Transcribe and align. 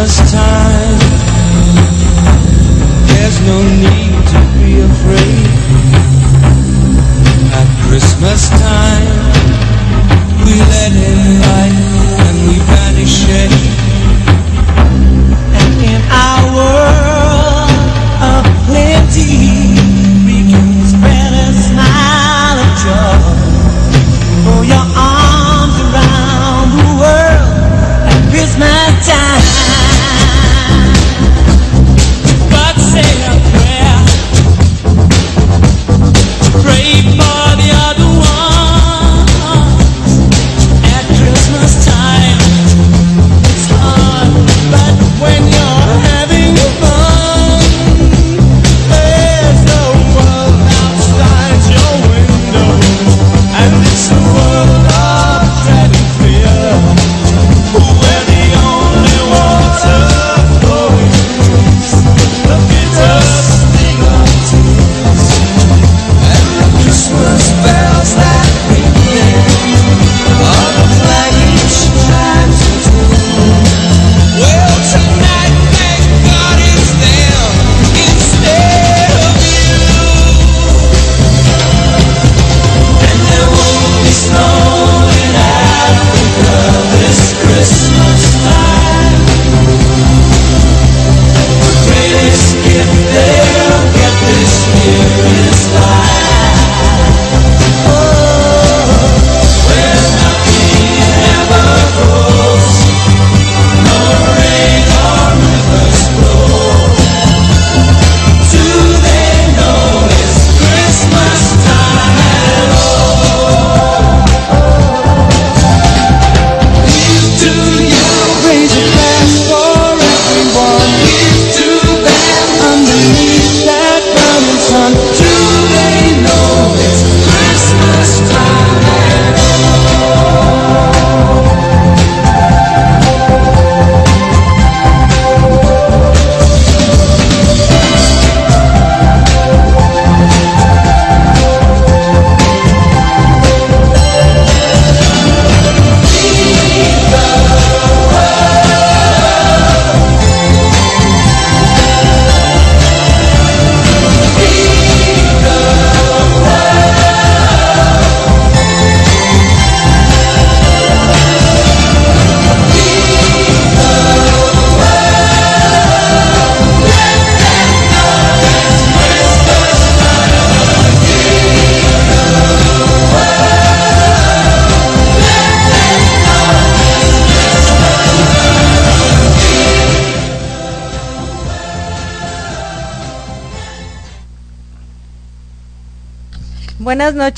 Christmas 0.00 0.32
time, 0.32 0.98
there's 3.06 3.38
no 3.42 3.58
need 3.84 4.16
to 4.32 4.40
be 4.56 4.80
afraid. 4.80 5.46
At 7.52 7.68
Christmas 7.86 8.48
time, 8.48 9.09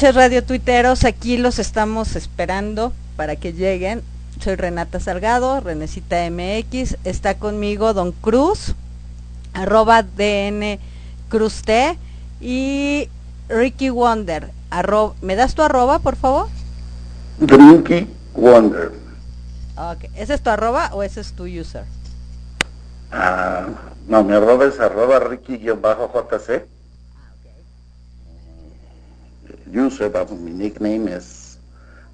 noches, 0.03 0.17
Radio 0.17 0.43
Tuiteros. 0.43 1.05
Aquí 1.05 1.37
los 1.37 1.61
estamos 1.61 2.17
esperando 2.17 2.93
para 3.17 3.37
que 3.37 3.53
lleguen. 3.53 4.03
Soy 4.41 4.57
Renata 4.57 4.99
Salgado, 4.99 5.61
Renecita 5.61 6.29
MX. 6.29 6.97
Está 7.05 7.39
conmigo 7.39 7.95
Don 7.95 8.11
Cruz, 8.11 8.75
arroba 9.55 10.03
DN 10.03 10.81
Cruz 11.29 11.63
T 11.63 11.97
y 12.41 13.09
Ricky 13.49 13.91
Wonder. 13.91 14.51
arro- 14.73 15.15
¿Me 15.23 15.37
das 15.37 15.55
tu 15.55 15.63
arroba, 15.63 16.01
por 16.01 16.17
favor? 16.17 16.49
Drinky 17.39 18.09
Wonder. 18.35 18.91
¿Ese 20.17 20.35
es 20.35 20.43
tu 20.43 20.51
arroba 20.51 20.91
o 20.95 21.05
ese 21.05 21.21
es 21.21 21.33
tu 21.33 21.45
user? 21.45 21.85
Ah, 23.13 23.67
no, 24.09 24.25
mi 24.25 24.35
arroba 24.35 24.65
es 24.65 24.81
arroba 24.81 25.21
Ricky-JC. 25.21 26.72
User, 29.93 30.11
vamos, 30.11 30.39
mi 30.41 30.51
nickname 30.53 31.15
es 31.15 31.59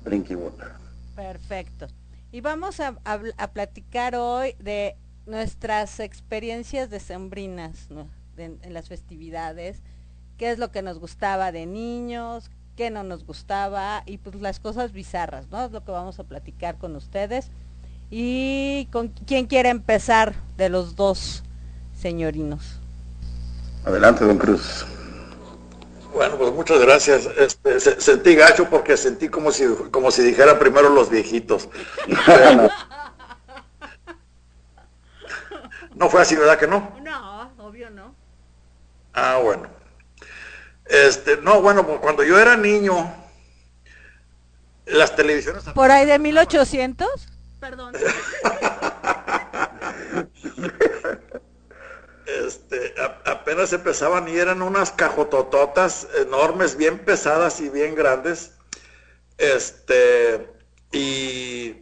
Drinky 0.04 0.34
Wonder. 0.34 0.68
Perfecto. 1.14 1.86
Y 2.32 2.40
vamos 2.40 2.80
a, 2.80 2.96
a 3.04 3.50
platicar 3.52 4.14
hoy 4.14 4.54
de 4.58 4.96
nuestras 5.26 6.00
experiencias 6.00 6.90
decembrinas 6.90 7.90
¿no? 7.90 8.08
de- 8.36 8.56
en 8.62 8.74
las 8.74 8.88
festividades, 8.88 9.82
qué 10.36 10.50
es 10.50 10.58
lo 10.58 10.70
que 10.70 10.82
nos 10.82 10.98
gustaba 10.98 11.52
de 11.52 11.66
niños, 11.66 12.50
qué 12.76 12.90
no 12.90 13.02
nos 13.02 13.24
gustaba 13.24 14.02
y 14.06 14.18
pues 14.18 14.36
las 14.36 14.60
cosas 14.60 14.92
bizarras, 14.92 15.48
¿no? 15.50 15.64
Es 15.64 15.72
lo 15.72 15.84
que 15.84 15.90
vamos 15.92 16.18
a 16.18 16.24
platicar 16.24 16.78
con 16.78 16.94
ustedes. 16.96 17.50
Y 18.10 18.88
con 18.92 19.08
quién 19.08 19.46
quiere 19.46 19.68
empezar 19.68 20.34
de 20.56 20.68
los 20.68 20.96
dos 20.96 21.42
señorinos. 21.94 22.78
Adelante, 23.84 24.24
don 24.24 24.38
Cruz. 24.38 24.86
Bueno, 26.18 26.36
pues 26.36 26.52
muchas 26.52 26.80
gracias. 26.80 27.26
Este, 27.38 27.78
se- 27.78 28.00
sentí 28.00 28.34
gacho 28.34 28.68
porque 28.68 28.96
sentí 28.96 29.28
como 29.28 29.52
si, 29.52 29.64
como 29.92 30.10
si 30.10 30.22
dijera 30.24 30.58
primero 30.58 30.88
los 30.88 31.08
viejitos. 31.10 31.68
No 35.94 36.08
fue 36.10 36.20
así, 36.22 36.36
¿verdad 36.36 36.58
que 36.58 36.66
no? 36.68 36.96
No, 37.02 37.50
obvio 37.58 37.90
no. 37.90 38.14
Ah, 39.14 39.40
bueno. 39.42 39.68
Este, 40.86 41.38
no, 41.38 41.60
bueno, 41.60 41.84
pues 41.84 41.98
cuando 41.98 42.22
yo 42.22 42.38
era 42.38 42.56
niño, 42.56 43.12
las 44.86 45.16
televisiones 45.16 45.64
Por 45.74 45.90
ahí 45.90 46.06
de 46.06 46.20
1800. 46.20 47.08
Perdón. 47.58 47.94
apenas 53.48 53.72
empezaban 53.72 54.28
y 54.28 54.36
eran 54.36 54.60
unas 54.60 54.92
cajotototas 54.92 56.06
enormes, 56.20 56.76
bien 56.76 56.98
pesadas 56.98 57.62
y 57.62 57.70
bien 57.70 57.94
grandes. 57.94 58.52
Este, 59.38 60.50
y 60.92 61.74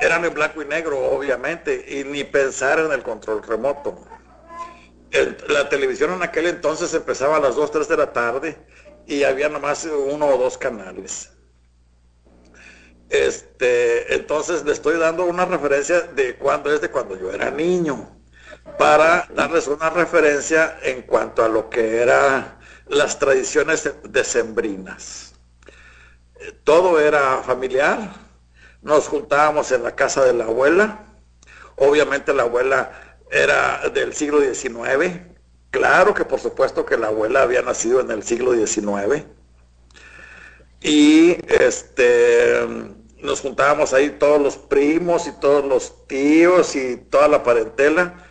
eran 0.00 0.24
en 0.24 0.34
blanco 0.34 0.62
y 0.62 0.64
negro, 0.64 0.98
obviamente, 0.98 1.84
y 1.86 2.02
ni 2.02 2.24
pensar 2.24 2.80
en 2.80 2.90
el 2.90 3.04
control 3.04 3.44
remoto. 3.44 4.04
La 5.48 5.68
televisión 5.68 6.12
en 6.12 6.24
aquel 6.24 6.48
entonces 6.48 6.92
empezaba 6.92 7.36
a 7.36 7.40
las 7.40 7.54
2, 7.54 7.70
3 7.70 7.88
de 7.88 7.96
la 7.96 8.12
tarde 8.12 8.58
y 9.06 9.22
había 9.22 9.48
nomás 9.48 9.84
uno 9.84 10.26
o 10.26 10.36
dos 10.36 10.58
canales. 10.58 11.30
Este, 13.10 14.12
entonces 14.12 14.64
le 14.64 14.72
estoy 14.72 14.98
dando 14.98 15.24
una 15.26 15.44
referencia 15.44 16.00
de 16.00 16.34
cuando 16.34 16.74
es 16.74 16.80
de 16.80 16.90
cuando 16.90 17.16
yo 17.16 17.30
era 17.30 17.52
niño, 17.52 18.15
para 18.78 19.26
darles 19.34 19.66
una 19.68 19.90
referencia 19.90 20.78
en 20.82 21.02
cuanto 21.02 21.44
a 21.44 21.48
lo 21.48 21.70
que 21.70 22.02
eran 22.02 22.56
las 22.88 23.18
tradiciones 23.18 23.90
decembrinas. 24.04 25.34
Todo 26.64 27.00
era 27.00 27.42
familiar, 27.42 28.10
nos 28.82 29.08
juntábamos 29.08 29.72
en 29.72 29.82
la 29.82 29.94
casa 29.94 30.24
de 30.24 30.34
la 30.34 30.44
abuela, 30.44 31.06
obviamente 31.76 32.34
la 32.34 32.42
abuela 32.42 32.92
era 33.30 33.88
del 33.88 34.14
siglo 34.14 34.40
XIX, 34.40 35.20
claro 35.70 36.14
que 36.14 36.24
por 36.24 36.38
supuesto 36.38 36.84
que 36.84 36.96
la 36.96 37.08
abuela 37.08 37.42
había 37.42 37.62
nacido 37.62 38.00
en 38.00 38.10
el 38.10 38.22
siglo 38.22 38.52
XIX, 38.52 39.24
y 40.82 41.38
este 41.48 42.66
nos 43.22 43.40
juntábamos 43.40 43.94
ahí 43.94 44.10
todos 44.10 44.40
los 44.40 44.56
primos 44.56 45.26
y 45.26 45.32
todos 45.40 45.64
los 45.64 46.06
tíos 46.06 46.76
y 46.76 46.96
toda 46.96 47.28
la 47.28 47.42
parentela 47.42 48.25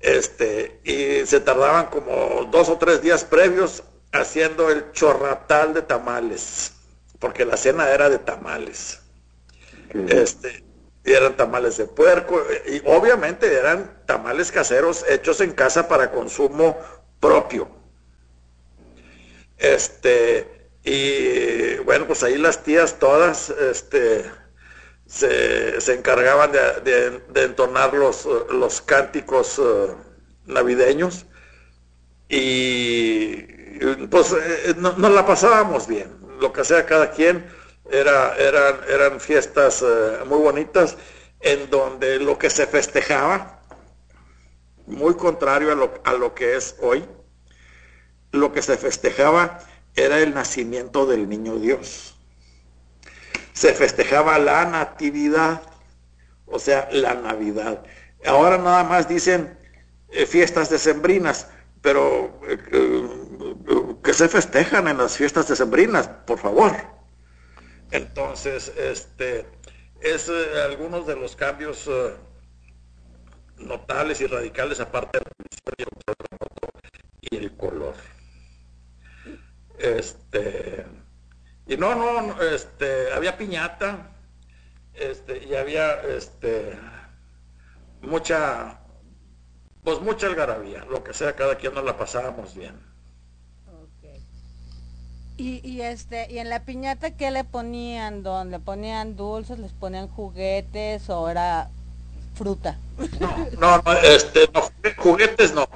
este 0.00 0.80
y 0.84 1.26
se 1.26 1.40
tardaban 1.40 1.86
como 1.86 2.44
dos 2.50 2.68
o 2.68 2.78
tres 2.78 3.02
días 3.02 3.24
previos 3.24 3.82
haciendo 4.12 4.70
el 4.70 4.92
chorratal 4.92 5.74
de 5.74 5.82
tamales 5.82 6.72
porque 7.18 7.44
la 7.44 7.56
cena 7.56 7.90
era 7.90 8.08
de 8.08 8.18
tamales. 8.18 9.00
Este 10.08 10.64
y 11.04 11.12
eran 11.12 11.36
tamales 11.36 11.78
de 11.78 11.86
puerco 11.86 12.42
y 12.66 12.82
obviamente 12.84 13.52
eran 13.52 14.02
tamales 14.06 14.52
caseros 14.52 15.04
hechos 15.08 15.40
en 15.40 15.52
casa 15.52 15.88
para 15.88 16.10
consumo 16.10 16.76
propio. 17.20 17.68
Este 19.56 20.70
y 20.84 21.76
bueno, 21.78 22.06
pues 22.06 22.22
ahí 22.22 22.36
las 22.38 22.62
tías 22.62 22.98
todas 22.98 23.50
este, 23.50 24.24
se, 25.08 25.94
encargaban 25.94 26.52
de, 26.52 27.22
entonar 27.34 27.94
los, 27.94 28.28
los 28.50 28.80
cánticos 28.82 29.58
eh, 29.58 29.94
navideños 30.46 31.24
y 32.28 33.36
pues 34.10 34.32
eh, 34.32 34.74
nos 34.76 34.98
la 34.98 35.24
pasábamos 35.26 35.86
bien, 35.86 36.14
lo 36.40 36.52
que 36.52 36.62
sea 36.62 36.84
cada 36.84 37.10
quien, 37.10 37.46
era, 37.90 38.36
eran, 38.36 38.80
eran 38.86 39.18
fiestas 39.18 39.82
eh, 39.82 40.18
muy 40.26 40.38
bonitas 40.40 40.96
en 41.40 41.70
donde 41.70 42.18
lo 42.18 42.38
que 42.38 42.50
se 42.50 42.66
festejaba, 42.66 43.62
muy 44.86 45.14
contrario 45.14 45.72
a 45.72 45.74
lo, 45.74 45.94
a 46.04 46.12
lo 46.12 46.34
que 46.34 46.56
es 46.56 46.76
hoy, 46.80 47.02
lo 48.32 48.52
que 48.52 48.60
se 48.60 48.76
festejaba 48.76 49.60
era 49.96 50.18
el 50.20 50.34
nacimiento 50.34 51.06
del 51.06 51.30
niño 51.30 51.56
Dios. 51.56 52.17
Se 53.58 53.74
festejaba 53.74 54.38
la 54.38 54.66
natividad, 54.66 55.62
o 56.46 56.60
sea, 56.60 56.88
la 56.92 57.14
Navidad. 57.14 57.82
Ahora 58.24 58.56
nada 58.56 58.84
más 58.84 59.08
dicen 59.08 59.58
eh, 60.10 60.26
fiestas 60.26 60.70
decembrinas, 60.70 61.48
pero 61.82 62.40
eh, 62.48 62.56
eh, 62.70 63.96
que 64.04 64.14
se 64.14 64.28
festejan 64.28 64.86
en 64.86 64.98
las 64.98 65.16
fiestas 65.16 65.48
decembrinas, 65.48 66.06
por 66.06 66.38
favor. 66.38 66.70
Entonces, 67.90 68.72
este 68.76 69.44
es 70.02 70.30
algunos 70.64 71.04
de 71.08 71.16
los 71.16 71.34
cambios 71.34 71.90
notables 73.56 74.20
y 74.20 74.28
radicales 74.28 74.78
aparte 74.78 75.18
del 75.18 75.32
y 77.22 77.36
el 77.36 77.56
color. 77.56 77.94
Este, 79.80 80.86
y 81.68 81.76
no, 81.76 81.94
no, 81.94 82.42
este, 82.42 83.12
había 83.12 83.36
piñata, 83.36 84.08
este, 84.94 85.44
y 85.44 85.54
había, 85.54 86.00
este, 86.02 86.78
mucha, 88.00 88.78
pues 89.84 90.00
mucha 90.00 90.28
algarabía, 90.28 90.86
lo 90.86 91.04
que 91.04 91.12
sea, 91.12 91.36
cada 91.36 91.56
quien 91.56 91.74
nos 91.74 91.84
la 91.84 91.96
pasábamos 91.96 92.54
bien. 92.54 92.88
Y, 95.36 95.60
y 95.62 95.82
este, 95.82 96.26
y 96.32 96.38
en 96.38 96.50
la 96.50 96.64
piñata, 96.64 97.12
¿qué 97.12 97.30
le 97.30 97.44
ponían, 97.44 98.24
Don? 98.24 98.50
¿Le 98.50 98.58
ponían 98.58 99.14
dulces, 99.14 99.60
les 99.60 99.72
ponían 99.72 100.08
juguetes 100.08 101.08
o 101.10 101.28
era 101.28 101.70
fruta? 102.34 102.76
No, 103.60 103.80
no, 103.80 103.92
este, 104.02 104.48
no, 104.52 104.62
juguetes 104.96 105.52
no. 105.52 105.68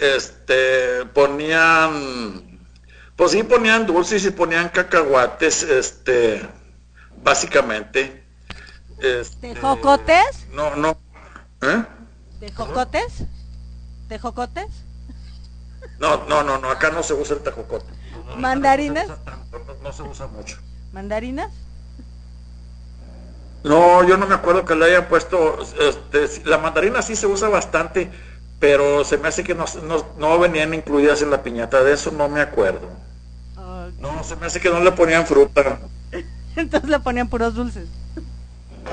Este, 0.00 1.04
ponían 1.14 2.47
pues 3.18 3.32
sí 3.32 3.42
ponían 3.42 3.84
dulces 3.84 4.24
y 4.26 4.30
ponían 4.30 4.68
cacahuates, 4.68 5.64
este, 5.64 6.40
básicamente. 7.20 8.22
Este, 9.00 9.54
¿De 9.54 9.60
jocotes? 9.60 10.46
No, 10.52 10.76
no. 10.76 10.96
¿Eh? 11.62 11.82
¿De 12.38 12.52
jocotes? 12.52 13.24
¿De 14.08 14.20
jocotes? 14.20 14.68
No, 15.98 16.26
no, 16.26 16.44
no, 16.44 16.58
no, 16.58 16.70
acá 16.70 16.90
no 16.90 17.02
se 17.02 17.12
usa 17.12 17.34
el 17.34 17.42
tejocote. 17.42 17.92
¿Mandarinas? 18.36 19.08
No, 19.82 19.92
se 19.92 20.02
usa 20.04 20.28
mucho. 20.28 20.56
¿Mandarinas? 20.92 21.50
No, 23.64 24.04
yo 24.04 24.16
no 24.16 24.28
me 24.28 24.36
acuerdo 24.36 24.64
que 24.64 24.76
le 24.76 24.84
hayan 24.84 25.08
puesto, 25.08 25.58
este, 25.80 26.48
la 26.48 26.58
mandarina 26.58 27.02
sí 27.02 27.16
se 27.16 27.26
usa 27.26 27.48
bastante, 27.48 28.12
pero 28.60 29.02
se 29.04 29.18
me 29.18 29.26
hace 29.26 29.42
que 29.42 29.56
no, 29.56 29.64
no 30.18 30.38
venían 30.38 30.72
incluidas 30.72 31.20
en 31.22 31.32
la 31.32 31.42
piñata, 31.42 31.82
de 31.82 31.94
eso 31.94 32.12
no 32.12 32.28
me 32.28 32.40
acuerdo. 32.40 33.07
No, 33.98 34.22
se 34.24 34.36
me 34.36 34.46
hace 34.46 34.60
que 34.60 34.70
no 34.70 34.80
le 34.80 34.92
ponían 34.92 35.26
fruta. 35.26 35.78
Entonces 36.56 36.88
le 36.88 37.00
ponían 37.00 37.28
puros 37.28 37.54
dulces. 37.54 37.88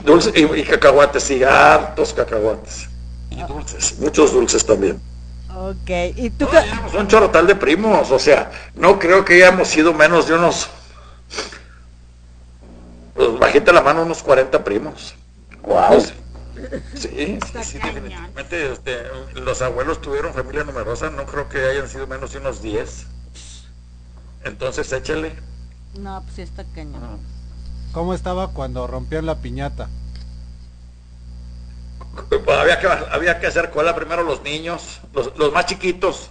Dulces 0.04 0.34
y, 0.36 0.64
cacahuates, 0.64 1.24
sí, 1.24 1.44
hartos 1.44 2.14
cacahuates. 2.14 2.90
Y 3.30 3.42
dulces, 3.44 3.98
muchos 4.00 4.34
dulces 4.34 4.66
también. 4.66 5.00
Ok, 5.56 5.90
y 6.16 6.30
tú... 6.32 6.48
un 6.98 7.08
chorotal 7.08 7.48
de 7.48 7.56
primos, 7.56 8.12
o 8.12 8.20
sea, 8.20 8.52
no 8.76 9.00
creo 9.00 9.24
que 9.24 9.36
hayamos 9.36 9.68
sido 9.70 9.94
menos 9.94 10.28
de 10.28 10.34
unos... 10.36 10.70
Pues 13.14 13.40
bajita 13.40 13.72
la 13.72 13.82
mano, 13.82 14.04
unos 14.04 14.22
40 14.22 14.64
primos. 14.64 15.16
Wow. 15.64 16.02
Sí, 16.96 17.40
sí, 17.64 17.80
definitivamente 17.80 18.72
este, 18.72 19.04
los 19.34 19.62
abuelos 19.62 20.02
tuvieron 20.02 20.34
familia 20.34 20.64
numerosa, 20.64 21.10
no 21.10 21.26
creo 21.26 21.48
que 21.50 21.60
hayan 21.66 21.88
sido 21.88 22.08
menos 22.08 22.34
de 22.34 22.40
unos 22.40 22.62
10. 22.62 23.08
Entonces 24.46 24.92
échale. 24.94 25.34
No, 26.00 26.22
pues 26.24 26.40
está 26.40 26.64
cañón. 26.74 27.20
¿Cómo 27.92 28.14
estaba 28.14 28.50
cuando 28.50 28.88
rompían 28.88 29.26
la 29.26 29.42
piñata? 29.42 29.90
había, 32.48 32.80
que, 32.80 32.88
había 32.88 33.40
que 33.40 33.48
hacer 33.48 33.72
cola 33.72 33.96
primero 33.96 34.24
los 34.24 34.42
niños, 34.44 35.02
los, 35.14 35.52
más 35.52 35.66
chiquitos, 35.66 36.30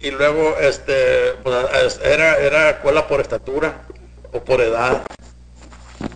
y 0.00 0.10
luego 0.10 0.56
este 0.58 1.34
pues, 1.44 2.00
era, 2.02 2.36
era 2.38 2.82
cola 2.82 3.06
por 3.06 3.20
estatura 3.20 3.82
o 4.32 4.42
por 4.42 4.60
edad. 4.60 5.02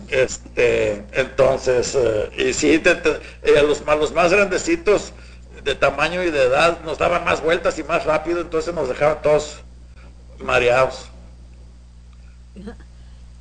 Este, 0.09 1.05
entonces, 1.13 1.95
eh, 1.95 2.29
y 2.37 2.53
sí, 2.53 2.81
eh, 2.83 3.61
los, 3.61 3.85
los 3.85 4.13
más 4.13 4.31
grandecitos 4.31 5.13
de 5.63 5.75
tamaño 5.75 6.23
y 6.23 6.31
de 6.31 6.43
edad 6.43 6.79
nos 6.83 6.97
daban 6.97 7.23
más 7.23 7.41
vueltas 7.41 7.77
y 7.79 7.83
más 7.83 8.05
rápido, 8.05 8.41
entonces 8.41 8.73
nos 8.73 8.89
dejaban 8.89 9.21
todos 9.21 9.59
mareados. 10.39 11.09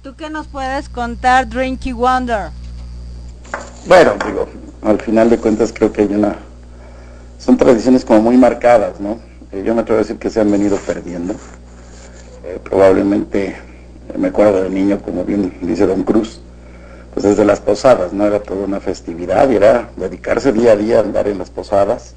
¿Tú 0.03 0.15
qué 0.15 0.31
nos 0.31 0.47
puedes 0.47 0.89
contar, 0.89 1.49
Drinky 1.49 1.93
Wonder? 1.93 2.51
Bueno, 3.87 4.15
digo, 4.25 4.47
al 4.83 5.01
final 5.01 5.31
de 5.31 5.39
cuentas 5.39 5.73
creo 5.73 5.93
que 5.93 6.03
hay 6.03 6.15
una... 6.15 6.37
Son 7.39 7.57
tradiciones 7.57 8.05
como 8.05 8.21
muy 8.21 8.37
marcadas, 8.37 9.01
¿no? 9.01 9.19
Eh, 9.53 9.63
yo 9.65 9.75
me 9.75 9.83
atrevo 9.83 9.99
a 9.99 10.03
decir 10.03 10.19
que 10.19 10.31
se 10.31 10.41
han 10.41 10.51
venido 10.51 10.77
perdiendo. 10.77 11.35
Eh, 12.45 12.61
probablemente, 12.63 13.49
eh, 13.49 14.19
me 14.19 14.29
acuerdo 14.29 14.63
de 14.63 14.71
niño, 14.71 15.01
como 15.03 15.25
bien 15.25 15.57
dice 15.61 15.87
Don 15.87 16.03
Cruz, 16.05 16.41
pues 17.15 17.25
desde 17.25 17.45
las 17.45 17.61
posadas, 17.61 18.13
¿no? 18.13 18.27
Era 18.27 18.41
toda 18.41 18.65
una 18.65 18.81
festividad 18.81 19.49
y 19.51 19.57
era 19.57 19.91
dedicarse 19.97 20.53
día 20.53 20.73
a 20.73 20.77
día 20.77 20.99
a 20.99 21.01
andar 21.01 21.29
en 21.29 21.39
las 21.39 21.51
posadas, 21.51 22.15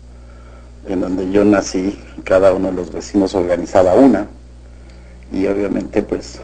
en 0.88 1.02
donde 1.02 1.32
yo 1.32 1.46
nací, 1.46 2.00
cada 2.24 2.54
uno 2.54 2.68
de 2.68 2.74
los 2.74 2.92
vecinos 2.92 3.34
organizaba 3.36 3.94
una, 3.94 4.28
y 5.32 5.48
obviamente 5.48 6.02
pues 6.02 6.40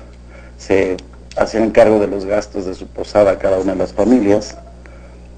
se 0.58 0.98
hacían 1.38 1.72
cargo 1.72 2.00
de 2.00 2.08
los 2.08 2.26
gastos 2.26 2.66
de 2.66 2.74
su 2.74 2.88
posada 2.88 3.38
cada 3.38 3.60
una 3.60 3.74
de 3.74 3.80
las 3.80 3.94
familias 3.94 4.58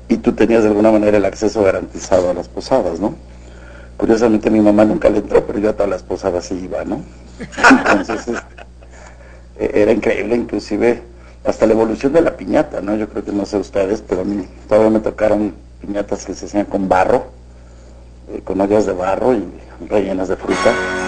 y 0.08 0.18
tú 0.18 0.34
tenías 0.34 0.64
de 0.64 0.70
alguna 0.70 0.92
manera 0.92 1.18
el 1.18 1.26
acceso 1.26 1.64
garantizado 1.64 2.30
a 2.30 2.34
las 2.34 2.48
posadas, 2.48 3.00
¿no? 3.00 3.16
Curiosamente 3.98 4.50
mi 4.50 4.62
mamá 4.62 4.86
nunca 4.86 5.10
le 5.10 5.18
entró, 5.18 5.46
pero 5.46 5.60
yo 5.60 5.70
a 5.72 5.74
todas 5.74 5.90
las 5.90 6.04
posadas 6.04 6.46
sí 6.46 6.60
iba, 6.64 6.86
¿no? 6.86 7.02
Entonces 7.40 8.28
este, 8.28 8.42
e-, 9.60 9.82
era 9.82 9.92
increíble, 9.92 10.36
inclusive 10.36 11.02
hasta 11.44 11.66
la 11.66 11.74
evolución 11.74 12.14
de 12.14 12.22
la 12.22 12.38
piñata, 12.38 12.82
¿no? 12.82 12.96
Yo 12.96 13.10
creo 13.10 13.26
que 13.26 13.32
no 13.32 13.46
sé 13.46 13.58
ustedes, 13.58 14.04
pero 14.08 14.22
a 14.22 14.26
mí 14.26 14.48
todavía 14.68 14.92
me 14.92 15.00
tocaron 15.00 15.56
piñatas 15.82 16.26
que 16.26 16.34
se 16.34 16.46
hacían 16.46 16.66
con 16.66 16.88
barro, 16.88 17.26
eh, 18.32 18.42
con 18.44 18.62
ollas 18.62 18.86
de 18.86 18.94
barro 18.94 19.34
y 19.34 19.44
rellenas 19.90 20.28
de 20.28 20.36
fruta 20.36 21.07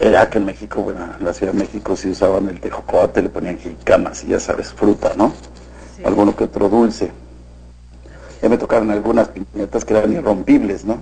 Era 0.00 0.28
que 0.28 0.38
en 0.38 0.44
México, 0.46 0.82
bueno, 0.82 1.06
en 1.18 1.24
la 1.24 1.32
Ciudad 1.32 1.52
de 1.52 1.58
México 1.60 1.96
sí 1.96 2.10
usaban 2.10 2.48
el 2.48 2.60
tejocote, 2.60 3.22
le 3.22 3.28
ponían 3.28 3.58
jicamas 3.58 4.24
y 4.24 4.28
ya 4.28 4.40
sabes, 4.40 4.72
fruta, 4.72 5.12
¿no? 5.16 5.32
Sí. 5.96 6.02
Alguno 6.04 6.34
que 6.34 6.44
otro 6.44 6.68
dulce. 6.68 7.12
Ya 8.42 8.48
me 8.48 8.58
tocaron 8.58 8.90
algunas 8.90 9.28
piñatas 9.28 9.84
que 9.84 9.96
eran 9.96 10.12
irrompibles, 10.12 10.84
¿no? 10.84 10.98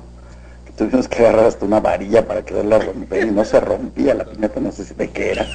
Que 0.67 0.73
tuvimos 0.73 1.09
que 1.09 1.21
agarrar 1.27 1.47
hasta 1.47 1.65
una 1.65 1.81
varilla 1.81 2.27
para 2.27 2.43
quererla 2.45 2.79
romper 2.79 3.27
y 3.27 3.31
no 3.31 3.45
se 3.47 3.61
rompía 3.61 4.15
la 4.15 4.25
piñata, 4.25 4.61
no 4.61 4.71
sé 4.73 4.85
si 4.85 4.95
de 4.95 5.09
qué 5.11 5.33
era. 5.33 5.47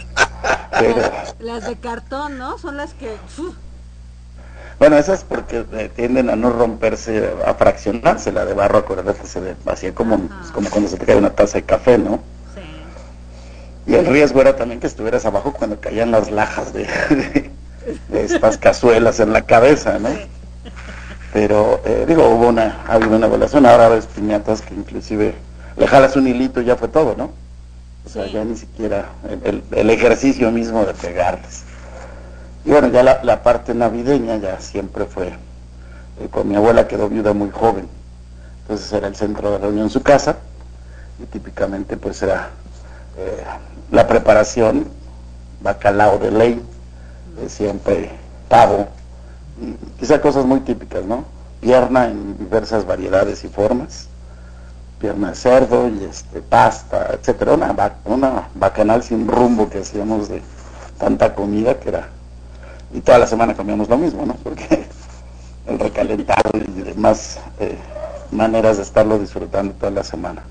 Pero, 0.80 1.02
Las 1.40 1.68
de 1.68 1.76
cartón, 1.76 2.38
¿no? 2.40 2.58
Son 2.58 2.76
las 2.78 2.94
que... 2.96 3.16
¡uf! 3.38 3.56
bueno, 4.80 4.98
esas 4.98 5.24
porque 5.24 5.64
eh, 5.74 5.90
tienden 5.96 6.30
a 6.30 6.36
no 6.36 6.50
romperse, 6.50 7.30
a 7.46 7.54
fraccionarse. 7.54 8.32
La 8.32 8.44
de 8.46 8.54
barro, 8.54 8.80
acuérdate, 8.80 9.26
se 9.28 9.40
ve- 9.40 9.56
hacía 9.68 9.94
como, 9.94 10.16
Ajá. 10.16 10.52
como 10.54 10.70
cuando 10.72 10.90
se 10.90 10.98
te 10.98 11.06
cae 11.06 11.16
una 11.16 11.30
taza 11.30 11.60
de 11.60 11.64
café, 11.64 11.98
¿no? 12.00 12.20
Y 13.88 13.94
el 13.96 14.06
riesgo 14.06 14.42
era 14.42 14.56
también 14.56 14.80
que 14.80 14.88
estuvieras 14.88 15.26
abajo 15.26 15.54
cuando 15.54 15.80
caían 15.80 16.12
las 16.12 16.32
lajas 16.32 16.74
de, 16.74 16.84
de- 17.10 17.52
de 18.10 18.24
estas 18.26 18.58
cazuelas 18.58 19.20
en 19.20 19.32
la 19.32 19.44
cabeza, 19.44 20.00
¿no? 20.00 20.10
Pero, 21.34 21.82
eh, 21.86 22.06
digo, 22.08 22.28
hubo 22.30 22.48
una, 22.48 22.84
ha 22.88 22.94
habido 22.94 23.16
una 23.16 23.28
evaluación, 23.28 23.66
ahora 23.66 23.90
ves 23.90 24.06
piñatas 24.08 24.62
que 24.62 24.74
inclusive 24.74 25.36
le 25.78 25.88
jalas 25.88 26.16
un 26.16 26.28
hilito 26.28 26.62
y 26.62 26.66
ya 26.66 26.78
fue 26.78 26.88
todo, 26.88 27.16
¿no? 27.18 27.32
O 28.06 28.10
sea, 28.10 28.26
Sí. 28.26 28.32
ya 28.34 28.44
ni 28.46 28.56
siquiera 28.56 29.06
el, 29.30 29.42
el- 29.44 29.64
el 29.72 29.90
ejercicio 29.90 30.50
mismo 30.52 30.86
de 30.86 30.94
pegarles. 30.94 31.64
Y 32.64 32.72
bueno, 32.72 32.88
ya 32.88 33.04
la, 33.04 33.20
la 33.24 33.44
parte 33.44 33.74
navideña 33.76 34.38
ya 34.38 34.60
siempre 34.62 35.06
fue, 35.06 35.28
eh, 35.28 36.28
con 36.32 36.48
mi 36.48 36.56
abuela 36.56 36.88
quedó 36.88 37.10
viuda 37.10 37.34
muy 37.34 37.52
joven, 37.52 37.88
entonces 38.64 38.92
era 38.94 39.08
el 39.08 39.16
centro 39.16 39.52
de 39.52 39.58
reunión 39.60 39.90
su 39.92 40.02
casa, 40.02 40.38
y 41.22 41.26
típicamente 41.26 41.98
pues 41.98 42.22
era 42.24 42.50
eh, 43.18 43.44
la 43.92 44.08
preparación, 44.08 44.88
bacalao 45.62 46.18
de 46.20 46.32
ley, 46.32 46.62
siempre 47.48 48.10
pavo, 48.50 48.88
quizá 50.00 50.22
cosas 50.22 50.46
muy 50.46 50.62
típicas, 50.62 51.04
¿no? 51.06 51.26
Pierna 51.62 52.08
en 52.08 52.38
diversas 52.38 52.86
variedades 52.86 53.44
y 53.44 53.48
formas, 53.48 54.08
pierna 55.00 55.30
de 55.30 55.36
cerdo 55.36 55.88
y 55.90 56.04
este 56.04 56.42
pasta, 56.42 57.12
etcétera, 57.14 57.54
una, 57.54 57.94
una 58.06 58.50
bacanal 58.56 59.04
sin 59.04 59.28
rumbo 59.28 59.70
que 59.70 59.80
hacíamos 59.80 60.30
de 60.30 60.42
tanta 60.98 61.34
comida 61.34 61.80
que 61.80 61.90
era, 61.90 62.10
y 62.94 63.02
toda 63.02 63.20
la 63.20 63.28
semana 63.28 63.56
comíamos 63.56 63.90
lo 63.90 63.98
mismo, 63.98 64.26
¿no? 64.26 64.36
Porque 64.36 64.88
el 65.68 65.80
recalentado 65.80 66.52
y 66.54 66.82
demás 66.82 67.40
eh, 67.60 67.78
maneras 68.32 68.78
de 68.78 68.84
estarlo 68.84 69.20
disfrutando 69.20 69.74
toda 69.74 69.92
la 69.92 70.04
semana. 70.04 70.44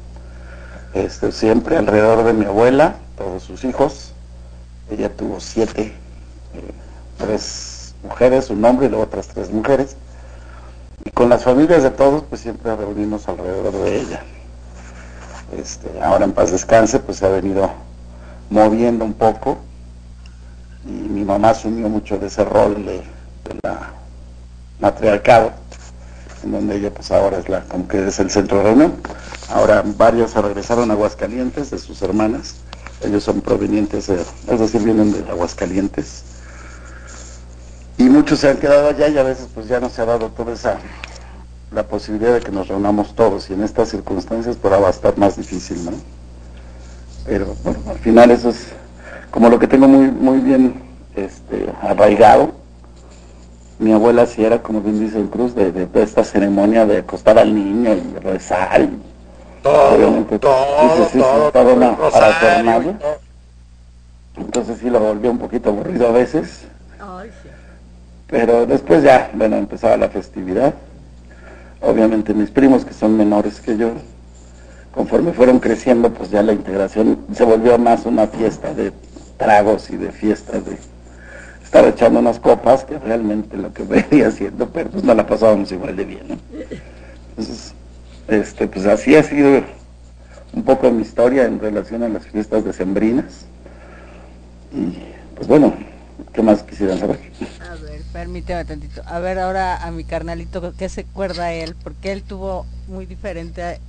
Este, 0.94 1.32
siempre 1.32 1.76
alrededor 1.76 2.24
de 2.24 2.32
mi 2.32 2.44
abuela, 2.44 2.94
todos 3.18 3.42
sus 3.42 3.64
hijos. 3.64 4.12
Ella 4.90 5.14
tuvo 5.14 5.40
siete, 5.40 5.86
eh, 6.54 6.70
tres 7.18 7.94
mujeres, 8.04 8.48
un 8.50 8.64
hombre 8.64 8.86
y 8.86 8.90
luego 8.90 9.04
otras 9.04 9.26
tres 9.26 9.50
mujeres. 9.50 9.96
Y 11.04 11.10
con 11.10 11.28
las 11.28 11.42
familias 11.42 11.82
de 11.82 11.90
todos, 11.90 12.22
pues 12.22 12.42
siempre 12.42 12.74
reunimos 12.76 13.28
alrededor 13.28 13.72
de 13.72 14.00
ella. 14.00 14.22
Este, 15.58 16.00
ahora 16.00 16.24
en 16.26 16.32
paz 16.32 16.52
descanse, 16.52 17.00
pues 17.00 17.18
se 17.18 17.26
ha 17.26 17.30
venido 17.30 17.70
moviendo 18.48 19.04
un 19.04 19.14
poco. 19.14 19.58
Y 20.86 20.92
mi 20.92 21.24
mamá 21.24 21.50
asumió 21.50 21.88
mucho 21.88 22.18
de 22.18 22.28
ese 22.28 22.44
rol 22.44 22.86
de, 22.86 22.98
de 22.98 23.58
la 23.62 23.90
matriarcado 24.78 25.63
en 26.44 26.52
donde 26.52 26.76
ella 26.76 26.92
pues 26.92 27.10
ahora 27.10 27.38
es 27.38 27.48
la 27.48 27.62
como 27.64 27.88
que 27.88 28.06
es 28.06 28.18
el 28.20 28.30
centro 28.30 28.58
de 28.58 28.64
reunión. 28.64 28.94
Ahora 29.50 29.82
varios 29.84 30.30
se 30.32 30.40
regresaron 30.40 30.90
a 30.90 30.94
Aguascalientes 30.94 31.70
de 31.70 31.78
sus 31.78 32.00
hermanas. 32.02 32.56
Ellos 33.02 33.24
son 33.24 33.40
provenientes, 33.40 34.06
de, 34.06 34.20
es 34.48 34.60
decir, 34.60 34.82
vienen 34.82 35.12
de 35.12 35.30
Aguascalientes. 35.30 36.22
Y 37.98 38.04
muchos 38.04 38.40
se 38.40 38.50
han 38.50 38.58
quedado 38.58 38.88
allá 38.88 39.08
y 39.08 39.18
a 39.18 39.22
veces 39.22 39.48
pues 39.52 39.68
ya 39.68 39.80
no 39.80 39.88
se 39.88 40.02
ha 40.02 40.04
dado 40.04 40.30
toda 40.30 40.52
esa 40.52 40.78
la 41.70 41.82
posibilidad 41.82 42.34
de 42.34 42.40
que 42.40 42.52
nos 42.52 42.68
reunamos 42.68 43.14
todos 43.16 43.50
y 43.50 43.54
en 43.54 43.64
estas 43.64 43.88
circunstancias 43.88 44.56
pues 44.60 44.72
va 44.72 44.86
a 44.86 44.90
estar 44.90 45.18
más 45.18 45.36
difícil, 45.36 45.84
¿no? 45.84 45.92
Pero 47.26 47.56
bueno, 47.64 47.80
al 47.88 47.98
final 47.98 48.30
eso 48.30 48.50
es 48.50 48.68
como 49.30 49.48
lo 49.48 49.58
que 49.58 49.66
tengo 49.66 49.88
muy 49.88 50.10
muy 50.10 50.38
bien 50.38 50.82
este 51.16 51.72
arraigado 51.82 52.63
mi 53.78 53.92
abuela 53.92 54.26
sí 54.26 54.44
era, 54.44 54.62
como 54.62 54.80
bien 54.80 55.00
dice 55.00 55.18
el 55.18 55.28
Cruz, 55.28 55.54
de, 55.54 55.72
de 55.72 55.88
esta 56.02 56.24
ceremonia 56.24 56.86
de 56.86 56.98
acostar 56.98 57.38
al 57.38 57.54
niño 57.54 57.94
y 57.94 58.18
rezar. 58.20 58.80
y- 58.82 58.98
Todo, 59.62 59.94
Obviamente, 59.94 60.38
todo, 60.38 60.54
sí, 60.80 60.88
todo, 60.94 61.08
sí, 61.08 61.18
toda 61.52 61.74
una 61.74 61.96
todo. 61.96 63.16
Entonces 64.36 64.78
sí 64.80 64.90
lo 64.90 65.00
volvió 65.00 65.30
un 65.30 65.38
poquito 65.38 65.70
aburrido 65.70 66.08
a 66.08 66.12
veces, 66.12 66.66
Ay, 66.98 67.30
sí. 67.42 67.48
pero 68.26 68.66
después 68.66 69.02
ya, 69.02 69.30
bueno, 69.34 69.56
empezaba 69.56 69.96
la 69.96 70.08
festividad. 70.08 70.74
Obviamente 71.80 72.34
mis 72.34 72.50
primos, 72.50 72.84
que 72.84 72.92
son 72.94 73.16
menores 73.16 73.60
que 73.60 73.76
yo, 73.76 73.90
conforme 74.94 75.32
fueron 75.32 75.60
creciendo, 75.60 76.10
pues 76.10 76.30
ya 76.30 76.42
la 76.42 76.52
integración 76.52 77.18
se 77.32 77.44
volvió 77.44 77.78
más 77.78 78.06
una 78.06 78.26
fiesta 78.26 78.74
de 78.74 78.92
tragos 79.36 79.90
y 79.90 79.96
de 79.96 80.10
fiestas 80.10 80.64
de 80.66 80.78
estar 81.74 81.88
echando 81.88 82.20
unas 82.20 82.38
copas 82.38 82.84
que 82.84 83.00
realmente 83.00 83.56
lo 83.56 83.74
que 83.74 83.82
venía 83.82 84.28
haciendo, 84.28 84.68
pero 84.68 84.90
pues 84.90 85.02
no 85.02 85.12
la 85.12 85.26
pasábamos 85.26 85.72
igual 85.72 85.96
de 85.96 86.04
bien. 86.04 86.40
Entonces, 87.30 87.74
este, 88.28 88.68
pues 88.68 88.86
así 88.86 89.16
ha 89.16 89.24
sido 89.24 89.64
un 90.52 90.62
poco 90.62 90.88
mi 90.92 91.02
historia 91.02 91.46
en 91.46 91.58
relación 91.58 92.04
a 92.04 92.08
las 92.08 92.26
fiestas 92.28 92.64
decembrinas. 92.64 93.46
Y 94.72 94.98
pues 95.34 95.48
bueno, 95.48 95.74
¿qué 96.32 96.42
más 96.42 96.62
quisieran 96.62 97.00
saber? 97.00 97.18
A 97.68 97.74
ver, 97.74 98.02
permíteme 98.12 98.64
tantito. 98.64 99.02
A 99.04 99.18
ver 99.18 99.40
ahora 99.40 99.84
a 99.84 99.90
mi 99.90 100.04
carnalito, 100.04 100.74
¿qué 100.78 100.88
se 100.88 101.00
acuerda 101.00 101.52
él? 101.52 101.74
Porque 101.82 102.12
él 102.12 102.22
tuvo 102.22 102.66
muy 102.86 103.04
diferente... 103.04 103.80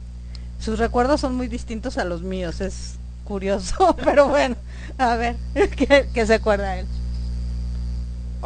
Sus 0.58 0.80
recuerdos 0.80 1.22
son 1.22 1.36
muy 1.36 1.48
distintos 1.48 2.00
a 2.00 2.06
los 2.06 2.24
míos, 2.24 2.62
es 2.62 2.96
curioso, 3.26 3.96
pero 4.04 4.28
bueno, 4.28 4.56
a 4.98 5.18
ver, 5.18 5.36
¿qué, 5.54 6.08
qué 6.12 6.26
se 6.26 6.34
acuerda 6.34 6.80
él? 6.80 6.88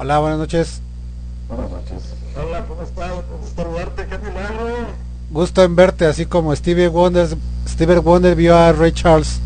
Hola, 0.02 0.18
buenas 0.20 0.40
noches. 0.40 0.80
Buenas 1.50 1.72
noches. 1.72 2.16
Hola, 2.34 2.64
¿cómo 2.70 2.84
estás? 2.84 3.12
Gusto 3.42 3.70
verte, 3.74 4.08
qué 4.10 4.18
milagro. 4.18 4.88
Gusto 5.30 5.62
en 5.62 5.76
verte, 5.76 6.06
así 6.06 6.26
como 6.26 6.56
Stevie 6.56 6.88
Wonder, 6.88 7.28
Stevie 7.68 7.98
Wonder 7.98 8.34
vio 8.34 8.58
a 8.58 8.72
Ray 8.72 8.94
Charles. 8.94 9.42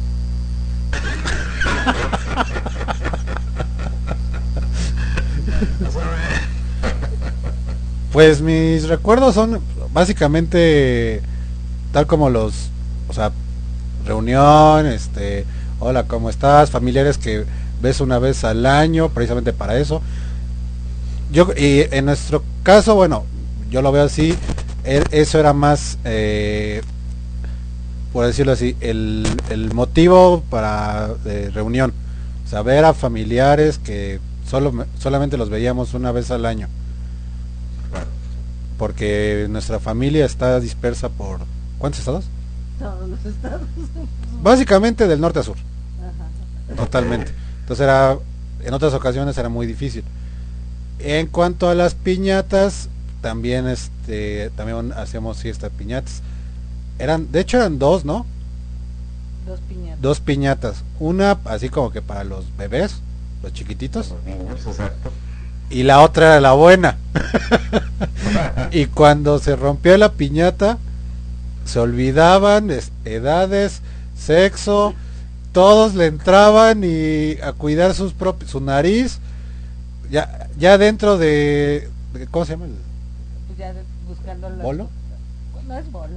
Pues 8.12 8.39
mis 8.41 8.88
recuerdos 8.88 9.33
son 9.33 9.60
básicamente 9.91 11.24
tal 11.91 12.05
como 12.05 12.29
los, 12.29 12.69
o 13.07 13.13
sea, 13.13 13.31
reunión, 14.05 14.86
este, 14.86 15.48
hola, 15.79 16.03
¿cómo 16.03 16.29
estás? 16.29 16.69
Familiares 16.69 17.17
que 17.17 17.43
ves 17.81 18.01
una 18.01 18.19
vez 18.19 18.43
al 18.43 18.67
año, 18.67 19.10
precisamente 19.10 19.51
para 19.51 19.79
eso. 19.79 20.03
Yo, 21.34 21.48
y 21.58 21.88
en 21.90 22.06
nuestro 22.06 22.44
caso, 22.62 22.94
bueno, 22.94 23.24
yo 23.72 23.82
lo 23.82 23.92
veo 23.92 24.04
así, 24.04 24.38
e- 24.86 25.04
eso 25.10 25.40
era 25.40 25.52
más, 25.52 25.98
eh, 26.06 26.84
por 28.13 28.28
decirlo 28.28 28.52
así, 28.52 28.78
el, 28.82 29.25
el 29.50 29.74
motivo 29.74 30.44
para 30.52 31.08
de 31.24 31.50
reunión. 31.50 31.92
O 32.46 32.50
sea, 32.50 32.62
ver 32.62 32.86
a 32.86 32.94
familiares 32.94 33.80
que 33.80 34.20
solo, 34.48 34.86
solamente 35.00 35.36
los 35.38 35.50
veíamos 35.50 35.96
una 35.96 36.12
vez 36.12 36.30
al 36.30 36.46
año. 36.46 36.68
Porque 38.78 39.48
nuestra 39.50 39.80
familia 39.80 40.25
está 40.25 40.60
dispersa 40.60 41.10
por... 41.10 41.40
¿Cuántos 41.80 42.00
estados? 42.00 42.25
Todos 42.78 43.10
los 43.10 43.25
estados. 43.25 43.62
Básicamente 44.44 45.08
del 45.08 45.20
norte 45.20 45.40
a 45.40 45.44
sur. 45.44 45.58
Ajá. 45.58 46.75
Totalmente. 46.75 47.32
Entonces 47.62 47.84
era, 47.84 48.18
en 48.63 48.74
otras 48.74 48.94
ocasiones 48.94 49.36
era 49.38 49.50
muy 49.50 49.66
difícil. 49.66 50.04
En 51.03 51.27
cuanto 51.27 51.69
a 51.69 51.75
las 51.75 51.95
piñatas, 51.95 52.88
también 53.22 53.67
este, 53.67 54.50
también 54.55 54.93
hacíamos 54.93 55.38
fiestas 55.38 55.72
piñatas. 55.77 56.22
Eran, 57.00 57.31
de 57.31 57.41
hecho 57.41 57.57
eran 57.57 57.77
dos, 57.79 58.05
¿no? 58.05 58.25
Dos 59.45 59.60
piñatas. 59.67 60.01
Dos 60.01 60.19
piñatas. 60.22 60.83
Una 61.00 61.38
así 61.45 61.69
como 61.69 61.91
que 61.91 62.01
para 62.01 62.24
los 62.24 62.45
bebés, 62.57 62.95
los 63.41 63.51
chiquititos, 63.53 64.10
Los 64.12 64.24
niños, 64.24 64.65
exacto. 64.65 65.12
y 65.69 65.83
la 65.83 66.00
otra 66.01 66.27
era 66.27 66.41
la 66.41 66.53
buena. 66.53 66.98
y 68.72 68.86
cuando 68.86 69.39
se 69.39 69.55
rompió 69.55 69.98
la 69.98 70.13
piñata, 70.13 70.77
se 71.65 71.79
olvidaban 71.79 72.72
es- 72.72 72.91
edades, 73.05 73.81
sexo, 74.17 74.93
todos 75.51 75.95
le 75.95 76.05
entraban 76.07 76.83
y 76.83 77.33
a 77.41 77.51
cuidar 77.53 77.93
sus 77.93 78.13
propios, 78.13 78.51
su 78.51 78.62
nariz, 78.62 79.19
ya, 80.13 80.48
ya 80.58 80.77
dentro 80.77 81.17
de, 81.17 81.89
de- 82.13 82.27
¿cómo 82.27 82.46
se 82.46 82.51
llama? 82.53 82.65
el- 82.65 82.75
Pues 83.48 83.58
ya 83.58 83.74
de- 83.74 83.84
buscando 84.08 84.50
los- 84.50 84.62
¿Bolo? 84.62 84.89
No 85.67 85.77
es 85.77 85.91
bolo. 85.91 86.13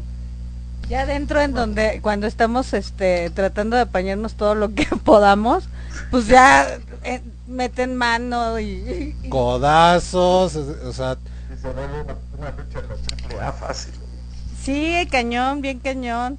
Ya 0.89 1.01
adentro 1.03 1.41
en 1.41 1.53
donde 1.55 2.01
cuando 2.03 2.27
estamos 2.29 2.73
este 2.75 3.31
tratando 3.31 3.75
de 3.77 3.83
apañarnos 3.83 4.35
todo 4.35 4.55
lo 4.55 4.75
que 4.75 4.85
podamos, 5.05 5.65
pues 6.11 6.27
ya 6.29 6.79
eh, 7.05 7.23
meten 7.49 7.97
mano 7.97 8.61
y, 8.61 9.15
y- 9.25 9.29
Codazos, 9.29 10.55
o 10.57 10.93
sea, 10.93 11.17
Se 11.61 11.69
una, 11.69 11.83
una 12.39 12.51
lucha 12.51 12.83
de 12.83 12.89
la 12.89 12.95
triple 12.97 13.41
A 13.41 13.53
fácil. 13.53 13.95
sí, 14.63 15.09
cañón, 15.11 15.61
bien 15.63 15.79
cañón. 15.81 16.39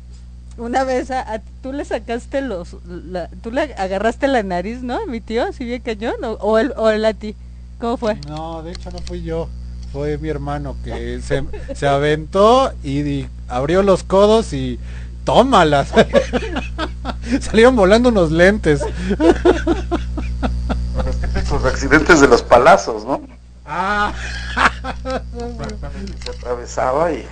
Una 0.57 0.83
vez 0.85 1.11
a, 1.11 1.21
a- 1.33 1.41
tú 1.61 1.71
le 1.73 1.83
sacaste 1.85 2.41
los 2.41 2.77
la- 2.85 3.29
tú 3.41 3.51
le 3.51 3.73
agarraste 3.73 4.27
la 4.27 4.43
nariz, 4.43 4.81
¿no? 4.81 4.95
a 5.01 5.05
Mi 5.07 5.19
tío, 5.21 5.43
así 5.43 5.65
bien 5.65 5.81
cañón 5.81 6.15
o, 6.23 6.31
o 6.33 6.57
él 6.57 6.73
o 6.77 6.89
él 6.89 7.03
a 7.05 7.13
ti. 7.13 7.35
¿Cómo 7.79 7.98
fue? 7.98 8.15
no, 8.27 8.63
de 8.63 8.72
hecho 8.72 8.89
no 8.91 9.00
fui 9.00 9.22
yo, 9.24 9.48
fue 9.91 10.17
mi 10.17 10.29
hermano 10.29 10.75
que 10.84 11.22
se, 11.22 11.43
se 11.75 11.88
aventó 11.88 12.72
y, 12.84 13.00
y 13.01 13.29
abrió 13.48 13.84
los 13.84 14.03
codos 14.03 14.53
y 14.53 14.79
tómalas. 15.24 15.89
Salieron 17.41 17.75
volando 17.75 18.10
unos 18.10 18.31
lentes. 18.31 18.81
Los 21.05 21.17
típicos 21.17 21.65
accidentes 21.65 22.19
de 22.22 22.27
los 22.27 22.41
palazos, 22.41 23.05
¿no? 23.05 23.22
Ah, 23.65 24.13
Se 26.24 26.29
atravesaba 26.29 27.12
y 27.12 27.25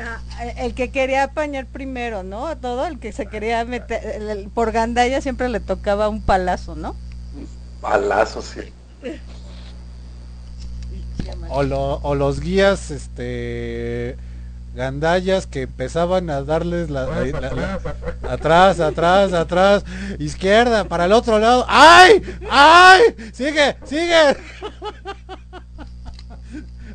Ah, 0.00 0.20
el 0.58 0.74
que 0.74 0.90
quería 0.92 1.24
apañar 1.24 1.66
primero, 1.66 2.22
¿no? 2.22 2.46
A 2.46 2.54
todo 2.56 2.86
el 2.86 3.00
que 3.00 3.10
se 3.12 3.26
quería 3.26 3.64
meter 3.64 4.00
el- 4.14 4.30
el- 4.30 4.48
por 4.48 4.70
gandalla 4.70 5.20
siempre 5.20 5.48
le 5.48 5.58
tocaba 5.60 6.08
un 6.08 6.22
palazo, 6.22 6.74
¿no? 6.76 6.94
palazos, 7.80 8.44
sí. 8.44 8.60
O, 11.50 11.62
lo- 11.62 11.94
o 12.02 12.14
los 12.14 12.40
guías, 12.40 12.90
este, 12.90 14.16
gandallas 14.74 15.46
que 15.46 15.62
empezaban 15.62 16.30
a 16.30 16.42
darles 16.42 16.90
la, 16.90 17.06
la- 17.06 17.24
la- 17.40 17.52
la- 17.54 17.80
atrás, 18.32 18.80
atrás, 18.80 19.32
atrás, 19.32 19.84
izquierda, 20.18 20.84
para 20.84 21.06
el 21.06 21.12
otro 21.12 21.38
lado. 21.38 21.64
¡Ay! 21.68 22.22
¡Ay! 22.50 23.02
¡Sigue! 23.32 23.76
¡Sigue! 23.84 24.36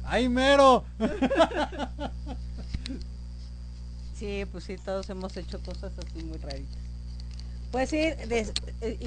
¡Ay, 0.05 0.29
mero! 0.29 0.83
Sí, 4.17 4.45
pues 4.51 4.63
sí, 4.63 4.75
todos 4.77 5.09
hemos 5.09 5.35
hecho 5.37 5.59
cosas 5.63 5.91
así 5.97 6.23
muy 6.23 6.37
raritas. 6.37 6.77
Pues 7.71 7.89
sí, 7.89 7.97
des- 8.27 8.53
eh, 8.81 8.97
y- 9.01 9.05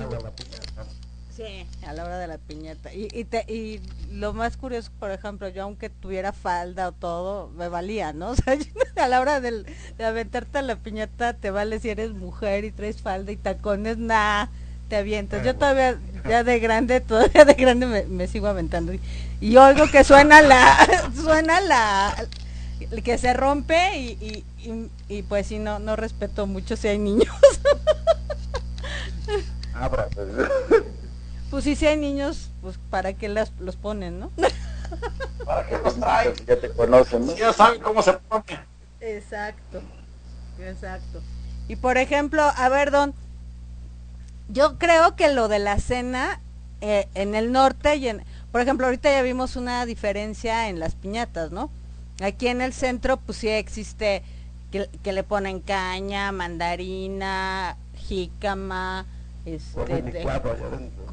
sí, 1.37 1.67
a 1.87 1.93
la 1.93 2.05
hora 2.05 2.19
de 2.19 2.27
la 2.27 2.39
piñata. 2.39 2.93
Y, 2.93 3.09
y, 3.13 3.25
te- 3.25 3.45
y 3.53 3.81
lo 4.11 4.33
más 4.33 4.57
curioso, 4.57 4.91
por 4.99 5.11
ejemplo, 5.11 5.49
yo 5.49 5.65
aunque 5.65 5.91
tuviera 5.91 6.33
falda 6.33 6.89
o 6.89 6.93
todo, 6.93 7.51
me 7.57 7.69
valía, 7.69 8.13
¿no? 8.13 8.31
O 8.31 8.35
sea, 8.35 8.57
a 8.97 9.09
la 9.09 9.21
hora 9.21 9.41
del- 9.41 9.67
de 9.99 10.05
aventarte 10.05 10.59
a 10.59 10.63
la 10.63 10.77
piñata, 10.77 11.35
te 11.35 11.51
vale 11.51 11.79
si 11.81 11.91
eres 11.91 12.13
mujer 12.13 12.65
y 12.65 12.71
traes 12.73 13.03
falda 13.03 13.31
y 13.33 13.37
tacones, 13.37 13.99
nah, 13.99 14.47
te 14.89 14.97
avientas. 14.97 15.45
Yo 15.45 15.55
todavía, 15.55 15.99
ya 16.29 16.43
de 16.45 16.59
grande, 16.59 17.01
todavía 17.03 17.45
de 17.45 17.55
grande 17.55 17.87
me, 17.87 18.05
me 18.05 18.27
sigo 18.27 18.47
aventando. 18.47 18.93
Y, 18.95 19.01
y 19.41 19.57
oigo 19.59 19.91
que 19.91 20.03
suena 20.05 20.41
la, 20.41 21.11
suena 21.15 21.61
la, 21.61 22.27
que 23.05 23.19
se 23.19 23.35
rompe 23.35 23.99
y, 23.99 24.45
y, 24.59 24.71
y, 24.71 24.91
y 25.19 25.23
pues 25.23 25.47
sí, 25.49 25.59
no, 25.59 25.79
no 25.79 25.97
respeto 25.97 26.47
mucho 26.47 26.77
si 26.77 26.89
hay 26.89 26.99
niños. 26.99 27.35
Abra. 29.75 30.09
Pues 30.15 30.29
sí, 31.65 31.77
si 31.77 31.87
hay 31.87 31.97
niños, 31.97 32.51
pues 32.61 32.79
para 32.91 33.13
qué 33.13 33.29
las, 33.29 33.53
los 33.61 33.77
ponen, 33.77 34.19
¿no? 34.19 34.31
Para 35.45 35.67
que 35.67 35.79
los 35.79 35.99
traen. 35.99 36.35
Ya 36.47 36.61
te 36.61 36.71
conocen, 36.71 37.27
¿no? 37.27 37.37
Ya 37.37 37.53
saben 37.53 37.81
cómo 37.81 38.03
se 38.03 38.13
pone. 38.15 38.45
Exacto, 39.01 39.81
exacto. 40.61 41.23
Y 41.69 41.77
por 41.77 41.99
ejemplo, 41.99 42.43
a 42.43 42.69
ver, 42.69 42.91
Don, 42.91 43.15
yo 44.49 44.79
creo 44.79 45.17
que 45.17 45.33
lo 45.33 45.49
de 45.49 45.59
la 45.59 45.79
cena 45.79 46.41
eh, 46.81 47.09
en 47.15 47.35
el 47.35 47.53
norte 47.53 47.97
y 47.97 48.09
en, 48.09 48.23
por 48.53 48.61
ejemplo, 48.61 48.87
ahorita 48.87 49.11
ya 49.11 49.23
vimos 49.23 49.57
una 49.57 49.87
diferencia 49.87 50.69
en 50.69 50.79
las 50.79 50.95
piñatas, 50.95 51.51
¿no? 51.51 51.71
Aquí 52.21 52.49
en 52.49 52.61
el 52.61 52.73
centro, 52.73 53.19
pues 53.19 53.39
sí 53.39 53.49
existe 53.49 54.23
que, 54.73 54.89
que 55.03 55.13
le 55.13 55.23
ponen 55.23 55.61
caña, 55.61 56.33
mandarina, 56.33 57.77
jícama, 57.97 59.07
este, 59.47 60.03
de- 60.03 60.25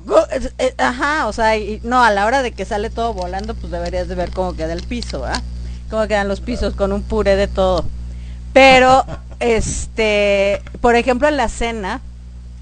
Go- 0.06 0.28
es- 0.32 0.54
eh, 0.58 0.74
Ajá, 0.78 1.28
o 1.28 1.34
sea, 1.34 1.56
y, 1.58 1.80
no, 1.84 2.04
a 2.04 2.12
la 2.12 2.26
hora 2.26 2.42
de 2.42 2.52
que 2.52 2.66
sale 2.66 2.90
todo 2.90 3.14
volando, 3.14 3.54
pues 3.56 3.72
deberías 3.72 4.08
de 4.08 4.16
ver 4.16 4.32
cómo 4.32 4.56
queda 4.56 4.74
el 4.74 4.84
piso, 4.84 5.22
¿verdad? 5.22 5.42
Cómo 5.90 6.08
quedan 6.08 6.28
los 6.28 6.42
pisos 6.42 6.76
con 6.76 6.92
un 6.92 7.04
puré 7.04 7.36
de 7.36 7.48
todo. 7.48 7.86
Pero, 8.52 9.06
este, 9.40 10.62
por 10.82 10.96
ejemplo, 10.96 11.28
en 11.28 11.38
la 11.38 11.48
cena, 11.48 12.02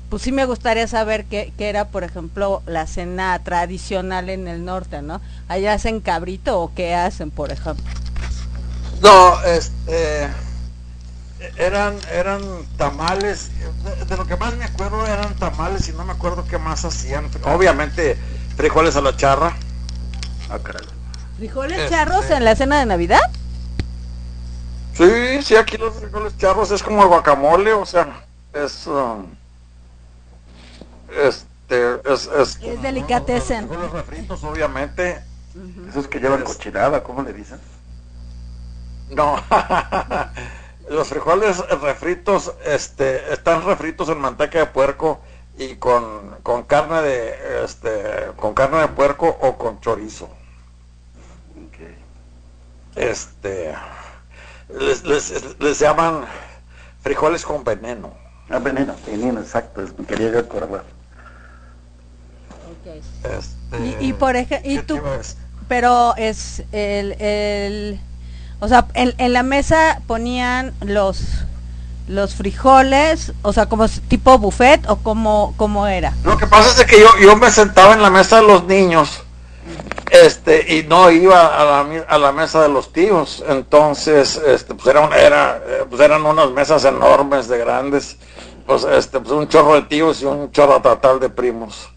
pues 0.10 0.24
sí 0.24 0.32
me 0.34 0.46
gustaría 0.46 0.88
saber 0.88 1.24
qué, 1.26 1.54
qué 1.58 1.70
era, 1.70 1.88
por 1.88 2.04
ejemplo, 2.04 2.62
la 2.66 2.86
cena 2.86 3.40
tradicional 3.40 4.30
en 4.30 4.48
el 4.50 4.66
norte, 4.66 5.02
¿no? 5.02 5.22
Allá 5.48 5.74
hacen 5.74 6.02
cabrito 6.02 6.60
o 6.60 6.74
qué 6.76 6.94
hacen, 6.94 7.32
por 7.32 7.52
ejemplo. 7.52 7.86
No, 9.02 9.42
este 9.44 10.28
eran 11.58 11.98
eran 12.12 12.42
tamales, 12.78 13.52
de, 13.84 14.06
de 14.06 14.18
lo 14.18 14.26
que 14.28 14.36
más 14.38 14.56
me 14.56 14.66
acuerdo 14.66 15.06
eran 15.08 15.34
tamales 15.36 15.88
y 15.90 15.94
no 15.94 16.04
me 16.06 16.14
acuerdo 16.14 16.46
qué 16.48 16.58
más 16.58 16.86
hacían. 16.86 17.30
Obviamente 17.44 18.18
frijoles 18.58 18.96
a 18.96 19.02
la 19.02 19.16
charra. 19.16 19.56
Ah, 20.50 20.60
caray. 20.60 20.86
¿Frijoles 21.38 21.78
Este- 21.80 21.90
charros 21.90 22.30
en 22.30 22.46
la 22.46 22.56
cena 22.56 22.80
de 22.80 22.86
Navidad? 22.86 23.22
Sí, 24.94 25.42
sí, 25.42 25.56
aquí 25.56 25.78
los 25.78 25.96
frijoles 25.96 26.38
charros 26.38 26.70
es 26.72 26.84
como 26.84 27.02
el 27.02 27.08
guacamole, 27.08 27.74
o 27.74 27.86
sea, 27.86 28.24
es 28.54 28.86
um, 28.86 29.26
este 31.24 32.00
es 32.06 32.28
es, 32.28 32.60
Es 32.62 32.82
delicatessen. 32.82 33.68
frijoles 33.68 33.92
refritos, 33.92 34.44
obviamente. 34.44 35.22
Esos 35.90 36.08
que 36.08 36.20
llevan 36.20 36.44
cochinada, 36.44 37.04
¿cómo 37.04 37.24
le 37.24 37.34
dicen? 37.34 37.60
No, 39.10 39.36
los 40.90 41.08
frijoles 41.08 41.58
refritos 41.82 42.54
este, 42.66 43.34
están 43.34 43.64
refritos 43.66 44.10
en 44.10 44.20
manteca 44.20 44.60
de 44.60 44.66
puerco 44.68 45.22
y 45.58 45.76
con, 45.76 46.38
con 46.44 46.64
carne 46.64 47.02
de 47.02 47.64
este, 47.64 48.32
con 48.38 48.54
carne 48.54 48.80
de 48.80 48.88
puerco 48.90 49.28
o 49.42 49.58
con 49.58 49.80
chorizo. 49.82 50.26
Ok. 50.26 51.80
Este, 52.96 53.74
les, 54.80 55.04
les, 55.04 55.60
les 55.60 55.80
llaman 55.80 56.26
frijoles 57.02 57.46
con 57.46 57.64
veneno. 57.64 58.14
Ah, 58.50 58.60
veneno, 58.60 58.96
veneno, 59.06 59.40
exacto, 59.40 59.82
es- 59.82 59.98
me 59.98 60.06
quería 60.06 60.30
yo 60.32 60.40
acordar. 60.40 60.84
Este, 63.24 63.78
Y, 64.02 64.10
y 64.10 64.14
por 64.14 64.36
ejemplo, 64.36 64.70
y 64.70 64.76
¿qué 64.78 64.84
tú, 64.84 65.00
pero 65.70 66.16
es 66.18 66.64
el, 66.72 67.14
el 67.22 68.00
o 68.62 68.68
sea, 68.68 68.88
en, 68.94 69.14
en 69.18 69.34
la 69.34 69.44
mesa 69.44 70.00
ponían 70.08 70.74
los 70.82 71.22
los 72.08 72.36
frijoles, 72.36 73.32
o 73.42 73.54
sea, 73.54 73.68
como 73.68 73.88
tipo 73.88 74.38
buffet 74.38 74.88
o 74.90 74.98
como 74.98 75.54
cómo 75.58 75.88
era. 75.88 76.14
Lo 76.24 76.38
que 76.38 76.46
pasa 76.46 76.82
es 76.82 76.86
que 76.86 77.00
yo, 77.00 77.08
yo 77.22 77.36
me 77.38 77.50
sentaba 77.52 77.94
en 77.94 78.02
la 78.02 78.10
mesa 78.10 78.42
de 78.42 78.48
los 78.48 78.66
niños 78.66 79.24
este 80.12 80.76
y 80.76 80.84
no 80.84 81.10
iba 81.10 81.48
a 81.48 81.64
la, 81.64 82.06
a 82.08 82.18
la 82.18 82.32
mesa 82.32 82.62
de 82.62 82.70
los 82.70 82.92
tíos. 82.92 83.44
Entonces 83.48 84.40
este 84.46 84.76
pues 84.76 84.88
eran 84.88 85.12
era 85.14 85.62
eh, 85.66 85.86
pues 85.90 86.02
eran 86.02 86.26
unas 86.26 86.52
mesas 86.52 86.86
enormes 86.86 87.48
de 87.48 87.58
grandes. 87.58 88.18
Pues 88.68 88.84
este 88.84 89.20
pues 89.20 89.32
un 89.32 89.48
chorro 89.48 89.76
de 89.76 89.84
tíos 89.84 90.22
y 90.22 90.26
un 90.26 90.52
chorro 90.52 90.82
total 90.82 91.20
de 91.20 91.30
primos 91.30 91.90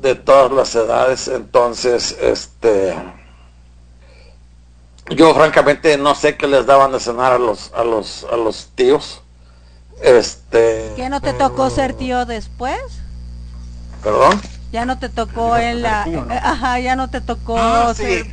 de 0.00 0.14
todas 0.14 0.52
las 0.52 0.74
edades. 0.74 1.28
Entonces 1.28 2.16
este 2.20 2.94
yo 5.10 5.34
francamente 5.34 5.96
no 5.98 6.14
sé 6.14 6.36
qué 6.36 6.46
les 6.46 6.66
daban 6.66 6.92
de 6.92 7.00
cenar 7.00 7.32
a 7.32 7.38
los 7.38 7.72
a 7.74 7.84
los 7.84 8.24
a 8.32 8.36
los 8.36 8.68
tíos 8.74 9.20
este 10.02 10.92
¿Qué 10.96 11.08
no 11.08 11.20
te 11.20 11.32
tocó 11.32 11.70
ser 11.70 11.94
tío 11.94 12.24
después? 12.26 12.78
perdón 14.02 14.40
Ya 14.72 14.84
no 14.84 14.98
te 14.98 15.08
tocó 15.08 15.56
en 15.56 15.82
la 15.82 16.04
tío, 16.04 16.24
¿no? 16.24 16.34
ajá, 16.34 16.78
ya 16.80 16.96
no 16.96 17.08
te 17.08 17.20
tocó 17.20 17.56
Ah, 17.58 17.92
ser- 17.94 18.24
sí. 18.24 18.32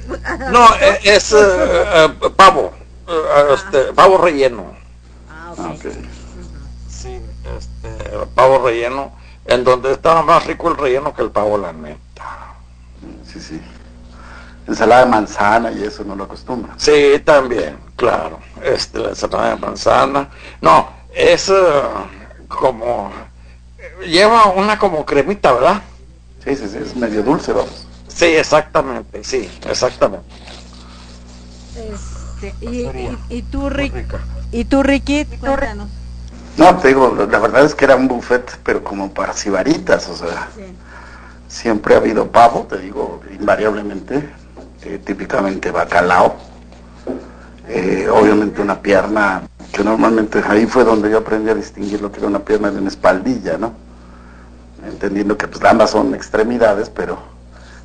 No, 0.52 0.74
eh, 0.82 1.00
es 1.04 1.32
eh, 1.34 1.38
eh, 1.38 2.10
pavo, 2.36 2.72
este, 3.54 3.94
pavo 3.94 4.18
relleno. 4.18 4.74
Ah, 5.30 5.52
ok. 5.52 5.60
Ah, 5.60 5.72
ok. 5.76 5.86
Sí, 6.90 7.20
este, 7.58 8.18
pavo 8.36 8.60
relleno, 8.66 9.12
en 9.46 9.64
donde 9.64 9.92
estaba 9.92 10.22
más 10.24 10.46
rico 10.46 10.70
el 10.70 10.78
relleno 10.78 11.14
que 11.14 11.22
el 11.22 11.32
pavo, 11.32 11.58
la 11.58 11.74
neta. 11.74 12.56
Sí, 13.32 13.40
sí. 13.40 13.62
Ensalada 14.70 15.06
de 15.06 15.12
manzana 15.12 15.72
y 15.72 15.84
eso 15.84 16.04
no 16.04 16.16
lo 16.16 16.26
acostumbra. 16.26 16.74
Sí, 16.78 17.22
también, 17.26 17.78
claro. 17.96 18.40
Este, 18.64 19.00
la 19.00 19.10
ensalada 19.10 19.50
de 19.50 19.56
manzana. 19.58 20.30
No, 20.62 20.90
es 21.14 21.50
eh, 21.50 21.54
como, 22.48 23.12
lleva 24.06 24.46
una 24.52 24.78
como 24.78 25.06
cremita, 25.06 25.52
¿verdad? 25.54 25.82
Sí, 26.44 26.56
sí, 26.56 26.70
sí, 26.70 26.78
es 26.78 26.96
medio 26.96 27.24
dulce, 27.24 27.52
vamos. 27.52 27.86
Sí, 28.08 28.26
exactamente, 28.26 29.24
sí, 29.24 29.50
exactamente. 29.68 30.26
Este, 31.76 32.54
y, 32.62 32.82
y, 32.86 33.18
y 33.30 33.42
tú, 33.44 33.70
Rick. 33.70 33.94
¿Y 34.52 34.66
tú, 34.66 34.84
Ricky? 34.84 35.26
Cuéntanos. 35.26 35.90
No, 36.58 36.76
te 36.78 36.90
digo, 36.90 37.16
la 37.18 37.40
verdad 37.40 37.64
es 37.66 37.74
que 37.76 37.86
era 37.86 37.96
un 37.96 38.08
buffet, 38.08 38.60
pero 38.64 38.84
como 38.84 39.14
para 39.14 39.34
cibaritas, 39.34 40.10
o 40.10 40.16
sea, 40.16 40.48
Sí. 40.56 40.64
siempre 41.48 41.94
ha 41.96 41.98
habido 41.98 42.32
pavo, 42.32 42.66
te 42.70 42.78
digo, 42.80 43.22
invariablemente, 43.32 44.30
típicamente 44.80 45.72
bacalao, 45.72 46.36
eh, 47.68 48.08
obviamente 48.12 48.62
una 48.62 48.82
pierna, 48.82 49.44
que 49.72 49.84
normalmente 49.84 50.42
ahí 50.48 50.66
fue 50.66 50.84
donde 50.84 51.12
yo 51.12 51.20
aprendí 51.20 51.50
a 51.50 51.56
distinguir 51.56 52.02
lo 52.02 52.12
que 52.12 52.20
era 52.20 52.28
una 52.28 52.40
pierna 52.40 52.72
de 52.72 52.80
una 52.80 52.88
espaldilla, 52.88 53.58
¿no? 53.58 53.74
Entendiendo 54.86 55.38
que 55.38 55.48
pues 55.48 55.64
ambas 55.64 55.92
son 55.92 56.16
extremidades, 56.16 56.90
pero 56.90 57.20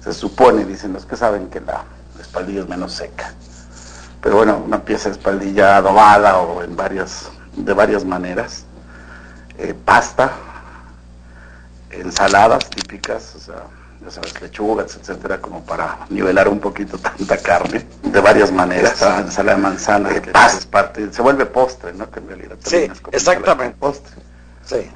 se 0.02 0.12
supone, 0.12 0.64
dicen 0.64 0.92
los 0.92 1.04
que 1.04 1.16
saben, 1.16 1.48
que 1.48 1.60
la 1.60 1.84
espaldilla 2.20 2.60
es 2.60 2.68
menos 2.68 2.92
seca. 2.92 3.34
Pero 4.22 4.36
bueno, 4.36 4.62
una 4.64 4.82
pieza 4.82 5.10
de 5.10 5.16
espaldilla 5.16 5.76
adobada 5.76 6.38
o 6.38 6.62
en 6.62 6.76
varias, 6.76 7.30
de 7.56 7.72
varias 7.74 8.04
maneras. 8.04 8.64
Eh, 9.58 9.74
pasta, 9.84 10.32
ensaladas 11.90 12.70
típicas, 12.70 13.34
o 13.36 13.38
sea, 13.38 13.62
ya 14.04 14.10
sabes, 14.10 14.40
lechugas, 14.42 14.96
etcétera, 14.96 15.40
como 15.40 15.64
para 15.64 15.98
nivelar 16.10 16.48
un 16.48 16.60
poquito 16.60 16.98
tanta 16.98 17.36
carne, 17.38 17.86
de 18.02 18.20
varias 18.20 18.52
maneras. 18.52 18.92
Esta 18.92 19.20
ensalada 19.20 19.56
de 19.56 19.62
manzana, 19.62 20.20
que 20.20 20.30
es 20.30 20.66
parte, 20.66 21.12
se 21.12 21.22
vuelve 21.22 21.46
postre, 21.46 21.92
¿no? 21.94 22.10
Que 22.10 22.20
en 22.20 22.28
realidad 22.28 22.56
Sí, 22.64 22.88
exactamente. 23.12 23.76
postre. 23.78 24.12
Sí. 24.64 24.90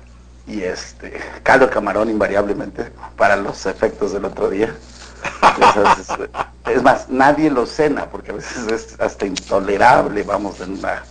Y 0.46 0.62
este, 0.62 1.20
caldo 1.42 1.66
de 1.66 1.72
camarón 1.72 2.08
invariablemente, 2.10 2.90
para 3.16 3.36
los 3.36 3.66
efectos 3.66 4.12
del 4.12 4.24
otro 4.24 4.48
día. 4.48 4.74
Sabes, 5.74 5.98
es, 5.98 6.08
es 6.76 6.82
más, 6.82 7.08
nadie 7.08 7.50
lo 7.50 7.66
cena, 7.66 8.06
porque 8.06 8.30
a 8.30 8.34
veces 8.34 8.66
es 8.70 9.00
hasta 9.00 9.26
intolerable, 9.26 10.22
vamos, 10.22 10.60
en 10.60 10.78
una 10.78 11.02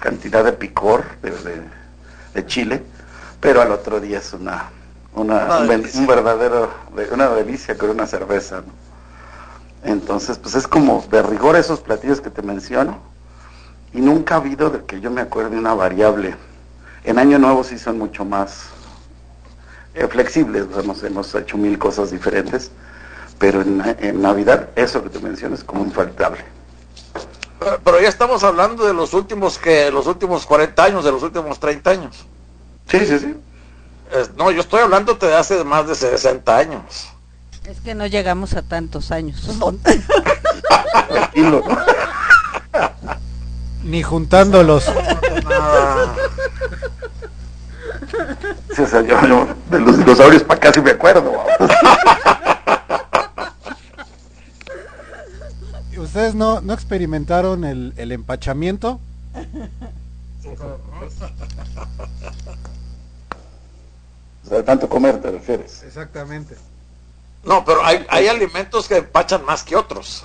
cantidad 0.00 0.44
de 0.44 0.52
picor 0.52 1.04
de, 1.22 1.30
de- 1.30 1.62
de 2.34 2.46
chile, 2.46 2.82
pero 3.40 3.62
al 3.62 3.72
otro 3.72 3.98
día 3.98 4.18
es 4.18 4.32
una, 4.34 4.70
una, 5.16 5.46
Una 5.46 5.58
un, 5.60 6.06
verdadero, 6.06 6.70
de- 6.94 7.08
una 7.12 7.28
delicia 7.30 7.76
con 7.76 7.90
una 7.90 8.06
cerveza, 8.06 8.58
¿no? 8.58 8.72
Entonces, 9.82 10.38
pues 10.38 10.54
es 10.54 10.66
como 10.66 11.04
de 11.10 11.22
rigor 11.22 11.56
esos 11.56 11.80
platillos 11.80 12.20
que 12.20 12.30
te 12.30 12.42
menciono, 12.42 12.98
y 13.92 14.00
nunca 14.00 14.34
ha 14.34 14.38
habido 14.38 14.70
de 14.70 14.84
que 14.84 15.00
yo 15.00 15.10
me 15.10 15.20
acuerde 15.22 15.56
una 15.56 15.74
variable. 15.74 16.36
En 17.04 17.18
Año 17.18 17.38
Nuevo 17.38 17.64
sí 17.64 17.78
son 17.78 17.98
mucho 17.98 18.24
más 18.24 18.66
eh, 19.94 20.06
flexibles, 20.08 20.66
hemos, 20.76 21.02
hemos 21.02 21.34
hecho 21.34 21.56
mil 21.56 21.78
cosas 21.78 22.10
diferentes, 22.10 22.70
pero 23.38 23.62
en, 23.62 23.82
en 24.00 24.20
Navidad 24.20 24.68
eso 24.76 25.02
que 25.02 25.08
te 25.08 25.18
menciono 25.20 25.54
es 25.54 25.64
como 25.64 25.84
infaltable. 25.84 26.44
Pero, 27.58 27.80
pero 27.82 28.00
ya 28.00 28.08
estamos 28.08 28.44
hablando 28.44 28.84
de 28.86 28.92
los 28.92 29.14
últimos 29.14 29.58
que 29.58 29.90
los 29.90 30.06
últimos 30.06 30.44
40 30.44 30.84
años, 30.84 31.04
de 31.04 31.12
los 31.12 31.22
últimos 31.22 31.58
30 31.58 31.90
años. 31.90 32.26
Sí, 32.88 32.98
sí, 33.06 33.18
sí. 33.18 33.34
Es- 34.12 34.34
no, 34.36 34.50
yo 34.50 34.60
estoy 34.60 34.80
hablando 34.80 35.14
de 35.14 35.34
hace 35.34 35.62
más 35.64 35.86
de 35.88 35.94
60 35.94 36.56
años. 36.56 37.08
Es 37.68 37.80
que 37.80 37.94
no 37.94 38.06
llegamos 38.06 38.54
a 38.54 38.62
tantos 38.62 39.10
años. 39.10 39.40
Tranquilo. 41.08 41.62
Ni 43.82 44.02
juntándolos. 44.02 44.84
Sí, 48.74 48.82
o 48.82 48.86
sea, 48.86 49.00
yo, 49.02 49.20
yo 49.26 49.46
de 49.70 49.80
los 49.80 49.98
dinosaurios 49.98 50.42
para 50.44 50.60
sí 50.60 50.80
me 50.82 50.90
acuerdo. 50.92 51.32
¿Ustedes 55.98 56.34
no, 56.34 56.60
no 56.60 56.72
experimentaron 56.72 57.64
el, 57.64 57.92
el 57.96 58.12
empachamiento? 58.12 59.00
O 64.46 64.48
sea, 64.48 64.64
tanto 64.64 64.88
comer 64.88 65.20
te 65.20 65.30
refieres. 65.30 65.82
Exactamente. 65.82 66.56
No, 67.44 67.64
pero 67.64 67.84
hay, 67.84 68.06
hay 68.08 68.28
alimentos 68.28 68.88
que 68.88 68.98
empachan 68.98 69.44
más 69.44 69.62
que 69.62 69.76
otros. 69.76 70.24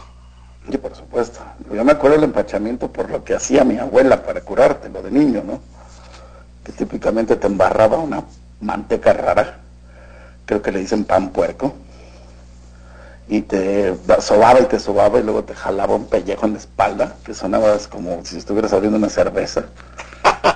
Sí, 0.69 0.77
por 0.77 0.95
supuesto. 0.95 1.39
Yo 1.73 1.83
me 1.83 1.93
acuerdo 1.93 2.17
del 2.17 2.25
empachamiento 2.25 2.91
por 2.91 3.09
lo 3.09 3.23
que 3.23 3.33
hacía 3.33 3.63
mi 3.63 3.77
abuela 3.77 4.23
para 4.23 4.41
curártelo 4.41 5.01
de 5.01 5.11
niño, 5.11 5.43
¿no? 5.45 5.59
Que 6.63 6.71
típicamente 6.71 7.35
te 7.35 7.47
embarraba 7.47 7.97
una 7.97 8.23
manteca 8.59 9.13
rara, 9.13 9.59
creo 10.45 10.61
que 10.61 10.71
le 10.71 10.79
dicen 10.79 11.03
pan 11.03 11.31
puerco, 11.31 11.73
y 13.27 13.41
te 13.41 13.95
sobaba 14.19 14.59
y 14.59 14.65
te 14.65 14.79
sobaba 14.79 15.19
y 15.19 15.23
luego 15.23 15.43
te 15.43 15.55
jalaba 15.55 15.95
un 15.95 16.05
pellejo 16.05 16.45
en 16.45 16.53
la 16.53 16.59
espalda, 16.59 17.15
que 17.23 17.33
sonaba 17.33 17.75
como 17.89 18.23
si 18.23 18.37
estuvieras 18.37 18.73
abriendo 18.73 18.97
una 18.97 19.09
cerveza. 19.09 19.65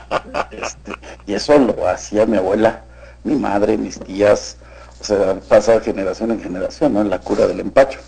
Este, 0.52 0.94
y 1.26 1.34
eso 1.34 1.58
lo 1.58 1.88
hacía 1.88 2.26
mi 2.26 2.38
abuela, 2.38 2.84
mi 3.26 3.36
madre, 3.36 3.78
mis 3.78 4.00
tías, 4.00 4.58
o 5.02 5.04
sea, 5.04 5.40
pasa 5.50 5.74
de 5.74 5.82
generación 5.82 6.32
en 6.32 6.42
generación, 6.42 6.94
¿no? 6.94 7.02
En 7.02 7.10
la 7.10 7.20
cura 7.20 7.48
del 7.48 7.60
empacho. 7.60 8.00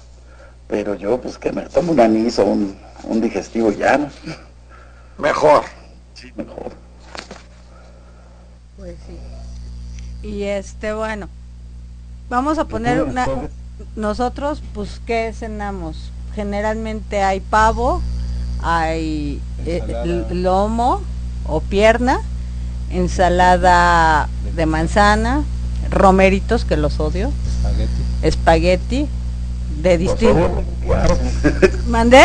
Pero 0.68 0.96
yo, 0.96 1.20
pues 1.20 1.38
que 1.38 1.52
me 1.52 1.64
tomo 1.64 1.92
un 1.92 2.00
anís 2.00 2.40
o 2.40 2.46
un, 2.46 2.78
un 3.04 3.22
digestivo 3.22 3.72
ya, 3.72 3.98
¿no? 3.98 4.10
Mejor. 5.18 5.64
Sí, 6.14 6.32
mejor. 6.36 6.72
Pues 8.78 8.96
sí. 9.06 10.28
Y 10.28 10.44
este, 10.44 10.94
bueno, 10.94 11.30
vamos 12.30 12.58
a 12.60 12.66
poner 12.66 13.04
una... 13.04 13.28
Nosotros, 13.96 14.64
pues, 14.74 15.02
¿qué 15.06 15.34
cenamos? 15.34 16.12
Generalmente 16.34 17.22
hay 17.22 17.40
pavo, 17.40 18.02
hay 18.62 19.42
eh, 19.66 20.26
lomo 20.32 21.02
o 21.46 21.62
pierna, 21.62 22.22
ensalada 22.92 24.28
de 24.56 24.66
manzana, 24.66 25.44
romeritos, 25.90 26.66
que 26.66 26.78
los 26.78 27.00
odio, 27.00 27.32
Espagueti. 27.64 28.04
espagueti, 28.24 29.08
de 29.82 29.98
distinto... 29.98 30.64
¿Mandé? 31.88 32.24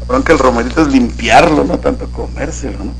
Cabrón, 0.00 0.22
que 0.24 0.32
el 0.32 0.38
romerito 0.38 0.82
es 0.82 0.88
limpiarlo, 0.88 1.64
no 1.64 1.78
tanto 1.78 2.08
comérselo, 2.10 2.78
¿no? 2.84 2.92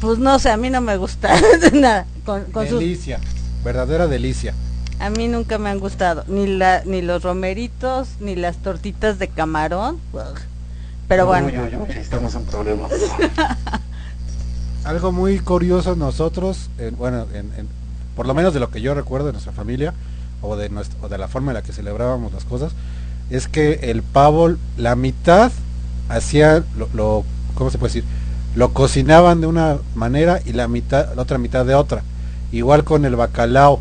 Pues 0.00 0.18
no 0.18 0.38
sé, 0.38 0.50
a 0.50 0.56
mí 0.56 0.70
no 0.70 0.80
me 0.80 0.96
gusta 0.96 1.34
nada. 1.72 2.06
Con, 2.24 2.44
con 2.44 2.66
sus- 2.68 2.80
Delicia. 2.80 3.18
Verdadera 3.64 4.06
delicia. 4.06 4.54
A 4.98 5.10
mí 5.10 5.28
nunca 5.28 5.58
me 5.58 5.68
han 5.70 5.78
gustado 5.78 6.24
ni 6.28 6.46
la 6.46 6.82
ni 6.84 7.00
los 7.02 7.22
romeritos 7.22 8.08
ni 8.20 8.36
las 8.36 8.56
tortitas 8.58 9.18
de 9.18 9.28
camarón. 9.28 9.98
Pero 11.08 11.26
bueno, 11.26 11.46
Uy, 11.48 11.58
uy, 11.58 11.76
uy, 11.88 11.96
estamos 11.98 12.34
en 12.34 12.44
problemas. 12.44 12.90
Algo 14.84 15.12
muy 15.12 15.38
curioso 15.40 15.94
nosotros, 15.94 16.70
en- 16.78 16.96
bueno, 16.96 17.26
en- 17.34 17.52
en- 17.56 17.68
por 18.16 18.26
lo 18.26 18.34
menos 18.34 18.54
de 18.54 18.60
lo 18.60 18.70
que 18.70 18.80
yo 18.80 18.94
recuerdo 18.94 19.26
de 19.26 19.32
nuestra 19.32 19.52
familia 19.52 19.92
o 20.42 20.56
de, 20.56 20.68
nuestra, 20.70 20.98
o 21.02 21.08
de 21.08 21.18
la 21.18 21.28
forma 21.28 21.52
en 21.52 21.54
la 21.56 21.62
que 21.62 21.72
celebrábamos 21.72 22.32
las 22.32 22.44
cosas, 22.44 22.72
es 23.28 23.46
que 23.46 23.74
el 23.90 24.02
pavo, 24.02 24.54
la 24.76 24.96
mitad 24.96 25.52
hacía 26.08 26.64
lo, 26.76 26.88
lo- 26.94 27.24
¿cómo 27.54 27.70
se 27.70 27.78
puede 27.78 27.92
decir? 27.94 28.04
Lo 28.56 28.72
cocinaban 28.72 29.40
de 29.40 29.46
una 29.46 29.78
manera 29.94 30.40
y 30.44 30.52
la 30.54 30.66
mitad, 30.66 31.14
la 31.14 31.22
otra 31.22 31.38
mitad 31.38 31.64
de 31.66 31.74
otra. 31.74 32.02
Igual 32.50 32.82
con 32.84 33.04
el 33.04 33.14
bacalao. 33.16 33.80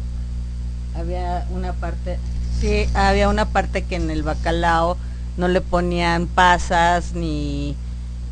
había 0.95 1.47
una 1.51 1.73
parte, 1.73 2.17
sí, 2.59 2.85
había 2.93 3.29
una 3.29 3.45
parte 3.45 3.83
que 3.83 3.95
en 3.95 4.09
el 4.11 4.21
bacalao 4.21 4.97
no 5.37 5.47
le 5.47 5.61
ponían 5.61 6.27
pasas 6.27 7.13
ni 7.13 7.75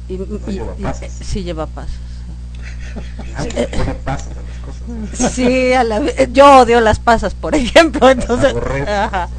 y, 0.09 0.13
y- 0.13 0.17
lleva 0.51 0.73
y- 0.77 0.83
pasas. 0.83 1.11
sí 1.21 1.43
lleva 1.43 1.65
pasas. 1.67 1.95
Le 3.55 3.67
pone 3.67 3.93
pasas 3.95 4.27
a 4.27 4.41
las 4.41 4.57
cosas. 5.15 5.33
Sí, 5.33 5.73
a 5.73 5.83
la 5.83 6.01
yo 6.31 6.61
odio 6.61 6.81
las 6.81 6.99
pasas, 6.99 7.33
por 7.33 7.55
ejemplo, 7.55 8.09
entonces, 8.09 8.55
ajá. 8.87 9.29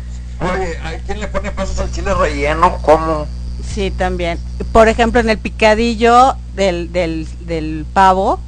Oye, 0.41 0.77
¿a 0.79 0.99
quién 1.05 1.21
le 1.21 1.27
pone 1.29 1.51
pasas 1.51 1.81
al 1.81 1.91
chile 1.91 2.15
relleno? 2.15 2.79
¿Cómo? 2.83 3.27
Sí, 3.75 3.91
también. 3.91 4.39
Por 4.73 4.89
ejemplo, 4.89 5.21
en 5.21 5.31
el 5.31 5.39
picadillo 5.39 6.37
del, 6.55 6.93
del, 6.93 7.29
del 7.47 7.87
pavo, 7.93 8.41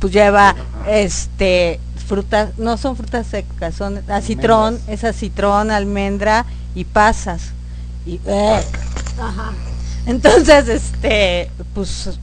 pues 0.00 0.12
lleva 0.12 0.56
este 0.88 1.78
frutas, 2.06 2.50
no 2.58 2.76
son 2.76 2.96
frutas 2.96 3.28
secas, 3.28 3.74
son 3.76 4.02
acitrón, 4.10 4.80
es 4.88 5.04
acitrón, 5.04 5.70
almendra 5.70 6.44
y 6.74 6.84
pasas. 6.84 7.52
Y, 8.04 8.20
eh, 8.26 8.60
ajá. 9.20 9.52
Entonces, 10.06 10.68
este, 10.68 11.50
pues 11.74 12.18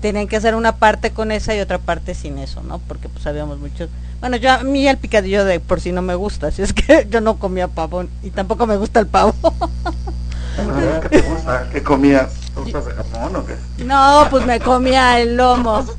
tenían 0.00 0.28
que 0.28 0.36
hacer 0.36 0.54
una 0.54 0.76
parte 0.76 1.10
con 1.12 1.32
esa 1.32 1.54
y 1.54 1.60
otra 1.60 1.78
parte 1.78 2.14
sin 2.14 2.38
eso, 2.38 2.62
¿no? 2.62 2.78
Porque 2.80 3.08
pues 3.08 3.26
habíamos 3.26 3.58
muchos. 3.58 3.88
Bueno, 4.20 4.36
yo 4.36 4.50
a 4.52 4.58
mí 4.64 4.86
el 4.88 4.98
picadillo 4.98 5.44
de 5.44 5.60
por 5.60 5.80
sí 5.80 5.92
no 5.92 6.02
me 6.02 6.14
gusta, 6.14 6.48
así 6.48 6.62
es 6.62 6.72
que 6.72 7.06
yo 7.10 7.20
no 7.20 7.36
comía 7.38 7.68
pavo 7.68 8.04
y 8.22 8.30
tampoco 8.30 8.66
me 8.66 8.76
gusta 8.76 9.00
el 9.00 9.06
pavo. 9.06 9.34
¿Qué 11.02 11.08
te 11.08 11.20
gusta? 11.22 11.68
¿Qué 11.72 11.82
comías? 11.82 12.32
¿Tortas 12.54 12.86
de 12.86 12.92
jamón 12.94 13.36
o 13.36 13.46
qué? 13.46 13.56
No, 13.84 14.26
pues 14.30 14.44
me 14.44 14.58
comía 14.60 15.20
el 15.20 15.36
lomo. 15.36 15.84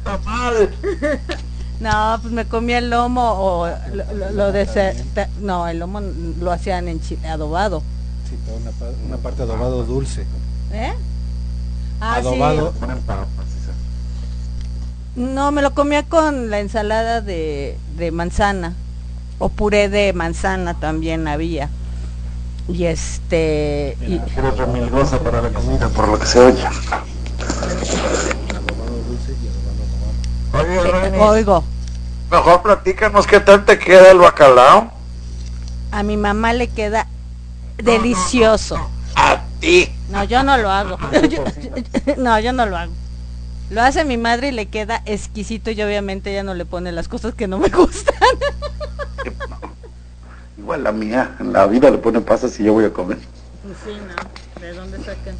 No, 1.79 2.19
pues 2.21 2.33
me 2.33 2.43
comía 2.45 2.79
el 2.79 2.89
lomo 2.89 3.21
o 3.23 3.67
lo, 3.93 4.13
lo- 4.13 4.29
lo 4.31 4.51
de 4.51 4.63
ese- 4.63 5.01
ta- 5.13 5.29
no, 5.39 5.65
el 5.65 5.79
lomo 5.79 6.01
lo 6.01 6.51
hacían 6.51 6.89
en 6.89 6.99
chile 6.99 7.25
adobado, 7.29 7.81
Sí, 8.29 8.35
toda 8.45 8.57
una, 8.57 8.71
una 9.07 9.17
parte 9.17 9.43
adobado 9.43 9.85
dulce. 9.85 10.25
¿eh? 10.73 10.93
Ah, 12.01 12.15
Adobado. 12.15 12.73
Sí. 12.73 12.79
No, 15.15 15.51
me 15.51 15.61
lo 15.61 15.73
comía 15.73 16.03
con 16.03 16.49
la 16.49 16.59
ensalada 16.59 17.21
de, 17.21 17.77
de 17.97 18.11
manzana. 18.11 18.73
O 19.37 19.49
puré 19.49 19.89
de 19.89 20.13
manzana 20.13 20.73
también 20.79 21.27
había. 21.27 21.69
Y 22.67 22.85
este... 22.85 23.97
y- 24.01 24.21
Eres 24.37 24.57
remilgosa 24.57 25.19
para 25.19 25.41
la 25.41 25.49
comida, 25.49 25.87
por 25.89 26.07
lo 26.09 26.19
que 26.19 26.25
se 26.25 26.39
oye. 26.39 26.63
Oye, 30.53 30.81
Reni, 30.91 31.17
oigo, 31.19 31.63
mejor 32.31 32.61
platícanos 32.63 33.27
qué 33.27 33.39
tal 33.39 33.65
te 33.65 33.77
queda 33.77 34.11
el 34.11 34.17
bacalao. 34.17 34.91
a 35.91 36.03
mi 36.03 36.17
mamá 36.17 36.53
le 36.53 36.67
queda 36.67 37.07
delicioso. 37.77 38.77
A 39.15 39.41
ti. 39.59 39.89
No, 40.09 40.23
yo 40.23 40.43
no 40.43 40.57
lo 40.57 40.69
hago. 40.71 40.97
Yo- 41.29 41.43
no, 42.17 42.39
yo 42.39 42.51
no 42.53 42.65
lo 42.65 42.77
hago. 42.77 42.91
Lo 43.69 43.81
hace 43.81 44.03
mi 44.03 44.17
madre 44.17 44.49
y 44.49 44.51
le 44.51 44.65
queda 44.67 45.01
exquisito 45.05 45.69
y 45.71 45.81
obviamente 45.81 46.31
ella 46.31 46.43
no 46.43 46.55
le 46.55 46.65
pone 46.65 46.91
las 46.91 47.07
cosas 47.07 47.35
que 47.35 47.47
no 47.47 47.59
me 47.59 47.69
gustan. 47.75 48.15
Igual 50.57 50.83
la 50.83 50.91
mía, 50.91 51.35
en 51.39 51.53
la 51.53 51.65
vida 51.67 51.89
le 51.89 51.97
pone 51.99 52.19
pasas 52.21 52.59
y 52.59 52.63
yo 52.63 52.73
voy 52.73 52.85
a 52.85 52.93
comer. 52.93 53.17
Sí, 53.85 53.91
no. 54.07 54.61
¿De 54.61 54.73
dónde 54.73 54.97
sacan? 54.97 55.35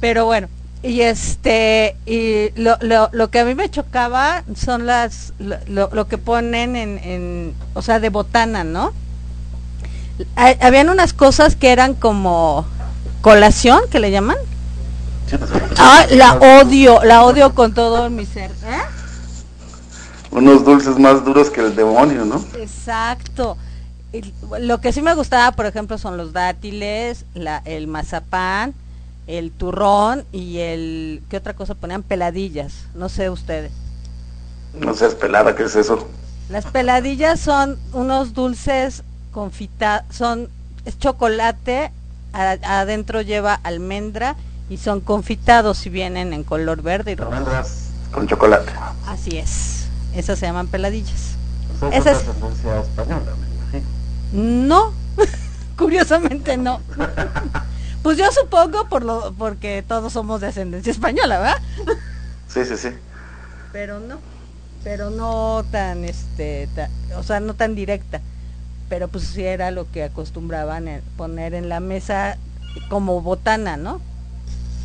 Pero 0.00 0.24
bueno, 0.26 0.48
y 0.82 1.00
este, 1.00 1.96
y 2.06 2.50
lo, 2.60 2.76
lo, 2.80 3.10
lo 3.12 3.30
que 3.30 3.40
a 3.40 3.44
mí 3.44 3.54
me 3.54 3.68
chocaba 3.70 4.44
son 4.54 4.86
las, 4.86 5.32
lo, 5.38 5.56
lo- 5.66 5.90
lo 5.92 6.06
que 6.08 6.18
ponen 6.18 6.76
en, 6.76 6.98
en, 6.98 7.54
o 7.74 7.82
sea, 7.82 7.98
de 8.00 8.08
botana, 8.10 8.62
¿no? 8.64 8.92
Ha- 10.36 10.56
Habían 10.66 10.88
unas 10.88 11.12
cosas 11.12 11.56
que 11.56 11.70
eran 11.72 11.94
como 11.94 12.64
colación, 13.22 13.80
que 13.90 13.98
le 13.98 14.10
llaman. 14.12 14.36
Ah, 15.78 16.06
la 16.10 16.34
odio, 16.34 17.02
la 17.04 17.24
odio 17.24 17.54
con 17.54 17.74
todo 17.74 18.08
mi 18.10 18.26
ser. 18.26 18.50
¿Eh? 18.50 18.82
Unos 20.30 20.64
dulces 20.64 20.98
más 20.98 21.24
duros 21.24 21.50
que 21.50 21.60
el 21.60 21.74
demonio, 21.74 22.24
¿no? 22.24 22.44
Exacto. 22.58 23.56
Lo 24.60 24.80
que 24.80 24.92
sí 24.92 25.02
me 25.02 25.14
gustaba, 25.14 25.52
por 25.52 25.66
ejemplo, 25.66 25.98
son 25.98 26.16
los 26.16 26.32
dátiles, 26.32 27.24
la, 27.34 27.62
el 27.64 27.86
mazapán, 27.86 28.74
el 29.26 29.50
turrón 29.50 30.24
y 30.32 30.58
el... 30.58 31.22
¿Qué 31.28 31.36
otra 31.36 31.54
cosa 31.54 31.74
ponían? 31.74 32.02
Peladillas. 32.02 32.86
No 32.94 33.08
sé 33.08 33.30
ustedes. 33.30 33.72
No 34.78 34.94
seas 34.94 35.14
pelada, 35.14 35.54
¿qué 35.54 35.64
es 35.64 35.76
eso? 35.76 36.08
Las 36.48 36.64
peladillas 36.66 37.40
son 37.40 37.78
unos 37.92 38.32
dulces 38.32 39.02
confitados, 39.32 40.04
son 40.14 40.48
es 40.84 40.98
chocolate, 40.98 41.92
adentro 42.32 43.20
lleva 43.20 43.54
almendra 43.62 44.36
y 44.68 44.76
son 44.76 45.00
confitados 45.00 45.86
y 45.86 45.90
vienen 45.90 46.32
en 46.32 46.44
color 46.44 46.82
verde 46.82 47.12
y 47.12 47.14
rojo. 47.16 47.32
Almendras 47.32 47.88
con 48.12 48.26
chocolate. 48.26 48.70
Así 49.06 49.38
es. 49.38 49.86
Esas 50.14 50.38
se 50.38 50.46
llaman 50.46 50.68
peladillas. 50.68 51.36
Esa 51.76 51.96
Esa 51.96 52.10
es- 52.12 52.24
tendencia 52.24 52.80
española, 52.80 53.32
me 53.40 53.78
imagino. 53.78 54.66
No, 54.66 54.92
curiosamente 55.76 56.56
no. 56.56 56.80
Pues 58.00 58.16
yo 58.16 58.24
supongo 58.30 58.88
por 58.88 59.04
lo 59.04 59.34
porque 59.34 59.84
todos 59.86 60.12
somos 60.12 60.40
de 60.40 60.46
ascendencia 60.46 60.92
española, 60.92 61.38
¿verdad? 61.40 61.56
Sí, 62.46 62.64
sí, 62.64 62.76
sí. 62.76 62.88
Pero 63.72 63.98
no, 63.98 64.20
pero 64.84 65.10
no 65.10 65.64
tan 65.72 66.04
este, 66.04 66.68
o 67.16 67.22
sea, 67.24 67.40
no 67.40 67.54
tan 67.54 67.74
directa. 67.74 68.20
Pero 68.88 69.08
pues 69.08 69.24
sí 69.24 69.42
era 69.44 69.72
lo 69.72 69.90
que 69.90 70.04
acostumbraban 70.04 70.88
poner 71.16 71.54
en 71.54 71.68
la 71.68 71.80
mesa 71.80 72.38
como 72.88 73.20
botana, 73.20 73.76
¿no? 73.76 73.96
Ujú. 73.96 74.00
No 74.00 74.02
es 74.02 74.04
todo. 74.04 74.77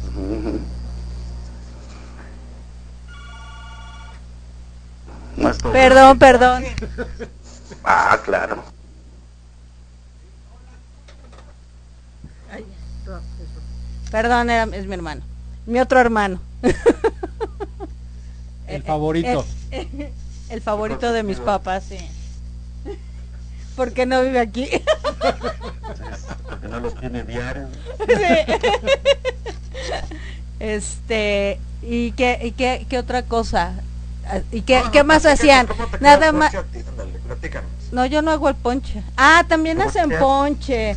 Perdón, 5.71 6.19
perdón. 6.19 6.63
Ah, 7.83 8.19
claro. 8.23 8.63
Perdón, 14.11 14.49
era, 14.49 14.63
es 14.75 14.85
mi 14.85 14.93
hermano. 14.93 15.21
Mi 15.65 15.79
otro 15.79 15.99
hermano. 15.99 16.39
El 18.67 18.83
favorito. 18.83 19.45
El, 19.71 20.09
el 20.49 20.61
favorito 20.61 21.11
de 21.11 21.23
mis 21.23 21.39
papás, 21.39 21.85
sí. 21.89 21.97
Porque 23.75 24.05
no 24.05 24.21
vive 24.21 24.39
aquí. 24.39 24.69
Porque 26.47 26.67
no 26.67 26.79
los 26.79 26.95
tiene 26.95 27.23
diario. 27.23 27.67
Sí. 28.07 28.13
Este, 30.59 31.59
¿y 31.81 32.12
qué, 32.13 32.39
y 32.41 32.51
qué, 32.51 32.86
qué 32.89 32.97
otra 32.97 33.23
cosa? 33.23 33.73
Ah, 34.25 34.39
¿Y 34.51 34.62
qué, 34.62 34.81
qué 34.91 35.03
más 35.03 35.25
hacían? 35.25 35.67
Nada 35.99 36.31
más. 36.31 36.53
No, 37.91 38.05
yo 38.05 38.21
no 38.21 38.31
hago 38.31 38.49
el 38.49 38.55
ponche. 38.55 39.03
Ah, 39.17 39.43
también 39.47 39.77
¿Cómo 39.77 39.89
hacen 39.89 40.09
ponche. 40.17 40.95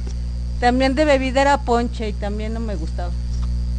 También 0.60 0.94
de 0.94 1.04
bebida 1.04 1.42
era 1.42 1.58
ponche 1.58 2.08
y 2.08 2.12
también 2.12 2.54
no 2.54 2.60
me 2.60 2.76
gustaba. 2.76 3.10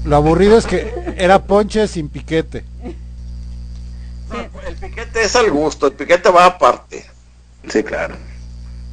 Lo 0.03 0.15
aburrido 0.15 0.57
es 0.57 0.65
que 0.65 1.15
era 1.17 1.43
ponche 1.43 1.87
sin 1.87 2.09
piquete. 2.09 2.63
El 4.67 4.75
piquete 4.75 5.23
es 5.23 5.35
al 5.35 5.49
gusto, 5.51 5.87
el 5.87 5.93
piquete 5.93 6.29
va 6.29 6.45
aparte. 6.45 7.05
Sí, 7.67 7.83
claro. 7.83 8.15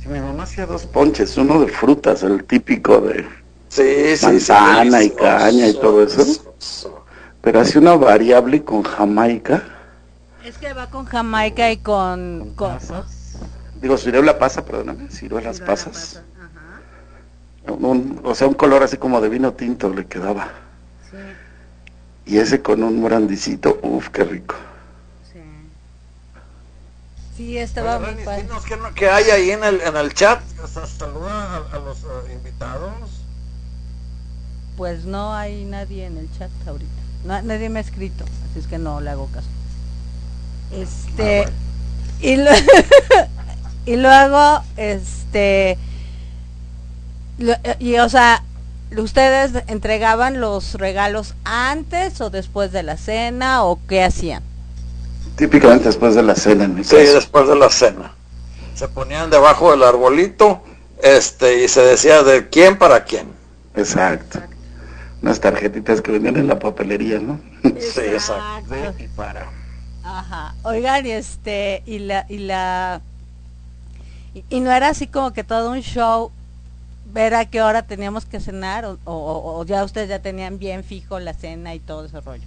Sí, 0.03 0.09
mi 0.09 0.21
mamá 0.21 0.45
hacía 0.45 0.67
dos 0.67 0.87
ponches, 0.87 1.37
uno 1.37 1.61
de 1.61 1.69
frutas, 1.69 2.23
el 2.23 2.45
típico 2.45 3.01
de 3.01 3.27
Sí, 3.69 4.17
sí, 4.17 4.27
manzana 4.27 5.01
sí, 5.01 5.07
y 5.07 5.11
caña 5.11 5.69
y 5.69 5.75
todo 5.75 6.03
eso. 6.05 6.55
Pero 7.43 7.61
hacía 7.61 7.81
una 7.81 7.95
variable 7.97 8.65
con 8.65 8.83
jamaica. 8.83 9.63
Es 10.45 10.59
que 10.59 10.73
va 10.73 10.87
con 10.91 11.07
Jamaica 11.07 11.71
y 11.71 11.79
con... 11.79 12.53
con 12.57 12.79
Digo, 13.81 13.97
ciruela 13.99 14.39
pasa, 14.39 14.65
perdóname, 14.65 15.09
ciruelas 15.11 15.61
pasas. 15.61 16.23
Un- 17.67 18.21
o 18.23 18.35
sea, 18.35 18.47
un 18.47 18.55
color 18.55 18.83
así 18.83 18.97
como 18.97 19.21
de 19.21 19.29
vino 19.29 19.53
tinto 19.53 19.89
le 19.91 20.07
quedaba. 20.07 20.49
Y 22.27 22.39
ese 22.39 22.63
con 22.63 22.83
un 22.83 23.01
morandicito, 23.01 23.79
uff, 23.83 24.09
qué 24.09 24.25
rico. 24.25 24.55
Sí, 25.33 25.41
sí 27.37 27.59
estaba 27.59 27.99
muy 27.99 28.25
padre. 28.25 28.47
qué 28.95 29.09
hay 29.09 29.31
ahí 29.31 29.51
en 29.51 29.65
el, 29.65 29.81
en 29.81 29.97
el 29.97 30.15
chat. 30.15 30.41
Saluda 30.99 31.57
a, 31.57 31.77
a 31.77 31.79
los 31.81 31.99
eh, 31.99 32.33
invitados. 32.33 33.14
Pues 34.77 35.05
no 35.05 35.35
hay 35.35 35.65
nadie 35.65 36.07
en 36.07 36.19
el 36.19 36.29
chat 36.39 36.51
ahorita. 36.67 36.91
No- 37.25 37.43
nadie 37.43 37.69
me 37.69 37.79
ha 37.79 37.83
escrito, 37.83 38.25
así 38.51 38.59
es 38.61 38.67
que 38.67 38.79
no 38.79 39.01
le 39.01 39.11
hago 39.11 39.27
caso. 39.29 39.47
Este 40.73 41.47
y, 42.21 42.37
lo- 42.37 42.51
y 43.87 43.97
luego 43.97 44.63
este 44.77 45.79
lo- 47.39 47.55
y 47.79 47.99
o 47.99 48.09
sea, 48.09 48.43
ustedes 48.97 49.53
entregaban 49.69 50.41
los 50.41 50.75
regalos 50.75 51.35
antes 51.45 52.21
o 52.21 52.31
después 52.31 52.73
de 52.73 52.83
la 52.83 52.97
cena 52.97 53.65
o 53.65 53.79
qué 53.89 54.03
hacían? 54.05 54.43
Típicamente 55.37 55.87
después 55.87 56.15
de 56.15 56.23
la 56.23 56.35
cena 56.37 56.65
en 56.65 56.75
mi 56.75 56.85
Sí, 56.85 56.97
después 56.97 57.49
de 57.49 57.57
la 57.57 57.71
cena. 57.71 58.13
Se 58.75 58.89
ponían 58.89 59.31
debajo 59.31 59.71
del 59.71 59.83
arbolito 59.83 60.63
este 61.03 61.65
y 61.65 61.69
se 61.69 61.81
decía 61.83 62.23
de 62.23 62.49
quién 62.49 62.79
para 62.79 63.05
quién. 63.05 63.29
Exacto. 63.77 64.41
Unas 65.25 65.41
tarjetitas 65.41 66.03
que 66.03 66.13
vendían 66.13 66.37
en 66.37 66.49
la 66.49 66.59
papelería, 66.59 67.19
¿no? 67.19 67.41
Sí, 67.63 68.01
exacto. 68.03 68.75
y 68.99 69.09
para. 69.09 69.51
Ajá. 70.05 70.55
Oigan, 70.65 71.07
y 71.07 71.13
este, 71.13 71.83
y 71.87 72.01
la, 72.01 72.27
y 72.29 72.37
la, 72.41 73.01
y, 74.35 74.45
y 74.51 74.61
no 74.61 74.71
era 74.71 74.89
así 74.91 75.07
como 75.07 75.33
que 75.33 75.43
todo 75.43 75.71
un 75.71 75.81
show 75.81 76.31
ver 77.07 77.35
a 77.35 77.47
qué 77.47 77.63
hora 77.63 77.81
teníamos 77.81 78.27
que 78.27 78.39
cenar 78.39 78.85
o, 78.85 78.99
o- 79.07 79.61
o 79.61 79.65
ya 79.65 79.83
ustedes 79.85 80.11
ya 80.11 80.19
tenían 80.19 80.59
bien 80.59 80.85
fijo 80.85 81.19
la 81.19 81.33
cena 81.33 81.75
y 81.75 81.81
todo 81.81 82.05
ese 82.05 82.21
rollo. 82.21 82.45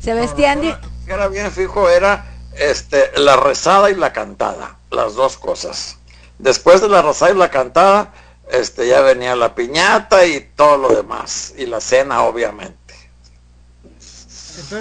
Se 0.00 0.12
vestían 0.12 0.62
era 1.06 1.28
bien 1.28 1.52
fijo, 1.52 1.88
era 1.88 2.24
este 2.58 3.04
la 3.20 3.36
rezada 3.36 3.88
y 3.88 3.94
la 3.94 4.12
cantada, 4.12 4.78
las 4.90 5.14
dos 5.14 5.36
cosas. 5.36 5.96
Después 6.40 6.80
de 6.80 6.88
la 6.88 7.02
rezada 7.02 7.30
y 7.30 7.36
la 7.36 7.50
cantada, 7.52 8.12
este 8.50 8.86
ya 8.86 9.00
venía 9.00 9.34
la 9.36 9.54
piñata 9.54 10.24
y 10.26 10.40
todo 10.54 10.76
lo 10.76 10.94
demás 10.94 11.54
y 11.56 11.66
la 11.66 11.80
cena 11.80 12.22
obviamente. 12.22 12.94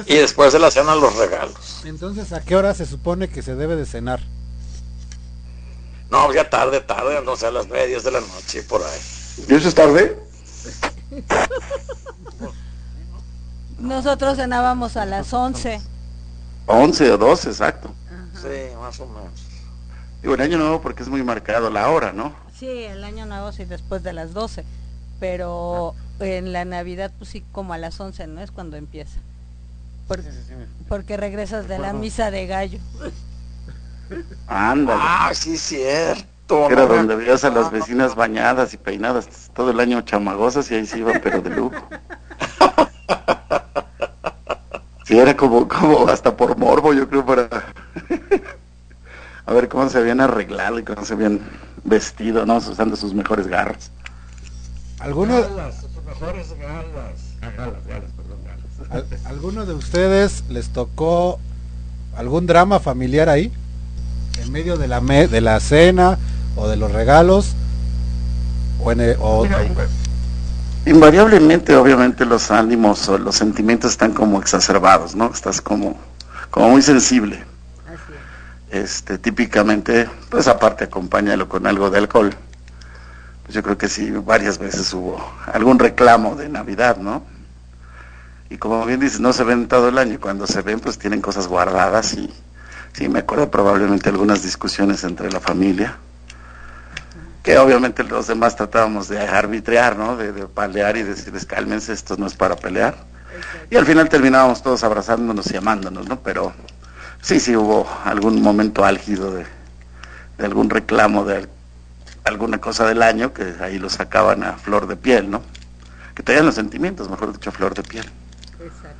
Y 0.05 0.15
después 0.15 0.53
de 0.53 0.59
la 0.59 0.71
cena 0.71 0.95
los 0.95 1.15
regalos. 1.17 1.81
entonces, 1.85 2.31
¿a 2.31 2.41
qué 2.41 2.55
hora 2.55 2.73
se 2.73 2.85
supone 2.85 3.27
que 3.29 3.41
se 3.41 3.55
debe 3.55 3.75
de 3.75 3.85
cenar? 3.85 4.21
No, 6.09 6.33
ya 6.33 6.49
tarde, 6.49 6.79
tarde, 6.81 7.21
no 7.23 7.35
sé, 7.35 7.47
a 7.47 7.51
las 7.51 7.67
nueve, 7.67 7.87
diez 7.87 8.03
de 8.03 8.11
la 8.11 8.21
noche 8.21 8.63
por 8.63 8.81
ahí. 8.81 8.99
¿Y 9.49 9.55
eso 9.55 9.67
es 9.67 9.75
tarde? 9.75 10.17
nosotros 13.79 14.37
cenábamos 14.37 14.97
a 14.97 15.05
las 15.05 15.33
11. 15.33 15.81
11 16.67 17.11
o 17.11 17.17
12, 17.17 17.49
exacto. 17.49 17.93
Sí, 18.41 18.75
más 18.79 18.99
o 18.99 19.07
menos. 19.07 19.45
Digo, 20.21 20.35
el 20.35 20.41
año 20.41 20.57
nuevo 20.57 20.81
porque 20.81 21.03
es 21.03 21.09
muy 21.09 21.23
marcado 21.23 21.69
la 21.69 21.89
hora, 21.89 22.11
¿no? 22.11 22.35
Sí, 22.65 22.83
el 22.85 23.03
año 23.03 23.27
nuevo 23.27 23.51
sí 23.51 23.63
después 23.63 24.01
de 24.01 24.11
las 24.11 24.33
12, 24.33 24.63
pero 25.19 25.93
en 26.19 26.51
la 26.51 26.65
Navidad 26.65 27.11
pues 27.15 27.29
sí 27.29 27.43
como 27.51 27.73
a 27.73 27.77
las 27.77 27.99
11, 27.99 28.25
¿no? 28.25 28.41
Es 28.41 28.49
cuando 28.49 28.75
empieza. 28.75 29.19
Por- 30.07 30.23
porque 30.89 31.15
regresas 31.15 31.67
de 31.67 31.77
la 31.77 31.93
misa 31.93 32.31
de 32.31 32.47
gallo. 32.47 32.79
Ándale. 34.47 34.99
Ah, 35.03 35.31
sí, 35.35 35.59
cierto. 35.59 36.67
Era 36.71 36.87
donde 36.87 37.15
veías 37.15 37.43
a 37.43 37.51
las 37.51 37.69
vecinas 37.69 38.15
bañadas 38.15 38.73
y 38.73 38.77
peinadas 38.77 39.27
todo 39.53 39.69
el 39.69 39.79
año 39.79 40.01
chamagosas 40.01 40.71
y 40.71 40.73
ahí 40.75 40.87
se 40.87 40.97
iban, 40.97 41.21
pero 41.21 41.41
de 41.41 41.51
lujo. 41.51 41.87
Sí, 45.03 45.19
era 45.19 45.37
como, 45.37 45.67
como 45.67 46.07
hasta 46.07 46.35
por 46.35 46.57
morbo, 46.57 46.93
yo 46.93 47.07
creo, 47.07 47.23
para 47.23 47.47
a 49.45 49.53
ver 49.53 49.69
cómo 49.69 49.87
se 49.87 49.99
habían 49.99 50.19
arreglado 50.19 50.79
y 50.79 50.83
cómo 50.83 51.05
se 51.05 51.13
habían 51.13 51.41
vestido, 51.85 52.45
¿no? 52.45 52.57
Usando 52.57 52.95
sus 52.95 53.13
mejores 53.13 53.47
garras. 53.47 53.91
¿Alguno, 54.99 55.33
Galas, 55.41 55.75
sus 55.81 56.03
mejores 56.03 56.47
galas. 56.59 57.19
Ah, 57.41 57.51
galas, 57.55 57.85
galas, 57.87 58.09
perdón, 58.17 58.39
galas. 58.43 59.07
al- 59.23 59.31
¿Alguno 59.31 59.65
de 59.65 59.73
ustedes 59.73 60.43
les 60.49 60.69
tocó 60.69 61.39
algún 62.17 62.47
drama 62.47 62.79
familiar 62.79 63.29
ahí? 63.29 63.51
En 64.41 64.51
medio 64.51 64.77
de 64.77 64.87
la, 64.87 64.99
me- 65.01 65.27
de 65.27 65.41
la 65.41 65.59
cena 65.59 66.17
o 66.55 66.67
de 66.67 66.75
los 66.75 66.91
regalos. 66.91 67.53
O 68.83 68.91
en 68.91 68.99
el- 69.01 69.17
o- 69.19 69.43
Mira, 69.43 69.59
Invariablemente, 70.85 71.75
obviamente, 71.75 72.25
los 72.25 72.51
ánimos 72.51 73.09
o 73.09 73.17
los 73.17 73.35
sentimientos 73.35 73.91
están 73.91 74.13
como 74.13 74.39
exacerbados, 74.39 75.15
¿no? 75.15 75.31
Estás 75.33 75.59
como, 75.59 75.97
como 76.51 76.69
muy 76.69 76.83
sensible. 76.83 77.43
Este, 78.71 79.17
típicamente, 79.17 80.09
pues 80.29 80.47
aparte 80.47 80.85
acompáñalo 80.85 81.47
con 81.47 81.67
algo 81.67 81.89
de 81.89 81.99
alcohol. 81.99 82.35
Pues 83.43 83.53
yo 83.53 83.61
creo 83.61 83.77
que 83.77 83.87
sí, 83.87 84.09
varias 84.11 84.57
veces 84.57 84.91
hubo 84.93 85.23
algún 85.45 85.77
reclamo 85.77 86.35
de 86.35 86.49
Navidad, 86.49 86.97
¿no? 86.97 87.23
Y 88.49 88.57
como 88.57 88.85
bien 88.85 88.99
dices, 88.99 89.19
no 89.19 89.33
se 89.33 89.43
ven 89.43 89.67
todo 89.67 89.89
el 89.89 89.97
año, 89.97 90.15
y 90.15 90.17
cuando 90.17 90.47
se 90.47 90.61
ven, 90.61 90.79
pues 90.79 90.97
tienen 90.97 91.21
cosas 91.21 91.47
guardadas 91.47 92.13
y 92.13 92.33
sí, 92.93 93.07
me 93.07 93.19
acuerdo 93.19 93.49
probablemente 93.51 94.09
algunas 94.09 94.41
discusiones 94.43 95.03
entre 95.03 95.31
la 95.31 95.39
familia, 95.39 95.97
que 97.43 97.57
obviamente 97.59 98.03
los 98.03 98.27
demás 98.27 98.55
tratábamos 98.55 99.07
de 99.07 99.19
arbitrear, 99.19 99.95
¿no? 99.95 100.17
De, 100.17 100.31
de 100.31 100.47
pelear 100.47 100.97
y 100.97 101.03
decirles, 101.03 101.45
cálmense, 101.45 101.93
esto 101.93 102.17
no 102.17 102.25
es 102.25 102.33
para 102.33 102.55
pelear. 102.55 102.95
Y 103.69 103.75
al 103.75 103.85
final 103.85 104.09
terminábamos 104.09 104.63
todos 104.63 104.83
abrazándonos 104.83 105.51
y 105.51 105.57
amándonos, 105.57 106.07
¿no? 106.07 106.19
Pero 106.21 106.53
sí, 107.25 107.39
sí 107.39 107.55
hubo 107.55 107.87
algún 108.03 108.41
momento 108.41 108.85
álgido 108.85 109.31
de, 109.31 109.45
de 110.37 110.45
algún 110.45 110.69
reclamo 110.69 111.25
de 111.25 111.37
al- 111.37 111.49
alguna 112.23 112.59
cosa 112.59 112.85
del 112.87 113.01
año 113.01 113.33
que 113.33 113.55
ahí 113.61 113.77
lo 113.79 113.89
sacaban 113.89 114.43
a 114.43 114.53
flor 114.53 114.87
de 114.87 114.95
piel, 114.95 115.29
¿no? 115.29 115.41
Que 116.15 116.23
traían 116.23 116.45
los 116.45 116.55
sentimientos, 116.55 117.09
mejor 117.09 117.33
dicho, 117.33 117.49
a 117.49 117.53
flor 117.53 117.73
de 117.73 117.83
piel. 117.83 118.05
Exacto. 118.59 118.95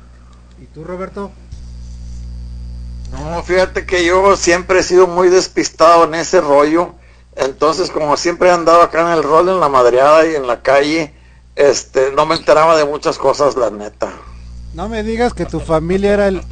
¿Y 0.60 0.66
tú, 0.66 0.84
Roberto? 0.84 1.30
No, 3.12 3.42
fíjate 3.42 3.86
que 3.86 4.04
yo 4.04 4.36
siempre 4.36 4.80
he 4.80 4.82
sido 4.82 5.06
muy 5.06 5.28
despistado 5.28 6.04
en 6.04 6.14
ese 6.14 6.40
rollo. 6.40 6.94
Entonces, 7.36 7.90
como 7.90 8.16
siempre 8.16 8.48
he 8.48 8.52
andado 8.52 8.82
acá 8.82 9.00
en 9.02 9.16
el 9.18 9.22
rol, 9.22 9.48
en 9.48 9.60
la 9.60 9.68
madreada 9.68 10.26
y 10.26 10.34
en 10.34 10.46
la 10.46 10.62
calle, 10.62 11.14
este, 11.54 12.10
no 12.12 12.26
me 12.26 12.34
enteraba 12.34 12.76
de 12.76 12.84
muchas 12.84 13.18
cosas, 13.18 13.56
la 13.56 13.70
neta. 13.70 14.10
No 14.74 14.88
me 14.88 15.02
digas 15.02 15.32
que 15.34 15.46
tu 15.46 15.60
familia 15.60 16.12
era 16.14 16.28
el... 16.28 16.42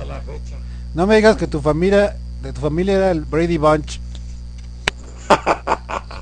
No 0.95 1.07
me 1.07 1.17
digas 1.17 1.37
que 1.37 1.47
tu 1.47 1.61
familia... 1.61 2.17
De 2.43 2.53
tu 2.53 2.61
familia 2.61 2.97
era 2.97 3.11
el 3.11 3.23
Brady 3.23 3.57
Bunch. 3.57 4.01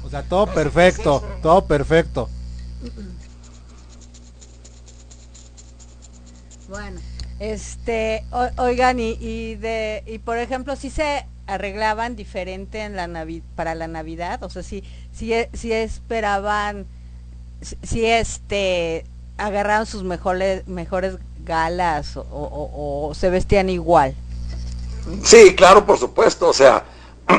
O 0.05 0.09
sea, 0.09 0.23
todo 0.23 0.47
perfecto, 0.47 1.21
todo 1.43 1.65
perfecto. 1.65 2.29
Bueno, 6.69 7.01
este, 7.41 8.25
oigan, 8.57 9.01
y, 9.01 9.57
de, 9.57 10.05
y 10.07 10.19
por 10.19 10.39
ejemplo, 10.39 10.77
si 10.77 10.91
se 10.91 11.27
arreglaban 11.49 12.15
diferente 12.15 12.83
en 12.83 12.95
la 12.95 13.27
para 13.57 13.75
la 13.75 13.89
Navidad, 13.89 14.45
o 14.45 14.49
sea, 14.49 14.63
si, 14.63 14.85
si, 15.13 15.33
si 15.53 15.73
esperaban, 15.73 16.87
si, 17.83 18.07
este, 18.07 19.05
agarraron 19.39 19.87
sus 19.87 20.05
mejores, 20.05 20.69
mejores 20.69 21.17
galas 21.45 22.17
o 22.17 23.13
se 23.15 23.29
vestían 23.29 23.69
igual. 23.71 24.15
Sí, 25.25 25.55
claro, 25.55 25.85
por 25.85 25.99
supuesto, 25.99 26.49
o 26.49 26.53
sea, 26.53 26.85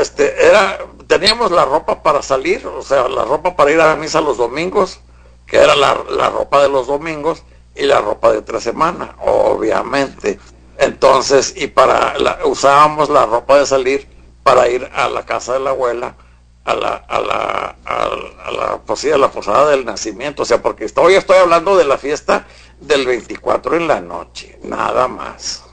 este, 0.00 0.46
era, 0.46 0.78
teníamos 1.06 1.50
la 1.50 1.64
ropa 1.64 2.02
para 2.02 2.22
salir, 2.22 2.66
o 2.66 2.82
sea, 2.82 3.08
la 3.08 3.24
ropa 3.24 3.56
para 3.56 3.70
ir 3.72 3.80
a 3.80 3.88
la 3.88 3.96
misa 3.96 4.20
los 4.20 4.36
domingos, 4.36 5.00
que 5.46 5.56
era 5.58 5.74
la, 5.74 5.96
la 6.10 6.30
ropa 6.30 6.62
de 6.62 6.68
los 6.68 6.86
domingos, 6.86 7.42
y 7.76 7.84
la 7.84 8.00
ropa 8.00 8.32
de 8.32 8.38
otra 8.38 8.60
semana, 8.60 9.16
obviamente. 9.20 10.38
Entonces, 10.78 11.54
y 11.56 11.68
para, 11.68 12.18
la, 12.18 12.38
usábamos 12.46 13.08
la 13.08 13.26
ropa 13.26 13.58
de 13.58 13.66
salir 13.66 14.08
para 14.42 14.68
ir 14.68 14.88
a 14.94 15.08
la 15.08 15.24
casa 15.24 15.54
de 15.54 15.60
la 15.60 15.70
abuela, 15.70 16.16
a 16.64 16.74
la, 16.74 16.94
a 16.96 17.20
la, 17.20 17.76
a, 17.84 18.04
a 18.44 18.50
la, 18.50 18.78
pues 18.84 19.00
sí, 19.00 19.10
a 19.10 19.18
la 19.18 19.30
posada 19.30 19.70
del 19.70 19.84
nacimiento, 19.84 20.42
o 20.42 20.44
sea, 20.44 20.62
porque 20.62 20.84
estoy, 20.84 21.14
estoy 21.14 21.36
hablando 21.36 21.76
de 21.76 21.84
la 21.84 21.98
fiesta 21.98 22.46
del 22.80 23.06
24 23.06 23.76
en 23.76 23.88
la 23.88 24.00
noche, 24.00 24.58
nada 24.62 25.06
más. 25.08 25.65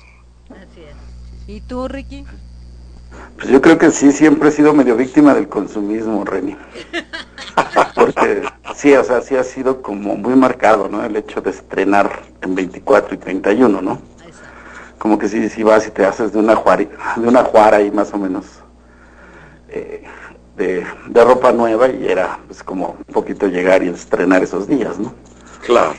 ¿Y 1.47 1.61
tú, 1.61 1.87
Ricky? 1.87 2.25
Pues 3.35 3.49
yo 3.49 3.61
creo 3.61 3.77
que 3.77 3.91
sí, 3.91 4.11
siempre 4.11 4.49
he 4.49 4.51
sido 4.51 4.73
medio 4.73 4.95
víctima 4.95 5.33
del 5.33 5.47
consumismo, 5.49 6.23
Reni. 6.23 6.55
Porque 7.95 8.43
sí, 8.75 8.93
o 8.93 9.03
sea, 9.03 9.21
sí 9.21 9.35
ha 9.35 9.43
sido 9.43 9.81
como 9.81 10.15
muy 10.15 10.35
marcado, 10.35 10.87
¿no? 10.87 11.03
El 11.03 11.15
hecho 11.15 11.41
de 11.41 11.51
estrenar 11.51 12.21
en 12.41 12.55
24 12.55 13.15
y 13.15 13.17
31, 13.17 13.81
¿no? 13.81 14.01
Como 14.97 15.17
que 15.17 15.27
sí, 15.27 15.49
sí 15.49 15.63
vas 15.63 15.85
y 15.87 15.91
te 15.91 16.05
haces 16.05 16.31
de 16.31 16.39
una 16.39 16.55
juari, 16.55 16.89
de 17.17 17.27
una 17.27 17.43
juara 17.43 17.77
ahí 17.77 17.91
más 17.91 18.13
o 18.13 18.17
menos 18.17 18.45
eh, 19.67 20.03
de, 20.55 20.85
de 21.07 21.23
ropa 21.25 21.51
nueva 21.51 21.89
y 21.89 22.07
era 22.07 22.39
pues 22.47 22.63
como 22.63 22.95
un 23.05 23.13
poquito 23.13 23.47
llegar 23.47 23.83
y 23.83 23.89
estrenar 23.89 24.43
esos 24.43 24.67
días, 24.67 24.97
¿no? 24.97 25.13
Claro. 25.65 25.93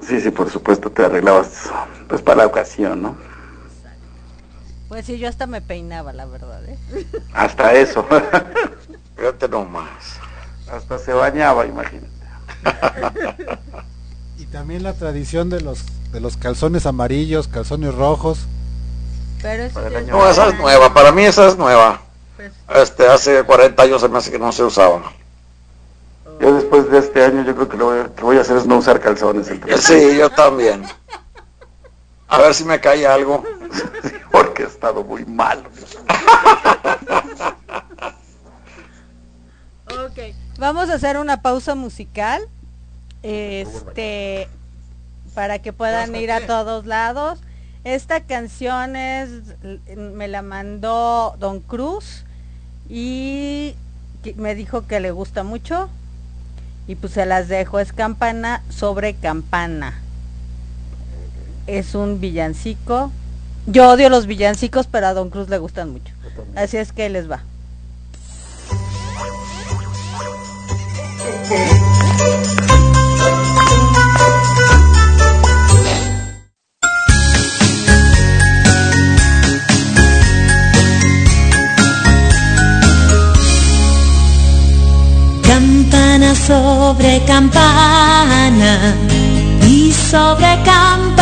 Sí, 0.00 0.20
sí, 0.20 0.30
por 0.30 0.48
supuesto 0.48 0.90
te 0.90 1.04
arreglabas 1.04 1.70
pues 2.06 2.22
para 2.22 2.38
la 2.38 2.46
ocasión, 2.46 3.02
¿no? 3.02 3.16
Pues 4.88 5.04
sí, 5.06 5.18
yo 5.18 5.28
hasta 5.28 5.46
me 5.46 5.60
peinaba, 5.60 6.12
la 6.12 6.24
verdad, 6.26 6.64
¿eh? 6.66 6.78
Hasta 7.34 7.74
eso. 7.74 8.06
Fíjate 9.16 9.48
nomás. 9.48 9.88
Hasta 10.72 10.98
se 10.98 11.12
bañaba, 11.12 11.66
imagínate. 11.66 12.08
Y 14.38 14.46
también 14.46 14.82
la 14.82 14.94
tradición 14.94 15.50
de 15.50 15.60
los 15.60 15.84
de 16.12 16.20
los 16.20 16.36
calzones 16.38 16.86
amarillos, 16.86 17.48
calzones 17.48 17.94
rojos. 17.94 18.38
Pero 19.42 19.64
eso 19.64 19.86
es- 19.86 20.06
No, 20.06 20.28
esa 20.28 20.48
es 20.48 20.58
nueva, 20.58 20.92
para 20.94 21.12
mí 21.12 21.22
esa 21.22 21.46
es 21.48 21.56
nueva. 21.58 22.00
Pues, 22.36 22.52
Este, 22.82 23.06
hace 23.06 23.42
40 23.44 23.82
años 23.82 24.00
se 24.00 24.08
me 24.08 24.18
hace 24.18 24.30
que 24.30 24.38
no 24.38 24.50
se 24.52 24.64
usaba. 24.64 25.02
Yo 26.40 26.54
después 26.54 26.90
de 26.90 26.98
este 26.98 27.24
año 27.24 27.44
yo 27.44 27.54
creo 27.54 27.68
que 27.68 27.76
lo 27.76 28.14
que 28.14 28.22
voy 28.22 28.38
a 28.38 28.40
hacer 28.42 28.56
es 28.56 28.64
no 28.66 28.76
usar 28.78 29.00
calzones. 29.00 29.48
el 29.48 29.60
Sí, 29.80 30.16
yo 30.16 30.30
también. 30.30 30.82
A 32.28 32.38
ver 32.38 32.54
si 32.54 32.64
me 32.64 32.80
cae 32.80 33.06
algo. 33.06 33.42
Porque 34.30 34.62
he 34.62 34.66
estado 34.66 35.02
muy 35.02 35.24
malo. 35.24 35.62
Ok, 39.90 40.34
vamos 40.58 40.90
a 40.90 40.94
hacer 40.94 41.16
una 41.16 41.40
pausa 41.40 41.74
musical. 41.74 42.46
Este 43.22 44.48
para 45.34 45.60
que 45.60 45.72
puedan 45.72 46.14
ir 46.16 46.30
a 46.30 46.46
todos 46.46 46.86
lados. 46.86 47.40
Esta 47.84 48.20
canción 48.20 48.96
es 48.96 49.30
me 49.96 50.28
la 50.28 50.42
mandó 50.42 51.36
Don 51.38 51.60
Cruz 51.60 52.24
y 52.88 53.74
me 54.36 54.54
dijo 54.54 54.86
que 54.86 55.00
le 55.00 55.10
gusta 55.10 55.44
mucho 55.44 55.88
y 56.86 56.96
pues 56.96 57.14
se 57.14 57.24
las 57.24 57.48
dejo. 57.48 57.80
Es 57.80 57.92
campana 57.92 58.62
sobre 58.68 59.14
campana. 59.14 60.02
Es 61.68 61.94
un 61.94 62.18
villancico. 62.18 63.12
Yo 63.66 63.90
odio 63.90 64.08
los 64.08 64.26
villancicos, 64.26 64.86
pero 64.86 65.08
a 65.08 65.12
Don 65.12 65.28
Cruz 65.28 65.50
le 65.50 65.58
gustan 65.58 65.92
mucho. 65.92 66.14
Así 66.56 66.78
es 66.78 66.92
que 66.92 67.10
les 67.10 67.30
va. 67.30 67.42
Campana 85.42 86.34
sobre 86.34 87.22
campana 87.26 88.94
y 89.66 89.92
sobre 89.92 90.62
campana 90.64 91.17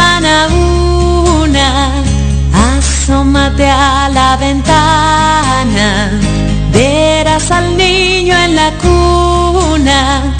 asómate 3.46 3.70
a 3.70 4.08
la 4.08 4.36
ventana, 4.36 6.10
verás 6.72 7.50
al 7.50 7.76
niño 7.76 8.34
en 8.36 8.56
la 8.56 8.72
cuna. 8.82 10.36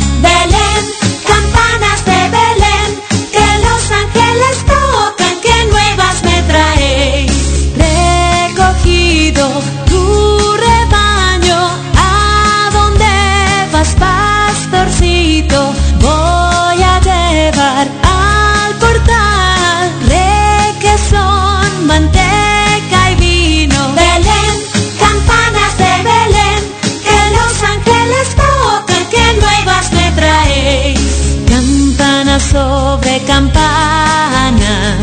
sobre 32.51 33.21
campana 33.27 34.97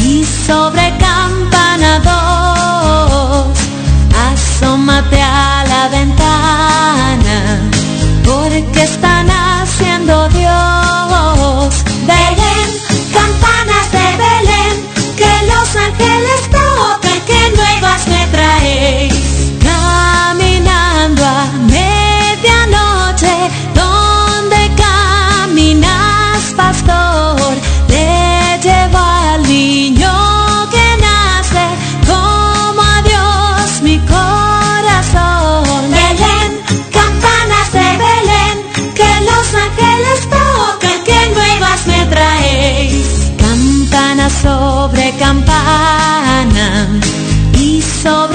y 0.00 0.24
sobre 0.24 0.91
campana 45.32 46.86
y 47.58 47.80
sobre 47.80 48.31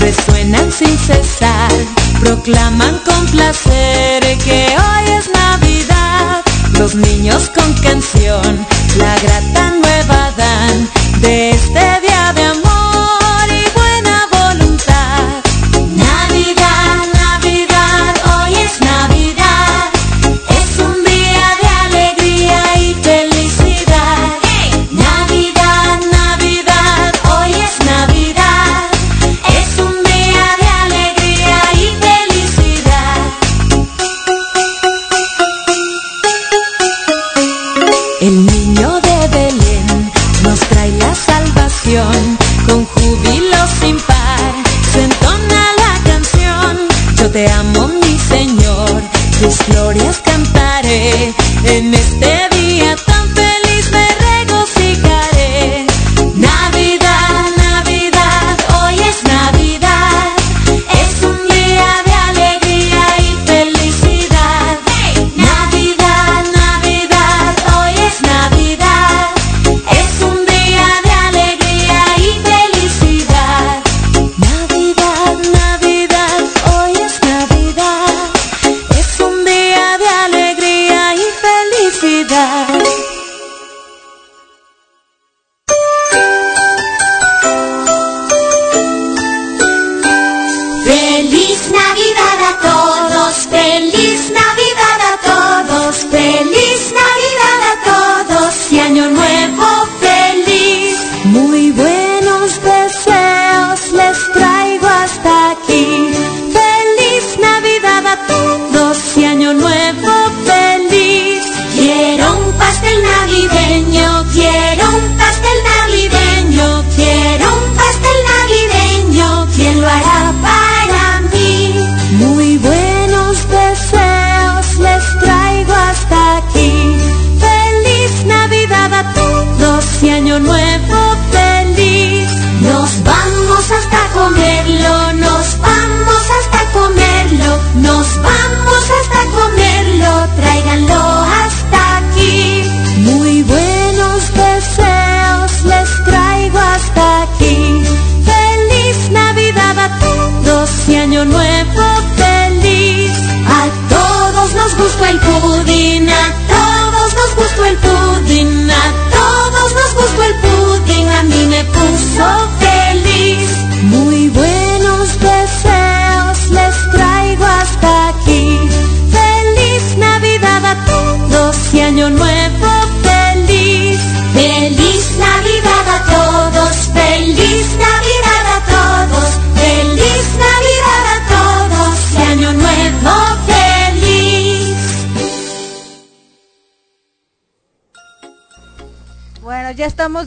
resuenan 0.00 0.70
sin 0.70 0.98
cesar, 0.98 1.72
proclaman 2.20 3.00
con 3.04 3.26
placer 3.26 4.22
que 4.38 4.66
hoy 4.76 5.10
es 5.18 5.30
Navidad. 5.30 6.42
Los 6.78 6.94
niños 6.94 7.50
con 7.54 7.72
canción 7.74 8.66
la 8.98 9.16
gratan 9.20 9.83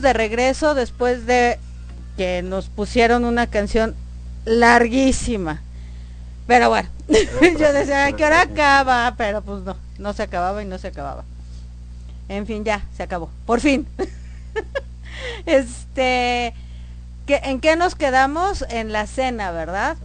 de 0.02 0.12
regreso 0.12 0.74
después 0.74 1.26
de 1.26 1.58
que 2.16 2.42
nos 2.42 2.68
pusieron 2.68 3.24
una 3.24 3.46
canción 3.46 3.94
larguísima. 4.44 5.62
Pero 6.46 6.68
bueno, 6.68 6.88
yo 7.08 7.72
decía, 7.72 8.06
que 8.08 8.16
qué 8.16 8.24
hora 8.24 8.42
acaba? 8.42 9.14
Pero 9.16 9.42
pues 9.42 9.62
no, 9.62 9.76
no 9.98 10.12
se 10.12 10.22
acababa 10.22 10.62
y 10.62 10.66
no 10.66 10.78
se 10.78 10.88
acababa. 10.88 11.24
En 12.28 12.46
fin, 12.46 12.64
ya, 12.64 12.82
se 12.96 13.02
acabó. 13.02 13.30
Por 13.46 13.60
fin. 13.60 13.86
este, 15.46 16.54
¿qué, 17.26 17.40
¿en 17.44 17.60
qué 17.60 17.76
nos 17.76 17.94
quedamos? 17.94 18.64
En 18.68 18.92
la 18.92 19.06
cena, 19.06 19.50
¿verdad? 19.50 19.96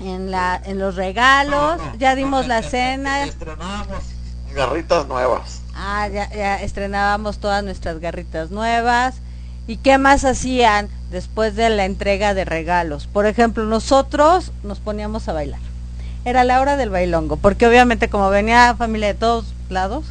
En, 0.00 0.30
la, 0.30 0.60
en 0.64 0.78
los 0.78 0.96
regalos, 0.96 1.80
ya 1.98 2.14
dimos 2.14 2.46
la 2.46 2.62
cena. 2.62 3.24
Estrenamos 3.24 4.04
garritas 4.54 5.06
nuevas. 5.06 5.63
Ah, 5.86 6.08
ya, 6.08 6.30
ya 6.30 6.62
estrenábamos 6.62 7.36
todas 7.38 7.62
nuestras 7.62 8.00
garritas 8.00 8.50
nuevas. 8.50 9.16
¿Y 9.66 9.76
qué 9.76 9.98
más 9.98 10.24
hacían 10.24 10.88
después 11.10 11.56
de 11.56 11.68
la 11.68 11.84
entrega 11.84 12.32
de 12.32 12.46
regalos? 12.46 13.06
Por 13.06 13.26
ejemplo, 13.26 13.64
nosotros 13.64 14.50
nos 14.62 14.78
poníamos 14.78 15.28
a 15.28 15.34
bailar. 15.34 15.60
Era 16.24 16.42
la 16.44 16.62
hora 16.62 16.78
del 16.78 16.88
bailongo, 16.88 17.36
porque 17.36 17.66
obviamente 17.66 18.08
como 18.08 18.30
venía 18.30 18.74
familia 18.78 19.08
de 19.08 19.14
todos 19.14 19.52
lados, 19.68 20.06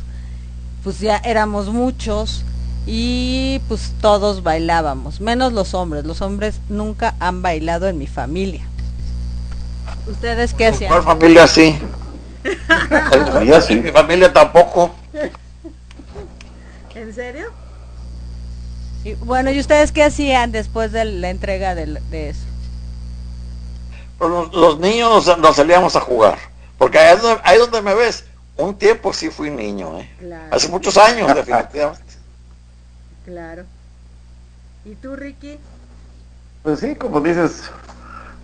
pues 0.84 1.00
ya 1.00 1.18
éramos 1.18 1.70
muchos 1.70 2.46
y 2.86 3.60
pues 3.68 3.94
todos 4.00 4.44
bailábamos, 4.44 5.22
menos 5.22 5.54
los 5.54 5.74
hombres. 5.74 6.06
Los 6.06 6.22
hombres 6.22 6.60
nunca 6.70 7.16
han 7.20 7.42
bailado 7.42 7.88
en 7.88 7.98
mi 7.98 8.06
familia. 8.06 8.62
¿Ustedes 10.06 10.54
qué 10.54 10.68
hacían? 10.68 10.92
¿Cuál 10.92 11.02
familia 11.02 11.48
sí? 11.48 11.76
familia 13.32 13.60
sí. 13.60 13.76
Mi 13.78 13.90
familia 13.90 14.32
tampoco. 14.32 15.03
¿En 17.04 17.14
serio? 17.14 17.46
Y, 19.04 19.16
bueno, 19.16 19.52
¿y 19.52 19.60
ustedes 19.60 19.92
qué 19.92 20.06
hacían 20.06 20.54
después 20.54 20.94
de 20.94 21.04
la 21.04 21.30
entrega 21.30 21.76
de, 21.76 22.00
eso? 22.30 22.40
Pues 24.18 24.32
Los, 24.32 24.54
los 24.54 24.80
niños 24.80 25.28
nos, 25.28 25.38
nos 25.38 25.56
salíamos 25.58 25.98
a 25.98 26.00
jugar. 26.00 26.38
Porque 26.78 26.98
ahí 26.98 27.14
es, 27.14 27.22
donde, 27.22 27.42
ahí 27.44 27.56
es 27.56 27.60
donde 27.60 27.82
me 27.82 27.94
ves. 27.94 28.24
Un 28.56 28.74
tiempo 28.76 29.12
sí 29.12 29.30
fui 29.30 29.50
niño, 29.50 30.00
¿eh? 30.00 30.10
Claro, 30.18 30.56
Hace 30.56 30.70
muchos 30.70 30.96
años, 30.96 31.28
definitivamente. 31.36 32.02
claro. 33.26 33.64
¿Y 34.86 34.96
tú, 34.96 35.18
Ricky? 35.18 35.60
Pues 36.64 36.80
sí, 36.80 36.96
como 36.96 37.20
dices, 37.20 37.64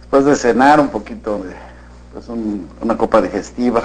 después 0.02 0.26
de 0.26 0.36
cenar 0.36 0.82
un 0.82 0.90
poquito 0.90 1.38
de 1.40 1.54
pues 2.12 2.28
un- 2.28 2.68
una 2.82 2.98
copa 2.98 3.22
digestiva, 3.22 3.84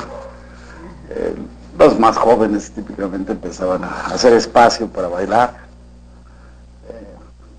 eh, 1.10 1.34
los 1.78 1.98
más 1.98 2.16
jóvenes 2.16 2.70
típicamente 2.70 3.32
empezaban 3.32 3.84
a 3.84 4.06
hacer 4.06 4.32
espacio 4.32 4.88
para 4.88 5.08
bailar. 5.08 5.54
Eh, 6.88 7.14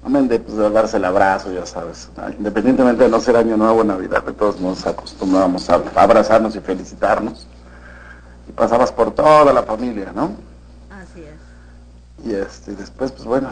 amén 0.06 0.28
de, 0.28 0.40
pues, 0.40 0.58
de 0.58 0.70
darse 0.70 0.98
el 0.98 1.06
abrazo, 1.06 1.52
ya 1.52 1.66
sabes. 1.66 2.10
Independientemente 2.38 3.04
de 3.04 3.10
no 3.10 3.20
ser 3.20 3.36
año 3.36 3.58
nuevo 3.58 3.84
Navidad, 3.84 4.24
de 4.24 4.34
todos 4.34 4.60
modos 4.60 4.86
acostumbrábamos 4.86 5.70
a 5.70 5.82
abrazarnos 5.96 6.56
y 6.56 6.60
felicitarnos. 6.60 7.48
Y 8.48 8.52
pasabas 8.52 8.92
por 8.92 9.12
toda 9.12 9.52
la 9.52 9.64
familia, 9.64 10.12
¿no? 10.16 10.32
Así 10.90 11.24
es. 11.24 12.26
Y 12.26 12.34
este, 12.34 12.74
después, 12.74 13.12
pues 13.12 13.26
bueno, 13.26 13.50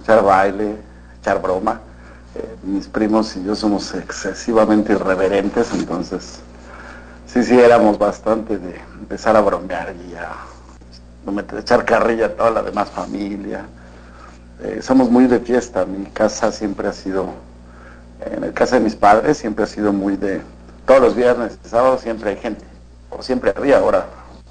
echar 0.00 0.22
baile, 0.22 0.76
echar 1.20 1.40
broma. 1.40 1.80
Eh, 2.34 2.56
mis 2.62 2.88
primos 2.88 3.36
y 3.36 3.44
yo 3.44 3.54
somos 3.54 3.94
excesivamente 3.94 4.92
irreverentes, 4.92 5.70
entonces 5.74 6.40
sí, 7.32 7.42
sí, 7.42 7.58
éramos 7.58 7.98
bastante 7.98 8.58
de 8.58 8.80
empezar 9.00 9.36
a 9.36 9.40
bromear 9.40 9.94
y 10.08 10.14
a 10.14 11.58
echar 11.58 11.84
carrilla 11.84 12.26
a 12.26 12.28
toda 12.30 12.50
la 12.50 12.62
demás 12.62 12.90
familia. 12.90 13.64
Eh, 14.62 14.80
somos 14.82 15.10
muy 15.10 15.26
de 15.26 15.40
fiesta, 15.40 15.84
mi 15.84 16.06
casa 16.06 16.52
siempre 16.52 16.88
ha 16.88 16.92
sido, 16.92 17.30
en 18.24 18.44
el 18.44 18.52
casa 18.52 18.76
de 18.76 18.82
mis 18.82 18.94
padres 18.94 19.38
siempre 19.38 19.64
ha 19.64 19.66
sido 19.66 19.92
muy 19.92 20.16
de, 20.16 20.42
todos 20.86 21.00
los 21.00 21.16
viernes 21.16 21.58
sábados 21.64 22.02
siempre 22.02 22.30
hay 22.30 22.36
gente, 22.36 22.64
o 23.10 23.22
siempre 23.22 23.52
había 23.56 23.78
ahora, 23.78 24.06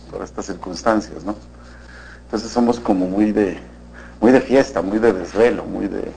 por 0.09 0.23
estas 0.23 0.47
circunstancias, 0.47 1.23
¿no? 1.23 1.35
Entonces 2.25 2.51
somos 2.51 2.79
como 2.79 3.05
muy 3.05 3.31
de, 3.31 3.59
muy 4.19 4.31
de 4.31 4.41
fiesta, 4.41 4.81
muy 4.81 4.99
de 4.99 5.13
desvelo, 5.13 5.63
muy 5.65 5.87
de, 5.87 6.11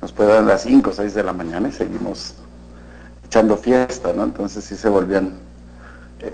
nos 0.00 0.12
puede 0.12 0.34
dar 0.34 0.44
las 0.44 0.62
5 0.62 0.90
o 0.90 0.92
6 0.92 1.14
de 1.14 1.22
la 1.22 1.32
mañana 1.32 1.68
y 1.68 1.72
seguimos 1.72 2.34
echando 3.24 3.56
fiesta, 3.56 4.12
¿no? 4.14 4.24
Entonces 4.24 4.64
sí 4.64 4.76
se 4.76 4.88
volvían 4.88 5.45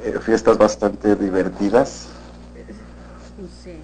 eh, 0.05 0.19
fiestas 0.25 0.59
bastante 0.59 1.17
divertidas. 1.17 2.07
Sí. 3.65 3.75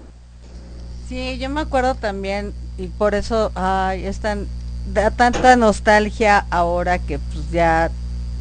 Sí, 1.07 1.37
yo 1.39 1.49
me 1.49 1.61
acuerdo 1.61 1.95
también, 1.95 2.53
y 2.77 2.87
por 2.87 3.15
eso, 3.15 3.51
ay, 3.55 4.05
es 4.05 4.19
tan, 4.19 4.47
da 4.93 5.11
tanta 5.11 5.55
nostalgia 5.55 6.45
ahora 6.49 6.99
que 6.99 7.17
pues 7.19 7.49
ya, 7.51 7.89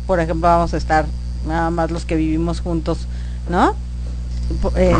por 0.06 0.20
ejemplo, 0.20 0.48
vamos 0.48 0.74
a 0.74 0.76
estar 0.76 1.06
nada 1.46 1.70
más 1.70 1.90
los 1.90 2.04
que 2.04 2.14
vivimos 2.16 2.60
juntos, 2.60 2.98
¿no? 3.48 3.74
Eh, 4.76 4.96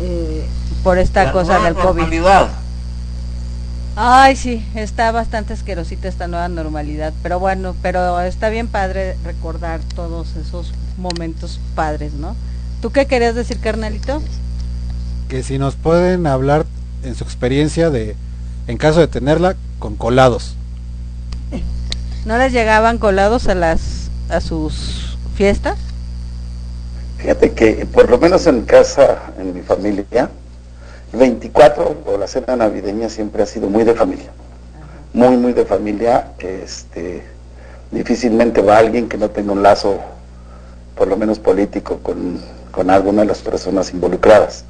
eh, 0.00 0.46
por 0.82 0.98
esta 0.98 1.24
La 1.24 1.32
cosa 1.32 1.58
del 1.60 1.74
COVID. 1.74 1.84
normalidad. 1.84 2.48
Ay, 3.96 4.36
sí, 4.36 4.64
está 4.74 5.10
bastante 5.10 5.52
asquerosita 5.54 6.06
esta 6.08 6.28
nueva 6.28 6.48
normalidad, 6.48 7.12
pero 7.22 7.40
bueno, 7.40 7.74
pero 7.82 8.20
está 8.20 8.48
bien 8.48 8.68
padre 8.68 9.16
recordar 9.24 9.80
todos 9.94 10.36
esos 10.36 10.72
momentos 10.98 11.60
padres, 11.74 12.12
¿no? 12.12 12.36
¿Tú 12.82 12.90
qué 12.90 13.06
querías 13.06 13.34
decir, 13.34 13.58
carnalito? 13.60 14.22
Que 15.28 15.42
si 15.42 15.58
nos 15.58 15.74
pueden 15.74 16.26
hablar 16.26 16.66
en 17.02 17.14
su 17.14 17.24
experiencia 17.24 17.90
de, 17.90 18.16
en 18.66 18.76
caso 18.76 19.00
de 19.00 19.08
tenerla, 19.08 19.56
con 19.78 19.96
colados. 19.96 20.54
¿No 22.24 22.36
les 22.36 22.52
llegaban 22.52 22.98
colados 22.98 23.48
a 23.48 23.54
las 23.54 24.10
a 24.28 24.40
sus 24.40 25.16
fiestas? 25.34 25.78
Fíjate 27.18 27.52
que 27.52 27.86
por 27.86 28.10
lo 28.10 28.18
menos 28.18 28.46
en 28.46 28.62
casa, 28.62 29.32
en 29.38 29.54
mi 29.54 29.62
familia, 29.62 30.30
el 31.12 31.18
24 31.18 32.02
o 32.06 32.18
la 32.18 32.26
cena 32.26 32.54
navideña 32.54 33.08
siempre 33.08 33.42
ha 33.42 33.46
sido 33.46 33.68
muy 33.68 33.84
de 33.84 33.94
familia. 33.94 34.30
Muy, 35.12 35.36
muy 35.36 35.52
de 35.52 35.64
familia. 35.64 36.32
Este, 36.38 37.22
difícilmente 37.90 38.60
va 38.60 38.78
alguien 38.78 39.08
que 39.08 39.16
no 39.16 39.30
tenga 39.30 39.52
un 39.52 39.62
lazo, 39.62 39.98
por 40.98 41.06
lo 41.06 41.16
menos 41.16 41.38
político, 41.38 42.00
con, 42.02 42.40
con 42.72 42.90
alguna 42.90 43.22
de 43.22 43.28
las 43.28 43.38
personas 43.38 43.94
involucradas. 43.94 44.64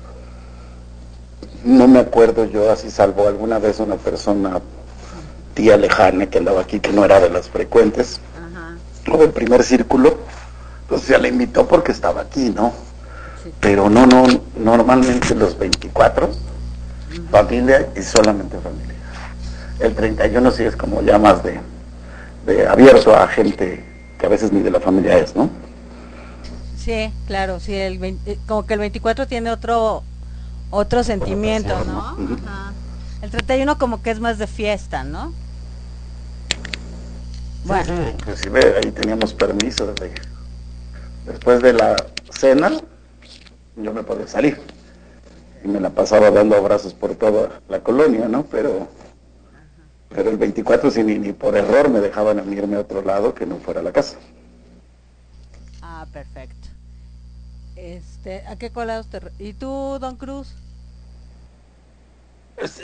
No 1.65 1.89
me 1.89 2.01
acuerdo 2.01 2.45
yo, 2.45 2.71
así 2.71 2.91
salvo 2.91 3.27
alguna 3.27 3.59
vez 3.59 3.81
una 3.81 3.97
persona, 3.97 4.61
tía 5.55 5.79
lejana 5.79 6.27
que 6.27 6.39
andaba 6.39 6.61
aquí, 6.61 6.81
que 6.81 6.93
no 6.93 7.05
era 7.05 7.19
de 7.19 7.31
las 7.31 7.49
frecuentes, 7.49 8.21
o 9.11 9.17
del 9.17 9.31
primer 9.31 9.65
círculo, 9.65 10.19
pues 10.87 11.09
ya 11.09 11.17
le 11.17 11.29
invitó 11.29 11.67
porque 11.67 11.93
estaba 11.93 12.21
aquí, 12.21 12.51
¿no? 12.51 12.75
Pero 13.61 13.89
no, 13.89 14.07
no, 14.07 14.27
normalmente 14.59 15.35
los 15.35 15.59
24, 15.59 16.29
familia 17.31 17.89
y 17.97 18.03
solamente 18.03 18.59
familia. 18.59 18.95
El 19.81 19.95
31 19.95 20.51
sí 20.51 20.65
es 20.65 20.77
como 20.77 21.01
ya 21.01 21.19
más 21.19 21.43
de, 21.43 21.59
de 22.45 22.69
abierto 22.69 23.17
a 23.17 23.27
gente 23.29 23.83
que 24.19 24.27
a 24.27 24.29
veces 24.29 24.53
ni 24.53 24.61
de 24.61 24.71
la 24.71 24.81
familia 24.81 25.17
es, 25.17 25.35
¿no? 25.35 25.49
Sí, 26.79 27.13
claro, 27.27 27.61
sí, 27.61 27.75
el 27.75 27.99
20 27.99 28.33
eh, 28.33 28.39
como 28.47 28.67
que 28.67 28.75
el 28.75 28.81
24 28.81 29.27
tiene 29.27 29.51
otro 29.51 30.03
otro 30.71 31.03
sentimiento, 31.03 31.75
¿no? 31.85 32.01
Ajá. 32.01 32.73
El 33.23 33.31
31 33.31 33.79
como 33.79 34.01
que 34.03 34.11
es 34.11 34.21
más 34.21 34.39
de 34.39 34.47
fiesta, 34.47 35.03
¿no? 35.03 35.33
Bueno, 37.65 37.93
Inclusive 38.11 38.77
ahí 38.77 38.93
teníamos 38.93 39.35
permiso 39.35 39.93
de 39.95 40.13
después 41.27 41.61
de 41.61 41.73
la 41.73 41.97
cena 42.31 42.71
yo 43.77 43.93
me 43.93 44.03
podía 44.03 44.27
salir 44.27 44.61
y 45.65 45.69
me 45.69 45.81
la 45.81 45.91
pasaba 45.91 46.31
dando 46.31 46.57
abrazos 46.57 46.95
por 46.95 47.15
toda 47.17 47.61
la 47.69 47.81
colonia, 47.81 48.29
¿no? 48.29 48.45
Pero 48.45 48.89
pero 50.11 50.31
el 50.31 50.39
24 50.39 50.91
sí 50.91 51.03
ni, 51.03 51.19
ni 51.19 51.33
por 51.33 51.57
error 51.57 51.91
me 51.91 52.01
dejaban 52.01 52.39
a 52.39 52.43
mí 52.43 52.57
irme 52.57 52.77
a 52.77 52.81
otro 52.81 53.03
lado 53.03 53.35
que 53.35 53.45
no 53.47 53.57
fuera 53.57 53.83
la 53.83 53.93
casa. 53.93 54.17
ah, 55.83 56.07
perfecto. 56.13 56.68
Este, 57.79 58.45
¿a 58.49 58.57
qué 58.57 58.71
colados 58.71 59.07
te 59.07 59.21
¿Y 59.39 59.53
tú, 59.53 59.99
Don 60.01 60.17
Cruz? 60.17 60.53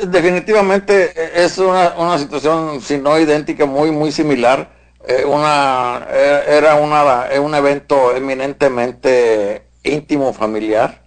Definitivamente 0.07 1.13
eh, 1.17 1.45
es 1.45 1.59
una, 1.59 1.95
una 1.99 2.17
situación, 2.17 2.81
si 2.81 2.99
no 2.99 3.19
idéntica, 3.19 3.67
muy, 3.67 3.91
muy 3.91 4.13
similar. 4.13 4.71
Eh, 5.05 5.25
una, 5.25 6.07
eh, 6.11 6.45
era 6.47 6.77
una, 6.77 7.27
eh, 7.27 7.41
un 7.41 7.57
evento 7.57 8.15
eminentemente 8.15 9.67
íntimo, 9.83 10.33
familiar. 10.33 11.03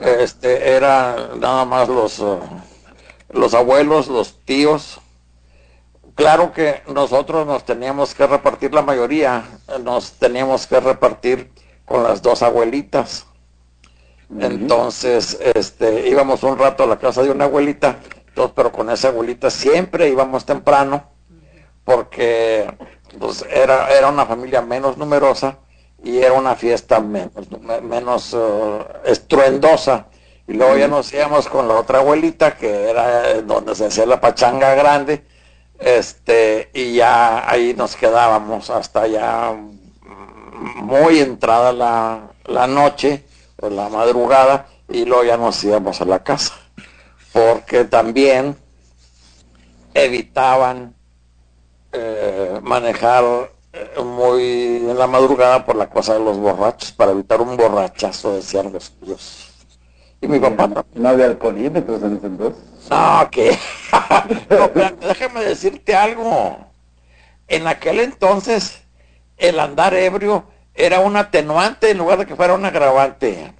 Este, 0.00 0.76
era 0.76 1.30
nada 1.38 1.64
más 1.64 1.88
los, 1.88 2.18
eh, 2.18 2.38
los 3.30 3.54
abuelos, 3.54 4.08
los 4.08 4.44
tíos. 4.44 5.00
Claro 6.14 6.52
que 6.52 6.82
nosotros 6.88 7.46
nos 7.46 7.64
teníamos 7.64 8.14
que 8.14 8.26
repartir, 8.26 8.74
la 8.74 8.82
mayoría 8.82 9.44
nos 9.82 10.12
teníamos 10.12 10.66
que 10.66 10.78
repartir 10.78 11.50
con 11.88 12.02
las 12.02 12.22
dos 12.22 12.42
abuelitas. 12.42 13.26
Entonces, 14.38 15.38
este, 15.54 16.08
íbamos 16.08 16.42
un 16.42 16.58
rato 16.58 16.84
a 16.84 16.86
la 16.86 16.98
casa 16.98 17.22
de 17.22 17.30
una 17.30 17.44
abuelita, 17.46 17.98
entonces, 18.28 18.52
pero 18.54 18.70
con 18.70 18.90
esa 18.90 19.08
abuelita 19.08 19.48
siempre 19.50 20.10
íbamos 20.10 20.44
temprano 20.44 21.04
porque 21.84 22.70
pues, 23.18 23.44
era, 23.50 23.88
era 23.88 24.08
una 24.08 24.26
familia 24.26 24.60
menos 24.60 24.98
numerosa 24.98 25.58
y 26.04 26.18
era 26.18 26.34
una 26.34 26.54
fiesta 26.54 27.00
menos, 27.00 27.32
menos 27.82 28.36
eh, 28.38 28.78
estruendosa. 29.06 30.06
Y 30.46 30.52
luego 30.52 30.76
ya 30.76 30.88
nos 30.88 31.12
íbamos 31.12 31.48
con 31.48 31.68
la 31.68 31.74
otra 31.74 31.98
abuelita, 31.98 32.56
que 32.56 32.90
era 32.90 33.40
donde 33.42 33.74
se 33.74 33.86
hacía 33.86 34.06
la 34.06 34.20
pachanga 34.20 34.74
grande, 34.74 35.24
este, 35.78 36.70
y 36.72 36.94
ya 36.94 37.48
ahí 37.50 37.74
nos 37.74 37.96
quedábamos 37.96 38.70
hasta 38.70 39.06
ya 39.06 39.54
muy 40.58 41.20
entrada 41.20 41.72
la, 41.72 42.32
la 42.46 42.66
noche, 42.66 43.24
o 43.60 43.68
la 43.68 43.88
madrugada, 43.88 44.66
y 44.88 45.04
luego 45.04 45.24
ya 45.24 45.36
nos 45.36 45.62
íbamos 45.64 46.00
a 46.00 46.04
la 46.04 46.22
casa, 46.22 46.54
porque 47.32 47.84
también 47.84 48.56
evitaban 49.94 50.94
eh, 51.92 52.60
manejar 52.62 53.50
eh, 53.72 54.00
muy 54.02 54.76
en 54.88 54.98
la 54.98 55.06
madrugada 55.06 55.64
por 55.64 55.76
la 55.76 55.88
cosa 55.88 56.14
de 56.14 56.20
los 56.20 56.38
borrachos, 56.38 56.92
para 56.92 57.12
evitar 57.12 57.40
un 57.40 57.56
borrachazo, 57.56 58.34
decían 58.34 58.72
los. 58.72 58.92
Y 60.20 60.26
mi 60.26 60.40
papá 60.40 60.66
no, 60.94 61.08
había 61.08 61.26
alcoholímetros 61.26 62.02
en 62.02 62.16
ese 62.16 62.26
entonces. 62.26 62.62
No, 62.90 63.28
que 63.30 63.56
déjame 65.00 65.44
decirte 65.44 65.94
algo. 65.94 66.58
En 67.46 67.66
aquel 67.66 68.00
entonces 68.00 68.82
el 69.38 69.60
andar 69.60 69.94
ebrio 69.94 70.44
era 70.74 71.00
un 71.00 71.16
atenuante 71.16 71.90
en 71.90 71.98
lugar 71.98 72.18
de 72.18 72.26
que 72.26 72.36
fuera 72.36 72.54
un 72.54 72.64
agravante. 72.64 73.52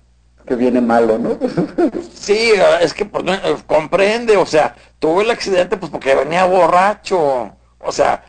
Que 0.47 0.55
viene 0.55 0.81
malo, 0.81 1.19
¿no? 1.19 1.39
sí, 2.15 2.53
es 2.81 2.95
que 2.95 3.05
pues, 3.05 3.25
comprende, 3.67 4.37
o 4.37 4.47
sea, 4.47 4.75
tuvo 4.99 5.21
el 5.21 5.31
accidente 5.31 5.77
pues 5.77 5.91
porque 5.91 6.15
venía 6.15 6.45
borracho. 6.45 7.53
O 7.81 7.93
sea, 7.93 8.25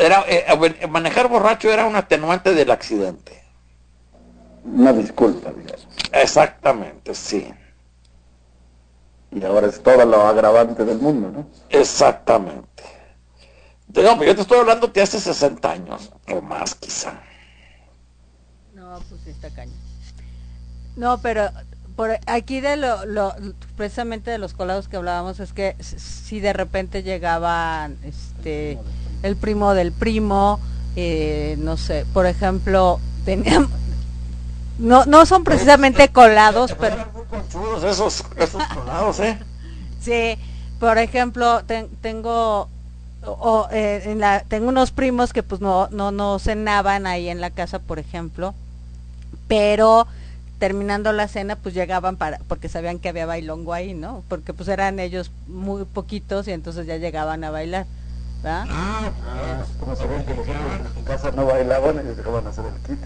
era 0.00 0.24
eh, 0.28 0.86
manejar 0.88 1.28
borracho 1.28 1.70
era 1.70 1.86
un 1.86 1.96
atenuante 1.96 2.54
del 2.54 2.70
accidente. 2.70 3.42
Una 4.64 4.92
disculpa, 4.92 5.50
digamos. 5.50 5.86
Exactamente, 6.12 7.14
sí. 7.14 7.52
Y 9.30 9.44
ahora 9.44 9.66
es 9.66 9.82
todo 9.82 10.04
lo 10.04 10.22
agravante 10.22 10.84
del 10.84 10.98
mundo, 10.98 11.30
¿no? 11.30 11.46
Exactamente. 11.68 12.84
No, 13.88 14.24
yo 14.24 14.34
te 14.34 14.42
estoy 14.42 14.58
hablando 14.58 14.88
de 14.88 15.02
hace 15.02 15.20
60 15.20 15.70
años, 15.70 16.10
o 16.28 16.40
más 16.40 16.74
quizá. 16.74 17.20
No, 18.74 18.98
pues 19.08 19.26
está 19.26 19.50
caña. 19.50 19.72
No, 20.96 21.18
pero 21.18 21.50
por 21.96 22.10
aquí 22.26 22.60
de 22.60 22.76
lo, 22.76 23.04
lo, 23.06 23.34
precisamente 23.76 24.30
de 24.30 24.38
los 24.38 24.52
colados 24.52 24.88
que 24.88 24.96
hablábamos 24.96 25.38
es 25.40 25.52
que 25.52 25.76
si 25.80 26.40
de 26.40 26.52
repente 26.52 27.02
llegaban 27.02 27.96
este 28.04 28.78
el 29.22 29.36
primo 29.36 29.74
del 29.74 29.92
primo 29.92 30.58
eh, 30.96 31.54
no 31.58 31.76
sé 31.76 32.04
por 32.12 32.26
ejemplo 32.26 32.98
teníamos 33.24 33.70
no 34.78 35.04
no 35.06 35.24
son 35.24 35.44
precisamente 35.44 36.08
colados 36.08 36.74
pero 36.78 36.96
esos 37.88 38.24
esos 38.36 38.64
colados 38.74 39.20
eh 39.20 39.38
sí 40.00 40.36
por 40.80 40.98
ejemplo 40.98 41.62
tengo 42.00 42.68
o, 43.26 43.68
eh, 43.70 44.02
en 44.06 44.20
la, 44.20 44.40
tengo 44.40 44.68
unos 44.68 44.90
primos 44.90 45.32
que 45.32 45.42
pues 45.42 45.60
no, 45.60 45.88
no, 45.90 46.10
no 46.10 46.38
cenaban 46.38 47.06
ahí 47.06 47.28
en 47.28 47.40
la 47.40 47.50
casa, 47.50 47.78
por 47.78 47.98
ejemplo, 47.98 48.54
pero 49.48 50.06
terminando 50.58 51.12
la 51.12 51.28
cena 51.28 51.56
pues 51.56 51.74
llegaban 51.74 52.16
para 52.16 52.38
porque 52.48 52.68
sabían 52.68 52.98
que 52.98 53.08
había 53.08 53.26
bailongo 53.26 53.72
ahí, 53.72 53.94
¿no? 53.94 54.22
Porque 54.28 54.52
pues 54.52 54.68
eran 54.68 54.98
ellos 55.00 55.30
muy 55.46 55.84
poquitos 55.84 56.48
y 56.48 56.52
entonces 56.52 56.86
ya 56.86 56.96
llegaban 56.96 57.44
a 57.44 57.50
bailar. 57.50 57.86
¿verdad? 58.42 58.66
Ah, 58.70 59.10
como 59.80 59.96
sabían 59.96 60.24
que 60.24 60.34
los 60.34 60.46
en 60.46 61.04
casa 61.04 61.30
no 61.32 61.46
bailaban, 61.46 61.98
ellos 61.98 62.16
dejaban 62.16 62.46
hacer 62.46 62.64
el 62.66 62.96
kit. 62.96 63.04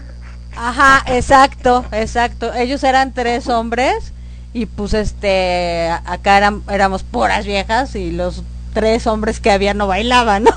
Ajá, 0.55 1.03
exacto, 1.07 1.85
exacto. 1.91 2.53
Ellos 2.53 2.83
eran 2.83 3.13
tres 3.13 3.47
hombres 3.47 4.13
y 4.53 4.65
pues 4.65 4.93
este 4.93 5.89
acá 6.05 6.37
eran, 6.37 6.63
éramos 6.69 7.03
puras 7.03 7.45
viejas 7.45 7.95
y 7.95 8.11
los 8.11 8.43
tres 8.79 9.05
hombres 9.07 9.41
que 9.41 9.51
había 9.51 9.73
no 9.73 9.87
bailaban, 9.87 10.45
¿no? 10.45 10.51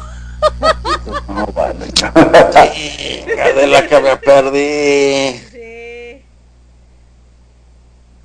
No 1.26 1.44
vale. 1.46 1.86
de 3.56 3.66
la 3.66 3.88
que 3.88 4.00
me 4.00 4.16
perdí. 4.16 5.40
Sí. 5.50 6.22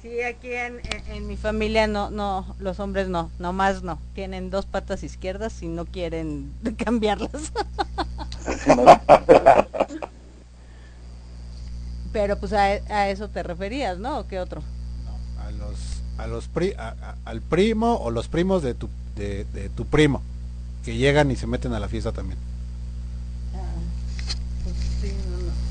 Sí, 0.04 0.22
aquí 0.22 0.54
en, 0.54 0.80
en, 1.10 1.28
mi 1.28 1.36
familia 1.36 1.88
no, 1.88 2.12
no, 2.12 2.56
los 2.60 2.80
hombres 2.80 3.08
no, 3.10 3.32
nomás 3.40 3.82
no. 3.82 3.98
Tienen 4.14 4.52
dos 4.52 4.68
patas 4.68 5.02
izquierdas 5.02 5.64
y 5.64 5.68
no 5.68 5.86
quieren 5.86 6.54
cambiarlas. 6.78 7.52
Pero 12.14 12.38
pues 12.40 12.54
a, 12.54 12.66
a, 12.66 13.10
eso 13.10 13.30
te 13.30 13.42
referías, 13.42 13.98
¿no? 13.98 14.20
¿O 14.20 14.28
qué 14.28 14.40
otro? 14.40 14.62
No, 16.18 16.24
a 16.24 16.28
los, 16.28 16.28
a 16.28 16.28
los 16.28 16.48
pri, 16.48 16.74
a, 16.74 17.16
al 17.26 17.42
primo 17.42 17.96
o 17.96 18.12
los 18.12 18.28
primos 18.28 18.64
de 18.64 18.74
tu 18.74 18.90
de, 19.18 19.72
tu 19.76 19.86
primo, 19.86 20.22
que 20.86 20.96
llegan 20.96 21.32
y 21.32 21.36
se 21.36 21.48
meten 21.48 21.74
a 21.74 21.80
la 21.80 21.88
fiesta 21.88 22.12
también. 22.12 22.40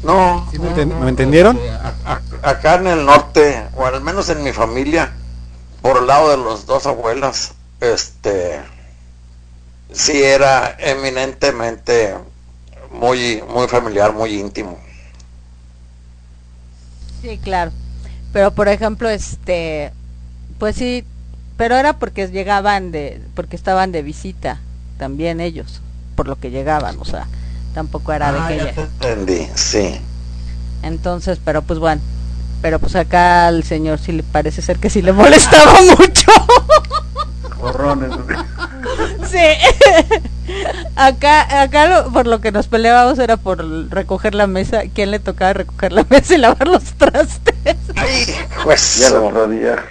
No, 0.02 0.46
¿me, 1.00 1.08
entendieron? 1.08 1.58
acá 2.42 2.76
en 2.76 2.86
el 2.86 3.04
norte, 3.04 3.66
o 3.74 3.86
al 3.86 4.00
menos 4.02 4.28
en 4.28 4.42
mi 4.44 4.52
familia, 4.52 5.12
por 5.82 5.98
el 5.98 6.06
lado 6.06 6.30
de 6.30 6.36
los 6.36 6.66
dos 6.66 6.86
abuelas, 6.86 7.54
este, 7.80 8.60
sí 9.90 10.22
era 10.22 10.76
eminentemente 10.78 12.14
muy, 12.92 13.42
muy 13.48 13.66
familiar, 13.66 14.12
muy 14.12 14.38
íntimo. 14.38 14.78
Sí, 17.22 17.38
claro. 17.38 17.72
Pero 18.32 18.52
por 18.52 18.68
ejemplo, 18.68 19.08
este, 19.08 19.92
pues 20.58 20.76
sí, 20.76 21.04
pero 21.56 21.76
era 21.76 21.94
porque 21.94 22.28
llegaban 22.28 22.92
de, 22.92 23.20
porque 23.34 23.56
estaban 23.56 23.92
de 23.92 24.02
visita 24.02 24.58
también 24.98 25.40
ellos, 25.40 25.80
por 26.14 26.28
lo 26.28 26.36
que 26.36 26.50
llegaban, 26.50 26.96
o 26.98 27.04
sea, 27.04 27.26
tampoco 27.74 28.12
era 28.12 28.32
de 28.32 28.38
ah, 28.38 28.48
que 28.48 28.56
ya 28.56 28.82
entendí, 28.82 29.48
sí. 29.54 30.00
Entonces, 30.82 31.38
pero 31.44 31.62
pues 31.62 31.78
bueno, 31.78 32.00
pero 32.62 32.78
pues 32.78 32.96
acá 32.96 33.48
al 33.48 33.64
señor 33.64 33.98
sí 33.98 34.12
le 34.12 34.22
parece 34.22 34.62
ser 34.62 34.78
que 34.78 34.90
sí 34.90 35.02
le 35.02 35.12
molestaba 35.12 35.80
mucho. 35.98 36.32
Corrones. 37.60 38.10
sí. 39.30 39.38
acá, 40.96 41.62
acá 41.62 42.06
por 42.12 42.26
lo 42.26 42.40
que 42.40 42.52
nos 42.52 42.68
peleábamos 42.68 43.18
era 43.18 43.36
por 43.36 43.64
recoger 43.90 44.34
la 44.34 44.46
mesa, 44.46 44.82
quién 44.94 45.10
le 45.10 45.18
tocaba 45.18 45.52
recoger 45.52 45.92
la 45.92 46.06
mesa 46.10 46.34
y 46.34 46.38
lavar 46.38 46.68
los 46.68 46.84
trastes. 46.94 47.76
Ay, 47.96 48.26
pues. 48.64 48.98
Ya 48.98 49.10
lo 49.10 49.30
rodilla. 49.30 49.84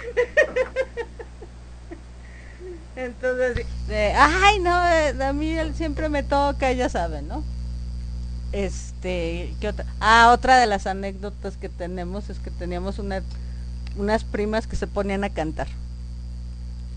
Entonces, 2.96 3.66
ay, 3.90 4.58
no, 4.58 4.88
eh, 4.88 5.14
a 5.22 5.32
mí 5.32 5.54
siempre 5.74 6.08
me 6.08 6.22
toca, 6.22 6.72
ya 6.72 6.88
saben, 6.88 7.28
¿no? 7.28 7.44
Este, 8.52 9.54
¿qué 9.60 9.68
otra? 9.68 9.84
Ah, 10.00 10.30
otra 10.32 10.56
de 10.56 10.66
las 10.66 10.86
anécdotas 10.86 11.56
que 11.58 11.68
tenemos 11.68 12.30
es 12.30 12.38
que 12.38 12.50
teníamos 12.50 12.98
una, 12.98 13.22
unas 13.96 14.24
primas 14.24 14.66
que 14.66 14.76
se 14.76 14.86
ponían 14.86 15.24
a 15.24 15.30
cantar. 15.30 15.68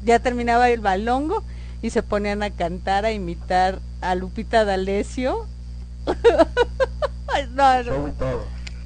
Ya 0.03 0.19
terminaba 0.19 0.69
el 0.69 0.79
balongo 0.79 1.43
y 1.81 1.89
se 1.89 2.03
ponían 2.03 2.43
a 2.43 2.51
cantar, 2.51 3.05
a 3.05 3.11
imitar 3.11 3.79
a 4.01 4.15
Lupita 4.15 4.65
D'Alessio. 4.65 5.47
no, 7.51 7.83
no. 7.83 8.13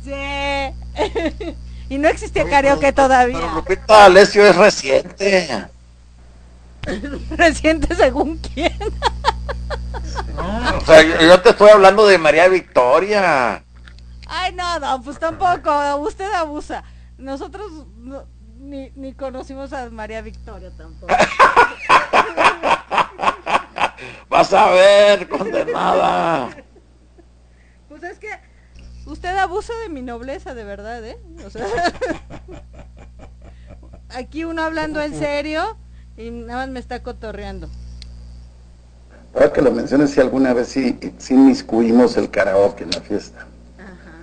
Sí. 0.03 0.11
y 1.89 1.97
no 1.97 2.07
existía 2.07 2.47
karaoke 2.49 2.91
todavía. 2.91 3.53
Lupita 3.55 3.99
D'Alessio 3.99 4.45
es 4.45 4.55
reciente. 4.55 5.67
Reciente 7.31 7.95
según 7.95 8.37
quién. 8.37 8.77
no, 10.35 10.77
o 10.77 10.81
sea, 10.81 11.01
yo, 11.01 11.41
te 11.41 11.49
estoy 11.51 11.69
hablando 11.69 12.05
de 12.05 12.17
María 12.17 12.47
Victoria. 12.47 13.63
Ay, 14.27 14.53
no, 14.53 14.79
no, 14.79 15.01
pues 15.01 15.19
tampoco, 15.19 15.97
usted 15.97 16.31
abusa. 16.33 16.83
Nosotros 17.17 17.71
ni, 18.73 18.91
ni 18.95 19.13
conocimos 19.13 19.71
a 19.71 19.91
María 19.91 20.23
Victoria 20.23 20.71
tampoco. 20.75 21.13
Vas 24.29 24.51
a 24.51 24.71
ver, 24.71 25.29
condenada. 25.29 26.49
Pues 27.87 28.01
es 28.01 28.17
que 28.17 28.29
usted 29.05 29.37
abusa 29.37 29.73
de 29.83 29.89
mi 29.89 30.01
nobleza, 30.01 30.55
de 30.55 30.63
verdad, 30.63 31.05
¿eh? 31.05 31.19
O 31.45 31.51
sea, 31.51 31.67
aquí 34.09 34.43
uno 34.43 34.63
hablando 34.63 34.99
en 35.03 35.19
serio 35.19 35.77
y 36.17 36.31
nada 36.31 36.61
más 36.61 36.69
me 36.69 36.79
está 36.79 37.03
cotorreando. 37.03 37.69
Ahora 39.35 39.53
que 39.53 39.61
lo 39.61 39.71
menciones, 39.71 40.09
si 40.09 40.19
alguna 40.19 40.55
vez 40.55 40.69
sí, 40.69 40.97
sí 41.19 41.35
miscuimos 41.35 42.17
el 42.17 42.31
karaoke 42.31 42.85
en 42.85 42.89
la 42.91 43.01
fiesta. 43.01 43.45
Ajá. 43.77 44.17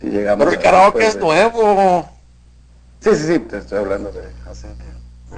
Si 0.00 0.08
llegamos 0.08 0.44
Pero 0.44 0.58
el 0.58 0.62
karaoke 0.62 1.06
es 1.06 1.16
nuevo. 1.16 2.15
Sí, 3.00 3.14
sí, 3.14 3.26
sí, 3.26 3.38
te 3.40 3.58
estoy 3.58 3.78
hablando 3.78 4.10
de 4.10 4.32
hace 4.50 4.68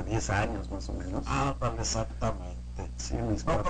10 0.07 0.31
años 0.31 0.71
más 0.71 0.89
o 0.89 0.93
menos. 0.95 1.25
Ah, 1.27 1.55
exactamente. 1.79 2.57
Sí, 2.97 3.15
mis 3.15 3.45
No, 3.45 3.61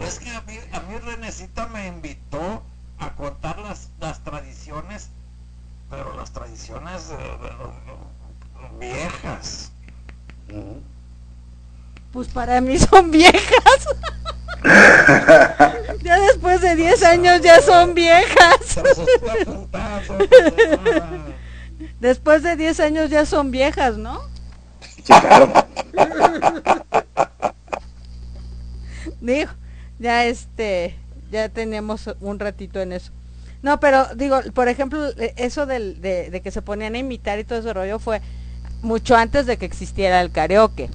es 0.00 0.18
que, 0.18 0.28
es 0.28 0.36
a, 0.36 0.40
mí, 0.42 0.58
a 0.72 0.80
mí 0.80 0.98
Renecita 0.98 1.66
me 1.68 1.86
invitó 1.86 2.62
a 2.98 3.14
contar 3.14 3.58
las, 3.58 3.90
las 4.00 4.20
tradiciones, 4.24 5.10
pero 5.90 6.14
las 6.16 6.32
tradiciones 6.32 7.10
eh, 7.12 7.38
viejas. 8.80 9.70
Pues 12.12 12.28
para 12.28 12.60
mí 12.60 12.78
son 12.78 13.10
viejas. 13.10 13.88
ya 16.02 16.18
después 16.20 16.60
de 16.60 16.74
10 16.74 17.02
años 17.04 17.40
ya 17.42 17.60
son 17.60 17.94
viejas. 17.94 18.80
Después 22.00 22.42
de 22.42 22.56
10 22.56 22.78
años 22.80 23.10
ya 23.10 23.24
son 23.26 23.50
viejas, 23.50 23.96
¿no? 23.96 24.20
Sí, 25.02 25.12
claro. 25.20 25.52
Digo, 29.20 29.50
ya 29.98 30.24
este, 30.26 30.96
ya 31.30 31.48
tenemos 31.48 32.08
un 32.20 32.38
ratito 32.38 32.80
en 32.80 32.92
eso. 32.92 33.12
No, 33.62 33.80
pero 33.80 34.06
digo, 34.14 34.40
por 34.54 34.68
ejemplo, 34.68 35.08
e- 35.16 35.34
eso 35.36 35.66
del, 35.66 36.00
de, 36.00 36.30
de 36.30 36.40
que 36.40 36.50
se 36.50 36.62
ponían 36.62 36.94
a 36.94 36.98
imitar 36.98 37.38
y 37.38 37.44
todo 37.44 37.58
ese 37.58 37.72
rollo 37.72 37.98
fue 37.98 38.20
mucho 38.82 39.16
antes 39.16 39.46
de 39.46 39.56
que 39.56 39.64
existiera 39.66 40.20
el 40.20 40.30
karaoke. 40.30 40.90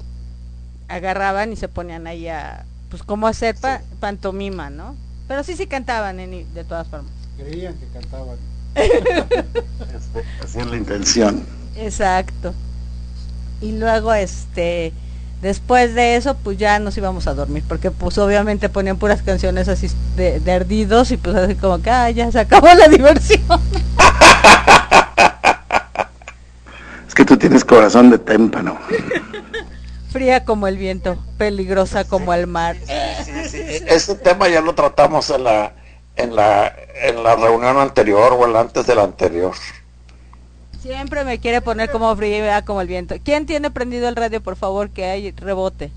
Agarraban 0.88 1.52
y 1.52 1.56
se 1.56 1.68
ponían 1.68 2.06
ahí 2.08 2.28
a, 2.28 2.66
pues 2.90 3.04
como 3.04 3.28
hacer 3.28 3.56
pa- 3.56 3.82
pantomima, 4.00 4.70
¿no? 4.70 4.96
Pero 5.28 5.44
sí, 5.44 5.56
sí 5.56 5.68
cantaban 5.68 6.20
en 6.20 6.54
de 6.54 6.64
todas 6.64 6.88
formas. 6.88 7.12
Creían 7.38 7.74
que 7.76 7.88
cantaban. 7.88 8.38
Así 10.44 10.60
es 10.60 10.68
la 10.68 10.78
intención. 10.78 11.46
Exacto. 11.76 12.54
Y 13.62 13.74
luego, 13.74 14.14
este, 14.14 14.94
después 15.42 15.94
de 15.96 16.16
eso, 16.16 16.36
pues 16.36 16.58
ya 16.58 16.80
nos 16.80 16.98
íbamos 16.98 17.28
a 17.28 17.34
dormir, 17.34 17.64
porque 17.68 17.92
pues 17.92 18.18
obviamente 18.18 18.70
ponían 18.70 18.98
puras 18.98 19.22
canciones 19.22 19.68
así 19.68 19.88
de, 20.16 20.40
de 20.40 20.52
ardidos 20.52 21.12
y 21.12 21.18
pues 21.18 21.36
así 21.36 21.56
como 21.56 21.82
que, 21.82 21.90
ah, 21.90 22.10
ya 22.10 22.32
se 22.32 22.40
acabó 22.40 22.68
la 22.74 22.88
diversión. 22.88 23.42
Es 27.08 27.16
que 27.16 27.26
tú 27.26 27.36
tienes 27.36 27.66
corazón 27.66 28.10
de 28.10 28.18
témpano. 28.18 28.80
Fría 30.14 30.46
como 30.46 30.66
el 30.68 30.78
viento, 30.78 31.22
peligrosa 31.38 32.06
como 32.06 32.34
el 32.34 32.48
mar. 32.48 32.78
sí, 33.26 33.50
sí, 33.50 33.60
Este 33.86 34.16
tema 34.16 34.48
ya 34.48 34.62
lo 34.62 34.74
tratamos 34.74 35.30
en 35.30 35.44
la, 35.44 35.74
en 36.16 36.36
la, 36.36 36.74
en 37.04 37.24
la 37.24 37.36
reunión 37.36 37.78
anterior 37.78 38.34
o 38.34 38.46
en 38.46 38.54
la 38.54 38.62
antes 38.62 38.86
de 38.88 38.96
la 38.96 39.04
anterior. 39.04 39.54
Siempre 40.82 41.24
me 41.24 41.40
quiere 41.40 41.62
poner 41.62 41.90
como 41.92 42.16
fría 42.16 42.64
como 42.66 42.82
el 42.82 42.88
viento. 42.88 43.16
¿Quién 43.24 43.46
tiene 43.46 43.70
prendido 43.72 44.10
el 44.10 44.16
radio, 44.16 44.42
por 44.42 44.56
favor, 44.56 44.90
que 44.90 45.06
hay 45.06 45.32
rebote? 45.32 45.92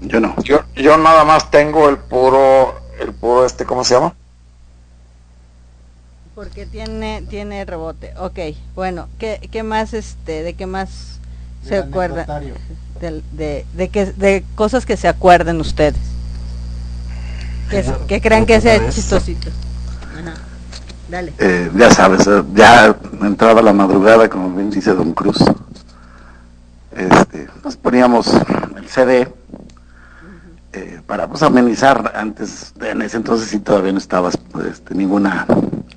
Yo 0.00 0.20
no. 0.20 0.34
Yo, 0.42 0.60
yo 0.74 0.96
nada 0.96 1.24
más 1.24 1.50
tengo 1.50 1.88
el 1.88 1.98
puro, 1.98 2.74
el 3.00 3.12
puro 3.12 3.44
este, 3.44 3.64
¿cómo 3.64 3.84
se 3.84 3.94
llama? 3.94 4.14
Porque 6.34 6.66
tiene 6.66 7.22
tiene 7.28 7.64
rebote. 7.64 8.12
Ok, 8.18 8.38
bueno, 8.74 9.08
¿qué, 9.18 9.48
qué 9.50 9.62
más, 9.62 9.94
este, 9.94 10.42
de 10.42 10.54
qué 10.54 10.66
más 10.66 11.18
se 11.66 11.76
acuerda? 11.78 12.26
del- 13.00 13.22
de, 13.32 13.66
de, 13.74 13.88
que, 13.90 14.06
de 14.06 14.42
cosas 14.54 14.86
que 14.86 14.96
se 14.96 15.08
acuerden 15.08 15.60
ustedes. 15.60 16.15
Que, 17.70 17.82
se- 17.82 17.96
que 18.06 18.20
crean 18.20 18.46
que 18.46 18.60
sea 18.60 18.88
chistosito. 18.90 19.50
Ajá. 20.18 20.34
Dale. 21.08 21.32
Eh, 21.38 21.70
ya 21.76 21.90
sabes, 21.90 22.26
eh, 22.26 22.42
ya 22.54 22.96
entraba 23.22 23.62
la 23.62 23.72
madrugada, 23.72 24.28
como 24.28 24.50
bien 24.50 24.70
dice 24.70 24.92
Don 24.92 25.12
Cruz. 25.12 25.38
Este, 26.94 27.48
nos 27.64 27.76
poníamos 27.76 28.28
el 28.76 28.88
CD 28.88 29.28
eh, 30.72 31.00
para 31.06 31.28
pues, 31.28 31.42
amenizar. 31.42 32.12
Antes, 32.16 32.72
en 32.80 33.02
ese 33.02 33.18
entonces 33.18 33.48
sí 33.48 33.58
todavía 33.60 33.92
no 33.92 33.98
estaba 33.98 34.30
este, 34.70 34.94
ninguna 34.94 35.46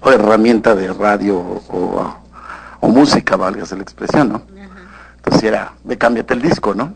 o 0.02 0.12
herramienta 0.12 0.76
de 0.76 0.92
radio 0.94 1.38
o, 1.38 1.64
o- 1.70 2.16
o 2.82 2.88
música, 2.88 3.36
válgase 3.36 3.76
la 3.76 3.82
expresión, 3.84 4.30
¿no? 4.30 4.42
Entonces 5.18 5.44
era 5.44 5.74
de 5.84 5.98
cámbiate 5.98 6.34
el 6.34 6.42
disco, 6.42 6.74
¿no? 6.74 6.94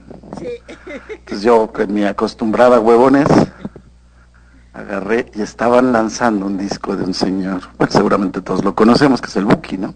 Entonces 1.09 1.41
yo 1.43 1.67
con 1.73 1.93
mi 1.93 2.05
acostumbrada 2.05 2.79
huevones 2.79 3.27
agarré 4.73 5.31
y 5.35 5.41
estaban 5.41 5.91
lanzando 5.91 6.45
un 6.47 6.57
disco 6.57 6.95
de 6.95 7.03
un 7.03 7.13
señor, 7.13 7.61
bueno, 7.77 7.91
seguramente 7.93 8.41
todos 8.41 8.63
lo 8.63 8.73
conocemos, 8.73 9.21
que 9.21 9.27
es 9.27 9.35
el 9.35 9.45
Buki, 9.45 9.77
¿no? 9.77 9.93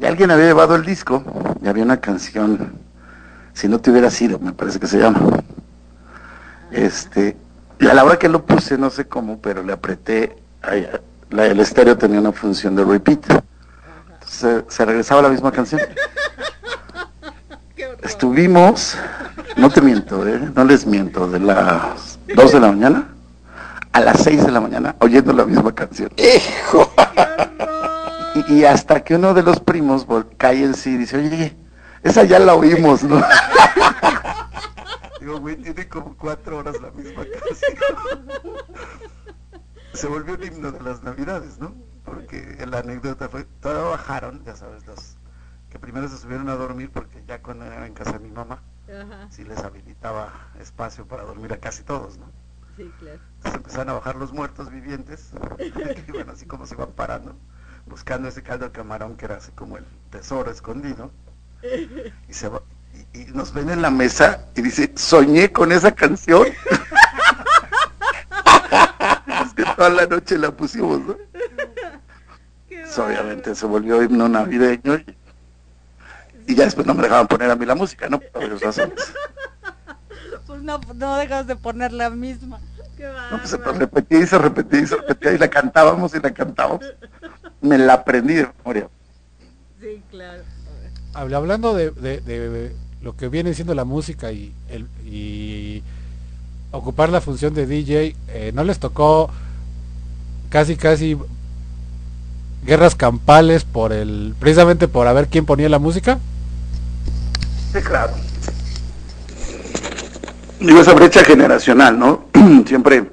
Y 0.00 0.06
alguien 0.06 0.30
había 0.30 0.46
llevado 0.46 0.76
el 0.76 0.84
disco 0.84 1.22
y 1.62 1.68
había 1.68 1.84
una 1.84 1.98
canción, 2.00 2.72
si 3.52 3.68
no 3.68 3.80
te 3.80 3.90
hubiera 3.90 4.10
sido, 4.10 4.38
me 4.38 4.52
parece 4.52 4.78
que 4.80 4.86
se 4.86 4.98
llama. 4.98 5.20
Este, 6.70 7.36
y 7.80 7.86
a 7.86 7.94
la 7.94 8.04
hora 8.04 8.18
que 8.18 8.28
lo 8.28 8.44
puse, 8.46 8.78
no 8.78 8.90
sé 8.90 9.06
cómo, 9.06 9.40
pero 9.40 9.62
le 9.62 9.72
apreté, 9.72 10.36
la- 11.30 11.46
el 11.46 11.60
estéreo 11.60 11.98
tenía 11.98 12.20
una 12.20 12.32
función 12.32 12.74
de 12.76 12.84
repeat. 12.84 13.24
Entonces 14.14 14.64
se 14.68 14.84
regresaba 14.84 15.22
la 15.22 15.28
misma 15.28 15.52
canción. 15.52 15.80
Estuvimos, 18.02 18.96
no 19.56 19.68
te 19.70 19.80
miento, 19.80 20.26
¿eh? 20.26 20.50
no 20.54 20.64
les 20.64 20.86
miento, 20.86 21.28
de 21.28 21.40
las 21.40 22.18
2 22.34 22.52
de 22.52 22.60
la 22.60 22.68
mañana 22.68 23.08
a 23.92 24.00
las 24.00 24.22
6 24.22 24.46
de 24.46 24.52
la 24.52 24.60
mañana 24.60 24.96
oyendo 25.00 25.32
la 25.32 25.44
misma 25.44 25.74
canción. 25.74 26.10
¡Hijo! 26.16 26.90
Y, 28.34 28.54
y 28.54 28.64
hasta 28.64 29.02
que 29.02 29.16
uno 29.16 29.34
de 29.34 29.42
los 29.42 29.60
primos 29.60 30.06
cae 30.36 30.64
en 30.64 30.74
sí 30.74 30.90
y 30.90 30.98
dice, 30.98 31.16
oye, 31.16 31.56
esa 32.02 32.24
ya 32.24 32.38
la 32.38 32.54
oímos, 32.54 33.02
¿no? 33.02 33.20
Digo, 35.20 35.40
güey, 35.40 35.56
tiene 35.56 35.88
como 35.88 36.16
cuatro 36.16 36.58
horas 36.58 36.80
la 36.80 36.90
misma 36.92 37.24
canción. 37.24 38.28
Se 39.92 40.06
volvió 40.06 40.34
un 40.34 40.44
himno 40.44 40.70
de 40.70 40.80
las 40.80 41.02
navidades, 41.02 41.58
¿no? 41.58 41.74
Porque 42.04 42.64
la 42.70 42.78
anécdota 42.78 43.28
fue, 43.28 43.44
todos 43.60 43.90
bajaron, 43.90 44.44
ya 44.44 44.54
sabes, 44.54 44.86
los 44.86 45.16
que 45.70 45.78
primero 45.78 46.08
se 46.08 46.16
subieron 46.16 46.48
a 46.48 46.54
dormir 46.54 46.90
porque 46.90 47.22
ya 47.26 47.42
cuando 47.42 47.66
era 47.66 47.86
en 47.86 47.94
casa 47.94 48.12
de 48.12 48.20
mi 48.20 48.30
mamá, 48.30 48.62
sí 49.30 49.44
les 49.44 49.58
habilitaba 49.58 50.32
espacio 50.60 51.06
para 51.06 51.24
dormir 51.24 51.52
a 51.52 51.58
casi 51.58 51.82
todos, 51.82 52.16
¿no? 52.16 52.26
Sí, 52.78 52.90
claro. 53.00 53.18
Entonces 53.38 53.54
empezaron 53.56 53.88
a 53.90 53.92
bajar 53.94 54.14
los 54.16 54.32
muertos 54.32 54.70
vivientes, 54.70 55.30
que 55.58 56.04
iban 56.08 56.30
así 56.30 56.46
como 56.46 56.64
se 56.64 56.74
iban 56.76 56.92
parando, 56.92 57.36
buscando 57.86 58.28
ese 58.28 58.42
caldo 58.42 58.66
de 58.66 58.72
camarón 58.72 59.16
que 59.16 59.24
era 59.26 59.36
así 59.36 59.50
como 59.52 59.76
el 59.78 59.84
tesoro 60.10 60.50
escondido. 60.50 61.10
Y, 62.28 62.32
se 62.32 62.48
va- 62.48 62.62
y- 63.12 63.22
y 63.22 63.24
nos 63.26 63.52
ven 63.52 63.68
en 63.70 63.82
la 63.82 63.90
mesa 63.90 64.44
y 64.54 64.62
dice, 64.62 64.92
soñé 64.96 65.50
con 65.52 65.72
esa 65.72 65.90
canción. 65.92 66.46
es 69.44 69.54
que 69.54 69.64
toda 69.76 69.90
la 69.90 70.06
noche 70.06 70.38
la 70.38 70.50
pusimos, 70.52 71.00
¿no? 71.00 71.16
Pues, 72.68 72.98
obviamente 72.98 73.54
se 73.54 73.66
volvió 73.66 74.02
himno 74.02 74.28
navideño 74.28 74.94
y, 74.96 75.16
y 76.46 76.54
ya 76.54 76.64
después 76.64 76.86
no 76.86 76.94
me 76.94 77.02
dejaban 77.02 77.26
poner 77.26 77.50
a 77.50 77.56
mí 77.56 77.66
la 77.66 77.74
música, 77.74 78.08
¿no? 78.08 78.18
Por 78.20 78.42
varias 78.42 78.60
razones. 78.60 79.12
Pues 80.46 80.62
no, 80.62 80.80
no 80.94 81.16
dejas 81.18 81.46
de 81.46 81.56
poner 81.56 81.92
la 81.92 82.08
misma. 82.08 82.58
Qué 82.98 83.04
No, 83.30 83.38
pues 83.38 83.78
repetía 83.78 84.18
y 84.20 84.26
se 84.26 84.38
repetía 84.38 84.80
y 84.80 84.86
se 84.86 84.96
repetía 84.96 85.32
y 85.32 85.38
la 85.38 85.48
cantábamos 85.48 86.14
y 86.14 86.20
la 86.20 86.32
cantábamos. 86.32 86.84
Me 87.60 87.78
la 87.78 87.94
aprendí 87.94 88.34
de 88.34 88.48
memoria. 88.58 88.88
Sí, 89.80 90.02
claro. 90.10 90.42
Habla- 91.14 91.36
Hablando 91.36 91.74
de, 91.74 91.90
de- 91.92 92.20
de 92.20 92.76
lo 93.00 93.16
que 93.16 93.28
viene 93.28 93.54
siendo 93.54 93.74
la 93.74 93.84
música 93.84 94.32
y, 94.32 94.52
el, 94.68 94.88
y 95.06 95.82
ocupar 96.72 97.08
la 97.10 97.20
función 97.20 97.54
de 97.54 97.66
DJ, 97.66 98.16
eh, 98.28 98.50
¿no 98.52 98.64
les 98.64 98.80
tocó 98.80 99.30
casi 100.50 100.76
casi 100.76 101.16
guerras 102.66 102.96
campales 102.96 103.62
por 103.64 103.92
el 103.92 104.34
precisamente 104.40 104.88
por 104.88 105.06
a 105.06 105.12
ver 105.12 105.28
quién 105.28 105.46
ponía 105.46 105.68
la 105.68 105.78
música? 105.78 106.18
Sí, 107.72 107.80
claro. 107.80 108.12
Digo, 110.60 110.80
esa 110.80 110.92
brecha 110.92 111.22
generacional, 111.24 111.98
¿no? 111.98 112.24
Siempre 112.66 113.04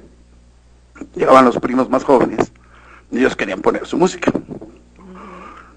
llegaban 1.14 1.44
los 1.44 1.58
primos 1.58 1.88
más 1.88 2.02
jóvenes 2.02 2.50
y 3.10 3.18
ellos 3.18 3.36
querían 3.36 3.60
poner 3.60 3.86
su 3.86 3.96
música. 3.96 4.32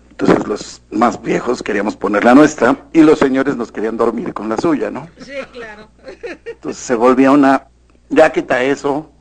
Entonces 0.09 0.47
los 0.47 0.82
más 0.91 1.22
viejos 1.22 1.63
queríamos 1.63 1.95
poner 1.95 2.26
la 2.26 2.34
nuestra 2.34 2.76
y 2.91 3.01
los 3.01 3.20
señores 3.20 3.55
nos 3.55 3.72
querían 3.72 3.97
dormir 3.97 4.34
con 4.34 4.49
la 4.49 4.57
suya, 4.57 4.89
¿no? 4.89 5.07
Sí, 5.20 5.34
claro. 5.53 5.88
Entonces 6.45 6.82
se 6.84 6.95
volvía 6.95 7.32
una, 7.32 7.67
ya 8.09 8.32
quita 8.32 8.61
eso, 8.63 9.11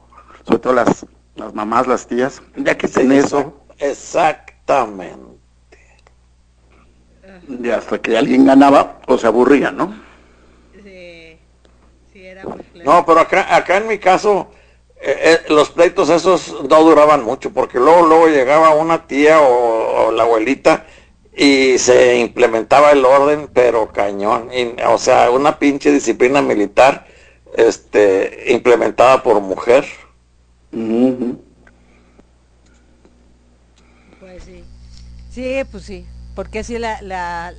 sobre 0.44 0.58
todo 0.58 0.72
las, 0.72 1.06
las 1.36 1.54
mamás, 1.54 1.86
las 1.86 2.06
tías, 2.06 2.42
ya 2.56 2.76
quiten 2.76 3.12
eso, 3.12 3.62
Exactamente. 3.78 5.28
y 7.46 7.68
hasta 7.70 7.98
que 8.00 8.16
alguien 8.18 8.46
ganaba 8.46 8.98
o 9.06 9.18
se 9.18 9.26
aburría, 9.26 9.70
¿no? 9.70 10.07
Sí, 12.42 12.46
sí, 12.46 12.48
era 12.48 12.48
muy 12.48 12.64
claro. 12.64 12.92
No, 12.92 13.06
pero 13.06 13.20
acá, 13.20 13.54
acá 13.54 13.76
en 13.76 13.88
mi 13.88 13.98
caso, 13.98 14.50
eh, 15.00 15.40
eh, 15.46 15.52
los 15.52 15.70
pleitos 15.70 16.08
esos 16.10 16.54
no 16.68 16.82
duraban 16.82 17.24
mucho, 17.24 17.52
porque 17.52 17.78
luego, 17.78 18.06
luego 18.06 18.28
llegaba 18.28 18.74
una 18.74 19.06
tía 19.06 19.40
o, 19.40 20.06
o 20.06 20.12
la 20.12 20.24
abuelita 20.24 20.86
y 21.36 21.78
se 21.78 22.18
implementaba 22.18 22.90
el 22.90 23.04
orden, 23.04 23.48
pero 23.52 23.92
cañón. 23.92 24.50
Y, 24.52 24.80
o 24.82 24.98
sea, 24.98 25.30
una 25.30 25.58
pinche 25.58 25.92
disciplina 25.92 26.42
militar 26.42 27.06
este, 27.56 28.46
implementada 28.48 29.22
por 29.22 29.40
mujer. 29.40 29.84
Pues 34.20 34.42
sí. 34.44 34.64
Sí, 35.30 35.60
pues 35.70 35.84
sí. 35.84 36.06
Porque 36.34 36.64
sí, 36.64 36.78
la, 36.78 37.00
la 37.02 37.54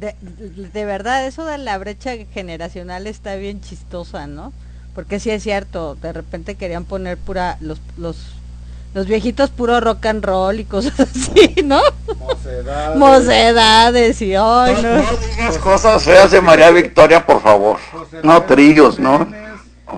de, 0.00 0.14
de 0.20 0.84
verdad, 0.84 1.26
eso 1.26 1.44
de 1.44 1.58
la 1.58 1.78
brecha 1.78 2.12
generacional 2.32 3.06
está 3.06 3.36
bien 3.36 3.60
chistosa, 3.60 4.26
¿no? 4.26 4.52
Porque 4.94 5.20
sí 5.20 5.30
es 5.30 5.42
cierto, 5.42 5.94
de 5.96 6.12
repente 6.12 6.56
querían 6.56 6.84
poner 6.84 7.18
pura, 7.18 7.58
los, 7.60 7.80
los, 7.96 8.16
los 8.94 9.06
viejitos 9.06 9.50
puro 9.50 9.80
rock 9.80 10.06
and 10.06 10.24
roll 10.24 10.60
y 10.60 10.64
cosas 10.64 11.00
así, 11.00 11.56
¿no? 11.64 11.80
Mocedades. 12.18 12.96
Mocedades 12.98 14.22
y 14.22 14.34
ay, 14.34 14.78
No, 14.82 14.82
no. 14.82 14.96
no 14.96 15.16
digas 15.16 15.58
cosas 15.58 16.04
feas 16.04 16.30
de 16.30 16.40
María 16.40 16.70
Victoria, 16.70 17.24
por 17.26 17.42
favor. 17.42 17.78
No, 18.22 18.42
trillos, 18.44 18.98
¿no? 18.98 19.26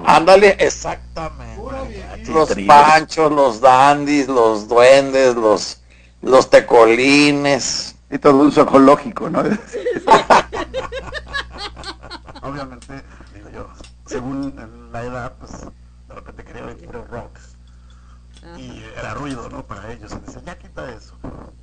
Ándale, 0.04 0.56
exactamente. 0.58 1.88
Los 2.26 2.54
panchos, 2.66 3.32
los 3.32 3.60
dandis, 3.60 4.28
los 4.28 4.68
duendes, 4.68 5.34
los, 5.34 5.80
los 6.22 6.50
tecolines. 6.50 7.94
Y 8.10 8.18
todo 8.18 8.40
un 8.40 8.52
zoológico, 8.52 9.30
¿no? 9.30 9.42
Obviamente, 12.42 13.02
digo 13.34 13.48
yo, 13.50 13.68
según 14.06 14.54
la 14.92 15.02
edad, 15.04 15.34
pues 15.38 15.52
de 16.08 16.14
repente 16.14 16.44
quería 16.44 16.62
ver 16.62 16.76
puro 16.78 17.04
rock. 17.06 17.38
Y 18.56 18.82
era 18.96 19.14
ruido, 19.14 19.48
¿no? 19.50 19.66
Para 19.66 19.92
ellos. 19.92 20.12
Y 20.12 20.18
decían, 20.20 20.44
ya 20.44 20.56
quita 20.58 20.90
eso. 20.92 21.14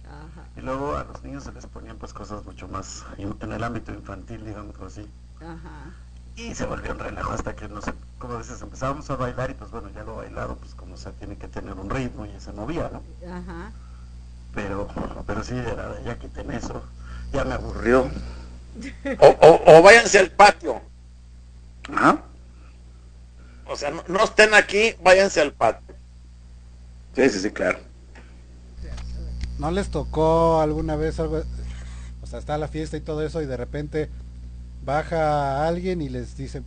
Ajá, 0.05 0.45
Y 0.55 0.61
luego 0.61 0.95
a 0.95 1.03
los 1.05 1.23
niños 1.23 1.43
se 1.45 1.51
les 1.53 1.65
ponían 1.65 1.97
pues 1.97 2.13
cosas 2.13 2.45
mucho 2.45 2.67
más 2.67 3.05
en 3.17 3.51
el 3.51 3.63
ámbito 3.63 3.91
infantil, 3.93 4.45
digamos 4.45 4.79
así. 4.81 5.09
ajá. 5.41 5.91
Y 6.35 6.53
se 6.53 6.65
volvió 6.65 6.91
un 6.91 6.99
relajo 6.99 7.31
hasta 7.31 7.55
que, 7.55 7.69
no 7.69 7.81
sé, 7.81 7.93
como 8.19 8.37
dices, 8.37 8.61
empezábamos 8.61 9.09
a 9.09 9.15
bailar 9.15 9.51
y 9.51 9.53
pues 9.53 9.71
bueno, 9.71 9.89
ya 9.89 10.03
lo 10.03 10.17
bailado, 10.17 10.57
pues 10.57 10.75
como 10.75 10.97
se 10.97 11.13
tiene 11.13 11.37
que 11.37 11.47
tener 11.47 11.73
un 11.75 11.89
ritmo 11.89 12.25
y 12.25 12.37
se 12.41 12.51
movía, 12.51 12.89
¿no? 12.91 13.05
Ajá. 13.25 13.71
Pero, 14.55 14.87
pero 15.27 15.43
sí, 15.43 15.53
ya 16.05 16.17
quiten 16.17 16.49
eso, 16.51 16.81
ya 17.33 17.43
me 17.43 17.53
aburrió. 17.55 18.09
O, 19.19 19.27
o, 19.27 19.77
o 19.77 19.81
váyanse 19.81 20.17
al 20.19 20.31
patio. 20.31 20.81
Ajá. 21.93 22.21
O 23.67 23.75
sea, 23.75 23.91
no, 23.91 24.03
no 24.07 24.23
estén 24.23 24.53
aquí, 24.53 24.95
váyanse 25.03 25.41
al 25.41 25.51
patio. 25.53 25.93
Sí, 27.15 27.29
sí, 27.29 27.39
sí, 27.39 27.51
claro. 27.51 27.79
¿No 29.59 29.71
les 29.71 29.89
tocó 29.89 30.59
alguna 30.61 30.95
vez 30.95 31.19
algo? 31.19 31.41
O 32.21 32.27
sea, 32.27 32.39
está 32.39 32.57
la 32.57 32.67
fiesta 32.67 32.97
y 32.97 33.01
todo 33.01 33.25
eso 33.25 33.41
y 33.41 33.45
de 33.45 33.57
repente 33.57 34.09
baja 34.83 35.67
alguien 35.67 36.01
y 36.01 36.09
les 36.09 36.35
dice, 36.37 36.63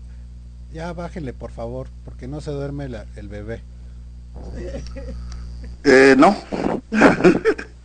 ya 0.72 0.92
bájenle 0.92 1.32
por 1.32 1.50
favor, 1.52 1.88
porque 2.04 2.28
no 2.28 2.40
se 2.40 2.50
duerme 2.50 2.88
la- 2.88 3.06
el 3.16 3.28
bebé. 3.28 3.62
Eh, 5.84 6.14
no. 6.18 6.36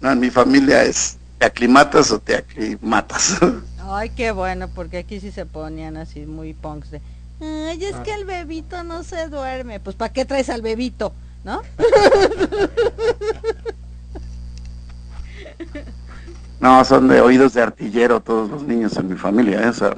no, 0.00 0.10
en 0.10 0.20
mi 0.20 0.30
familia 0.30 0.84
es 0.84 1.18
te 1.40 1.46
aclimatas 1.46 2.10
o 2.10 2.18
te 2.18 2.36
aclimatas. 2.36 3.38
Ay, 3.82 4.10
qué 4.10 4.30
bueno, 4.30 4.68
porque 4.68 4.98
aquí 4.98 5.20
sí 5.20 5.32
se 5.32 5.46
ponían 5.46 5.96
así 5.96 6.26
muy 6.26 6.52
punks 6.52 6.90
de, 6.90 7.00
ay, 7.40 7.82
es 7.82 7.96
que 7.96 8.12
el 8.12 8.26
bebito 8.26 8.84
no 8.84 9.02
se 9.02 9.26
duerme. 9.28 9.80
Pues, 9.80 9.96
¿para 9.96 10.12
qué 10.12 10.26
traes 10.26 10.50
al 10.50 10.62
bebito? 10.62 11.12
¿No? 11.42 11.62
no, 16.60 16.84
son 16.84 17.08
de 17.08 17.20
oídos 17.20 17.54
de 17.54 17.62
artillero 17.62 18.20
todos 18.20 18.48
los 18.50 18.62
niños 18.62 18.96
en 18.96 19.08
mi 19.08 19.16
familia, 19.16 19.62
¿eh? 19.62 19.68
o 19.68 19.72
sea, 19.72 19.96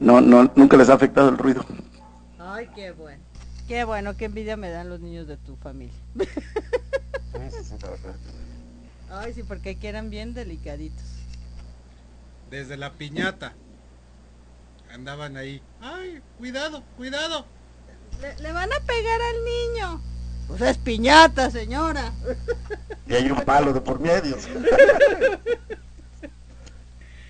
no, 0.00 0.20
no, 0.22 0.50
nunca 0.56 0.76
les 0.78 0.88
ha 0.88 0.94
afectado 0.94 1.28
el 1.28 1.38
ruido. 1.38 1.64
Ay, 2.38 2.68
qué 2.74 2.92
bueno. 2.92 3.22
Qué 3.68 3.84
bueno, 3.84 4.16
qué 4.16 4.24
envidia 4.24 4.56
me 4.56 4.70
dan 4.70 4.88
los 4.88 5.00
niños 5.00 5.28
de 5.28 5.36
tu 5.36 5.56
familia. 5.56 5.94
Ay, 9.10 9.34
sí, 9.34 9.42
porque 9.42 9.70
aquí 9.70 9.86
eran 9.86 10.10
bien 10.10 10.34
delicaditos. 10.34 11.04
Desde 12.48 12.76
la 12.76 12.92
piñata. 12.92 13.54
Andaban 14.92 15.36
ahí. 15.36 15.62
Ay, 15.80 16.20
cuidado, 16.38 16.82
cuidado. 16.96 17.44
Le, 18.20 18.36
le 18.42 18.52
van 18.52 18.72
a 18.72 18.80
pegar 18.80 19.20
al 19.22 19.44
niño. 19.44 20.02
Pues 20.48 20.60
es 20.62 20.78
piñata, 20.78 21.50
señora. 21.50 22.12
Y 23.06 23.14
hay 23.14 23.30
un 23.30 23.40
palo 23.42 23.72
de 23.72 23.80
por 23.80 24.00
medio. 24.00 24.36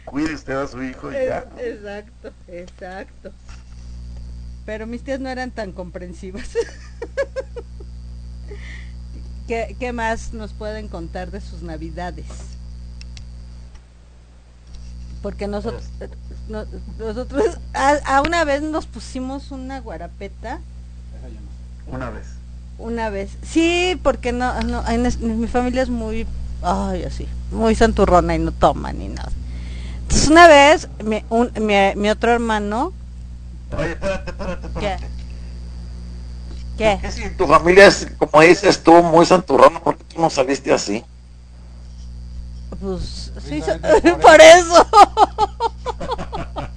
Cuide 0.04 0.34
usted 0.34 0.54
a 0.54 0.66
su 0.66 0.82
hijo 0.82 1.10
y 1.10 1.14
ya. 1.14 1.46
Exacto, 1.58 2.32
exacto. 2.48 3.32
Pero 4.64 4.86
mis 4.86 5.02
tías 5.04 5.20
no 5.20 5.28
eran 5.28 5.50
tan 5.50 5.72
comprensivas. 5.72 6.50
¿Qué, 9.50 9.74
¿Qué 9.80 9.92
más 9.92 10.32
nos 10.32 10.52
pueden 10.52 10.86
contar 10.86 11.32
de 11.32 11.40
sus 11.40 11.62
navidades? 11.62 12.24
Porque 15.22 15.48
nosotros, 15.48 15.82
no- 16.48 16.66
nosotros 17.00 17.58
a, 17.74 17.94
a 18.06 18.22
una 18.22 18.44
vez 18.44 18.62
nos 18.62 18.86
pusimos 18.86 19.50
una 19.50 19.80
guarapeta, 19.80 20.60
Una 21.88 22.10
vez. 22.10 22.26
una 22.78 23.10
vez. 23.10 23.30
Sí, 23.42 23.98
porque 24.04 24.30
no, 24.30 24.62
no 24.62 24.86
en, 24.88 25.04
es- 25.06 25.16
en 25.20 25.40
mi 25.40 25.48
familia 25.48 25.82
es 25.82 25.88
muy, 25.90 26.28
ay, 26.62 27.02
así, 27.02 27.26
muy 27.50 27.74
santurrona 27.74 28.36
y 28.36 28.38
no 28.38 28.52
toma 28.52 28.92
ni 28.92 29.08
nada. 29.08 29.32
Entonces 30.02 30.28
una 30.28 30.46
vez 30.46 30.86
mi, 31.04 31.24
un- 31.28 31.50
mi, 31.60 31.74
mi 31.96 32.08
otro 32.08 32.30
hermano, 32.32 32.92
Oye, 33.76 33.90
espérate, 33.94 34.30
espérate, 34.30 34.66
espérate. 34.68 35.02
¿Qué? 35.02 35.19
¿Qué 36.80 37.12
si 37.12 37.28
tu 37.30 37.46
familia 37.46 37.86
es, 37.86 38.08
como 38.16 38.40
dices 38.40 38.82
tú, 38.82 39.02
muy 39.02 39.26
santurrona? 39.26 39.80
¿Por 39.80 39.98
qué 39.98 40.04
tú 40.04 40.20
no 40.20 40.30
saliste 40.30 40.72
así? 40.72 41.04
Pues 42.80 43.32
sí, 43.38 43.60
Precisamente 43.60 44.12
por, 44.12 44.20
por 44.20 44.40
eso. 44.40 44.86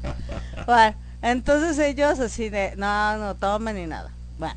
bueno, 0.68 0.96
entonces 1.22 1.80
ellos 1.80 2.20
así 2.20 2.50
de, 2.50 2.74
no, 2.76 3.18
no 3.18 3.36
tomen 3.36 3.78
ni 3.78 3.88
nada. 3.88 4.12
Bueno, 4.38 4.56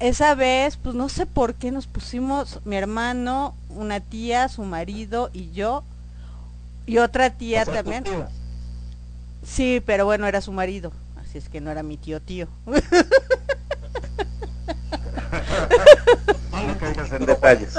esa 0.00 0.34
vez, 0.34 0.76
pues 0.76 0.94
no 0.94 1.08
sé 1.08 1.24
por 1.24 1.54
qué 1.54 1.70
nos 1.70 1.86
pusimos 1.86 2.60
mi 2.66 2.76
hermano, 2.76 3.54
una 3.70 4.00
tía, 4.00 4.50
su 4.50 4.64
marido 4.64 5.30
y 5.32 5.50
yo, 5.52 5.82
y 6.84 6.98
otra 6.98 7.30
tía 7.30 7.62
O 7.62 7.64
sea, 7.64 7.82
tu 7.82 7.90
también. 7.90 8.26
Sí, 9.42 9.82
pero 9.86 10.04
bueno, 10.04 10.26
era 10.26 10.42
su 10.42 10.52
marido, 10.52 10.92
así 11.22 11.38
es 11.38 11.48
que 11.48 11.62
no 11.62 11.70
era 11.70 11.82
mi 11.82 11.96
tío 11.96 12.20
tío. 12.20 12.48
No 16.52 16.78
caigas 16.78 17.12
en 17.12 17.26
detalles. 17.26 17.74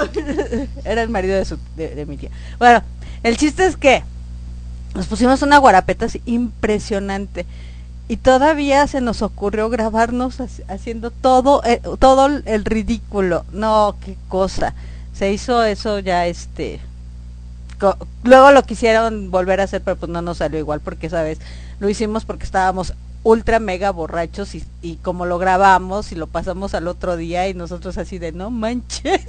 era 0.84 1.02
el 1.02 1.08
marido 1.08 1.36
de, 1.36 1.44
su, 1.44 1.58
de, 1.76 1.94
de 1.94 2.06
mi 2.06 2.16
tía. 2.16 2.30
Bueno, 2.58 2.82
el 3.22 3.36
chiste 3.36 3.66
es 3.66 3.76
que 3.76 4.02
nos 4.94 5.06
pusimos 5.06 5.42
una 5.42 5.58
guarapeta 5.58 6.06
así 6.06 6.22
impresionante 6.26 7.46
y 8.08 8.16
todavía 8.16 8.86
se 8.86 9.00
nos 9.00 9.20
ocurrió 9.22 9.68
grabarnos 9.68 10.40
haci- 10.40 10.64
haciendo 10.68 11.10
todo 11.10 11.62
eh, 11.64 11.80
todo 11.98 12.26
el- 12.26 12.42
el 12.46 12.64
ridículo. 12.64 13.44
No, 13.52 13.96
qué 14.04 14.16
cosa. 14.28 14.74
Se 15.12 15.32
hizo 15.32 15.62
eso 15.64 15.98
ya 15.98 16.26
este 16.26 16.80
luego 18.24 18.50
lo 18.50 18.64
quisieron 18.64 19.30
volver 19.30 19.60
a 19.60 19.64
hacer, 19.64 19.82
pero 19.82 19.96
pues 19.96 20.10
no 20.10 20.20
nos 20.20 20.38
salió 20.38 20.58
igual 20.58 20.80
porque 20.80 21.08
sabes, 21.08 21.38
lo 21.78 21.88
hicimos 21.88 22.24
porque 22.24 22.44
estábamos 22.44 22.92
ultra 23.24 23.58
mega 23.58 23.90
borrachos 23.90 24.54
y, 24.54 24.64
y 24.82 24.96
como 24.96 25.26
lo 25.26 25.38
grabamos 25.38 26.12
y 26.12 26.14
lo 26.14 26.26
pasamos 26.26 26.74
al 26.74 26.88
otro 26.88 27.16
día 27.16 27.48
y 27.48 27.54
nosotros 27.54 27.98
así 27.98 28.18
de 28.18 28.32
no 28.32 28.50
manches, 28.50 29.22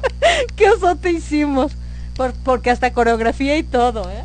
qué 0.56 0.70
osote 0.70 1.10
hicimos, 1.12 1.72
Por- 2.16 2.34
porque 2.44 2.70
hasta 2.70 2.92
coreografía 2.92 3.56
y 3.58 3.62
todo, 3.62 4.08
¿eh? 4.10 4.22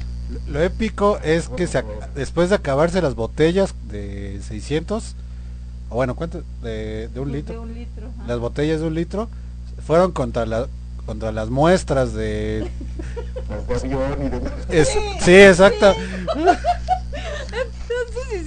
Lo- 0.48 0.62
épico 0.62 1.20
es 1.24 1.48
que 1.50 1.68
se 1.68 1.84
después 2.16 2.50
de 2.50 2.56
acabarse 2.56 3.02
las 3.02 3.16
botellas 3.16 3.74
de 3.90 4.40
600, 4.48 5.16
o 5.90 5.96
bueno, 5.96 6.16
¿cuánto? 6.16 6.44
De, 6.62 7.08
de 7.08 7.20
un 7.20 7.32
De 7.32 7.38
litro. 7.38 7.62
un 7.62 7.74
litro. 7.74 8.10
Las 8.28 8.40
botellas 8.40 8.82
de 8.82 8.88
un 8.88 8.94
litro 8.96 9.30
fueron 9.86 10.12
contra 10.12 10.46
la 10.46 10.68
contra 11.06 11.32
las 11.32 11.50
muestras 11.50 12.14
de 12.14 12.70
de 13.84 14.30
de- 14.70 14.82
es- 14.82 14.90
sí 15.22 15.34
exacto 15.36 15.94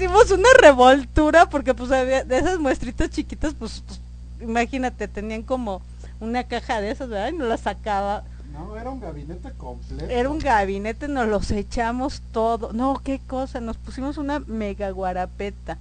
hicimos 0.01 0.31
una 0.31 0.49
revoltura 0.61 1.49
porque 1.49 1.75
pues 1.75 1.91
había 1.93 2.25
de 2.25 2.39
esas 2.39 2.59
muestritas 2.59 3.11
chiquitas, 3.11 3.55
pues, 3.55 3.83
pues, 3.87 4.01
imagínate, 4.41 5.09
tenían 5.09 5.43
como 5.43 5.83
una 6.21 6.45
caja 6.45 6.81
de 6.81 6.91
esas, 6.91 7.09
¿verdad? 7.09 7.29
Y 7.33 7.37
nos 7.37 7.49
las 7.49 7.61
sacaba. 7.61 8.25
no 8.53 8.77
era 8.77 8.91
un 8.91 9.01
gabinete 9.01 9.53
completo 9.53 10.07
Era 10.11 10.29
un 10.31 10.39
gabinete, 10.39 11.07
nos 11.09 11.29
los 11.29 11.51
echamos 11.51 12.23
todo. 12.33 12.73
No, 12.73 13.01
qué 13.05 13.21
cosa, 13.27 13.61
nos 13.61 13.77
pusimos 13.77 14.17
una 14.17 14.41
mega 14.41 14.91
guarapeta. 14.91 15.79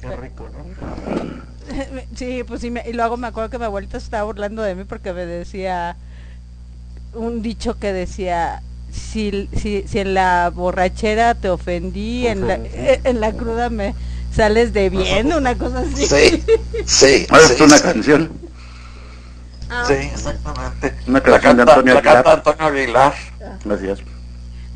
Qué 0.00 0.14
rico, 0.16 0.48
¿no? 0.48 0.62
Sí, 2.16 2.42
pues 2.46 2.60
sí, 2.60 2.70
me- 2.72 2.88
y 2.88 2.92
luego 2.92 3.16
me 3.16 3.28
acuerdo 3.28 3.48
que 3.48 3.58
mi 3.58 3.64
abuelita 3.64 3.98
se 4.00 4.04
estaba 4.06 4.24
burlando 4.24 4.62
de 4.62 4.74
mí 4.74 4.82
porque 4.84 5.12
me 5.12 5.24
decía 5.26 5.96
un 7.14 7.40
dicho 7.40 7.78
que 7.78 7.92
decía, 7.92 8.62
si, 8.92 9.48
si, 9.56 9.84
si 9.88 9.98
en 10.00 10.14
la 10.14 10.50
borrachera 10.54 11.34
te 11.36 11.50
ofendí, 11.50 12.26
en 12.28 12.46
la, 12.48 12.56
eh, 12.56 13.00
en 13.04 13.20
la 13.20 13.32
cruda 13.36 13.70
me, 13.70 13.96
sales 14.30 14.72
de 14.72 14.90
bien, 14.90 15.32
una 15.34 15.58
cosa 15.58 15.80
así. 15.80 16.08
Sí, 16.08 16.44
sí, 16.86 17.26
Ahora 17.30 17.48
sí, 17.48 17.54
es 17.54 17.60
una 17.60 17.78
sí. 17.78 17.80
canción. 17.80 18.32
Ah, 19.68 19.84
Sí, 19.86 19.94
exactamente. 19.94 21.00
Una 21.06 21.20
La 21.24 21.40
canción 21.40 21.56
de 21.56 21.62
Antonio 21.62 21.94
la 21.94 22.00
Aguilar. 22.00 22.24
canta 22.24 22.32
Antonio 22.32 22.66
Aguilar. 22.66 23.14
Así 23.70 23.88
es. 23.88 24.04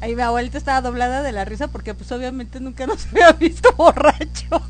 Ahí 0.00 0.14
mi 0.16 0.22
abuelita 0.22 0.58
estaba 0.58 0.80
doblada 0.82 1.22
de 1.22 1.32
la 1.32 1.44
risa 1.44 1.68
porque 1.68 1.94
pues 1.94 2.10
obviamente 2.12 2.60
nunca 2.60 2.86
nos 2.86 3.06
había 3.12 3.32
visto 3.32 3.72
borrachos. 3.76 4.62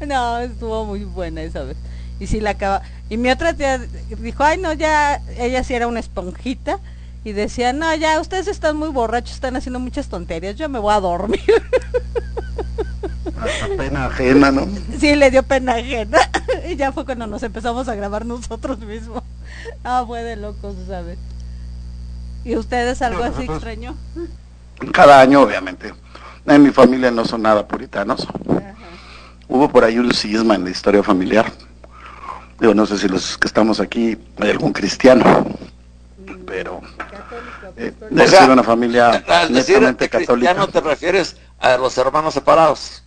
no, 0.06 0.38
estuvo 0.40 0.84
muy 0.86 1.04
buena 1.04 1.42
esa 1.42 1.62
vez. 1.64 1.78
Y 2.18 2.26
sí 2.26 2.40
la 2.40 2.50
acaba. 2.50 2.82
Y 3.08 3.16
mi 3.16 3.30
otra 3.30 3.54
tía 3.54 3.78
dijo, 3.78 4.44
ay 4.44 4.58
no, 4.58 4.72
ya, 4.72 5.22
ella 5.38 5.64
sí 5.64 5.74
era 5.74 5.86
una 5.86 6.00
esponjita. 6.00 6.80
Y 7.24 7.32
decía, 7.32 7.72
no, 7.72 7.94
ya, 7.94 8.20
ustedes 8.20 8.48
están 8.48 8.76
muy 8.76 8.88
borrachos, 8.88 9.34
están 9.34 9.56
haciendo 9.56 9.80
muchas 9.80 10.08
tonterías, 10.08 10.56
yo 10.56 10.68
me 10.68 10.78
voy 10.78 10.94
a 10.94 11.00
dormir. 11.00 11.40
Hasta 13.38 13.68
pena 13.76 14.06
ajena, 14.06 14.50
¿no? 14.50 14.66
sí, 14.98 15.14
le 15.14 15.30
dio 15.30 15.42
pena 15.42 15.74
ajena. 15.74 16.18
y 16.68 16.76
ya 16.76 16.92
fue 16.92 17.04
cuando 17.04 17.26
nos 17.26 17.42
empezamos 17.42 17.88
a 17.88 17.94
grabar 17.94 18.26
nosotros 18.26 18.80
mismos. 18.80 19.22
Ah, 19.84 20.04
fue 20.06 20.22
de 20.22 20.36
locos, 20.36 20.74
¿sabes? 20.86 21.18
¿Y 22.44 22.56
ustedes 22.56 23.02
algo 23.02 23.22
así 23.22 23.44
extraño? 23.44 23.94
Cada 24.92 25.20
año, 25.20 25.42
obviamente. 25.42 25.92
En 26.46 26.62
mi 26.62 26.70
familia 26.70 27.10
no 27.10 27.24
son 27.24 27.42
nada 27.42 27.66
puritanos. 27.66 28.26
Hubo 29.48 29.68
por 29.68 29.84
ahí 29.84 29.98
un 29.98 30.12
cisma 30.12 30.54
en 30.54 30.64
la 30.64 30.70
historia 30.70 31.02
familiar. 31.02 31.52
Digo, 32.60 32.74
no 32.74 32.86
sé 32.86 32.98
si 32.98 33.08
los 33.08 33.38
que 33.38 33.46
estamos 33.46 33.80
aquí 33.80 34.16
hay 34.38 34.50
algún 34.50 34.72
cristiano, 34.72 35.46
pero 36.46 36.80
eh, 37.76 37.92
O 38.10 38.26
sea, 38.26 38.46
una 38.46 38.62
familia 38.62 39.22
Al 39.26 39.52
decir 39.52 39.76
netamente 39.76 40.08
cristiano 40.10 40.68
te 40.68 40.80
refieres 40.80 41.36
a 41.58 41.76
los 41.76 41.96
hermanos 41.98 42.34
separados. 42.34 43.02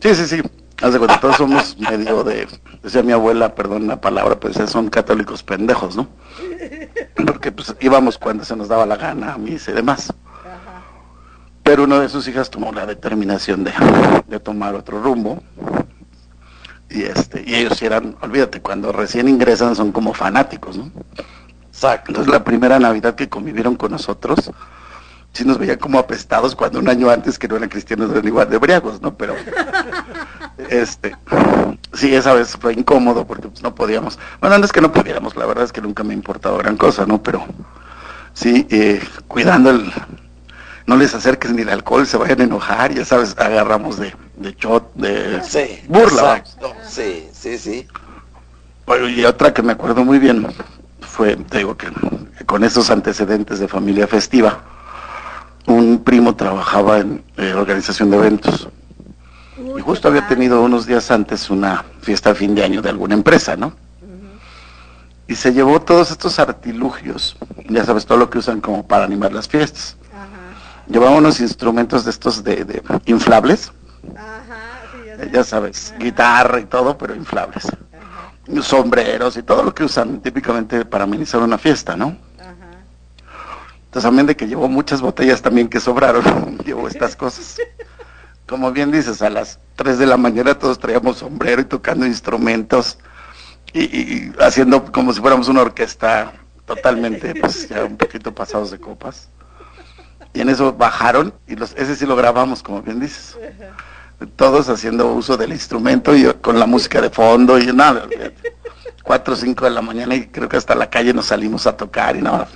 Sí, 0.00 0.14
sí, 0.14 0.26
sí. 0.26 0.42
Haz 0.80 0.92
de 0.94 0.98
cuenta, 0.98 1.20
todos 1.20 1.36
somos 1.36 1.78
medio 1.78 2.24
de, 2.24 2.48
decía 2.82 3.04
mi 3.04 3.12
abuela, 3.12 3.54
perdón 3.54 3.86
la 3.86 4.00
palabra, 4.00 4.40
pues 4.40 4.56
son 4.68 4.90
católicos 4.90 5.42
pendejos, 5.44 5.96
¿no? 5.96 6.08
Porque 7.24 7.52
pues 7.52 7.76
íbamos 7.80 8.18
cuando 8.18 8.44
se 8.44 8.56
nos 8.56 8.66
daba 8.66 8.84
la 8.84 8.96
gana, 8.96 9.34
a 9.34 9.38
misa 9.38 9.70
y 9.70 9.74
demás. 9.74 10.12
Pero 11.62 11.84
una 11.84 12.00
de 12.00 12.08
sus 12.08 12.26
hijas 12.26 12.50
tomó 12.50 12.72
la 12.72 12.84
determinación 12.84 13.62
de, 13.62 13.72
de 14.26 14.40
tomar 14.40 14.74
otro 14.74 15.00
rumbo. 15.00 15.40
Y 16.90 17.04
este, 17.04 17.44
y 17.46 17.54
ellos 17.54 17.80
eran, 17.80 18.16
olvídate, 18.20 18.60
cuando 18.60 18.90
recién 18.90 19.28
ingresan 19.28 19.76
son 19.76 19.92
como 19.92 20.12
fanáticos, 20.12 20.76
¿no? 20.76 20.90
Exacto. 21.72 22.10
Entonces 22.10 22.32
la 22.32 22.44
primera 22.44 22.78
Navidad 22.78 23.14
que 23.14 23.28
convivieron 23.28 23.76
con 23.76 23.92
nosotros, 23.92 24.50
sí 25.32 25.44
nos 25.44 25.56
veían 25.58 25.78
como 25.78 25.98
apestados 25.98 26.54
cuando 26.54 26.78
un 26.78 26.88
año 26.88 27.08
antes 27.10 27.38
que 27.38 27.48
no 27.48 27.56
eran 27.56 27.70
cristianos 27.70 28.10
eran 28.10 28.26
igual 28.26 28.50
de 28.50 28.58
briagos, 28.58 29.00
¿no? 29.00 29.14
Pero 29.14 29.34
este 30.68 31.16
sí 31.94 32.14
esa 32.14 32.34
vez 32.34 32.56
fue 32.60 32.74
incómodo 32.74 33.26
porque 33.26 33.48
pues, 33.48 33.62
no 33.62 33.74
podíamos. 33.74 34.18
Bueno, 34.40 34.58
no 34.58 34.64
es 34.64 34.72
que 34.72 34.80
no 34.82 34.92
pudiéramos, 34.92 35.34
la 35.36 35.46
verdad 35.46 35.64
es 35.64 35.72
que 35.72 35.80
nunca 35.80 36.04
me 36.04 36.12
ha 36.12 36.16
importado 36.16 36.58
gran 36.58 36.76
cosa, 36.76 37.06
¿no? 37.06 37.22
Pero 37.22 37.44
sí, 38.34 38.66
eh, 38.70 39.00
cuidando 39.26 39.70
el 39.70 39.90
no 40.86 40.96
les 40.96 41.14
acerques 41.14 41.52
ni 41.52 41.62
el 41.62 41.68
alcohol, 41.68 42.06
se 42.06 42.16
vayan 42.16 42.40
a 42.40 42.44
enojar, 42.44 42.92
ya 42.92 43.04
sabes, 43.04 43.36
agarramos 43.38 43.98
de, 43.98 44.14
de 44.36 44.52
shot, 44.58 44.92
de 44.94 45.40
Sí. 45.42 45.80
burla. 45.88 46.38
Exacto. 46.38 46.74
Sí, 46.86 47.28
sí, 47.32 47.56
sí. 47.56 47.86
Bueno, 48.84 49.08
y 49.08 49.24
otra 49.24 49.54
que 49.54 49.62
me 49.62 49.72
acuerdo 49.72 50.04
muy 50.04 50.18
bien 50.18 50.44
fue, 51.12 51.36
te 51.36 51.58
digo 51.58 51.76
que 51.76 51.88
con 52.46 52.64
esos 52.64 52.90
antecedentes 52.90 53.58
de 53.58 53.68
familia 53.68 54.06
festiva, 54.06 54.62
un 55.66 56.02
primo 56.02 56.34
trabajaba 56.34 57.00
en 57.00 57.22
eh, 57.36 57.52
organización 57.52 58.10
de 58.10 58.16
eventos. 58.16 58.68
Y 59.76 59.80
justo 59.82 60.08
había 60.08 60.26
tenido 60.26 60.62
unos 60.62 60.86
días 60.86 61.10
antes 61.10 61.50
una 61.50 61.84
fiesta 62.00 62.30
de 62.30 62.36
fin 62.36 62.54
de 62.54 62.64
año 62.64 62.80
de 62.80 62.88
alguna 62.88 63.14
empresa, 63.14 63.56
¿no? 63.56 63.74
Y 65.28 65.34
se 65.34 65.52
llevó 65.52 65.82
todos 65.82 66.10
estos 66.10 66.38
artilugios, 66.38 67.36
ya 67.68 67.84
sabes, 67.84 68.06
todo 68.06 68.16
lo 68.16 68.30
que 68.30 68.38
usan 68.38 68.62
como 68.62 68.86
para 68.86 69.04
animar 69.04 69.32
las 69.32 69.46
fiestas. 69.46 69.98
Llevaba 70.88 71.16
unos 71.16 71.40
instrumentos 71.40 72.04
de 72.06 72.10
estos 72.10 72.42
de, 72.42 72.64
de 72.64 72.82
inflables, 73.04 73.70
eh, 74.16 75.30
ya 75.30 75.44
sabes, 75.44 75.94
guitarra 75.98 76.58
y 76.58 76.64
todo, 76.64 76.96
pero 76.96 77.14
inflables. 77.14 77.66
Sombreros 78.62 79.36
y 79.36 79.42
todo 79.42 79.62
lo 79.62 79.74
que 79.74 79.84
usan 79.84 80.20
típicamente 80.20 80.84
para 80.84 81.04
amenizar 81.04 81.40
una 81.40 81.58
fiesta, 81.58 81.96
¿no? 81.96 82.16
Entonces, 83.84 84.08
también 84.08 84.26
de 84.26 84.36
que 84.36 84.48
llevó 84.48 84.68
muchas 84.68 85.02
botellas 85.02 85.42
también 85.42 85.68
que 85.68 85.78
sobraron, 85.78 86.58
llevó 86.64 86.88
estas 86.88 87.14
cosas. 87.14 87.58
Como 88.48 88.72
bien 88.72 88.90
dices, 88.90 89.20
a 89.20 89.28
las 89.28 89.58
3 89.76 89.98
de 89.98 90.06
la 90.06 90.16
mañana 90.16 90.58
todos 90.58 90.78
traíamos 90.78 91.18
sombrero 91.18 91.60
y 91.60 91.66
tocando 91.66 92.06
instrumentos 92.06 92.98
y, 93.74 93.82
y 93.82 94.32
haciendo 94.40 94.90
como 94.90 95.12
si 95.12 95.20
fuéramos 95.20 95.48
una 95.48 95.60
orquesta 95.60 96.32
totalmente, 96.64 97.34
pues 97.34 97.68
ya 97.68 97.84
un 97.84 97.96
poquito 97.96 98.34
pasados 98.34 98.70
de 98.70 98.78
copas. 98.78 99.28
Y 100.34 100.40
en 100.40 100.48
eso 100.48 100.72
bajaron 100.72 101.34
y 101.46 101.56
los, 101.56 101.74
ese 101.76 101.94
sí 101.94 102.06
lo 102.06 102.16
grabamos, 102.16 102.62
como 102.62 102.82
bien 102.82 103.00
dices. 103.00 103.36
Todos 104.36 104.68
haciendo 104.68 105.12
uso 105.12 105.36
del 105.36 105.52
instrumento 105.52 106.14
y 106.14 106.24
con 106.34 106.58
la 106.58 106.66
música 106.66 107.00
de 107.00 107.10
fondo 107.10 107.58
y 107.58 107.66
nada. 107.72 108.06
Cuatro 109.02 109.34
o 109.34 109.36
cinco 109.36 109.64
de 109.64 109.70
la 109.70 109.82
mañana 109.82 110.14
y 110.14 110.26
creo 110.26 110.48
que 110.48 110.56
hasta 110.56 110.74
la 110.74 110.88
calle 110.88 111.12
nos 111.12 111.26
salimos 111.26 111.66
a 111.66 111.76
tocar 111.76 112.16
y 112.16 112.22
nada. 112.22 112.48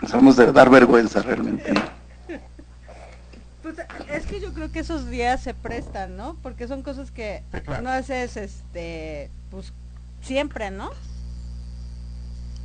Nos 0.00 0.12
vamos 0.12 0.36
de 0.36 0.52
dar 0.52 0.70
vergüenza 0.70 1.22
realmente. 1.22 1.72
¿no? 1.72 1.82
Pues 3.62 3.76
es 4.10 4.26
que 4.26 4.40
yo 4.40 4.52
creo 4.52 4.72
que 4.72 4.80
esos 4.80 5.08
días 5.08 5.42
se 5.42 5.54
prestan, 5.54 6.16
¿no? 6.16 6.36
Porque 6.42 6.66
son 6.66 6.82
cosas 6.82 7.10
que 7.10 7.42
no 7.82 7.90
haces, 7.90 8.36
este, 8.36 9.30
pues 9.50 9.72
siempre, 10.22 10.70
¿no? 10.70 10.90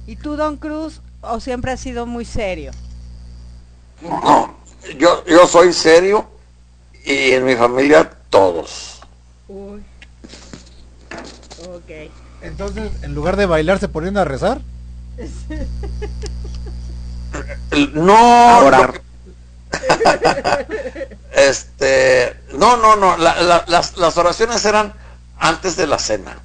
¿Y 0.08 0.16
tú, 0.16 0.36
Don 0.36 0.58
Cruz, 0.58 1.02
o 1.22 1.39
siempre 1.39 1.72
has 1.72 1.80
sido 1.80 2.06
muy 2.06 2.26
serio? 2.26 2.72
No, 4.02 4.56
yo, 4.98 5.24
yo 5.26 5.48
soy 5.48 5.74
serio 5.74 6.35
y 7.06 7.32
en 7.32 7.45
mi 7.45 7.56
familia 7.56 8.10
todos. 8.30 8.99
Uy. 9.47 9.82
Ok. 11.68 12.12
Entonces, 12.41 12.91
en 13.03 13.16
lugar 13.16 13.38
de 13.38 13.45
bailar, 13.45 13.80
se 13.80 13.88
ponían 13.88 14.18
a 14.18 14.26
rezar. 14.26 14.60
No, 17.93 18.16
Ahora. 18.16 18.93
este, 21.36 22.36
no, 22.53 22.78
no, 22.78 22.95
no, 22.95 23.18
la- 23.18 23.41
la- 23.41 23.66
las, 23.68 23.97
las 23.97 24.18
oraciones 24.18 24.64
eran 24.66 24.93
antes 25.38 25.76
de 25.76 25.88
la 25.88 25.99
cena. 25.99 26.38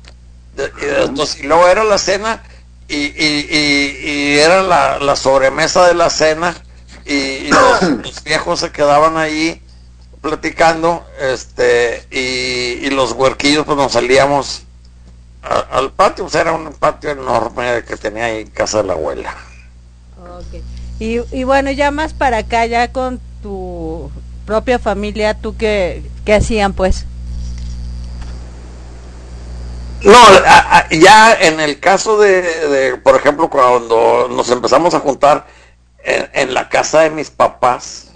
De- 0.56 0.72
y, 0.82 1.04
entonces, 1.08 1.40
y 1.40 1.42
luego 1.44 1.68
era 1.68 1.84
la 1.84 1.98
cena 1.98 2.42
y, 2.88 2.96
y- 2.96 3.46
y- 3.48 4.11
y 4.11 4.38
era 4.38 4.62
la, 4.62 4.98
la 4.98 5.14
sobremesa 5.14 5.86
de 5.86 5.94
la 5.94 6.11
cena 6.11 6.56
y, 7.06 7.14
y 7.14 7.50
los, 7.50 7.82
los 8.02 8.24
viejos 8.24 8.61
se 8.61 8.72
quedaban 8.72 9.16
ahí 9.16 9.62
platicando 10.20 11.04
este 11.18 12.04
y, 12.10 12.86
y 12.86 12.90
los 12.90 13.12
huerquillos 13.12 13.64
pues 13.64 13.76
nos 13.78 13.92
salíamos 13.92 14.62
a- 15.42 15.78
al 15.78 15.92
patio, 15.92 16.24
pues 16.24 16.34
era 16.34 16.52
un 16.52 16.72
patio 16.74 17.10
enorme 17.10 17.82
que 17.86 17.96
tenía 17.96 18.26
ahí 18.26 18.42
en 18.42 18.50
casa 18.50 18.78
de 18.78 18.84
la 18.88 18.92
abuela. 18.94 19.34
Y, 20.98 21.20
y 21.32 21.44
bueno, 21.44 21.70
ya 21.70 21.90
más 21.90 22.12
para 22.12 22.38
acá, 22.38 22.66
ya 22.66 22.92
con 22.92 23.20
tu 23.42 24.10
propia 24.44 24.78
familia, 24.78 25.34
¿tú 25.34 25.56
qué, 25.56 26.02
qué 26.26 26.34
hacían 26.34 26.74
pues? 26.74 27.06
No, 30.02 30.16
a- 30.18 30.78
a- 30.78 30.88
ya 30.90 31.34
en 31.34 31.60
el 31.60 31.78
caso 31.80 32.18
de, 32.18 32.42
de, 32.42 32.96
por 32.96 33.16
ejemplo, 33.16 33.48
cuando 33.50 34.28
nos 34.30 34.50
empezamos 34.50 34.94
a 34.94 35.00
juntar 35.00 35.46
en, 36.02 36.28
en 36.32 36.54
la 36.54 36.68
casa 36.68 37.00
de 37.00 37.10
mis 37.10 37.30
papás, 37.30 38.09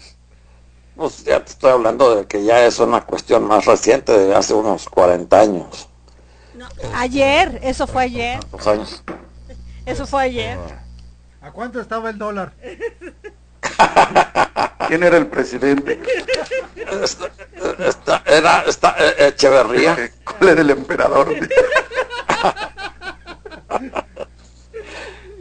pues 0.97 1.25
ya 1.25 1.45
te 1.45 1.51
estoy 1.51 1.71
hablando 1.71 2.15
de 2.17 2.27
que 2.27 2.45
ya 2.45 2.65
es 2.67 2.79
una 2.79 3.01
cuestión 3.03 3.47
más 3.47 3.65
reciente, 3.67 4.13
de 4.17 4.35
hace 4.35 4.55
unos 4.55 4.89
40 4.89 5.41
años. 5.41 5.89
Ayer, 6.95 7.59
eso 7.63 7.87
fue 7.87 8.05
ayer, 8.05 8.39
Los 8.53 8.67
años. 8.67 9.03
eso 9.87 10.07
fue 10.07 10.23
ayer. 10.25 10.59
¿A 11.43 11.51
cuánto 11.51 11.81
estaba 11.81 12.11
el 12.11 12.19
dólar? 12.19 12.53
¿Quién 14.89 15.03
era 15.03 15.17
el 15.19 15.27
presidente? 15.27 16.01
Esta- 17.03 17.31
esta- 17.79 18.23
era 18.27 18.63
esta, 18.67 18.95
eh, 18.99 19.29
Echeverría. 19.29 20.13
¿Cuál 20.25 20.51
era 20.51 20.61
el 20.61 20.71
emperador? 20.71 21.35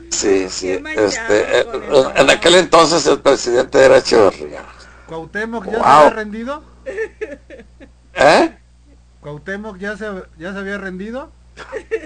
Sí, 0.10 0.47
sí. 0.49 0.82
Este, 0.95 1.60
eh, 1.60 1.66
en 2.16 2.30
aquel 2.30 2.56
entonces 2.56 3.06
el 3.08 3.20
presidente 3.20 3.84
era 3.84 3.97
Echeverría. 3.97 4.64
¿Cuauhtémoc 5.14 5.66
ya 5.68 5.74
se 5.74 5.86
había 5.86 6.09
rendido? 6.09 6.64
¿Eh? 8.16 8.57
¿Cuauhtémoc 9.22 9.78
ya 9.78 9.95
se, 9.95 10.05
ya 10.39 10.53
se 10.53 10.57
había 10.57 10.80
rendido? 10.80 11.30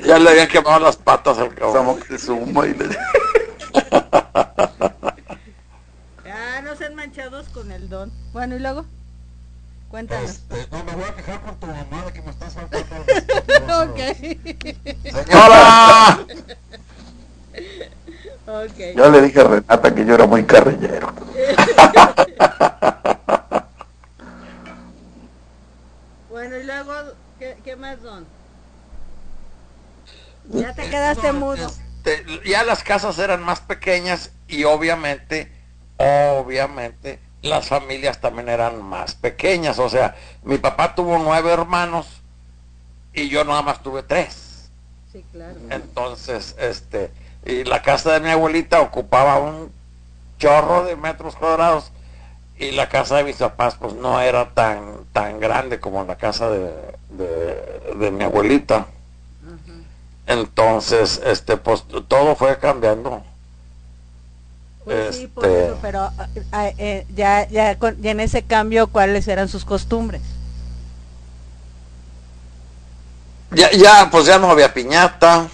Ya 0.06 0.20
le 0.20 0.30
habían 0.30 0.50
quemado 0.50 0.82
las 0.82 0.98
patas 0.98 1.38
al 1.38 1.56
cabrón. 1.56 2.02
Que 2.02 2.20
suma 2.20 2.68
y 2.68 2.74
le- 2.74 2.90
Ah, 6.30 6.62
no 6.66 6.76
sean 6.76 6.96
manchados 6.96 7.48
con 7.48 7.72
el 7.72 7.88
don. 7.88 8.12
Bueno, 8.34 8.58
y 8.58 8.60
luego. 8.60 8.84
Cuéntanos. 9.90 10.30
Este, 10.32 10.68
no 10.70 10.84
me 10.84 10.92
voy 10.92 11.06
a 11.06 11.16
quejar 11.16 11.42
con 11.44 11.58
tu 11.62 11.68
mamá 11.68 12.04
de 12.08 12.12
que 12.12 12.22
me 12.24 12.32
estás 12.32 12.56
faltando 12.56 12.84
ok. 13.86 14.00
Señora. 15.14 16.20
Yo 18.96 19.12
le 19.12 19.22
dije 19.22 19.42
a 19.42 19.44
Renata 19.44 19.94
que 19.94 20.06
yo 20.06 20.16
era 20.16 20.26
muy 20.26 20.44
carrillero. 20.46 21.12
Bueno, 26.30 26.58
y 26.58 26.64
luego, 26.64 26.94
¿qué, 27.40 27.58
qué 27.64 27.76
más 27.76 27.98
son? 28.02 28.26
Ya 30.50 30.74
te 30.74 30.90
quedaste 30.90 31.34
No, 31.34 31.40
mudo. 31.40 31.68
este, 32.06 32.26
ya 32.46 32.64
las 32.64 32.84
casas 32.84 33.18
eran 33.20 33.42
más 33.44 33.60
pequeñas 33.60 34.32
y 34.48 34.64
obviamente, 34.64 35.52
obviamente, 35.98 37.20
las 37.42 37.68
familias 37.68 38.22
también 38.22 38.50
eran 38.50 38.82
más 38.84 39.16
pequeñas. 39.16 39.80
O 39.80 39.90
sea, 39.90 40.16
mi 40.44 40.58
papá 40.58 40.94
tuvo 40.96 41.18
nueve 41.18 41.52
hermanos 41.52 42.08
y 43.14 43.30
yo 43.30 43.44
nada 43.44 43.62
más 43.64 43.82
tuve 43.82 44.04
tres. 44.04 44.70
Sí, 45.12 45.26
claro. 45.32 45.56
Entonces, 45.70 46.56
este, 46.60 47.10
y 47.48 47.64
la 47.64 47.82
casa 47.82 48.14
de 48.14 48.20
mi 48.20 48.30
abuelita 48.30 48.82
ocupaba 48.82 49.40
un 49.40 49.72
chorro 50.40 50.84
de 50.86 50.96
metros 50.96 51.36
cuadrados 51.36 51.92
y 52.60 52.72
la 52.72 52.90
casa 52.90 53.18
de 53.18 53.24
mis 53.24 53.38
papás 53.38 53.76
pues 53.80 53.94
no 53.94 54.20
era 54.22 54.50
tan 54.54 55.06
tan 55.14 55.40
grande 55.40 55.80
como 55.80 56.04
la 56.04 56.16
casa 56.18 56.50
de, 56.50 56.72
de, 57.10 57.96
de 58.00 58.12
mi 58.12 58.24
abuelita. 58.24 58.86
Entonces, 60.28 61.22
este, 61.26 61.56
pues 61.56 61.86
todo 62.10 62.36
fue 62.36 62.58
cambiando. 62.60 63.24
Pues 64.84 65.16
sí, 65.16 65.28
por 65.28 65.46
Este- 65.46 65.66
eso, 65.68 65.78
pero 65.82 66.02
ah, 66.02 66.28
ah, 66.52 66.68
eh, 66.78 67.06
ya, 67.16 67.48
ya, 67.48 67.78
con- 67.80 68.02
ya 68.02 68.12
en 68.12 68.20
ese 68.20 68.42
cambio, 68.44 68.88
¿cuáles 68.88 69.28
eran 69.30 69.48
sus 69.48 69.64
costumbres? 69.64 70.22
Ya, 73.52 73.72
ya, 73.72 74.10
pues 74.12 74.26
ya 74.26 74.38
no 74.38 74.50
había 74.52 74.74
piñata. 74.74 75.48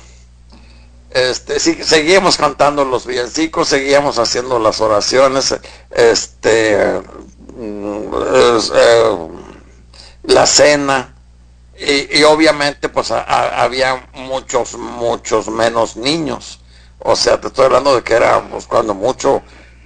Este, 1.14 1.60
sí, 1.60 1.78
seguíamos 1.84 2.38
cantando 2.38 2.84
los 2.86 3.06
villancicos, 3.06 3.68
seguíamos 3.68 4.18
haciendo 4.18 4.58
las 4.58 4.82
oraciones, 4.82 5.56
este, 5.92 7.04
mm, 7.56 8.14
eh, 8.74 9.28
la 10.24 10.48
cena, 10.48 11.14
y, 11.78 12.24
obviamente 12.24 12.90
pues 12.90 13.12
había 13.12 14.08
muchos, 14.14 14.76
muchos 14.76 15.50
menos 15.50 15.98
niños. 15.98 16.60
O 17.00 17.16
sea, 17.16 17.40
te 17.40 17.48
estoy 17.48 17.66
hablando 17.66 17.96
de 17.96 18.02
que 18.04 18.16
éramos 18.16 18.66
cuando 18.66 18.96
mucho, 18.96 19.44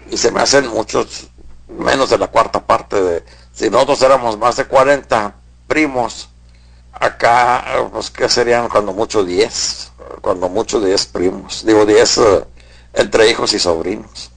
y 0.10 0.16
se 0.16 0.32
me 0.32 0.42
hacen 0.42 0.68
muchos, 0.68 1.28
menos 1.68 2.10
de 2.10 2.20
la 2.20 2.28
cuarta 2.28 2.66
parte 2.66 3.02
de, 3.02 3.24
si 3.54 3.70
nosotros 3.70 4.02
éramos 4.02 4.38
más 4.38 4.56
de 4.56 4.66
40 4.66 5.36
primos, 5.68 6.30
acá, 7.00 7.66
pues 7.92 8.10
que 8.10 8.30
serían 8.30 8.70
cuando 8.70 8.94
mucho 8.94 9.24
10, 9.24 9.92
cuando 10.22 10.50
mucho 10.50 10.80
10 10.80 11.06
primos, 11.08 11.66
digo 11.66 11.86
10 11.86 12.18
eh, 12.18 12.44
entre 12.94 13.30
hijos 13.30 13.54
y 13.54 13.60
sobrinos. 13.60 14.32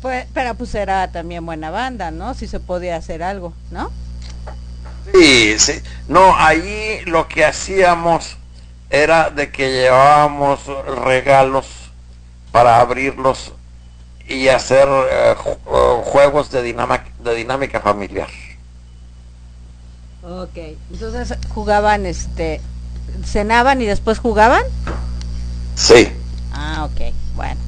Pues, 0.00 0.26
pero 0.34 0.54
pues 0.54 0.74
era 0.74 1.10
también 1.12 1.46
buena 1.46 1.70
banda, 1.70 2.10
¿no? 2.10 2.34
Si 2.34 2.48
se 2.48 2.58
podía 2.58 2.96
hacer 2.96 3.22
algo, 3.22 3.52
¿no? 3.70 3.90
Sí, 5.12 5.58
sí. 5.58 5.80
No, 6.08 6.36
ahí 6.36 7.00
lo 7.06 7.28
que 7.28 7.44
hacíamos 7.44 8.36
era 8.90 9.30
de 9.30 9.50
que 9.50 9.70
llevábamos 9.70 10.60
regalos 11.04 11.66
para 12.50 12.80
abrirlos 12.80 13.52
y 14.28 14.48
hacer 14.48 14.88
eh, 14.88 15.34
eh, 15.34 16.02
juegos 16.04 16.50
de 16.50 16.62
dinámica, 16.62 17.06
de 17.20 17.34
dinámica 17.34 17.80
familiar. 17.80 18.28
Ok. 20.22 20.56
Entonces 20.92 21.36
jugaban, 21.48 22.06
este, 22.06 22.60
cenaban 23.24 23.82
y 23.82 23.86
después 23.86 24.18
jugaban. 24.18 24.62
Sí. 25.74 26.08
Ah, 26.52 26.88
ok. 26.90 27.12
Bueno, 27.34 27.60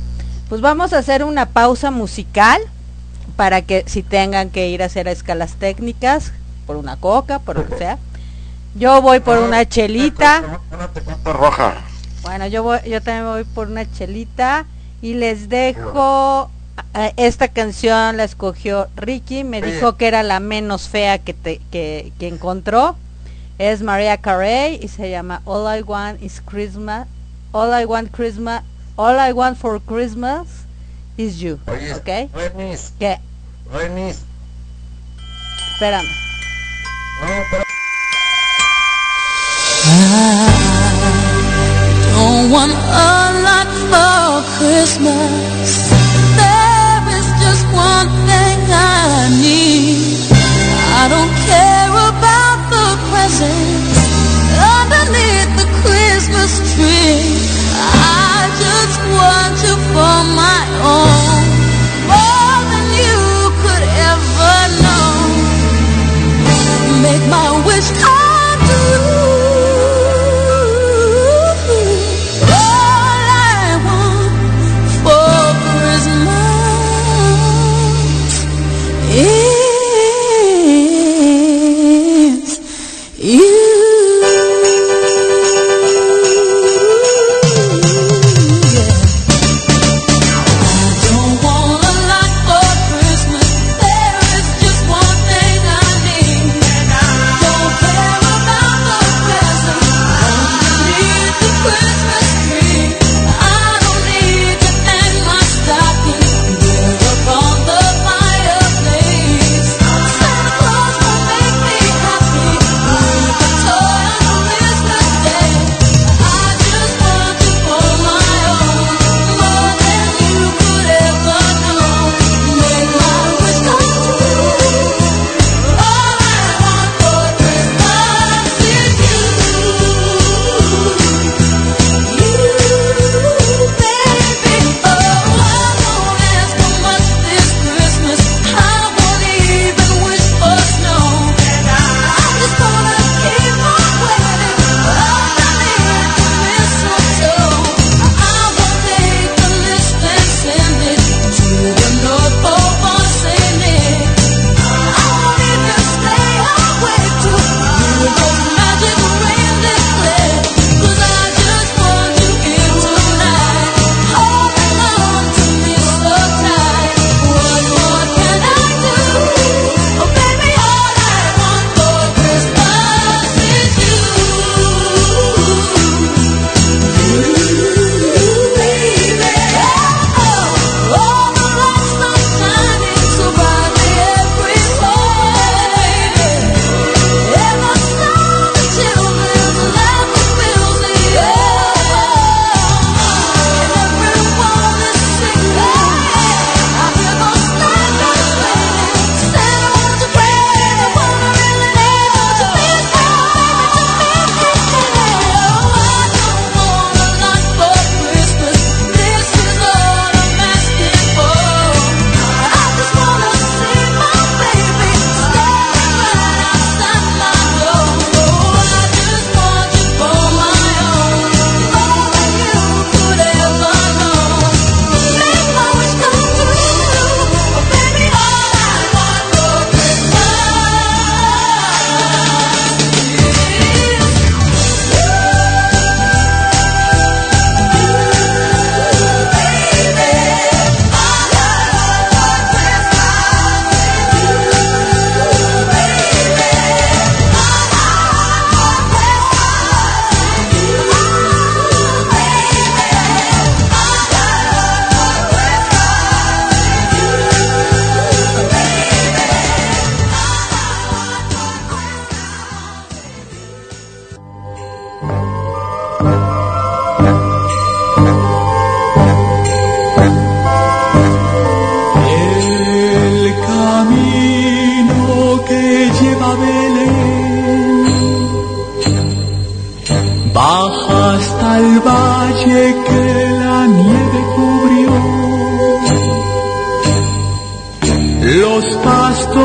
pues 0.48 0.60
vamos 0.60 0.92
a 0.92 0.98
hacer 0.98 1.24
una 1.24 1.46
pausa 1.46 1.90
musical 1.90 2.60
para 3.36 3.62
que 3.62 3.84
si 3.86 4.02
tengan 4.02 4.50
que 4.50 4.68
ir 4.68 4.82
a 4.82 4.86
hacer 4.86 5.08
escalas 5.08 5.54
técnicas, 5.54 6.32
por 6.66 6.76
una 6.76 6.96
coca, 6.96 7.38
por 7.40 7.56
lo 7.56 7.66
que 7.66 7.76
sea. 7.76 7.98
Yo 8.74 9.02
voy 9.02 9.20
por 9.20 9.38
una 9.38 9.68
chelita. 9.68 10.60
Una 10.70 10.88
tecate 10.88 11.32
roja. 11.32 11.74
Bueno, 12.22 12.46
yo 12.46 12.62
voy, 12.62 12.78
yo 12.86 13.02
también 13.02 13.26
voy 13.26 13.44
por 13.44 13.68
una 13.68 13.90
chelita 13.90 14.66
y 15.02 15.14
les 15.14 15.48
dejo 15.48 16.50
esta 17.16 17.48
canción 17.48 18.16
la 18.16 18.24
escogió 18.24 18.88
Ricky, 18.96 19.44
me 19.44 19.60
dijo 19.62 19.96
que 19.96 20.06
era 20.08 20.22
la 20.22 20.40
menos 20.40 20.88
fea 20.88 21.18
que 21.18 21.32
te, 21.34 21.60
que, 21.70 22.12
que 22.18 22.28
encontró. 22.28 22.96
Es 23.58 23.82
Maria 23.82 24.16
Carey 24.16 24.80
y 24.82 24.88
se 24.88 25.10
llama 25.10 25.40
All 25.44 25.78
I 25.78 25.82
Want 25.82 26.20
is 26.22 26.40
Christmas. 26.44 27.06
All 27.52 27.70
I 27.80 27.84
want 27.84 28.10
Christmas. 28.10 28.62
All 28.96 29.16
I 29.18 29.32
want 29.32 29.56
for 29.56 29.80
Christmas 29.80 30.46
is 31.16 31.38
you. 31.38 31.58
Oye, 31.68 31.92
¿Ok? 31.94 32.32
Renis, 32.34 32.92
¿Qué? 32.98 33.18
Renis, 33.72 34.20
Espérame. 35.74 36.04
no, 37.22 37.28
pero- 37.50 37.64
Don't 42.14 42.50
want 42.50 42.72
a 42.72 43.30
lot 43.44 43.68
for 43.90 44.42
Christmas. 44.58 45.53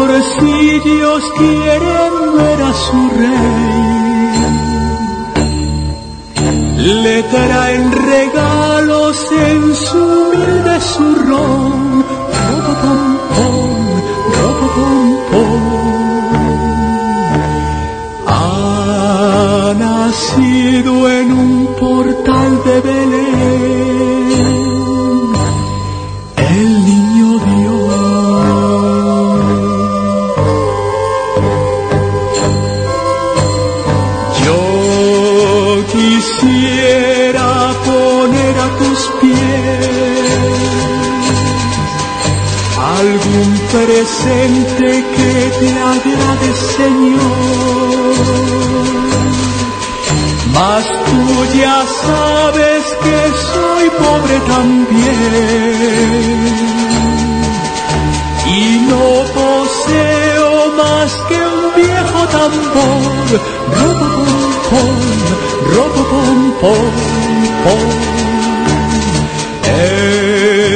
Pastorcillos 0.10 1.24
quieren 1.38 2.14
ver 2.38 2.62
a 2.62 2.74
su 2.74 3.10
rey. 3.20 3.70
Le 7.04 7.24
traen 7.24 7.92
regalos 7.92 9.18
en 9.32 9.76
su 9.76 9.98
humilde 9.98 10.76
zurrón. 10.94 12.06
Ropopompón, 12.40 13.72
ropopompón. 14.38 15.62
Ha 18.28 19.74
nacido 19.78 20.94
en 21.10 21.19
presente 43.86 44.88
que 45.16 45.34
te 45.60 45.70
agrade, 45.94 46.50
Señor. 46.78 48.16
Mas 50.54 50.86
tú 51.06 51.22
ya 51.58 51.80
sabes 52.04 52.84
que 53.04 53.18
soy 53.54 53.86
pobre 54.04 54.38
también 54.56 55.60
y 58.48 58.62
no 58.90 59.06
poseo 59.38 60.54
más 60.82 61.10
que 61.30 61.38
un 61.56 61.64
viejo 61.82 62.22
tambor. 62.38 63.30
Ropopompón, 63.78 64.96
ropopompón, 65.76 66.92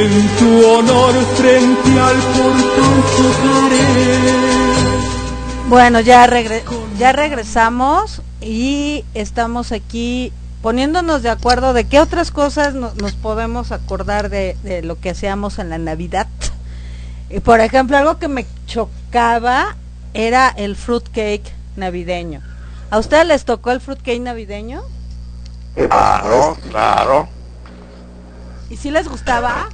En 0.06 0.28
tu 0.36 0.66
honor 0.66 1.14
frente 1.34 1.98
al 1.98 2.16
portón 2.16 3.04
tocaré. 3.16 4.18
Bueno, 5.68 6.00
ya, 6.00 6.26
regre- 6.26 6.62
ya 6.98 7.12
regresamos 7.12 8.20
y 8.42 9.02
estamos 9.14 9.72
aquí 9.72 10.30
poniéndonos 10.60 11.22
de 11.22 11.30
acuerdo 11.30 11.72
de 11.72 11.84
qué 11.84 12.00
otras 12.00 12.30
cosas 12.30 12.74
no- 12.74 12.92
nos 13.00 13.12
podemos 13.14 13.72
acordar 13.72 14.28
de, 14.28 14.58
de 14.62 14.82
lo 14.82 15.00
que 15.00 15.08
hacíamos 15.10 15.58
en 15.58 15.70
la 15.70 15.78
Navidad. 15.78 16.26
Y 17.30 17.40
por 17.40 17.60
ejemplo, 17.60 17.96
algo 17.96 18.18
que 18.18 18.28
me 18.28 18.44
chocaba 18.66 19.74
era 20.12 20.50
el 20.50 20.76
fruitcake 20.76 21.50
navideño. 21.76 22.42
¿A 22.90 22.98
ustedes 22.98 23.26
les 23.26 23.46
tocó 23.46 23.70
el 23.70 23.80
fruitcake 23.80 24.20
navideño? 24.20 24.82
Claro, 25.74 26.58
claro. 26.70 27.26
¿Y 28.68 28.76
si 28.76 28.90
les 28.90 29.08
gustaba? 29.08 29.68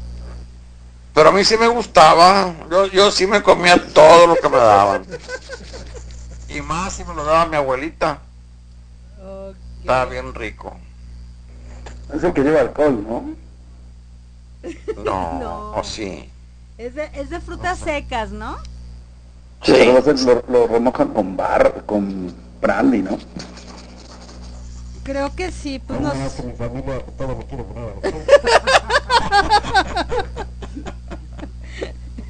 Pero 1.14 1.28
a 1.28 1.32
mí 1.32 1.44
sí 1.44 1.56
me 1.56 1.68
gustaba. 1.68 2.54
Yo, 2.70 2.86
yo 2.86 3.10
sí 3.10 3.26
me 3.26 3.42
comía 3.42 3.82
todo 3.92 4.26
lo 4.28 4.36
que 4.36 4.48
me 4.48 4.56
daban. 4.56 5.04
Y 6.48 6.60
más 6.62 6.94
si 6.94 7.04
me 7.04 7.14
lo 7.14 7.24
daba 7.24 7.46
mi 7.46 7.56
abuelita. 7.56 8.20
Estaba 9.80 10.04
bien 10.06 10.34
rico. 10.34 10.76
Es 12.14 12.22
el 12.22 12.32
que 12.32 12.42
lleva 12.42 12.60
alcohol, 12.60 13.02
¿no? 13.02 13.34
No, 15.04 15.38
No. 15.40 15.72
o 15.72 15.84
sí. 15.84 16.30
Es 16.76 16.94
de, 16.94 17.10
es 17.14 17.30
de 17.30 17.40
frutas 17.40 17.78
secas, 17.78 18.30
¿no? 18.30 18.58
Pero 19.64 20.02
lo, 20.48 20.66
remojan 20.66 21.08
con 21.08 21.36
bar, 21.36 21.82
con 21.86 22.34
brandy, 22.60 23.02
¿no? 23.02 23.18
Creo 25.02 25.34
que 25.34 25.52
sí, 25.52 25.78
pues 25.78 26.00
no 26.00 26.10
sé. 26.12 26.42
mi 26.46 26.52
familia 26.52 27.00
todo 27.18 27.36
me 27.36 27.44
quiere 27.46 27.64
poner 27.64 27.94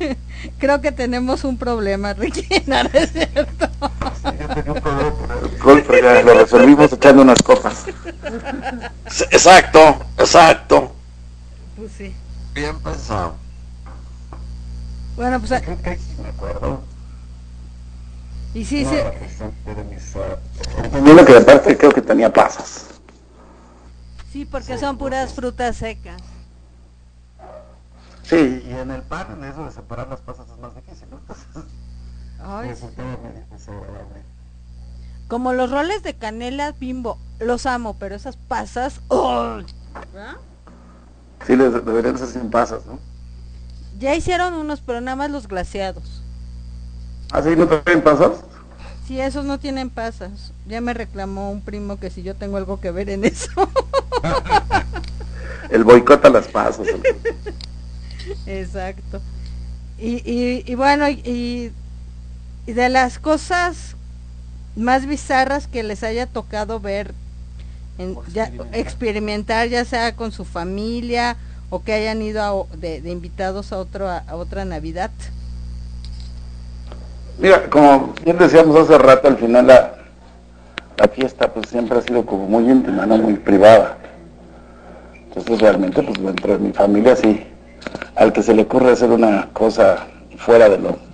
Creo 0.58 0.80
que 0.80 0.92
tenemos 0.92 1.44
un 1.44 1.56
problema, 1.56 2.14
Ricky, 2.14 2.46
¿no 2.66 2.76
es 2.92 3.12
cierto? 3.12 3.68
Lo 5.64 6.34
resolvimos 6.34 6.92
echando 6.92 7.22
unas 7.22 7.42
copas. 7.42 7.84
Exacto, 9.30 10.04
exacto. 10.18 10.92
Pues 11.76 11.92
sí. 11.96 12.14
Bien 12.54 12.78
pensado. 12.80 13.34
Bueno, 15.16 15.38
pues... 15.38 15.52
ah, 15.52 15.60
Creo 15.60 15.80
que 15.82 15.96
sí 15.96 16.16
me 16.22 16.28
acuerdo. 16.28 16.82
Y 18.54 18.64
sí, 18.64 18.84
sí. 18.84 18.96
De 18.96 19.84
mis, 19.84 20.16
ah, 20.16 20.38
Viendo 21.02 21.24
que 21.24 21.36
aparte 21.36 21.76
creo 21.76 21.92
que 21.92 22.02
tenía 22.02 22.32
pasas. 22.32 22.86
Sí, 24.32 24.44
porque 24.44 24.78
son 24.78 24.96
puras 24.96 25.32
frutas 25.32 25.76
secas. 25.76 26.20
Sí, 28.22 28.62
Y 28.66 28.70
en 28.72 28.90
el 28.90 29.02
pan, 29.02 29.26
en 29.32 29.44
eso 29.44 29.64
de 29.64 29.72
separar 29.72 30.08
las 30.08 30.20
pasas 30.20 30.46
es 30.48 30.58
más 30.58 30.74
difícil, 30.74 31.08
¿no? 31.10 31.18
Entonces, 31.18 31.46
Ay, 32.38 32.68
resultaba 32.68 33.16
medio 33.16 33.44
desagradable. 33.50 34.22
como 35.28 35.52
los 35.52 35.70
roles 35.70 36.02
de 36.02 36.14
canela 36.14 36.72
bimbo, 36.72 37.18
los 37.38 37.66
amo, 37.66 37.96
pero 37.98 38.14
esas 38.14 38.36
pasas... 38.36 39.00
¿verdad? 40.12 40.36
sí 41.46 41.56
les 41.56 41.72
deberían 41.84 42.18
ser 42.18 42.28
sin 42.28 42.50
pasas, 42.50 42.84
¿no? 42.86 42.98
Ya 43.98 44.14
hicieron 44.14 44.54
unos, 44.54 44.80
pero 44.80 45.00
nada 45.00 45.16
más 45.16 45.30
los 45.30 45.48
glaseados. 45.48 46.22
¿Ah, 47.32 47.42
sí? 47.42 47.54
¿No 47.56 47.66
traen 47.66 48.02
pasas? 48.02 48.42
Sí, 49.06 49.20
esos 49.20 49.44
no 49.44 49.58
tienen 49.58 49.90
pasas. 49.90 50.52
Ya 50.66 50.80
me 50.80 50.94
reclamó 50.94 51.50
un 51.50 51.62
primo 51.62 51.98
que 51.98 52.10
si 52.10 52.22
yo 52.22 52.34
tengo 52.36 52.56
algo 52.56 52.80
que 52.80 52.90
ver 52.90 53.10
en 53.10 53.24
eso. 53.24 53.50
El 55.70 55.84
boicot 55.84 56.24
a 56.24 56.30
las 56.30 56.48
pasas. 56.48 56.86
Exacto. 58.46 59.20
Y, 59.98 60.16
y, 60.30 60.64
y 60.66 60.74
bueno, 60.74 61.08
y- 61.08 61.72
de 62.66 62.88
las 62.88 63.18
cosas 63.18 63.96
más 64.76 65.06
bizarras 65.06 65.66
que 65.66 65.82
les 65.82 66.02
haya 66.04 66.26
tocado 66.26 66.78
ver, 66.80 67.12
en- 67.98 68.16
ya, 68.32 68.50
experimentar. 68.72 69.68
ya 69.68 69.84
sea 69.84 70.14
con 70.14 70.30
su 70.32 70.44
familia 70.44 71.36
o 71.68 71.82
que 71.82 71.92
hayan 71.92 72.22
ido 72.22 72.42
a 72.42 72.76
de, 72.76 73.00
de 73.00 73.10
invitados 73.10 73.72
a, 73.72 73.78
otro, 73.78 74.08
a, 74.08 74.18
a 74.18 74.36
otra 74.36 74.64
Navidad. 74.64 75.10
Mira, 77.38 77.68
como 77.70 78.12
bien 78.24 78.38
decíamos 78.38 78.76
hace 78.76 78.98
rato, 78.98 79.28
al 79.28 79.36
final 79.38 79.66
la, 79.66 79.94
la 80.96 81.08
fiesta 81.08 81.52
pues 81.52 81.68
siempre 81.68 81.98
ha 81.98 82.02
sido 82.02 82.24
como 82.26 82.46
muy 82.46 82.70
íntima, 82.70 83.06
no 83.06 83.16
muy 83.16 83.34
privada. 83.34 83.98
Entonces 85.28 85.60
realmente 85.60 86.02
pues 86.02 86.22
dentro 86.22 86.52
de 86.52 86.58
mi 86.58 86.72
familia 86.72 87.16
sí, 87.16 87.46
al 88.16 88.32
que 88.32 88.42
se 88.42 88.54
le 88.54 88.62
ocurre 88.62 88.92
hacer 88.92 89.10
una 89.10 89.48
cosa 89.52 90.06
fuera 90.36 90.68
de 90.68 90.78
lo 90.78 91.10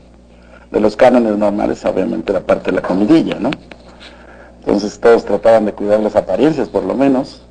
de 0.71 0.81
los 0.81 0.97
cánones 0.97 1.37
normales, 1.37 1.85
obviamente 1.85 2.33
la 2.33 2.41
parte 2.41 2.71
de 2.71 2.77
la 2.77 2.83
comidilla, 2.83 3.39
¿no? 3.39 3.51
Entonces 4.61 4.99
todos 4.99 5.25
trataban 5.25 5.65
de 5.65 5.73
cuidar 5.73 6.01
las 6.01 6.17
apariencias 6.17 6.69
por 6.69 6.85
lo 6.85 6.95
menos. 6.95 7.43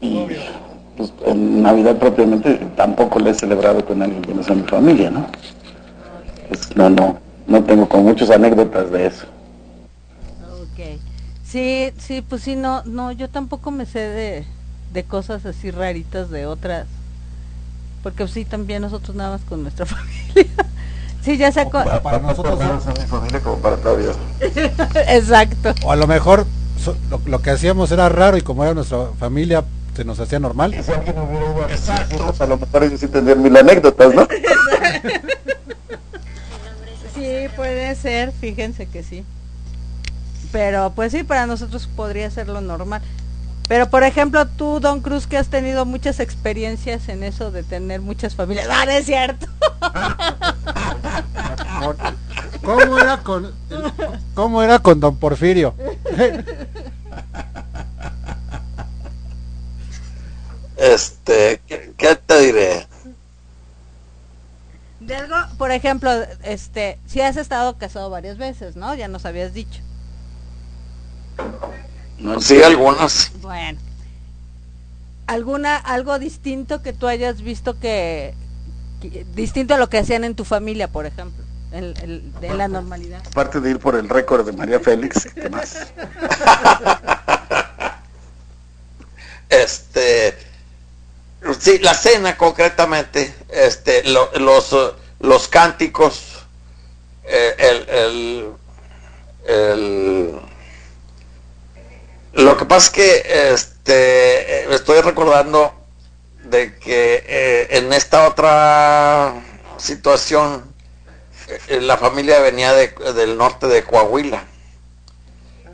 Y 0.00 0.26
pues 0.96 1.12
en 1.26 1.62
Navidad 1.62 1.96
propiamente 1.96 2.54
tampoco 2.76 3.18
la 3.18 3.30
he 3.30 3.34
celebrado 3.34 3.84
con 3.84 4.00
alguien 4.02 4.22
que 4.22 4.34
no 4.34 4.42
sea 4.42 4.54
mi 4.54 4.62
familia, 4.62 5.10
¿no? 5.10 5.26
Pues 6.48 6.76
no, 6.76 6.90
no, 6.90 7.18
no 7.46 7.64
tengo 7.64 7.88
como 7.88 8.04
muchas 8.04 8.30
anécdotas 8.30 8.90
de 8.90 9.06
eso. 9.06 9.26
Ok. 10.62 11.00
Sí, 11.44 11.90
sí, 11.98 12.22
pues 12.22 12.42
sí, 12.42 12.54
no, 12.54 12.82
no, 12.84 13.12
yo 13.12 13.28
tampoco 13.28 13.70
me 13.70 13.86
sé 13.86 14.00
de, 14.00 14.44
de 14.92 15.04
cosas 15.04 15.44
así 15.46 15.70
raritas 15.70 16.30
de 16.30 16.46
otras. 16.46 16.86
Porque 18.04 18.28
sí, 18.28 18.44
también 18.44 18.82
nosotros 18.82 19.16
nada 19.16 19.30
más 19.32 19.40
con 19.48 19.62
nuestra 19.62 19.84
familia. 19.86 20.46
sí, 21.24 21.36
ya 21.36 21.50
sé. 21.50 21.66
Para, 21.66 22.00
para 22.02 22.18
nosotros, 22.20 22.60
a 22.60 22.92
mi 22.92 23.06
familia 23.08 23.40
como 23.40 23.58
para 23.58 23.76
todavía. 23.78 24.10
Exacto. 25.08 25.74
o 25.84 25.90
a 25.90 25.96
lo 25.96 26.06
mejor 26.06 26.46
so- 26.82 26.96
lo, 27.10 27.20
lo 27.26 27.42
que 27.42 27.50
hacíamos 27.50 27.90
era 27.90 28.08
raro 28.08 28.36
y 28.36 28.42
como 28.42 28.62
era 28.62 28.74
nuestra 28.74 29.06
familia, 29.18 29.64
se 29.96 30.04
nos 30.04 30.20
hacía 30.20 30.38
normal. 30.38 30.72
Si 30.84 30.92
alguien 30.92 31.18
hubiera 31.18 31.46
ido 31.50 31.62
a 31.64 31.66
Pues 32.26 32.40
a 32.40 32.46
lo 32.46 32.58
mejor 32.58 32.84
ellos 32.84 33.00
sí 33.00 33.08
tendrían 33.08 33.42
mil 33.42 33.56
anécdotas, 33.56 34.14
¿no? 34.14 34.28
Sí, 37.14 37.46
puede 37.56 37.94
ser, 37.94 38.32
fíjense 38.32 38.86
que 38.86 39.02
sí. 39.02 39.24
Pero 40.52 40.92
pues 40.94 41.12
sí, 41.12 41.22
para 41.22 41.46
nosotros 41.46 41.88
podría 41.96 42.30
ser 42.30 42.48
lo 42.48 42.60
normal. 42.60 43.02
Pero 43.66 43.88
por 43.88 44.02
ejemplo, 44.02 44.46
tú, 44.46 44.78
Don 44.78 45.00
Cruz, 45.00 45.26
que 45.26 45.38
has 45.38 45.48
tenido 45.48 45.86
muchas 45.86 46.20
experiencias 46.20 47.08
en 47.08 47.24
eso 47.24 47.50
de 47.50 47.62
tener 47.62 48.02
muchas 48.02 48.34
familias. 48.34 48.68
¡Ah, 48.70 48.84
es 48.90 49.06
cierto! 49.06 49.46
¿Cómo 52.62 52.98
era 52.98 53.18
con, 53.18 53.54
cómo 54.34 54.62
era 54.62 54.78
con 54.78 55.00
Don 55.00 55.16
Porfirio? 55.16 55.74
Este, 60.76 61.62
¿qué, 61.66 61.94
¿qué, 61.96 62.16
te 62.16 62.40
diré? 62.40 62.86
De 65.00 65.16
algo, 65.16 65.36
por 65.56 65.70
ejemplo, 65.70 66.10
este, 66.42 66.98
si 67.06 67.20
has 67.20 67.36
estado 67.36 67.78
casado 67.78 68.10
varias 68.10 68.38
veces, 68.38 68.76
¿no? 68.76 68.94
Ya 68.94 69.08
nos 69.08 69.24
habías 69.24 69.54
dicho. 69.54 69.80
No 72.18 72.40
Sí, 72.40 72.62
algunas. 72.62 73.30
Bueno. 73.40 73.78
¿Alguna, 75.26 75.76
algo 75.76 76.18
distinto 76.18 76.82
que 76.82 76.92
tú 76.92 77.06
hayas 77.06 77.40
visto 77.40 77.78
que, 77.80 78.34
que- 79.00 79.24
distinto 79.34 79.74
a 79.74 79.78
lo 79.78 79.88
que 79.88 79.98
hacían 79.98 80.22
en 80.24 80.34
tu 80.34 80.44
familia, 80.44 80.88
por 80.88 81.06
ejemplo, 81.06 81.42
en, 81.72 81.94
en- 82.02 82.32
en 82.42 82.58
la 82.58 82.68
normalidad? 82.68 83.22
Aparte 83.26 83.60
de 83.60 83.70
ir 83.70 83.78
por 83.78 83.96
el 83.96 84.08
récord 84.08 84.44
de 84.44 84.52
María 84.52 84.80
Félix, 84.80 85.26
¿qué 85.34 85.48
más? 85.48 85.78
Este, 89.48 90.36
sí, 91.60 91.78
la 91.78 91.94
cena 91.94 92.36
concretamente, 92.36 93.34
este, 93.50 94.02
lo- 94.04 94.30
los, 94.38 94.74
los 95.20 95.48
cánticos, 95.48 96.44
eh, 97.24 97.54
el, 97.58 97.88
el, 97.88 98.46
el- 99.46 100.40
lo 102.34 102.56
que 102.56 102.64
pasa 102.64 102.86
es 102.86 102.90
que 102.90 103.52
este, 103.54 104.62
eh, 104.62 104.66
estoy 104.74 105.00
recordando 105.00 105.72
de 106.44 106.76
que 106.78 107.24
eh, 107.26 107.68
en 107.78 107.92
esta 107.92 108.28
otra 108.28 109.34
situación 109.78 110.64
eh, 111.68 111.80
la 111.80 111.96
familia 111.96 112.40
venía 112.40 112.72
de- 112.72 112.94
del 113.14 113.36
norte 113.36 113.66
de 113.66 113.84
Coahuila, 113.84 114.44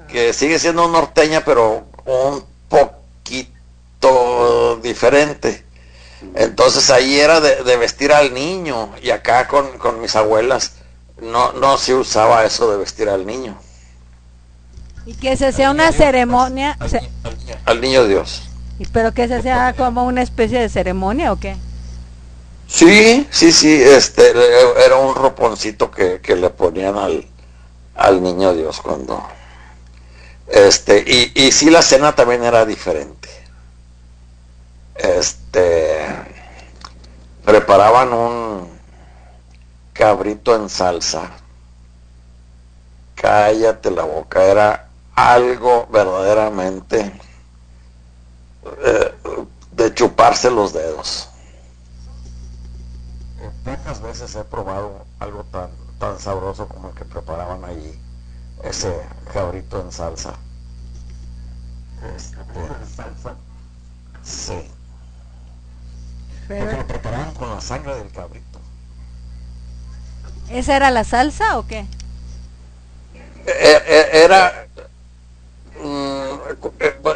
que 0.08 0.32
sigue 0.32 0.58
siendo 0.58 0.88
norteña, 0.88 1.44
pero 1.44 1.86
un 2.04 2.44
poquito 2.68 4.76
diferente. 4.82 5.64
Entonces 6.34 6.90
ahí 6.90 7.18
era 7.18 7.40
de, 7.40 7.62
de 7.64 7.76
vestir 7.76 8.12
al 8.12 8.34
niño 8.34 8.92
y 9.02 9.10
acá 9.10 9.48
con, 9.48 9.78
con 9.78 10.00
mis 10.00 10.14
abuelas 10.16 10.72
no, 11.22 11.52
no 11.52 11.78
se 11.78 11.94
usaba 11.94 12.44
eso 12.44 12.70
de 12.70 12.76
vestir 12.78 13.08
al 13.08 13.26
niño, 13.26 13.58
Y 15.04 15.14
que 15.16 15.36
se 15.36 15.46
hacía 15.46 15.70
una 15.70 15.92
ceremonia, 15.92 16.78
al 17.64 17.80
niño 17.80 18.06
Dios. 18.06 18.42
pero 18.92 19.12
que 19.12 19.28
se 19.28 19.36
hacía 19.36 19.74
como 19.76 20.04
una 20.06 20.22
especie 20.22 20.60
de 20.60 20.68
ceremonia 20.68 21.32
o 21.32 21.38
qué? 21.40 21.62
Sí, 22.66 23.26
sí, 23.30 23.52
sí, 23.52 23.82
este 23.82 24.30
era 24.86 24.96
un 24.96 25.14
roponcito 25.14 25.90
que, 25.90 26.20
que 26.20 26.36
le 26.36 26.50
ponían 26.50 26.96
al, 26.96 27.26
al 27.94 28.22
niño 28.22 28.54
Dios 28.54 28.80
cuando 28.80 29.22
este 30.46 31.04
y, 31.06 31.32
y 31.34 31.52
sí 31.52 31.70
la 31.70 31.82
cena 31.82 32.14
también 32.14 32.44
era 32.44 32.66
diferente. 32.66 33.28
Este 34.94 36.06
preparaban 37.44 38.12
un 38.12 38.80
cabrito 39.92 40.54
en 40.56 40.68
salsa. 40.68 41.30
Cállate 43.14 43.90
la 43.92 44.02
boca, 44.04 44.44
era 44.44 44.89
algo 45.14 45.86
verdaderamente 45.90 47.12
eh, 48.84 49.14
de 49.72 49.94
chuparse 49.94 50.50
los 50.50 50.72
dedos. 50.72 51.28
Eh, 53.40 53.50
Pocas 53.64 54.00
veces 54.00 54.34
he 54.34 54.44
probado 54.44 55.06
algo 55.18 55.44
tan, 55.44 55.70
tan 55.98 56.18
sabroso 56.18 56.68
como 56.68 56.88
el 56.90 56.94
que 56.94 57.04
preparaban 57.04 57.64
allí, 57.64 57.98
ese 58.62 58.94
cabrito 59.32 59.80
en 59.80 59.92
salsa. 59.92 60.34
Este, 62.16 62.36
salsa. 62.96 63.36
Sí, 64.22 64.70
porque 66.50 66.64
Pero, 66.64 66.72
lo 66.76 66.86
preparaban 66.86 67.34
con 67.34 67.50
la 67.50 67.60
sangre 67.60 67.94
del 67.96 68.10
cabrito. 68.10 68.60
¿Esa 70.48 70.76
era 70.76 70.90
la 70.90 71.04
salsa 71.04 71.58
o 71.58 71.66
qué? 71.66 71.86
Eh, 73.46 73.82
eh, 73.86 74.10
era 74.24 74.69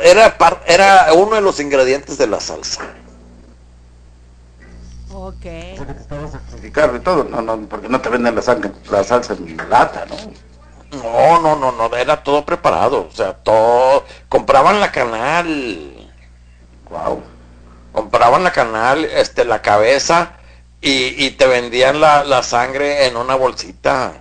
era 0.03 0.37
par- 0.39 0.63
era 0.67 1.13
uno 1.15 1.35
de 1.37 1.41
los 1.43 1.61
ingredientes 1.61 2.19
de 2.19 2.27
la 2.27 2.41
salsa 2.41 2.83
Ok. 5.13 5.45
Y 6.63 6.71
todo, 7.01 7.25
no, 7.25 7.41
no, 7.43 7.59
porque 7.69 7.89
no 7.89 8.01
te 8.01 8.09
venden 8.09 8.35
la, 8.35 8.43
sangre, 8.43 8.73
la 8.91 9.05
salsa 9.05 9.35
en 9.35 9.57
lata, 9.69 10.07
¿no? 10.07 10.17
no 10.91 11.41
no 11.41 11.57
no 11.57 11.73
no 11.89 11.97
era 11.97 12.23
todo 12.23 12.45
preparado 12.45 13.09
o 13.09 13.11
sea 13.13 13.35
todo 13.35 14.05
compraban 14.29 14.81
la 14.81 14.93
canal 14.93 16.11
Wow. 16.89 17.23
compraban 17.93 18.45
la 18.45 18.53
canal 18.53 19.05
este 19.05 19.45
la 19.45 19.63
cabeza 19.63 20.39
y, 20.81 21.25
y 21.25 21.31
te 21.33 21.47
vendían 21.47 22.01
la, 22.01 22.25
la 22.25 22.43
sangre 22.43 23.07
en 23.07 23.17
una 23.17 23.35
bolsita 23.35 24.13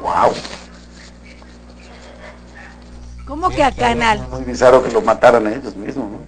Wow. 0.00 0.34
¿Cómo 3.30 3.48
que 3.48 3.62
a 3.62 3.70
canal? 3.70 4.26
Muy 4.28 4.42
bizarro 4.42 4.82
que 4.82 4.90
lo 4.90 5.02
mataran 5.02 5.46
ellos 5.46 5.76
mismos, 5.76 6.10
¿no? 6.10 6.18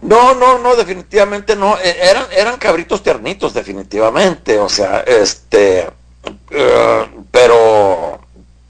No, 0.00 0.32
no, 0.36 0.58
no, 0.60 0.76
definitivamente 0.76 1.56
no. 1.56 1.76
E- 1.78 2.10
Eran, 2.10 2.26
eran 2.30 2.56
cabritos 2.58 3.02
tiernitos, 3.02 3.54
definitivamente. 3.54 4.56
O 4.60 4.68
sea, 4.68 5.00
este, 5.00 5.90
eh, 6.50 7.06
pero, 7.32 8.20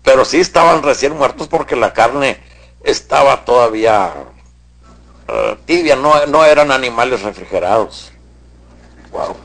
pero 0.03 0.25
sí 0.25 0.41
estaban 0.41 0.83
recién 0.83 1.15
muertos 1.15 1.47
porque 1.47 1.77
la 1.77 1.93
carne 1.93 2.41
estaba 2.83 3.45
todavía 3.45 4.11
eh, 5.29 5.59
tibia. 5.67 5.95
No, 5.95 6.25
no 6.25 6.43
eran 6.47 6.73
animales 6.73 7.21
refrigerados. 7.21 8.13
Wow. 9.13 9.37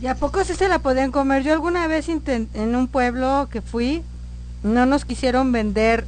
¿Y 0.00 0.08
a 0.08 0.16
poco 0.16 0.42
sí 0.42 0.54
se 0.54 0.68
la 0.68 0.80
podían 0.80 1.12
comer? 1.12 1.44
Yo 1.44 1.52
alguna 1.52 1.86
vez 1.86 2.08
en 2.08 2.74
un 2.74 2.88
pueblo 2.88 3.48
que 3.48 3.62
fui, 3.62 4.02
no 4.62 4.86
nos 4.86 5.04
quisieron 5.04 5.52
vender 5.52 6.06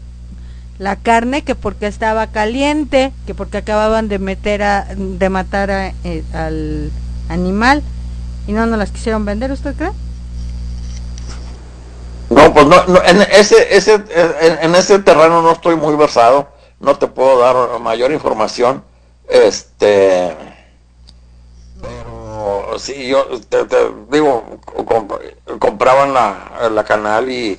la 0.78 0.96
carne 0.96 1.42
que 1.42 1.54
porque 1.54 1.86
estaba 1.86 2.26
caliente, 2.28 3.12
que 3.26 3.34
porque 3.34 3.58
acababan 3.58 4.08
de 4.08 4.18
meter 4.18 4.62
a, 4.62 4.86
de 4.96 5.28
matar 5.28 5.70
a, 5.70 5.88
eh, 6.04 6.24
al 6.32 6.90
animal 7.28 7.82
y 8.46 8.52
no 8.52 8.66
nos 8.66 8.78
las 8.78 8.90
quisieron 8.90 9.24
vender, 9.24 9.52
¿usted 9.52 9.74
cree? 9.76 9.90
No, 12.30 12.54
pues 12.54 12.66
no, 12.66 12.84
no, 12.86 13.02
en 13.04 13.22
ese, 13.22 13.76
ese, 13.76 13.94
en, 13.94 14.58
en 14.62 14.74
ese 14.74 15.00
terreno 15.00 15.42
no 15.42 15.52
estoy 15.52 15.76
muy 15.76 15.96
versado. 15.96 16.48
No 16.78 16.96
te 16.96 17.08
puedo 17.08 17.38
dar 17.40 17.80
mayor 17.80 18.12
información. 18.12 18.84
Este, 19.28 20.34
pero 21.80 22.78
sí, 22.78 23.08
yo 23.08 23.26
te, 23.48 23.66
digo, 24.10 24.60
comp- 24.64 25.58
compraban 25.58 26.14
la, 26.14 26.70
la 26.70 26.84
canal 26.84 27.30
y 27.30 27.58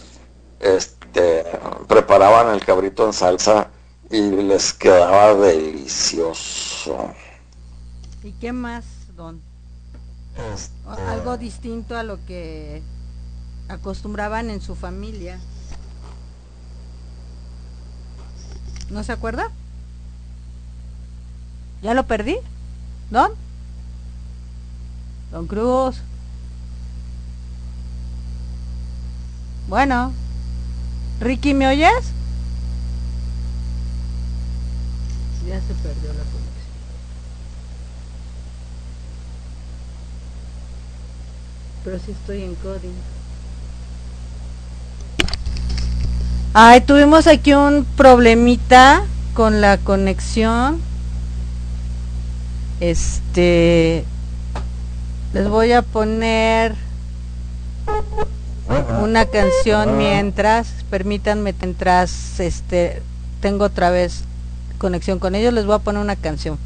este 0.61 1.43
preparaban 1.87 2.53
el 2.53 2.63
cabrito 2.63 3.05
en 3.05 3.13
salsa 3.13 3.69
y 4.09 4.21
les 4.21 4.73
quedaba 4.73 5.33
delicioso. 5.35 7.13
¿Y 8.23 8.31
qué 8.33 8.53
más, 8.53 8.85
don? 9.15 9.41
Este, 10.53 10.73
Algo 11.07 11.37
distinto 11.37 11.97
a 11.97 12.03
lo 12.03 12.23
que 12.25 12.81
acostumbraban 13.67 14.49
en 14.49 14.61
su 14.61 14.75
familia. 14.75 15.39
¿No 18.89 19.03
se 19.03 19.11
acuerda? 19.11 19.49
¿Ya 21.81 21.93
lo 21.93 22.05
perdí? 22.05 22.37
¿Don? 23.09 23.31
Don 25.31 25.47
Cruz. 25.47 25.97
Bueno. 29.67 30.13
Ricky, 31.21 31.53
¿me 31.53 31.67
oyes? 31.67 32.13
Ya 35.47 35.59
se 35.61 35.73
perdió 35.75 36.09
la 36.13 36.23
conexión. 36.23 36.71
Pero 41.83 41.99
sí 41.99 42.11
estoy 42.11 42.41
en 42.41 42.55
coding. 42.55 42.95
Ay, 46.55 46.81
tuvimos 46.81 47.27
aquí 47.27 47.53
un 47.53 47.85
problemita 47.85 49.03
con 49.35 49.61
la 49.61 49.77
conexión. 49.77 50.81
Este 52.79 54.05
les 55.33 55.47
voy 55.47 55.71
a 55.71 55.83
poner 55.83 56.75
una 59.01 59.25
canción 59.25 59.97
mientras, 59.97 60.67
permítanme 60.89 61.53
mientras 61.53 62.39
este 62.39 63.01
tengo 63.41 63.65
otra 63.65 63.89
vez 63.89 64.23
conexión 64.77 65.19
con 65.19 65.35
ellos, 65.35 65.53
les 65.53 65.65
voy 65.65 65.75
a 65.75 65.79
poner 65.79 66.01
una 66.01 66.15
canción. 66.15 66.57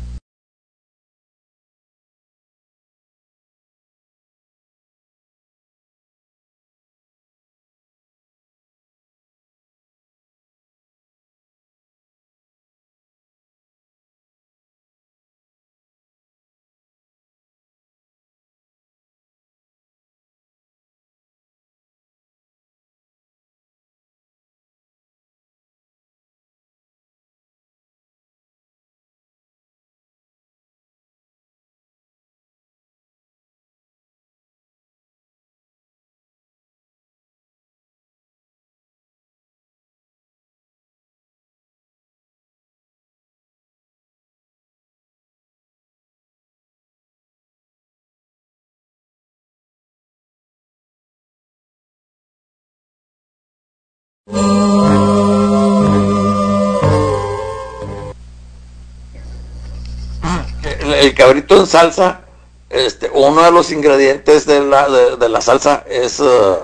Cabrito 61.15 61.57
en 61.57 61.65
salsa, 61.67 62.21
este, 62.69 63.09
uno 63.13 63.41
de 63.41 63.51
los 63.51 63.71
ingredientes 63.71 64.45
de 64.45 64.59
la, 64.63 64.87
de, 64.89 65.17
de 65.17 65.29
la 65.29 65.41
salsa 65.41 65.83
es 65.87 66.19
eh, 66.19 66.55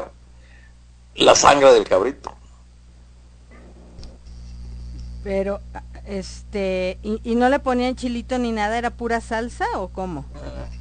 la 1.15 1.35
sangre 1.35 1.73
del 1.73 1.87
cabrito. 1.87 2.33
Pero, 5.23 5.59
este, 6.05 6.97
y, 7.03 7.21
y 7.23 7.35
no 7.35 7.47
le 7.49 7.59
ponían 7.59 7.95
chilito 7.95 8.37
ni 8.39 8.51
nada, 8.51 8.77
era 8.77 8.89
pura 8.89 9.21
salsa 9.21 9.65
o 9.75 9.89
cómo? 9.89 10.25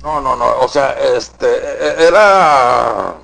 No, 0.02 0.20
no, 0.20 0.34
no, 0.36 0.60
o 0.60 0.68
sea, 0.68 0.92
este, 1.16 1.46
e- 1.46 2.06
era... 2.08 3.14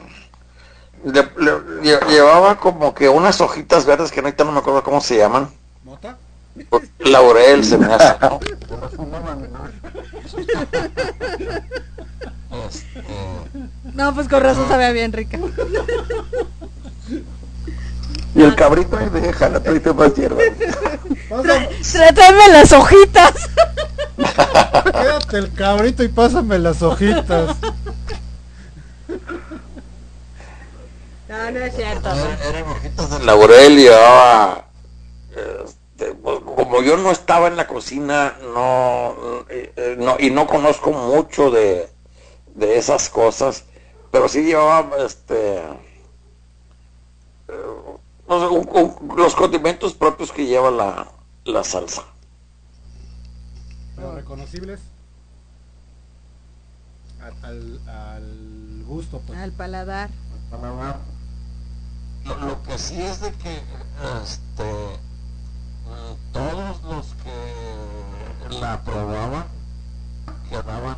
le- 1.04 1.30
le- 1.38 1.80
lle- 1.82 2.06
llevaba 2.06 2.56
como 2.60 2.94
que 2.94 3.08
unas 3.08 3.40
hojitas 3.40 3.86
verdes 3.86 4.12
que 4.12 4.20
ahorita 4.20 4.44
no 4.44 4.52
me 4.52 4.58
acuerdo 4.58 4.82
cómo 4.84 5.00
se 5.00 5.16
llaman. 5.16 5.48
¿Mota? 5.84 6.18
Laurel 6.98 7.64
se 7.64 7.78
me 7.78 7.86
hace, 7.86 8.16
¿no? 8.20 8.40
No, 13.94 14.14
pues 14.14 14.28
con 14.28 14.42
razón 14.42 14.68
sabía 14.68 14.92
bien 14.92 15.12
rica. 15.12 15.38
Y 18.34 18.42
el 18.42 18.54
cabrito 18.54 18.98
ahí 18.98 19.08
déjala, 19.08 19.60
todavía 19.60 19.92
más 19.94 20.14
hierba. 20.14 20.42
Las 22.50 22.72
hojitas. 22.72 23.32
quédate 24.16 25.38
el 25.38 25.52
cabrito 25.54 26.02
y 26.02 26.08
pásame 26.08 26.58
las 26.58 26.82
hojitas. 26.82 27.56
No, 31.28 31.50
no 31.50 31.58
es 31.58 31.74
cierto. 31.74 32.08
Eran 32.08 32.38
eran 32.42 32.62
hojitas 32.70 33.10
de 33.10 33.24
laurel 33.24 33.72
y 33.72 33.82
llevaba... 33.82 34.66
como 36.44 36.82
yo 36.82 36.96
no 36.96 37.10
estaba 37.10 37.48
en 37.48 37.56
la 37.56 37.66
cocina, 37.66 38.36
no, 38.42 39.14
eh, 39.48 39.72
eh, 39.76 39.96
no 39.98 40.16
y 40.18 40.30
no 40.30 40.46
conozco 40.46 40.92
mucho 40.92 41.50
de, 41.50 41.88
de 42.54 42.78
esas 42.78 43.08
cosas, 43.08 43.64
pero 44.10 44.28
sí 44.28 44.42
llevaba 44.42 44.96
este... 45.04 45.58
eh, 45.58 45.62
no 48.28 48.40
sé, 48.40 48.46
un- 48.46 48.68
un- 49.08 49.16
los 49.16 49.34
condimentos 49.34 49.94
propios 49.94 50.32
que 50.32 50.46
lleva 50.46 50.70
la, 50.70 51.08
la 51.44 51.64
salsa. 51.64 52.04
Pero 53.94 54.14
reconocibles. 54.14 54.80
Al, 57.22 57.34
al, 57.42 57.88
al 57.88 58.84
gusto, 58.86 59.20
pues. 59.26 59.38
Al 59.38 59.52
paladar. 59.52 60.10
paladar. 60.50 60.98
Lo, 62.24 62.36
lo 62.36 62.62
que 62.64 62.76
sí 62.78 63.00
es 63.00 63.20
de 63.20 63.32
que 63.32 63.60
este 64.22 64.98
todos 66.32 66.82
los 66.82 67.06
que 67.22 68.58
la 68.60 68.82
probaban 68.82 69.46
quedaban 70.48 70.96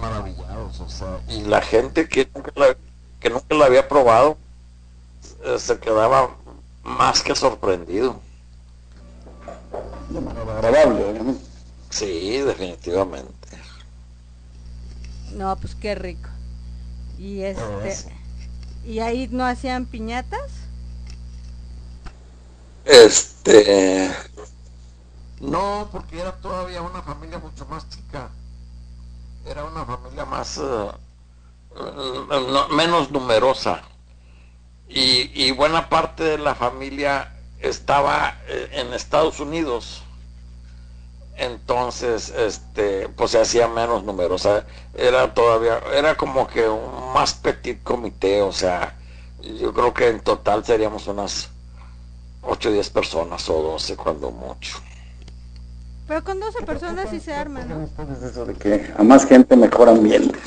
maravillados, 0.00 0.80
o 0.80 0.88
sea, 0.88 1.20
Y 1.28 1.42
la 1.42 1.60
gente 1.60 2.08
que 2.08 2.28
nunca 2.34 2.52
la, 2.56 2.76
que 3.20 3.30
nunca 3.30 3.54
la 3.54 3.66
había 3.66 3.88
probado 3.88 4.36
eh, 5.44 5.58
se 5.58 5.78
quedaba 5.78 6.36
más 6.82 7.22
que 7.22 7.34
sorprendido. 7.34 8.20
Agradable, 10.56 11.04
obviamente. 11.04 11.44
Sí, 11.90 12.38
definitivamente. 12.38 13.48
No, 15.32 15.56
pues 15.56 15.74
qué 15.74 15.94
rico. 15.94 16.28
Y 17.18 17.42
este, 17.42 18.14
y 18.86 19.00
ahí 19.00 19.28
no 19.30 19.44
hacían 19.44 19.86
piñatas. 19.86 20.50
Este, 22.84 23.37
no, 25.40 25.88
porque 25.92 26.20
era 26.20 26.40
todavía 26.40 26.82
una 26.82 27.02
familia 27.02 27.38
mucho 27.38 27.66
más 27.66 27.88
chica. 27.88 28.30
era 29.44 29.64
una 29.64 29.84
familia 29.84 30.24
más, 30.24 30.58
eh, 30.58 30.62
eh, 31.76 32.46
no- 32.52 32.68
menos 32.68 33.10
numerosa. 33.10 33.82
Y, 34.88 35.30
y 35.34 35.52
buena 35.52 35.88
parte 35.88 36.24
de 36.24 36.38
la 36.38 36.54
familia 36.54 37.32
estaba 37.60 38.38
eh, 38.48 38.70
en 38.72 38.92
Estados 38.92 39.38
Unidos. 39.40 40.02
Entonces, 41.36 42.30
este, 42.30 43.08
pues 43.10 43.30
se 43.30 43.40
hacía 43.40 43.68
menos 43.68 44.02
numerosa. 44.04 44.66
Era 44.94 45.32
todavía, 45.34 45.80
era 45.94 46.16
como 46.16 46.48
que 46.48 46.68
un 46.68 47.12
más 47.12 47.34
petit 47.34 47.82
comité, 47.82 48.42
o 48.42 48.52
sea, 48.52 48.98
yo 49.40 49.72
creo 49.72 49.94
que 49.94 50.08
en 50.08 50.20
total 50.20 50.64
seríamos 50.64 51.06
unas 51.06 51.50
8 52.48 52.68
o 52.68 52.72
10 52.72 52.90
personas 52.90 53.48
o 53.50 53.62
12 53.62 53.94
cuando 53.96 54.30
mucho. 54.30 54.78
Pero 56.06 56.24
con 56.24 56.40
12 56.40 56.64
personas 56.64 57.10
sí 57.10 57.20
se 57.20 57.34
arman, 57.34 57.68
¿no? 57.68 57.88
Eso 58.26 58.46
de 58.46 58.54
que 58.54 58.92
a 58.96 59.02
más 59.02 59.26
gente 59.26 59.54
mejor 59.56 59.88
ambiente. 59.90 60.38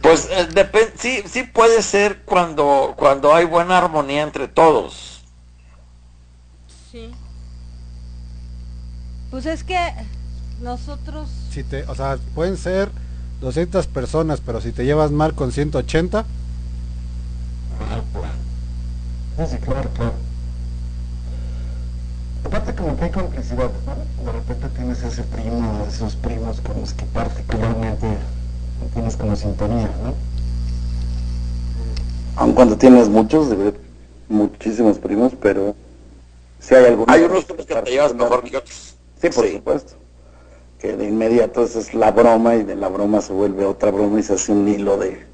Pues 0.00 0.28
eh, 0.30 0.48
depen- 0.54 0.92
sí, 0.96 1.22
sí 1.26 1.42
puede 1.42 1.82
ser 1.82 2.22
cuando, 2.24 2.94
cuando 2.96 3.34
hay 3.34 3.44
buena 3.44 3.78
armonía 3.78 4.22
entre 4.22 4.46
todos. 4.46 5.22
Sí. 6.92 7.10
Pues 9.32 9.44
es 9.46 9.64
que 9.64 9.76
nosotros 10.62 11.28
Si 11.50 11.64
te, 11.64 11.82
o 11.84 11.94
sea, 11.96 12.18
pueden 12.34 12.56
ser 12.56 12.90
200 13.40 13.88
personas, 13.88 14.40
pero 14.40 14.60
si 14.60 14.70
te 14.72 14.84
llevas 14.84 15.10
mal 15.10 15.34
con 15.34 15.50
180, 15.52 16.24
Mal 17.80 18.02
plan. 18.12 18.47
Sí, 19.38 19.44
sí, 19.52 19.56
claro, 19.58 19.88
claro. 19.94 20.14
Aparte 22.44 22.74
como 22.74 22.96
que 22.96 23.04
hay 23.04 23.10
complicidad, 23.12 23.70
¿no? 23.86 24.24
De 24.24 24.32
repente 24.32 24.68
tienes 24.74 25.00
ese 25.04 25.22
primo, 25.22 25.86
esos 25.88 26.16
primos 26.16 26.60
con 26.60 26.80
los 26.80 26.92
que 26.92 27.04
particularmente 27.04 28.06
tienes 28.92 29.14
como 29.14 29.36
sintonía, 29.36 29.90
¿no? 30.02 30.14
Aun 32.34 32.52
cuando 32.52 32.76
tienes 32.76 33.08
muchos, 33.08 33.54
muchísimos 34.28 34.98
primos, 34.98 35.34
pero 35.40 35.76
si 36.58 36.74
hay 36.74 36.86
algunos... 36.86 37.14
Hay 37.14 37.22
unos 37.22 37.44
con 37.44 37.58
los 37.58 37.66
que 37.66 37.76
te 37.76 37.90
llevas 37.92 38.14
mejor 38.16 38.42
que 38.42 38.56
otros. 38.56 38.96
Sí, 39.22 39.28
por 39.28 39.48
supuesto. 39.48 39.92
Que 40.80 40.96
de 40.96 41.06
inmediato 41.06 41.62
esa 41.62 41.78
es 41.78 41.94
la 41.94 42.10
broma 42.10 42.56
y 42.56 42.64
de 42.64 42.74
la 42.74 42.88
broma 42.88 43.20
se 43.20 43.32
vuelve 43.32 43.64
otra 43.64 43.92
broma 43.92 44.18
y 44.18 44.24
se 44.24 44.32
hace 44.34 44.50
un 44.50 44.66
hilo 44.66 44.96
de... 44.96 45.27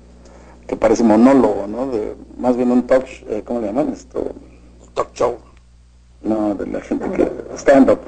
que 0.67 0.77
parece 0.77 1.05
monólogo, 1.05 1.67
¿no? 1.67 1.87
De, 1.89 2.15
más 2.39 2.57
bien 2.57 2.71
un 2.71 2.87
talk, 2.87 3.07
eh, 3.29 3.43
¿cómo 3.45 3.61
le 3.61 3.67
llaman 3.67 3.91
esto? 3.93 4.33
Talk 4.95 5.13
show. 5.15 5.37
No, 6.23 6.55
de 6.55 6.67
la 6.67 6.81
gente 6.81 7.11
que... 7.11 7.31
stand-up. 7.57 8.01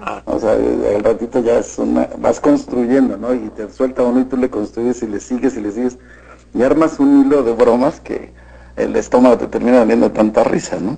Ah. 0.00 0.22
O 0.26 0.38
sea, 0.38 0.54
el 0.54 1.02
ratito 1.02 1.40
ya 1.40 1.58
es 1.58 1.78
una... 1.78 2.08
vas 2.18 2.38
construyendo, 2.38 3.16
¿no? 3.16 3.34
Y 3.34 3.48
te 3.50 3.70
suelta 3.70 4.02
uno 4.02 4.20
y 4.20 4.24
tú 4.24 4.36
le 4.36 4.48
construyes 4.48 5.02
y 5.02 5.08
le 5.08 5.18
sigues 5.18 5.56
y 5.56 5.60
le 5.60 5.72
sigues. 5.72 5.98
Y 6.54 6.62
armas 6.62 7.00
un 7.00 7.22
hilo 7.22 7.42
de 7.42 7.52
bromas 7.52 8.00
que 8.00 8.30
el 8.76 8.94
estómago 8.96 9.38
te 9.38 9.46
termina 9.48 9.84
dando 9.84 10.12
tanta 10.12 10.44
risa, 10.44 10.78
¿no? 10.78 10.96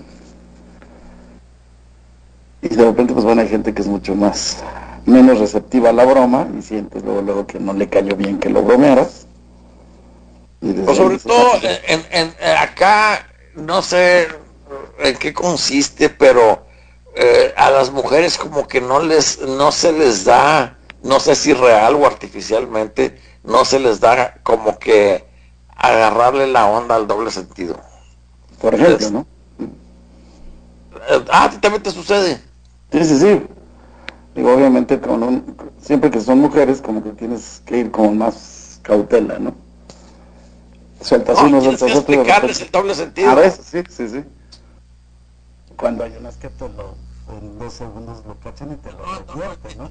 Y 2.63 2.69
de 2.69 2.85
repente, 2.85 3.13
pues 3.13 3.25
bueno, 3.25 3.43
hay 3.43 3.49
gente 3.49 3.75
que 3.75 3.83
es 3.83 3.89
mucho 3.89 4.15
más, 4.15 4.63
menos 5.07 5.39
receptiva 5.39 5.91
a 5.91 5.93
la 5.93 6.05
broma 6.05 6.49
y 6.59 6.63
sientes 6.63 7.05
luego, 7.05 7.23
luego 7.23 7.47
que 7.47 7.61
no 7.61 7.73
le 7.73 7.89
cayó 7.89 8.17
bien 8.17 8.39
que 8.39 8.49
lo 8.49 8.63
bromearas. 8.63 9.27
Ahí 10.87 10.95
sobre 10.97 11.19
todo 11.19 11.37
"Ah, 11.55 11.59
pues, 11.61 11.81
en, 11.89 12.07
en- 12.11 12.35
eh, 12.41 12.57
acá, 12.59 13.27
no 13.55 13.83
sé 13.83 14.29
en 14.99 15.17
qué 15.17 15.33
consiste, 15.33 16.09
pero 16.11 16.67
eh, 17.15 17.53
a 17.57 17.71
las 17.71 17.91
mujeres 17.91 18.39
como 18.39 18.67
que 18.67 18.81
no 18.81 19.01
les, 19.01 19.41
no 19.41 19.71
se 19.73 19.93
les 19.93 20.25
da, 20.25 20.77
no 21.03 21.21
sé 21.21 21.35
si 21.35 21.53
real 21.53 21.95
o 21.97 22.07
artificialmente, 22.07 23.21
no 23.45 23.65
se 23.65 23.79
les 23.79 24.01
da 24.01 24.35
como 24.43 24.79
que 24.79 25.25
agarrarle 25.77 26.47
la 26.47 26.67
onda 26.67 26.97
al 26.97 27.07
doble 27.07 27.31
sentido. 27.31 27.79
Por 28.61 28.75
ejemplo, 28.75 29.11
¿no? 29.11 29.27
Eh, 31.11 31.25
ah, 31.31 31.45
¿a 31.45 31.51
ti 31.51 31.59
también 31.59 31.83
te 31.83 31.91
sucede? 31.91 32.41
Sí, 32.93 33.05
sí, 33.05 33.19
sí. 33.19 33.43
Digo, 34.35 34.53
obviamente, 34.53 35.01
con 35.01 35.23
un, 35.23 35.57
siempre 35.81 36.11
que 36.11 36.21
son 36.21 36.39
mujeres, 36.41 36.81
como 36.81 37.03
que 37.03 37.11
tienes 37.11 37.63
que 37.67 37.79
ir 37.79 37.91
con 37.91 38.19
más 38.19 38.81
cautela, 38.83 39.39
¿no? 39.39 39.55
Sueltas 41.05 41.39
No, 41.39 41.47
uno, 41.49 41.61
sueltas 41.61 41.83
otro. 41.95 41.99
explicarles 42.15 42.61
el 42.63 42.71
doble 42.71 42.95
sentido. 42.95 43.31
A 43.31 43.35
veces, 43.35 43.67
sí, 43.67 43.83
sí, 43.91 44.09
sí. 44.09 44.25
Cuando 45.77 46.05
hay 46.05 46.17
unas 46.19 46.37
que 46.37 46.49
te 46.49 46.69
lo, 46.69 46.95
en 47.29 47.59
dos 47.59 47.75
segundos 47.75 48.25
lo 48.27 48.39
cachan 48.41 48.73
y 48.73 48.77
te 48.77 48.91
lo 48.93 49.05
revierten, 49.05 49.79
¿no? 49.79 49.91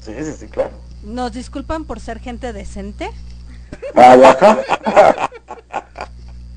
Sí, 0.00 0.12
sí, 0.22 0.32
sí, 0.38 0.46
claro. 0.46 0.70
Nos 1.02 1.32
disculpan 1.32 1.84
por 1.84 1.98
ser 2.00 2.20
gente 2.20 2.52
decente. 2.52 3.10
Ah, 3.96 5.28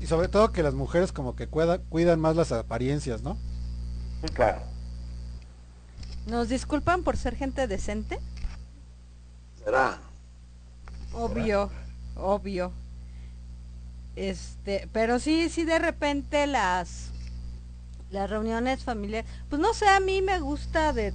y 0.00 0.06
sobre 0.06 0.28
todo 0.28 0.52
que 0.52 0.62
las 0.62 0.74
mujeres 0.74 1.10
como 1.12 1.34
que 1.34 1.48
cuida- 1.48 1.80
cuidan 1.88 2.20
más 2.20 2.36
las 2.36 2.52
apariencias, 2.52 3.22
¿no? 3.22 3.36
Sí, 4.22 4.28
claro. 4.32 4.60
Nos 6.26 6.48
disculpan 6.48 7.02
por 7.02 7.16
ser 7.16 7.34
gente 7.34 7.66
decente. 7.66 8.20
¿Será? 9.64 9.98
Obvio, 11.12 11.70
obvio. 12.16 12.72
Este, 14.20 14.86
pero 14.92 15.18
sí, 15.18 15.48
sí 15.48 15.64
de 15.64 15.78
repente 15.78 16.46
las 16.46 17.06
las 18.10 18.28
reuniones 18.28 18.84
familiares, 18.84 19.30
pues 19.48 19.62
no 19.62 19.72
sé, 19.72 19.88
a 19.88 19.98
mí 19.98 20.20
me 20.20 20.40
gusta 20.40 20.92
de 20.92 21.14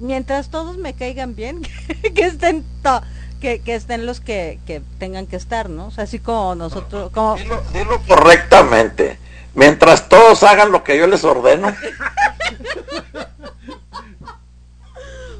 mientras 0.00 0.48
todos 0.48 0.78
me 0.78 0.94
caigan 0.94 1.34
bien, 1.34 1.60
que 2.14 2.22
estén 2.22 2.64
to- 2.82 3.02
que, 3.42 3.60
que 3.60 3.74
estén 3.74 4.06
los 4.06 4.20
que, 4.20 4.58
que 4.66 4.80
tengan 4.98 5.26
que 5.26 5.36
estar, 5.36 5.68
¿no? 5.68 5.88
O 5.88 5.90
sea, 5.90 6.04
así 6.04 6.18
como 6.18 6.54
nosotros, 6.54 7.10
como 7.12 7.36
Dilo, 7.36 7.62
dilo 7.74 8.00
correctamente. 8.08 9.18
Mientras 9.54 10.08
todos 10.08 10.42
hagan 10.44 10.72
lo 10.72 10.82
que 10.84 10.96
yo 10.96 11.06
les 11.08 11.24
ordeno, 11.24 11.68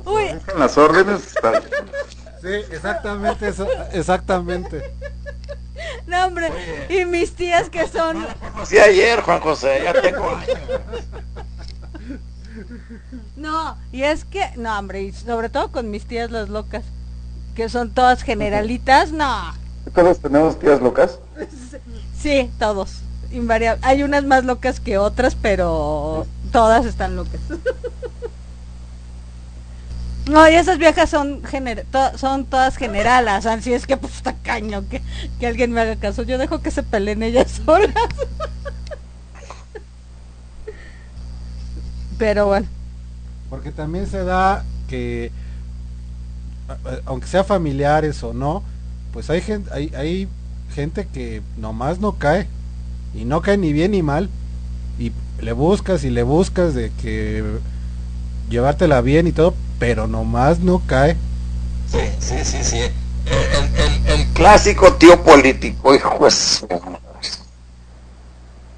uy, 0.05 0.25
las 0.59 0.77
órdenes. 0.77 1.35
Sí, 2.43 2.49
exactamente 2.73 3.49
eso, 3.49 3.67
exactamente. 3.93 4.93
No 6.07 6.27
hombre, 6.27 6.51
y 6.89 7.05
mis 7.05 7.35
tías 7.35 7.71
que 7.71 7.87
son 7.89 8.27
sí 8.65 8.79
ayer, 8.79 9.21
Juan 9.21 9.41
José, 9.41 9.81
ya 9.85 9.93
tengo 10.01 10.29
años. 10.31 10.59
No, 13.37 13.77
y 13.93 14.03
es 14.03 14.25
que, 14.25 14.51
no, 14.57 14.77
hombre, 14.79 15.03
y 15.03 15.13
sobre 15.13 15.49
todo 15.49 15.71
con 15.71 15.91
mis 15.91 16.07
tías 16.07 16.31
las 16.31 16.49
locas, 16.49 16.85
que 17.55 17.69
son 17.69 17.91
todas 17.91 18.23
generalitas, 18.23 19.13
no, 19.13 19.55
¿Todos 19.95 20.19
tenemos 20.19 20.59
tías 20.59 20.81
locas? 20.81 21.19
sí, 22.17 22.51
todos, 22.59 23.01
invariable. 23.31 23.81
Hay 23.85 24.03
unas 24.03 24.25
más 24.25 24.45
locas 24.45 24.81
que 24.81 24.99
otras, 24.99 25.35
pero 25.35 26.27
todas 26.53 26.85
están 26.85 27.17
locas. 27.17 27.41
No, 30.29 30.47
y 30.49 30.55
esas 30.55 30.77
viejas 30.79 31.09
son 31.09 31.43
gener 31.43 31.87
son 32.17 32.45
todas 32.45 32.77
generalas, 32.77 33.47
así 33.47 33.73
es 33.73 33.87
que 33.87 33.97
pues 33.97 34.17
está 34.17 34.35
caño 34.35 34.87
que, 34.89 35.01
que 35.41 35.47
alguien 35.47 35.73
me 35.73 35.81
haga 35.81 35.97
caso. 35.97 36.23
Yo 36.23 36.37
dejo 36.37 36.61
que 36.61 36.71
se 36.71 36.83
peleen 36.83 37.23
ellas 37.23 37.61
solas. 37.65 37.95
Pero 42.19 42.47
bueno, 42.47 42.67
Porque 43.49 43.71
también 43.71 44.07
se 44.07 44.25
da 44.25 44.65
que, 44.89 45.31
aunque 47.07 47.29
sea 47.29 47.45
familiares 47.45 48.23
o 48.23 48.35
no, 48.35 48.63
pues 49.13 49.31
hay 49.31 49.41
gente, 49.41 49.71
hay, 49.73 49.93
hay 49.95 50.29
gente 50.75 51.07
que 51.07 51.43
nomás 51.57 52.01
no 52.01 52.19
cae. 52.19 52.49
Y 53.15 53.25
no 53.25 53.41
cae 53.41 53.57
ni 53.57 53.73
bien 53.73 53.93
ni 53.93 54.03
mal. 54.03 54.29
Y 54.99 55.13
le 55.41 55.53
buscas 55.53 56.05
y 56.05 56.11
le 56.11 56.25
buscas 56.25 56.75
de 56.75 56.91
que 56.91 57.61
llevártela 58.49 59.01
bien 59.01 59.27
y 59.27 59.33
todo, 59.33 59.55
pero 59.79 60.07
nomás 60.07 60.61
no 60.61 60.83
cae. 60.87 61.17
Sí, 61.91 61.99
sí, 62.21 62.45
sí, 62.45 62.65
sí. 62.65 62.79
El, 62.79 63.65
el- 63.81 64.21
el 64.21 64.27
clásico 64.35 64.95
tío 64.95 65.23
político, 65.23 65.95
hijo 65.95 66.25
de 66.25 66.31
su- 66.31 66.67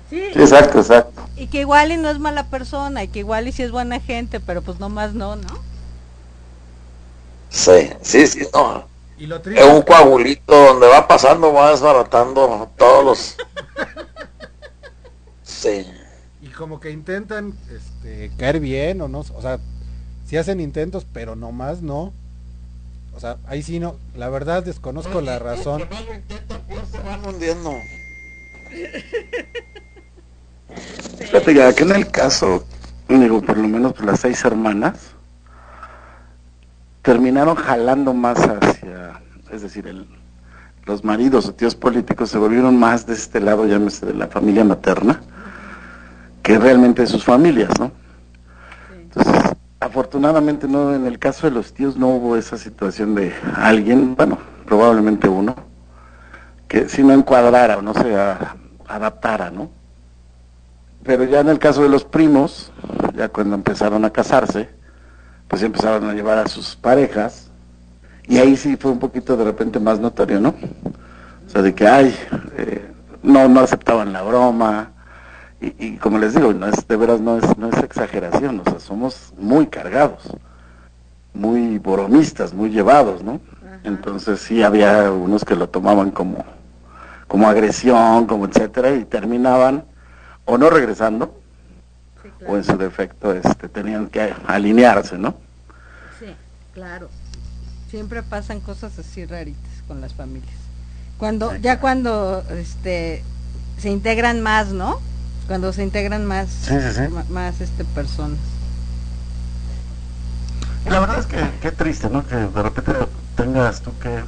sí, 0.08 0.20
Sí, 0.32 0.40
exacto, 0.40 0.78
exacto. 0.80 1.22
y 1.36 1.46
que 1.48 1.60
igual 1.60 1.92
y 1.92 1.96
no 1.96 2.10
es 2.10 2.18
mala 2.18 2.44
persona, 2.50 3.04
y 3.04 3.08
que 3.08 3.20
igual 3.20 3.48
y 3.48 3.52
si 3.52 3.62
es 3.62 3.70
buena 3.70 4.00
gente, 4.00 4.40
pero 4.40 4.62
pues 4.62 4.78
nomás 4.80 5.14
no, 5.14 5.36
¿no? 5.36 5.62
Sí, 7.48 7.90
sí, 8.02 8.26
sí, 8.26 8.46
no. 8.52 8.88
Y 9.18 9.26
lo 9.26 9.36
Es 9.36 9.64
un 9.66 9.82
coagulito 9.82 10.54
donde 10.54 10.86
va 10.88 11.06
pasando, 11.06 11.52
va 11.52 11.70
desbaratando 11.70 12.70
todos 12.76 13.04
los... 13.04 13.36
Sí. 15.42 15.84
Como 16.60 16.78
que 16.78 16.90
intentan 16.90 17.54
este, 17.74 18.30
caer 18.36 18.60
bien 18.60 19.00
o 19.00 19.08
no, 19.08 19.20
o 19.20 19.40
sea, 19.40 19.58
si 20.26 20.36
hacen 20.36 20.60
intentos, 20.60 21.06
pero 21.10 21.34
nomás 21.34 21.80
no. 21.80 22.12
O 23.14 23.18
sea, 23.18 23.38
ahí 23.46 23.62
sí 23.62 23.80
no, 23.80 23.96
la 24.14 24.28
verdad 24.28 24.62
desconozco 24.62 25.22
la 25.22 25.38
razón. 25.38 25.84
Se 26.90 26.98
van 26.98 27.24
hundiendo. 27.26 27.72
Fíjate 31.18 31.54
que 31.54 31.62
aquí 31.62 31.82
en 31.82 31.92
el 31.92 32.10
caso, 32.10 32.66
digo, 33.08 33.40
por 33.40 33.56
lo 33.56 33.66
menos 33.66 33.94
pues, 33.94 34.04
las 34.04 34.20
seis 34.20 34.44
hermanas 34.44 34.98
terminaron 37.00 37.56
jalando 37.56 38.12
más 38.12 38.38
hacia, 38.38 39.22
es 39.50 39.62
decir, 39.62 39.86
el, 39.86 40.06
los 40.84 41.04
maridos 41.04 41.46
o 41.46 41.54
tíos 41.54 41.74
políticos 41.74 42.28
se 42.28 42.36
volvieron 42.36 42.78
más 42.78 43.06
de 43.06 43.14
este 43.14 43.40
lado, 43.40 43.64
llámese 43.66 44.04
de 44.04 44.12
la 44.12 44.26
familia 44.26 44.62
materna, 44.62 45.22
que 46.50 46.58
realmente 46.58 47.02
de 47.02 47.06
sus 47.06 47.22
familias, 47.22 47.70
¿no? 47.78 47.92
Entonces, 48.92 49.52
afortunadamente 49.78 50.66
no, 50.66 50.92
en 50.92 51.06
el 51.06 51.16
caso 51.20 51.46
de 51.46 51.52
los 51.52 51.72
tíos 51.72 51.96
no 51.96 52.08
hubo 52.08 52.36
esa 52.36 52.58
situación 52.58 53.14
de 53.14 53.32
alguien, 53.54 54.16
bueno, 54.16 54.36
probablemente 54.66 55.28
uno, 55.28 55.54
que 56.66 56.88
si 56.88 57.04
no 57.04 57.12
encuadrara 57.12 57.78
o 57.78 57.82
no 57.82 57.94
se 57.94 58.16
a- 58.16 58.56
adaptara, 58.88 59.52
¿no? 59.52 59.70
Pero 61.04 61.22
ya 61.22 61.38
en 61.38 61.50
el 61.50 61.60
caso 61.60 61.84
de 61.84 61.88
los 61.88 62.02
primos, 62.02 62.72
ya 63.14 63.28
cuando 63.28 63.54
empezaron 63.54 64.04
a 64.04 64.10
casarse, 64.10 64.68
pues 65.46 65.62
empezaron 65.62 66.10
a 66.10 66.14
llevar 66.14 66.38
a 66.38 66.48
sus 66.48 66.74
parejas, 66.74 67.48
y 68.26 68.38
ahí 68.38 68.56
sí 68.56 68.76
fue 68.76 68.90
un 68.90 68.98
poquito 68.98 69.36
de 69.36 69.44
repente 69.44 69.78
más 69.78 70.00
notorio, 70.00 70.40
¿no? 70.40 70.48
O 71.46 71.48
sea, 71.48 71.62
de 71.62 71.72
que, 71.76 71.86
ay, 71.86 72.12
eh, 72.56 72.90
no, 73.22 73.48
no 73.48 73.60
aceptaban 73.60 74.12
la 74.12 74.22
broma, 74.22 74.94
y, 75.60 75.74
y 75.78 75.96
como 75.98 76.18
les 76.18 76.34
digo, 76.34 76.52
no 76.52 76.66
es, 76.66 76.86
de 76.86 76.96
veras 76.96 77.20
no 77.20 77.36
es, 77.36 77.58
no 77.58 77.68
es 77.68 77.76
exageración, 77.82 78.60
o 78.60 78.64
sea, 78.64 78.80
somos 78.80 79.32
muy 79.38 79.66
cargados, 79.66 80.22
muy 81.34 81.78
bromistas, 81.78 82.54
muy 82.54 82.70
llevados, 82.70 83.22
¿no? 83.22 83.40
Entonces 83.84 84.40
sí 84.40 84.62
había 84.62 85.10
unos 85.10 85.44
que 85.44 85.56
lo 85.56 85.68
tomaban 85.68 86.10
como, 86.10 86.44
como 87.28 87.48
agresión, 87.48 88.26
como 88.26 88.46
etcétera, 88.46 88.92
y 88.92 89.04
terminaban 89.04 89.84
o 90.44 90.58
no 90.58 90.70
regresando, 90.70 91.36
Sí, 92.22 92.28
o 92.46 92.56
en 92.56 92.64
su 92.64 92.76
defecto 92.76 93.32
este, 93.32 93.68
tenían 93.68 94.08
que 94.08 94.34
alinearse, 94.46 95.16
¿no? 95.16 95.34
Sí, 96.18 96.26
claro. 96.74 97.08
Siempre 97.88 98.22
pasan 98.22 98.60
cosas 98.60 98.98
así 98.98 99.24
raritas 99.24 99.82
con 99.88 100.00
las 100.02 100.14
familias. 100.14 100.54
Cuando, 101.18 101.56
ya 101.56 101.80
cuando 101.80 102.44
este 102.50 103.22
se 103.78 103.90
integran 103.90 104.42
más, 104.42 104.68
¿no? 104.72 105.00
Cuando 105.50 105.72
se 105.72 105.82
integran 105.82 106.26
más, 106.26 106.48
Sí, 106.48 106.76
sí, 106.94 107.00
más 107.28 107.60
este 107.60 107.84
personas. 107.84 108.38
Y 110.86 110.90
la 110.90 111.00
verdad 111.00 111.18
es 111.18 111.26
que 111.26 111.38
qué 111.60 111.72
triste, 111.72 112.08
¿no? 112.08 112.24
Que 112.24 112.36
de 112.36 112.62
repente 112.62 112.92
tengas 113.34 113.80
tú 113.80 113.90
que, 113.98 114.22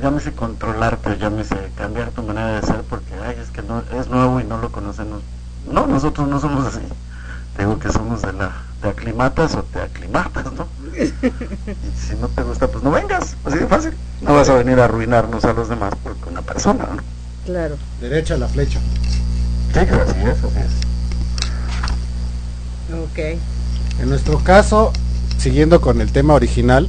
llámese 0.00 0.30
controlarte, 0.30 1.18
llámese 1.18 1.56
cambiar 1.76 2.10
tu 2.10 2.22
manera 2.22 2.60
de 2.60 2.64
ser, 2.64 2.82
porque, 2.82 3.14
ay, 3.26 3.34
es 3.42 3.50
que 3.50 3.62
no, 3.62 3.82
es 3.98 4.06
nuevo 4.06 4.38
y 4.38 4.44
no 4.44 4.58
lo 4.58 4.70
conocemos. 4.70 5.22
No, 5.68 5.88
nosotros 5.88 6.28
no 6.28 6.38
somos 6.38 6.66
así. 6.66 6.78
Digo 7.58 7.76
que 7.80 7.90
somos 7.90 8.22
de 8.22 8.32
la, 8.32 8.52
te 8.80 8.90
aclimatas 8.90 9.56
o 9.56 9.64
te 9.64 9.80
aclimatas, 9.80 10.52
¿no? 10.52 10.68
Y 10.96 11.08
si 11.98 12.14
no 12.20 12.28
te 12.28 12.44
gusta, 12.44 12.68
pues 12.68 12.84
no 12.84 12.92
vengas, 12.92 13.34
así 13.44 13.58
de 13.58 13.66
fácil. 13.66 13.92
No 14.20 14.34
vas 14.34 14.48
a 14.48 14.54
venir 14.54 14.78
a 14.78 14.84
arruinarnos 14.84 15.44
a 15.44 15.52
los 15.52 15.68
demás 15.68 15.94
porque 16.00 16.28
una 16.30 16.42
persona, 16.42 16.86
¿no? 16.94 17.02
Claro. 17.44 17.76
Derecha 18.00 18.34
a 18.34 18.38
la 18.38 18.46
flecha. 18.46 18.78
Sí, 19.74 19.80
es. 19.80 20.74
Ok. 22.94 23.18
En 24.00 24.08
nuestro 24.08 24.38
caso, 24.38 24.92
siguiendo 25.38 25.80
con 25.80 26.00
el 26.00 26.12
tema 26.12 26.34
original, 26.34 26.88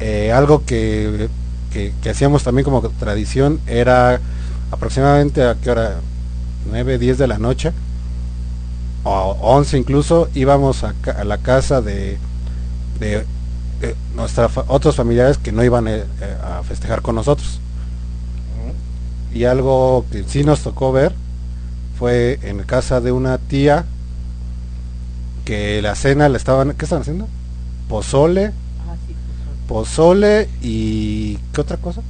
eh, 0.00 0.32
algo 0.32 0.64
que, 0.64 1.28
que- 1.72 1.92
que 2.02 2.10
hacíamos 2.10 2.42
también 2.44 2.64
como 2.64 2.80
tradición 2.82 3.60
era 3.66 4.20
aproximadamente 4.70 5.42
a 5.44 5.54
qué 5.56 5.70
hora, 5.70 5.96
9, 6.70 6.98
10 6.98 7.18
de 7.18 7.26
la 7.26 7.38
noche, 7.38 7.72
o 9.04 9.36
11 9.40 9.76
incluso, 9.78 10.28
íbamos 10.34 10.84
a, 10.84 10.94
la 11.24 11.38
casa 11.38 11.80
de, 11.80 12.18
de, 13.00 13.24
de 13.80 13.96
nuestra 14.14 14.48
otros 14.66 14.96
familiares 14.96 15.38
que 15.38 15.52
no 15.52 15.64
iban 15.64 15.88
eh, 15.88 16.04
eh, 16.20 16.36
a 16.42 16.62
festejar 16.62 17.02
con 17.02 17.14
nosotros. 17.14 17.60
Y 19.32 19.44
algo 19.44 20.06
que 20.10 20.24
sí 20.26 20.42
nos 20.42 20.60
tocó 20.60 20.90
ver 20.90 21.12
fue 21.98 22.38
en 22.42 22.62
casa 22.64 23.00
de 23.00 23.12
una 23.12 23.38
tía 23.38 23.84
que 25.44 25.80
la 25.82 25.94
cena 25.94 26.28
la 26.28 26.36
estaban, 26.36 26.74
¿qué 26.74 26.84
estaban 26.84 27.02
haciendo? 27.02 27.28
Pozole, 27.88 28.52
Ah, 28.78 28.96
sí, 29.06 29.14
pozole 29.66 30.48
y 30.62 31.36
¿qué 31.52 31.60
otra 31.60 31.76
cosa? 31.78 32.02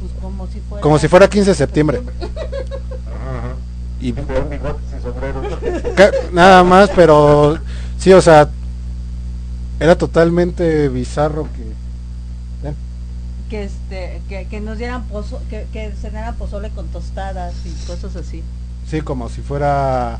pues, 0.00 0.12
como 0.20 0.46
si 0.46 0.60
fuera... 0.60 0.82
Como 0.82 0.98
si 0.98 1.08
fuera 1.08 1.28
15 1.28 1.50
de 1.50 1.54
septiembre. 1.56 2.02
Y 4.00 4.14
nada 6.32 6.62
más, 6.64 6.90
pero 6.94 7.58
sí, 7.98 8.12
o 8.12 8.20
sea, 8.20 8.50
era 9.80 9.96
totalmente 9.96 10.88
bizarro 10.88 11.48
que 11.52 11.74
Que, 13.48 13.64
este, 13.64 14.22
que, 14.28 14.46
que 14.48 14.60
nos 14.60 14.78
dieran 14.78 15.04
pozo, 15.06 15.40
que, 15.50 15.66
que 15.72 15.92
cenaran 15.92 16.36
pozole 16.36 16.70
con 16.70 16.88
tostadas 16.88 17.54
y 17.66 17.74
cosas 17.86 18.16
así. 18.16 18.42
Sí, 18.88 19.00
como 19.00 19.28
si 19.28 19.40
fuera 19.40 20.18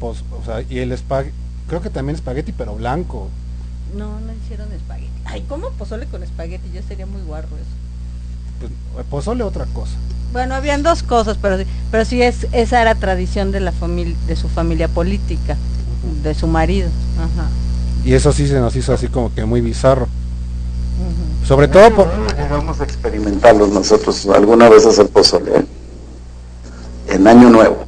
poz- 0.00 0.22
o 0.40 0.44
sea, 0.44 0.62
y 0.68 0.78
el 0.78 0.92
espagueti, 0.92 1.34
creo 1.68 1.80
que 1.80 1.90
también 1.90 2.16
espagueti 2.16 2.52
pero 2.52 2.74
blanco. 2.74 3.28
No, 3.96 4.20
no 4.20 4.32
hicieron 4.44 4.72
espagueti. 4.72 5.10
Ay, 5.24 5.44
¿cómo 5.48 5.70
pozole 5.70 6.06
con 6.06 6.22
espagueti? 6.22 6.70
Ya 6.72 6.82
sería 6.82 7.06
muy 7.06 7.22
guarro 7.22 7.48
eso. 7.56 8.68
Pues, 8.94 9.06
pozole 9.06 9.44
otra 9.44 9.66
cosa. 9.66 9.92
Bueno, 10.32 10.54
habían 10.54 10.82
dos 10.82 11.02
cosas, 11.02 11.38
pero 11.40 11.58
sí, 11.58 11.64
pero 11.90 12.04
sí 12.04 12.20
es 12.22 12.46
esa 12.52 12.82
era 12.82 12.94
tradición 12.96 13.52
de 13.52 13.60
la 13.60 13.70
familia 13.72 14.16
de 14.26 14.34
su 14.36 14.48
familia 14.48 14.88
política, 14.88 15.56
de 16.22 16.34
su 16.34 16.46
marido. 16.48 16.88
Ajá. 17.18 17.48
Y 18.04 18.14
eso 18.14 18.32
sí 18.32 18.48
se 18.48 18.58
nos 18.60 18.74
hizo 18.74 18.92
así 18.92 19.06
como 19.08 19.32
que 19.32 19.44
muy 19.44 19.60
bizarro. 19.60 20.08
Sobre 21.46 21.68
todo 21.68 21.94
por... 21.94 22.08
Llegamos 22.36 22.80
a 22.80 22.84
experimentarlos 22.84 23.68
nosotros 23.68 24.26
alguna 24.26 24.68
vez 24.68 24.86
hacer 24.86 25.08
pozole. 25.08 25.66
En 27.14 27.26
Año 27.28 27.48
Nuevo. 27.48 27.84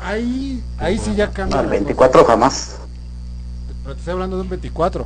Ahí, 0.00 0.62
ahí 0.78 0.98
sí 0.98 1.14
ya 1.16 1.26
No, 1.26 1.32
cambia. 1.32 1.60
el 1.60 1.66
la 1.66 1.70
24 1.72 2.24
jamás. 2.24 2.76
Pero 3.82 3.94
te 3.94 3.98
estoy 3.98 4.12
hablando 4.12 4.36
de 4.36 4.42
un 4.42 4.48
24. 4.48 5.04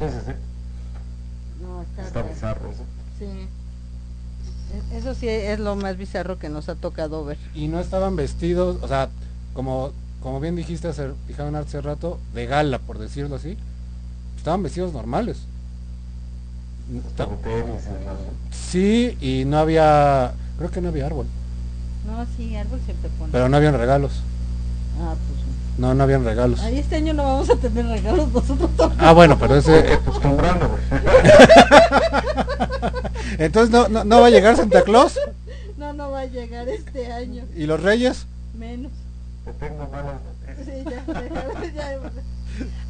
Sí, 0.00 0.04
sí, 0.04 0.16
sí. 0.26 0.32
No, 1.62 1.82
está- 1.82 2.02
Está 2.02 2.22
bizarro 2.22 2.70
eso. 2.72 2.82
sí. 3.20 3.24
E- 3.24 4.98
Eso 4.98 5.14
sí 5.14 5.28
es 5.28 5.60
lo 5.60 5.76
más 5.76 5.96
bizarro 5.96 6.38
que 6.40 6.48
nos 6.48 6.68
ha 6.68 6.74
tocado 6.74 7.24
ver. 7.24 7.38
Y 7.54 7.68
no 7.68 7.78
estaban 7.78 8.16
vestidos, 8.16 8.78
o 8.82 8.88
sea, 8.88 9.08
como, 9.54 9.92
como 10.20 10.40
bien 10.40 10.56
dijiste 10.56 10.88
hace, 10.88 11.12
dijeron 11.28 11.54
hace 11.54 11.80
rato, 11.80 12.18
de 12.34 12.46
gala, 12.46 12.80
por 12.80 12.98
decirlo 12.98 13.36
así. 13.36 13.56
Estaban 14.36 14.62
vestidos 14.64 14.92
normales. 14.92 15.38
Sí, 18.50 19.16
y 19.20 19.44
no 19.44 19.58
había, 19.58 20.32
creo 20.58 20.70
que 20.70 20.80
no 20.80 20.88
había 20.88 21.06
árbol, 21.06 21.26
No, 22.06 22.26
sí, 22.36 22.54
árbol 22.56 22.80
siempre 22.84 23.08
pone. 23.18 23.32
pero 23.32 23.48
no 23.48 23.56
habían 23.56 23.76
regalos. 23.78 24.12
Ah, 25.00 25.14
pues 25.14 25.40
sí. 25.40 25.44
No, 25.78 25.94
no 25.94 26.02
habían 26.04 26.24
regalos. 26.24 26.60
Ahí 26.60 26.78
este 26.78 26.96
año 26.96 27.14
no 27.14 27.22
vamos 27.22 27.48
a 27.50 27.56
tener 27.56 27.86
regalos 27.86 28.28
nosotros 28.32 28.70
tampoco. 28.76 28.94
Ah, 28.98 29.12
bueno, 29.12 29.38
pero 29.38 29.56
ese... 29.56 29.98
Pues 30.04 30.18
comprando, 30.18 30.68
güey. 30.68 30.80
Entonces 33.38 33.70
no, 33.70 33.88
no, 33.88 34.04
no 34.04 34.20
va 34.20 34.26
a 34.26 34.30
llegar 34.30 34.56
Santa 34.56 34.82
Claus 34.82 35.18
No, 35.76 35.92
no 35.92 36.10
va 36.10 36.20
a 36.20 36.24
llegar 36.26 36.68
este 36.68 37.12
año. 37.12 37.44
y 37.56 37.66
los 37.66 37.80
reyes. 37.82 38.26
Menos. 38.54 38.90
Te 39.44 39.52
tengo 39.52 39.86
malas 39.88 40.14
noticias. 40.46 40.66
Sí, 40.66 40.84
ya, 41.74 41.92
ya. 41.92 42.00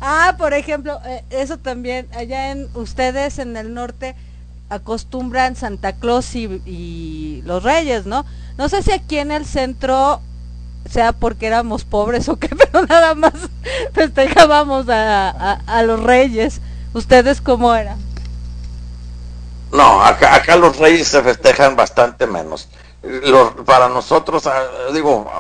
Ah, 0.01 0.35
por 0.39 0.55
ejemplo, 0.55 0.99
eh, 1.05 1.23
eso 1.29 1.59
también, 1.59 2.09
allá 2.17 2.53
en 2.53 2.69
ustedes 2.75 3.39
en 3.39 3.55
el 3.59 3.75
norte 3.75 4.15
acostumbran 4.71 5.57
Santa 5.57 5.93
Claus 5.95 6.35
y, 6.35 6.45
y 6.65 7.43
los 7.45 7.63
reyes, 7.63 8.07
¿no? 8.07 8.25
No 8.59 8.69
sé 8.69 8.83
si 8.83 8.91
aquí 8.91 9.19
en 9.19 9.31
el 9.31 9.47
centro 9.47 10.21
sea 10.91 11.13
porque 11.13 11.47
éramos 11.47 11.85
pobres 11.85 12.29
o 12.29 12.37
qué, 12.37 12.49
pero 12.73 12.85
nada 12.87 13.15
más 13.15 13.35
festejábamos 13.95 14.87
a, 14.89 15.83
los 15.85 16.03
reyes. 16.03 16.61
¿Ustedes 16.93 17.41
cómo 17.41 17.75
eran? 17.75 17.99
No, 19.71 20.03
acá, 20.03 20.35
acá 20.35 20.57
los 20.57 20.77
reyes 20.79 21.07
se 21.07 21.23
festejan 21.23 21.77
bastante 21.77 22.27
menos. 22.27 22.69
Para 23.65 23.89
nosotros, 23.89 24.47
ah, 24.49 24.65
digo, 24.93 25.31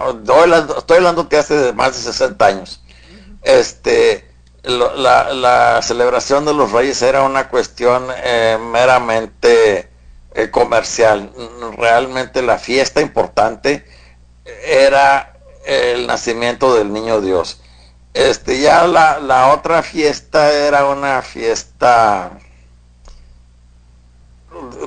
estoy 0.76 0.98
hablando 0.98 1.24
de 1.24 1.38
hace 1.38 1.72
más 1.72 1.96
de 1.96 2.12
60 2.12 2.46
años. 2.46 2.80
Este, 3.42 4.30
la 4.62 5.80
celebración 5.82 6.44
de 6.44 6.54
los 6.54 6.70
reyes 6.70 7.02
era 7.02 7.22
una 7.22 7.48
cuestión 7.48 8.06
eh, 8.22 8.58
meramente 8.60 9.87
eh, 10.38 10.50
comercial. 10.50 11.30
Realmente 11.76 12.42
la 12.42 12.58
fiesta 12.58 13.00
importante 13.00 13.84
era 14.66 15.34
el 15.66 16.06
nacimiento 16.06 16.74
del 16.74 16.92
niño 16.92 17.20
Dios. 17.20 17.60
Este, 18.14 18.60
ya 18.60 18.86
la, 18.86 19.18
la 19.20 19.52
otra 19.52 19.82
fiesta 19.82 20.50
era 20.52 20.86
una 20.86 21.22
fiesta 21.22 22.30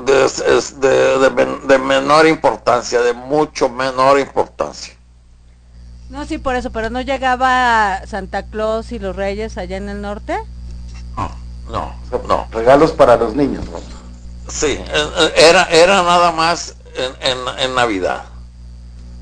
de, 0.06 1.30
de- 1.30 1.60
de 1.68 1.78
menor 1.78 2.28
importancia, 2.28 3.02
de 3.02 3.14
mucho 3.14 3.70
menor 3.70 4.20
importancia. 4.20 4.94
No, 6.10 6.26
sí, 6.26 6.38
por 6.40 6.56
eso, 6.56 6.72
pero 6.72 6.90
no 6.90 7.00
llegaba 7.02 8.06
Santa 8.06 8.44
Claus 8.48 8.92
y 8.92 9.00
los 9.00 9.16
reyes 9.16 9.58
allá 9.58 9.78
en 9.78 9.88
el 9.88 10.02
norte. 10.02 10.38
No, 11.16 11.32
no, 11.70 11.96
no. 12.28 12.48
Regalos 12.52 12.92
para 12.92 13.16
los 13.16 13.34
niños. 13.36 13.64
¿no? 13.70 14.01
Sí, 14.48 14.68
eh, 14.68 14.86
eh, 15.18 15.34
era, 15.38 15.64
era 15.66 16.04
nada 16.04 16.32
más 16.32 16.76
en, 16.96 17.14
en- 17.32 17.60
en 17.60 17.76
Navidad. 17.76 18.24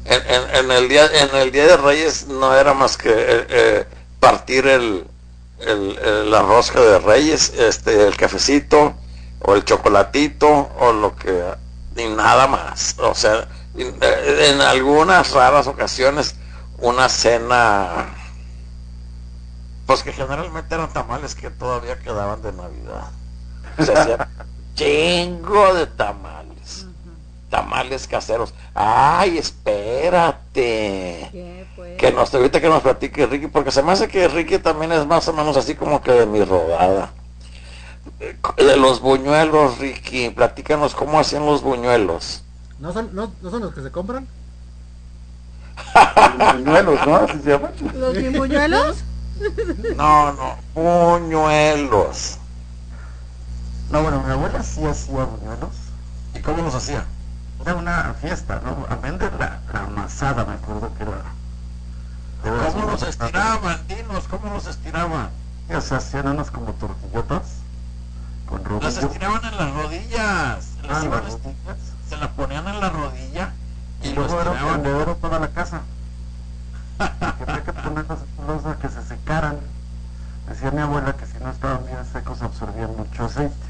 En, 0.06 0.22
en- 0.56 0.72
el 0.72 0.90
día, 0.90 1.06
en 1.06 1.36
el 1.36 1.52
día 1.52 1.68
de 1.68 1.78
Reyes 1.78 2.28
no 2.28 2.56
era 2.56 2.74
más 2.74 2.98
que 2.98 3.12
eh, 3.14 3.88
partir 4.20 4.66
el, 4.68 5.06
el- 5.60 6.32
la 6.32 6.42
rosca 6.42 6.80
de 6.82 7.00
Reyes, 7.00 7.54
este, 7.58 8.08
el 8.08 8.18
cafecito 8.18 8.96
o 9.42 9.56
el 9.56 9.64
chocolatito 9.66 10.48
o 10.80 10.92
lo 10.94 11.16
que 11.16 11.44
y 11.96 12.08
nada 12.08 12.48
más. 12.48 12.96
O 13.00 13.14
sea, 13.14 13.48
en, 13.76 14.62
algunas 14.62 15.32
raras 15.32 15.68
ocasiones 15.68 16.36
una 16.80 17.10
cena, 17.10 18.08
pues 19.86 20.04
que 20.04 20.14
generalmente 20.14 20.76
eran 20.76 20.92
tamales 20.94 21.36
que 21.36 21.50
todavía 21.50 22.00
quedaban 22.00 22.42
de 22.42 22.54
Navidad. 22.54 23.12
chingo 24.80 25.74
de 25.74 25.88
tamales. 25.88 26.86
Tamales 27.50 28.08
caseros. 28.08 28.54
Ay, 28.74 29.38
espérate. 29.38 31.30
¿Qué, 31.32 31.66
pues? 31.76 31.98
Que 31.98 32.12
nos, 32.12 32.34
ahorita 32.34 32.62
que 32.62 32.70
nos 32.70 32.82
platique 32.82 33.26
Ricky, 33.26 33.48
porque 33.48 33.72
se 33.72 33.84
me 33.84 33.92
hace 33.92 34.08
que 34.08 34.28
Ricky 34.28 34.60
también 34.60 34.92
es 34.92 35.06
más 35.06 35.28
o 35.28 35.34
menos 35.34 35.58
así 35.58 35.76
como 35.76 36.02
que 36.02 36.12
de 36.12 36.26
mi 36.26 36.44
rodada. 36.44 37.12
De 38.58 38.78
los 38.78 39.02
buñuelos, 39.02 39.80
Ricky, 39.80 40.30
platícanos 40.30 40.96
cómo 40.96 41.20
hacían 41.20 41.46
los 41.46 41.62
buñuelos. 41.62 42.44
¿No 42.80 42.94
son, 42.94 43.14
no, 43.14 43.32
no 43.42 43.52
son 43.52 43.62
los 43.62 43.74
que 43.74 43.82
se 43.82 43.92
compran? 43.92 44.28
Buñuelos, 46.54 47.06
¿no? 47.06 47.16
Así 47.16 47.40
se 47.44 47.50
llaman. 47.52 47.72
¿Los 47.96 48.16
bimuñuelos? 48.16 48.98
No, 49.96 50.34
no, 50.34 50.58
buñuelos. 50.74 52.39
No, 53.92 54.02
bueno, 54.04 54.22
mi 54.24 54.32
abuela 54.32 54.64
sí 54.64 54.86
hacía 54.86 55.24
buñuelos. 55.24 55.76
¿Y 56.36 56.40
cómo 56.42 56.62
los 56.64 56.76
hacía? 56.76 57.06
Era 57.62 57.76
una 57.76 58.14
fiesta, 58.22 58.62
¿no? 58.64 58.86
A 58.90 58.96
vender 58.96 59.34
la, 59.34 59.60
la 59.74 59.82
amasada, 59.84 60.46
me 60.46 60.54
acuerdo 60.54 60.92
que 60.96 61.04
era. 61.04 61.24
¿Cómo 62.72 62.92
los 62.92 63.04
estiraban? 63.04 63.88
Dinos, 63.88 64.28
¿cómo 64.30 64.54
los 64.54 64.66
estiraban? 64.68 65.30
Y, 65.70 65.74
o 65.74 65.82
sea, 65.82 65.98
hacían 65.98 66.28
unas 66.28 66.52
como 66.52 66.72
tortillotas 66.74 67.44
con 68.48 68.64
Las 68.82 68.98
estiraban 68.98 69.44
en 69.46 69.58
las 69.58 69.74
rodillas. 69.74 70.68
Las 70.84 70.98
Ah, 70.98 71.06
iban 71.06 71.24
las 71.24 71.34
rodillas. 71.34 71.78
se 72.08 72.18
las 72.18 72.30
ponían 72.30 72.68
en 72.68 72.80
la 72.80 72.90
rodilla 72.90 73.54
y 74.02 74.08
Y 74.10 74.14
lo 74.14 74.22
luego 74.28 74.42
era 74.42 74.52
un 74.52 74.58
tendedero 74.84 75.16
toda 75.18 75.40
la 75.40 75.50
casa. 75.50 75.82
que 76.98 77.44
había 77.44 77.64
que 77.64 77.74
ponerlas 77.74 78.20
los 78.48 78.66
a 78.66 78.78
que 78.78 78.90
se 78.90 79.04
secaran. 79.06 79.60
Decía 80.48 80.72
mi 80.72 80.82
abuela 80.82 81.16
que 81.16 81.26
si 81.28 81.38
no 81.44 81.50
estaban 81.52 81.86
bien 81.86 82.06
secos 82.12 82.42
absorbían 82.42 82.96
mucho 82.96 83.26
aceite. 83.26 83.69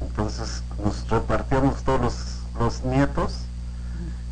Entonces 0.00 0.62
nos 0.82 1.08
repartíamos 1.08 1.82
todos 1.82 2.00
los, 2.00 2.14
los 2.58 2.84
nietos. 2.84 3.32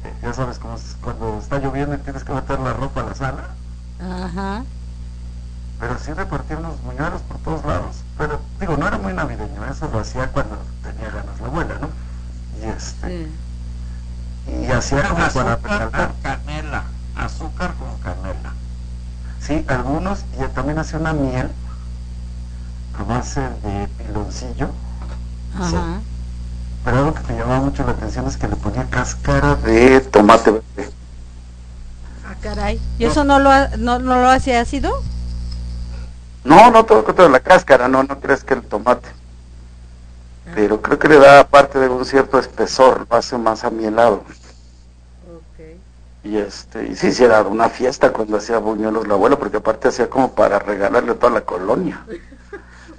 Eh, 0.04 0.12
ya 0.22 0.32
sabes, 0.34 0.58
como 0.58 0.74
es 0.76 0.96
cuando 1.02 1.38
está 1.38 1.58
lloviendo 1.58 1.94
y 1.96 1.98
tienes 1.98 2.24
que 2.24 2.32
meter 2.32 2.58
la 2.60 2.72
ropa 2.72 3.00
a 3.00 3.04
la 3.04 3.14
sala. 3.14 3.48
Ajá. 4.00 4.64
Pero 5.80 5.98
sí 5.98 6.12
repartíamos 6.12 6.80
buñuelos 6.82 7.20
por 7.22 7.38
todos 7.38 7.64
lados. 7.64 7.96
Pero 8.16 8.40
digo, 8.60 8.76
no 8.76 8.86
era 8.88 8.98
muy 8.98 9.12
navideño, 9.12 9.64
eso 9.70 9.88
lo 9.92 10.00
hacía 10.00 10.28
cuando 10.28 10.56
tenía 10.82 11.10
ganas 11.10 11.38
la 11.40 11.46
abuela, 11.46 11.74
¿no? 11.80 11.88
Y 12.62 12.68
este, 12.70 13.26
Sí. 13.26 13.32
y 14.62 14.70
hacía 14.70 15.02
como 15.08 15.14
para 15.16 15.26
azúcar 15.54 15.58
regalar. 15.72 16.08
con 16.12 16.20
canela. 16.22 16.84
Azúcar 17.16 17.74
con 17.74 17.98
canela. 18.00 18.52
Sí, 19.40 19.64
algunos, 19.68 20.24
y 20.40 20.48
también 20.54 20.78
hacía 20.78 20.98
una 20.98 21.12
miel 21.12 21.50
a 22.98 23.02
base 23.02 23.40
de 23.40 23.88
piloncillo, 23.98 24.70
Ajá. 25.58 26.00
pero 26.84 26.98
algo 26.98 27.14
que 27.14 27.32
me 27.32 27.38
llamaba 27.38 27.60
mucho 27.60 27.84
la 27.84 27.92
atención 27.92 28.26
es 28.26 28.36
que 28.36 28.48
le 28.48 28.56
ponía 28.56 28.88
cáscara 28.88 29.54
de... 29.56 30.00
Tomate 30.00 30.50
verde. 30.52 30.90
Ah, 32.24 32.34
caray. 32.40 32.80
¿Y 32.98 33.04
eso 33.04 33.24
no 33.24 33.38
lo, 33.38 33.50
ha- 33.50 33.68
no, 33.78 33.98
no 33.98 34.16
lo 34.20 34.28
hacía 34.30 34.60
ácido? 34.60 34.92
No, 36.44 36.70
no 36.70 36.84
todo 36.84 37.04
contra 37.04 37.28
la 37.28 37.40
cáscara, 37.40 37.88
no, 37.88 38.02
no 38.04 38.20
crees 38.20 38.44
que 38.44 38.54
el 38.54 38.62
tomate. 38.62 39.08
Pero 40.54 40.80
creo 40.80 40.98
que 40.98 41.08
le 41.08 41.18
da 41.18 41.44
parte 41.48 41.78
de 41.80 41.88
un 41.88 42.04
cierto 42.04 42.38
espesor, 42.38 43.06
lo 43.10 43.16
hace 43.16 43.36
más 43.36 43.64
amielado. 43.64 44.22
Y 46.22 46.36
este, 46.38 46.88
y 46.88 46.96
sí, 46.96 47.12
sí 47.12 47.22
era 47.24 47.42
una 47.42 47.68
fiesta 47.68 48.12
cuando 48.12 48.36
hacía 48.36 48.58
buñuelos 48.58 49.06
la 49.06 49.14
abuela, 49.14 49.36
porque 49.38 49.58
aparte 49.58 49.88
hacía 49.88 50.10
como 50.10 50.32
para 50.32 50.58
regalarle 50.58 51.12
a 51.12 51.14
toda 51.18 51.32
la 51.32 51.40
colonia. 51.42 52.04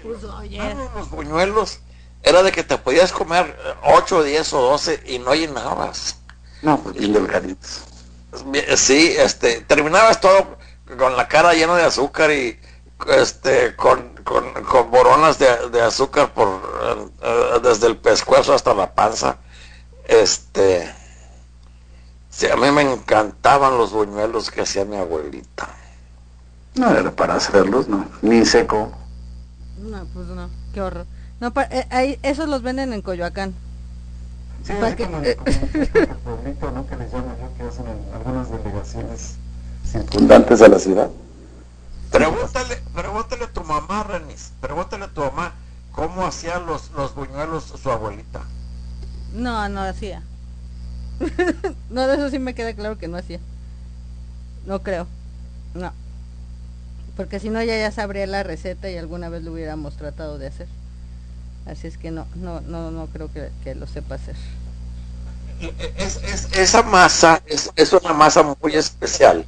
Pues 0.04 0.24
oye. 0.24 0.58
No, 0.74 0.90
los 1.00 1.10
buñuelos 1.10 1.80
era 2.28 2.44
de 2.44 2.52
que 2.52 2.64
te 2.64 2.78
podías 2.78 3.12
comer 3.12 3.56
8, 3.84 4.24
10 4.24 4.54
o 4.54 4.62
12 4.62 5.04
y 5.06 5.20
no 5.20 5.34
llenabas. 5.34 6.18
No, 6.62 6.80
pues 6.80 6.96
bien 6.96 7.14
delgaditos. 7.14 7.84
Sí, 8.76 9.16
este, 9.18 9.62
terminabas 9.62 10.20
todo 10.20 10.58
con 10.98 11.16
la 11.16 11.28
cara 11.28 11.54
llena 11.54 11.76
de 11.76 11.84
azúcar 11.84 12.32
y 12.32 12.60
este 13.08 13.76
con, 13.76 14.16
con, 14.24 14.54
con 14.64 14.92
boronas 14.92 15.38
de, 15.40 15.70
de 15.70 15.82
azúcar 15.82 16.34
por 16.34 16.48
eh, 16.48 17.08
eh, 17.22 17.60
desde 17.64 17.88
el 17.88 17.98
pescuezo 17.98 18.54
hasta 18.54 18.74
la 18.74 18.94
panza. 18.94 19.38
Este, 20.08 20.94
sí, 22.30 22.48
a 22.48 22.56
mí 22.56 22.72
me 22.72 22.82
encantaban 22.82 23.78
los 23.78 23.92
buñuelos 23.92 24.52
que 24.52 24.62
hacía 24.62 24.86
mi 24.86 24.98
abuelita. 24.98 25.70
No 26.76 26.90
era 26.92 27.12
para 27.16 27.36
hacerlos, 27.36 27.88
no. 27.88 28.08
Ni 28.22 28.46
seco. 28.46 28.92
No, 29.78 30.06
pues 30.14 30.28
no, 30.28 30.50
qué 30.74 30.82
horror. 30.82 31.06
No, 31.40 31.52
pa- 31.54 31.68
eh, 31.70 31.88
ahí, 31.90 32.20
esos 32.24 32.48
los 32.50 32.62
venden 32.62 32.94
en 32.94 33.02
Coyoacán. 33.02 33.54
Sí, 34.64 34.74
¿Para 34.80 34.96
qué? 34.96 35.06
como, 35.06 35.18
como 35.18 35.24
el 35.84 36.08
pueblito, 36.18 36.72
¿no? 36.72 36.88
Que 36.88 36.96
les 36.98 37.14
llamo 37.14 37.36
yo, 37.40 37.58
que 37.58 37.64
hacen 37.64 37.86
en 37.88 38.14
algunas 38.14 38.50
delegaciones 38.52 39.36
Fundantes 40.12 40.60
de 40.60 40.68
la 40.70 40.80
ciudad. 40.80 41.10
Pregúntale, 42.12 42.78
pregúntale 42.94 43.44
a 43.46 43.54
tu 43.54 43.64
mamá, 43.64 44.04
Renis, 44.04 44.52
pregúntale 44.60 45.06
a 45.06 45.08
tu 45.14 45.22
mamá 45.22 45.54
cómo 45.92 46.26
hacía 46.26 46.60
los, 46.60 46.92
los 46.92 47.16
buñuelos 47.16 47.64
su 47.82 47.90
abuelita. 47.92 48.42
No, 49.34 49.70
no 49.70 49.82
hacía. 49.82 50.24
no, 51.90 52.08
de 52.08 52.16
eso 52.16 52.30
sí 52.30 52.40
me 52.40 52.54
queda 52.56 52.74
claro 52.74 52.98
que 52.98 53.08
no 53.08 53.18
hacía. 53.18 53.40
No 54.66 54.84
creo. 54.84 55.08
No. 55.74 55.92
Porque 57.16 57.40
si 57.40 57.50
no, 57.50 57.60
ella 57.60 57.78
ya 57.78 57.92
sabría 57.92 58.28
la 58.28 58.44
receta 58.44 58.90
y 58.90 58.98
alguna 58.98 59.30
vez 59.30 59.44
lo 59.44 59.54
hubiéramos 59.54 59.98
tratado 59.98 60.38
de 60.38 60.48
hacer. 60.48 60.68
Así 61.68 61.88
es 61.88 61.98
que 62.00 62.12
no, 62.12 62.28
no, 62.36 62.62
no, 62.62 62.92
no 62.92 63.08
creo 63.08 63.32
que, 63.32 63.52
que 63.64 63.76
lo 63.76 63.88
sepa 63.88 64.16
hacer. 64.16 64.36
Es, 65.98 66.18
es- 66.24 66.48
esa 66.54 66.84
masa 66.84 67.42
es, 67.46 67.72
es 67.76 67.94
una 67.94 68.14
masa 68.14 68.44
muy 68.62 68.76
especial. 68.76 69.46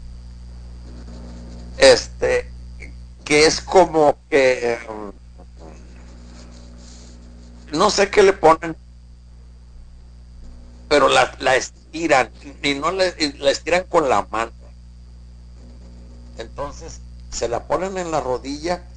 Este, 1.77 2.53
que 3.23 3.45
es 3.45 3.61
como 3.61 4.17
que 4.29 4.79
mm, 4.89 5.09
no 7.77 7.89
sé 7.89 8.09
qué 8.09 8.23
le 8.23 8.33
ponen, 8.33 8.75
pero 10.87 11.07
la, 11.07 11.35
la 11.39 11.55
estiran 11.55 12.31
y 12.63 12.73
no 12.75 12.91
le, 12.91 13.13
la 13.39 13.51
estiran 13.51 13.83
con 13.87 14.09
la 14.09 14.27
mano. 14.31 14.51
Entonces 16.37 17.01
se 17.29 17.47
la 17.49 17.67
ponen 17.67 17.97
en 17.97 18.11
la 18.11 18.19
rodilla 18.21 18.87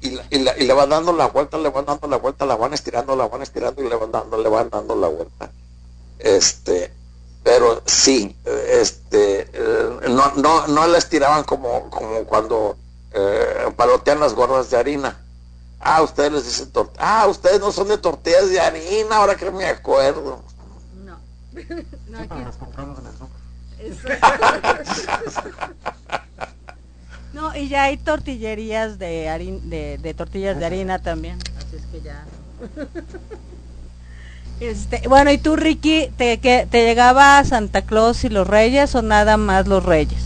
y, 0.00 0.10
la- 0.10 0.24
y, 0.30 0.38
la- 0.38 0.56
y 0.58 0.64
le 0.66 0.72
van 0.74 0.88
dando 0.90 1.12
la 1.12 1.26
vuelta, 1.26 1.58
le 1.58 1.70
van 1.70 1.84
dando 1.86 2.06
la 2.08 2.16
vuelta, 2.18 2.46
la 2.46 2.56
van 2.56 2.72
estirando, 2.74 3.16
la 3.16 3.26
van 3.28 3.42
estirando 3.42 3.82
y 3.82 3.88
le 3.88 3.96
van 3.96 4.12
dando, 4.12 4.38
le 4.38 4.48
van 4.48 4.70
dando 4.70 4.94
la 4.96 5.08
vuelta. 5.08 5.50
Este, 6.18 6.92
pero 7.42 7.82
sí, 7.86 8.36
este, 8.68 9.48
eh, 9.52 9.98
no, 10.08 10.32
no, 10.36 10.66
no 10.66 10.86
la 10.86 10.98
estiraban 10.98 11.44
como, 11.44 11.88
como 11.90 12.24
cuando 12.24 12.76
eh, 13.12 13.72
palotean 13.76 14.20
las 14.20 14.34
gordas 14.34 14.70
de 14.70 14.76
harina. 14.76 15.24
Ah, 15.80 16.02
ustedes 16.02 16.32
les 16.32 16.44
dicen 16.44 16.70
tortillas. 16.72 16.98
Ah, 17.06 17.26
ustedes 17.28 17.60
no 17.60 17.70
son 17.72 17.88
de 17.88 17.98
tortillas 17.98 18.50
de 18.50 18.60
harina, 18.60 19.16
ahora 19.16 19.36
que 19.36 19.50
me 19.50 19.64
acuerdo. 19.66 20.42
No. 21.04 21.18
no, 22.08 22.18
Sí, 22.20 22.26
pero 22.28 22.34
aquí- 22.34 22.42
las 22.44 22.56
compramos 22.58 22.98
en 22.98 23.06
el 23.06 23.12
súper. 23.16 24.18
No, 27.32 27.54
y 27.54 27.68
ya 27.68 27.84
hay 27.84 27.96
tortillerías 27.98 28.98
de, 28.98 29.28
harin- 29.28 29.60
de, 29.62 29.98
de 29.98 30.14
tortillas 30.14 30.58
de 30.58 30.66
harina 30.66 30.98
también. 30.98 31.38
Así 31.58 31.76
es 31.76 31.82
que 31.92 32.00
ya. 32.00 32.24
Este, 34.60 35.06
bueno, 35.06 35.30
¿y 35.30 35.38
tú, 35.38 35.54
Ricky, 35.54 36.10
te, 36.16 36.38
que, 36.40 36.66
te 36.68 36.84
llegaba 36.84 37.44
Santa 37.44 37.82
Claus 37.82 38.24
y 38.24 38.28
los 38.28 38.44
Reyes 38.48 38.92
o 38.96 39.02
nada 39.02 39.36
más 39.36 39.68
los 39.68 39.84
Reyes? 39.84 40.20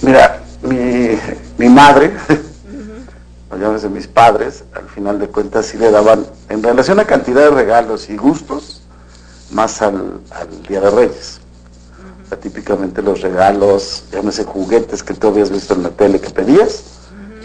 Mira, 0.00 0.40
mi, 0.62 1.18
mi 1.58 1.68
madre, 1.68 2.12
o 3.50 3.56
llámese 3.56 3.88
mis 3.88 4.06
padres, 4.06 4.62
al 4.76 4.88
final 4.88 5.18
de 5.18 5.26
cuentas 5.26 5.66
sí 5.66 5.76
le 5.76 5.90
daban, 5.90 6.24
en 6.48 6.62
relación 6.62 7.00
a 7.00 7.04
cantidad 7.04 7.40
de 7.40 7.50
regalos 7.50 8.08
y 8.10 8.16
gustos, 8.16 8.80
más 9.50 9.82
al, 9.82 10.20
al 10.30 10.62
Día 10.68 10.80
de 10.80 10.90
Reyes. 10.90 11.37
Típicamente 12.36 13.02
los 13.02 13.20
regalos, 13.20 14.04
llámese 14.12 14.44
juguetes 14.44 15.02
que 15.02 15.14
tú 15.14 15.28
habías 15.28 15.50
visto 15.50 15.74
en 15.74 15.82
la 15.82 15.90
tele 15.90 16.20
que 16.20 16.30
pedías, 16.30 16.84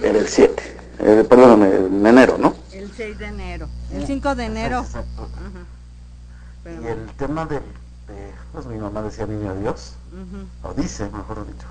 era 0.01 0.19
el 0.19 0.27
7, 0.27 0.77
eh, 0.99 1.25
perdón, 1.27 1.63
en 1.63 2.05
enero, 2.05 2.37
¿no? 2.37 2.53
El 2.71 2.91
6 2.91 3.17
de 3.17 3.25
enero. 3.25 3.67
El 3.91 4.05
5 4.05 4.35
de 4.35 4.45
enero. 4.45 4.79
Exacto. 4.79 5.27
Y 6.65 6.87
el 6.87 7.07
tema 7.17 7.45
del, 7.45 7.59
de, 8.07 8.31
pues 8.51 8.65
mi 8.65 8.77
mamá 8.77 9.01
decía 9.01 9.25
niño 9.25 9.55
Dios, 9.55 9.93
Ujú. 10.11 10.69
o 10.69 10.73
dice, 10.73 11.05
mejor 11.05 11.45
dicho, 11.47 11.67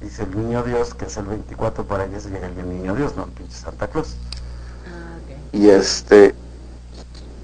dice 0.00 0.22
el 0.24 0.36
niño 0.36 0.62
Dios, 0.62 0.94
que 0.94 1.06
es 1.06 1.16
el 1.16 1.24
24 1.24 1.84
para 1.84 2.04
ellos 2.04 2.26
llega 2.26 2.46
el 2.46 2.68
niño 2.68 2.94
Dios, 2.94 3.16
no 3.16 3.24
el 3.24 3.30
pinche 3.30 3.56
Santa 3.56 3.88
Claus. 3.88 4.14
Ah. 4.86 5.56
Y 5.56 5.68
este, 5.68 6.34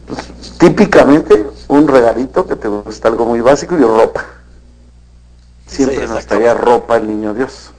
pues, 0.07 0.21
típicamente 0.59 1.47
un 1.69 1.89
regalito 1.89 2.47
que 2.47 2.57
te 2.57 2.69
gusta 2.69 3.09
algo 3.09 3.27
muy 3.27 3.41
básico 3.41 3.77
y 3.77 3.81
ropa. 3.83 4.25
Siempre 5.67 6.07
Sí, 6.07 6.13
nos 6.13 6.27
traía 6.27 6.55
ropa 6.55 6.97
el 6.97 7.09
niño 7.09 7.35
Dios. 7.35 7.73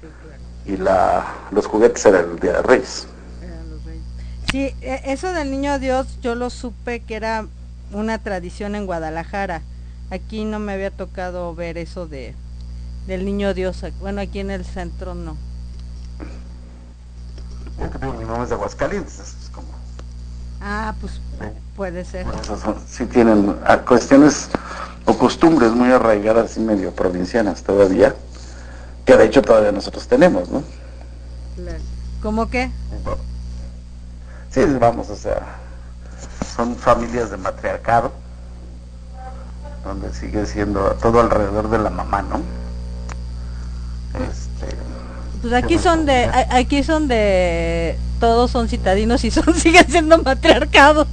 Sí, 0.00 0.06
claro. 0.22 0.42
Y 0.64 0.76
la, 0.76 1.26
los 1.50 1.66
juguetes 1.66 2.04
eran 2.06 2.30
el 2.30 2.38
Día 2.40 2.52
de 2.54 2.62
Reyes. 2.62 3.06
Eran 3.42 3.70
los 3.70 3.84
Reyes. 3.84 4.02
Sí, 4.50 4.74
e- 4.80 5.02
eso 5.12 5.32
del 5.32 5.50
niño 5.50 5.78
Dios 5.78 6.18
yo 6.22 6.34
lo 6.34 6.50
supe 6.50 7.00
que 7.00 7.16
era 7.16 7.46
una 7.92 8.18
tradición 8.18 8.74
en 8.74 8.86
Guadalajara. 8.86 9.62
Aquí 10.10 10.44
no 10.44 10.58
me 10.58 10.72
había 10.72 10.90
tocado 10.90 11.54
ver 11.54 11.78
eso 11.78 12.06
de 12.06 12.34
del 13.06 13.24
niño 13.24 13.52
Dios. 13.54 13.84
Bueno, 14.00 14.20
aquí 14.20 14.38
en 14.40 14.50
el 14.50 14.64
centro 14.64 15.14
no. 15.14 15.36
Yo 17.80 17.90
que 17.90 17.98
digo, 17.98 18.12
mi 18.14 18.24
mamá 18.24 18.44
es 18.44 18.50
de 18.50 18.54
Aguascalientes, 18.54 19.18
es 19.18 19.50
como, 19.52 19.66
Ah, 20.60 20.94
pues 21.00 21.20
puede 21.76 22.04
ser. 22.04 22.26
Son- 22.46 22.76
sí 22.88 23.06
tienen 23.06 23.56
cuestiones 23.86 24.48
o 25.06 25.16
costumbres 25.18 25.72
muy 25.72 25.90
arraigadas 25.90 26.56
y 26.56 26.60
medio 26.60 26.92
provincianas 26.92 27.62
todavía, 27.62 28.14
que 29.04 29.16
de 29.16 29.24
hecho 29.24 29.42
todavía 29.42 29.72
nosotros 29.72 30.06
tenemos, 30.06 30.48
¿no? 30.48 30.62
¿Cómo 32.22 32.48
qué? 32.48 32.70
Sí, 34.50 34.64
vamos, 34.78 35.10
o 35.10 35.16
sea, 35.16 35.40
son 36.54 36.76
familias 36.76 37.30
de 37.30 37.36
matriarcado, 37.36 38.12
donde 39.84 40.12
sigue 40.14 40.46
siendo 40.46 40.80
todo 41.02 41.20
alrededor 41.20 41.68
de 41.68 41.78
la 41.78 41.90
mamá, 41.90 42.22
¿no? 42.22 42.40
Este, 44.20 44.76
Pues 45.42 45.52
aquí 45.54 45.76
son 45.76 46.06
de 46.06 46.30
aquí 46.50 46.84
son 46.84 47.08
de 47.08 47.98
todos 48.20 48.52
son 48.52 48.68
citadinos 48.68 49.24
y 49.24 49.32
son 49.32 49.52
siguen 49.58 49.90
siendo 49.90 50.18
matriarcados. 50.18 51.08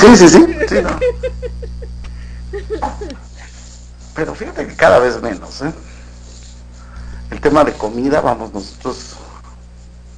sí, 0.00 0.16
sí, 0.16 0.28
sí, 0.28 0.46
sí, 0.68 0.76
no. 0.82 0.98
Pero 4.14 4.34
fíjate 4.34 4.66
que 4.66 4.74
cada 4.74 4.98
vez 4.98 5.22
menos, 5.22 5.62
¿eh? 5.62 5.72
El 7.30 7.40
tema 7.40 7.64
de 7.64 7.72
comida, 7.72 8.20
vamos, 8.20 8.52
nosotros 8.52 9.16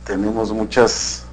tenemos 0.05 0.53
muchas, 0.53 1.25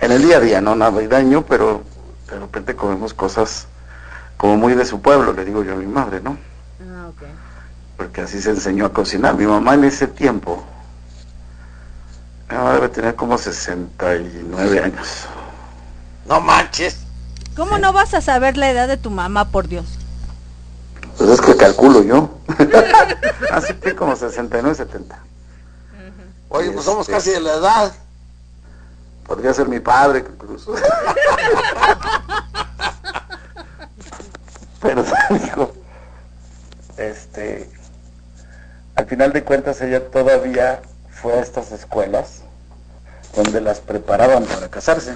en 0.00 0.12
el 0.12 0.22
día 0.22 0.38
a 0.38 0.40
día, 0.40 0.60
no 0.60 0.74
navideño, 0.74 1.44
pero 1.46 1.82
de 2.28 2.38
repente 2.38 2.74
comemos 2.74 3.14
cosas 3.14 3.66
como 4.36 4.56
muy 4.56 4.74
de 4.74 4.84
su 4.84 5.00
pueblo, 5.00 5.32
le 5.32 5.44
digo 5.44 5.62
yo 5.62 5.74
a 5.74 5.76
mi 5.76 5.86
madre, 5.86 6.20
¿no? 6.20 6.36
Ah, 7.98 8.04
porque 8.04 8.20
así 8.22 8.40
se 8.40 8.50
enseñó 8.50 8.86
a 8.86 8.92
cocinar. 8.92 9.34
Mi 9.34 9.46
mamá 9.46 9.74
en 9.74 9.84
ese 9.84 10.06
tiempo, 10.06 10.62
mi 12.48 12.56
mamá 12.56 12.72
debe 12.74 12.88
tener 12.88 13.14
como 13.16 13.36
69 13.36 14.80
años. 14.80 15.26
No 16.26 16.40
manches. 16.40 16.98
¿Cómo 17.56 17.78
no 17.78 17.92
vas 17.92 18.14
a 18.14 18.20
saber 18.20 18.56
la 18.56 18.70
edad 18.70 18.86
de 18.88 18.96
tu 18.98 19.10
mamá, 19.10 19.50
por 19.50 19.66
Dios? 19.68 19.84
Pues 21.16 21.30
es 21.30 21.40
que 21.40 21.56
calculo 21.56 22.02
yo. 22.04 22.38
Así 23.50 23.74
que 23.74 23.96
como 23.96 24.14
69, 24.14 24.76
70. 24.76 25.18
Oye, 26.50 26.70
pues 26.70 26.84
somos 26.84 27.00
Este. 27.08 27.12
casi 27.12 27.30
de 27.30 27.40
la 27.40 27.54
edad. 27.54 27.92
Podría 29.26 29.52
ser 29.52 29.68
mi 29.68 29.80
padre, 29.80 30.24
incluso. 30.26 30.72
Pero 34.80 35.04
digo, 35.30 35.72
este, 36.96 37.68
final 39.08 39.32
de 39.32 39.42
cuentas 39.44 39.80
ella 39.80 40.08
todavía 40.10 40.80
fue 41.10 41.32
a 41.34 41.40
estas 41.40 41.72
escuelas 41.72 42.42
donde 43.34 43.60
las 43.60 43.80
preparaban 43.80 44.44
para 44.44 44.68
casarse. 44.68 45.14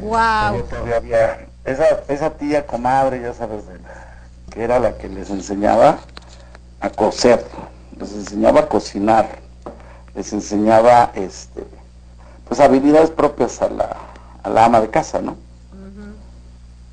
Wow. 0.00 0.64
Había, 0.96 1.46
esa 2.08 2.30
tía 2.30 2.66
comadre, 2.66 3.20
ya 3.22 3.34
sabes, 3.34 3.66
de 3.66 3.78
la- 3.78 4.18
que 4.50 4.64
era 4.64 4.78
la 4.78 4.96
que 4.96 5.08
les 5.08 5.30
enseñaba 5.30 5.98
a 6.80 6.90
coser, 6.90 7.44
les 7.98 8.12
enseñaba 8.12 8.60
a 8.60 8.66
cocinar, 8.68 9.28
les 10.14 10.32
enseñaba 10.32 11.12
este 11.14 11.64
pues 12.48 12.58
habilidades 12.58 13.10
propias 13.10 13.62
a 13.62 13.68
la, 13.68 13.96
a 14.42 14.48
la 14.50 14.64
ama 14.64 14.80
de 14.80 14.90
casa, 14.90 15.20
¿no? 15.20 15.36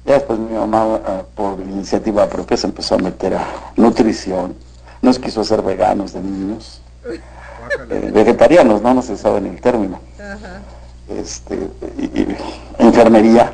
Ya 0.06 0.14
después 0.14 0.38
mi 0.38 0.54
mamá, 0.54 1.00
ah, 1.06 1.24
por 1.36 1.60
iniciativa 1.60 2.28
propia, 2.30 2.56
se 2.58 2.68
empezó 2.68 2.94
a 2.96 3.00
meter 3.00 3.34
a 3.34 3.44
nutrición, 3.76 4.56
nos 5.08 5.20
quiso 5.20 5.42
hacer 5.42 5.62
veganos 5.62 6.12
de 6.14 6.20
niños, 6.22 6.82
eh, 7.90 8.12
vegetarianos, 8.14 8.82
¿no? 8.82 8.94
No 8.94 9.02
se 9.02 9.16
sabe 9.18 9.40
ni 9.42 9.50
el 9.50 9.62
término. 9.62 10.00
Este, 11.10 11.56
y, 11.98 12.04
y 12.04 12.38
enfermería, 12.80 13.54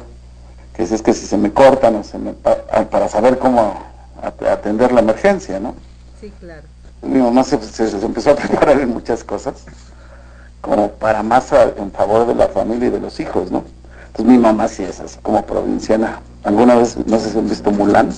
que 0.76 0.88
si 0.88 0.96
es 0.96 1.02
que 1.04 1.14
si 1.14 1.28
se 1.28 1.38
me 1.38 1.54
cortan 1.54 1.96
o 1.98 2.04
se 2.04 2.18
me 2.18 2.34
pa- 2.34 2.58
ah, 2.72 2.84
para 2.86 3.08
saber 3.08 3.38
cómo 3.38 3.76
at- 4.24 4.42
atender 4.44 4.92
la 4.92 5.02
emergencia, 5.02 5.60
¿no? 5.60 5.76
Sí, 6.20 6.34
claro. 6.40 6.64
Mi 7.04 7.20
mamá 7.20 7.44
se, 7.44 7.62
se- 7.62 7.88
se 7.92 8.04
empezó 8.06 8.32
a 8.32 8.36
preparar 8.36 8.80
en 8.80 8.90
muchas 8.90 9.24
cosas, 9.24 9.54
como 10.62 10.90
para 10.94 11.22
más 11.22 11.54
a- 11.54 11.70
en 11.78 11.92
favor 11.92 12.26
de 12.26 12.34
la 12.34 12.48
familia 12.48 12.88
y 12.88 12.92
de 12.92 13.00
los 13.00 13.20
hijos, 13.20 13.52
¿no? 13.52 13.64
Entonces 14.08 14.26
mi 14.26 14.40
mamá 14.40 14.68
sí 14.68 14.82
es 14.84 15.00
así 15.00 15.20
como 15.22 15.46
provinciana. 15.46 16.20
¿Alguna 16.44 16.74
vez, 16.76 16.98
no 17.06 17.20
sé 17.20 17.30
si 17.30 17.38
han 17.38 17.48
visto 17.48 17.70
Mulan? 17.72 18.10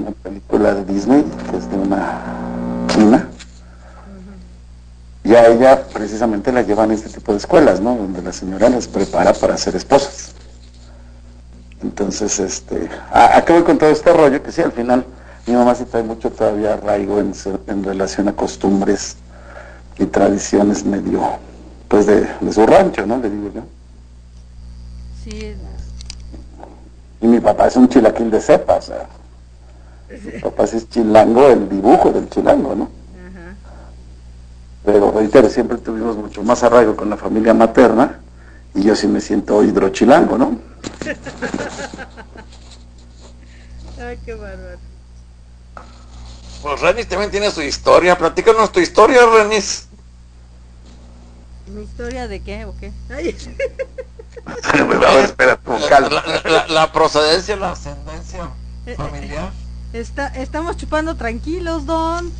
Una 0.00 0.12
película 0.12 0.74
de 0.74 0.84
Disney, 0.86 1.24
que 1.50 1.56
es 1.58 1.70
de 1.70 1.76
una 1.76 2.86
china. 2.88 3.28
Y 5.22 5.34
a 5.34 5.46
ella 5.48 5.86
precisamente 5.92 6.50
la 6.50 6.62
llevan 6.62 6.90
a 6.90 6.94
este 6.94 7.10
tipo 7.10 7.32
de 7.32 7.38
escuelas, 7.38 7.80
¿no? 7.80 7.94
Donde 7.94 8.22
la 8.22 8.32
señora 8.32 8.70
les 8.70 8.88
prepara 8.88 9.34
para 9.34 9.56
ser 9.58 9.76
esposas. 9.76 10.32
Entonces, 11.82 12.38
este, 12.40 12.88
acabo 13.12 13.62
con 13.64 13.76
todo 13.76 13.90
este 13.90 14.12
rollo, 14.12 14.42
que 14.42 14.52
sí, 14.52 14.62
al 14.62 14.72
final 14.72 15.04
mi 15.46 15.54
mamá 15.54 15.74
sí 15.74 15.84
trae 15.84 16.02
mucho 16.02 16.30
todavía 16.30 16.74
arraigo 16.74 17.18
en, 17.20 17.32
en 17.66 17.84
relación 17.84 18.28
a 18.28 18.32
costumbres 18.32 19.16
y 19.98 20.06
tradiciones 20.06 20.84
medio, 20.84 21.22
pues 21.88 22.06
de, 22.06 22.26
de 22.40 22.52
su 22.52 22.64
rancho, 22.66 23.04
¿no? 23.06 23.18
Le 23.18 23.28
digo 23.28 23.50
yo. 23.54 23.62
Sí, 25.24 25.54
Y 27.20 27.26
mi 27.26 27.40
papá 27.40 27.66
es 27.66 27.76
un 27.76 27.88
chilaquil 27.88 28.30
de 28.30 28.40
cepa, 28.40 28.76
o 28.76 28.82
sea, 28.82 29.06
mi 30.10 30.40
papá 30.40 30.66
sí 30.66 30.76
es 30.78 30.88
chilango, 30.88 31.46
el 31.48 31.68
dibujo 31.68 32.10
del 32.10 32.28
chilango, 32.28 32.74
¿no? 32.74 32.84
ajá. 32.84 33.54
Pero 34.84 35.12
reitero, 35.12 35.48
siempre 35.48 35.78
tuvimos 35.78 36.16
mucho 36.16 36.42
más 36.42 36.62
arraigo 36.62 36.96
con 36.96 37.10
la 37.10 37.16
familia 37.16 37.54
materna 37.54 38.18
y 38.74 38.82
yo 38.82 38.96
sí 38.96 39.06
me 39.06 39.20
siento 39.20 39.62
hidrochilango, 39.62 40.38
¿no? 40.38 40.58
Ay, 44.00 44.18
qué 44.24 44.34
bárbaro. 44.34 44.78
Pues 46.62 46.80
Renis 46.80 47.08
también 47.08 47.30
tiene 47.30 47.50
su 47.50 47.62
historia. 47.62 48.16
Platícanos 48.18 48.70
tu 48.72 48.80
historia, 48.80 49.20
Renis. 49.26 49.86
¿Mi 51.68 51.82
historia 51.82 52.26
de 52.28 52.40
qué 52.40 52.64
o 52.64 52.74
qué? 52.78 52.92
Ay, 53.10 53.36
A 54.64 55.14
ver, 55.14 55.24
espera, 55.24 55.58
La, 55.66 55.88
calma. 55.88 56.22
la- 56.26 56.50
la- 56.50 56.66
la 56.68 56.92
procedencia, 56.92 57.56
la 57.56 57.72
ascendencia 57.72 58.48
familiar. 58.96 59.50
Está, 59.92 60.28
estamos 60.28 60.76
chupando 60.76 61.16
tranquilos, 61.16 61.86
Don. 61.86 62.32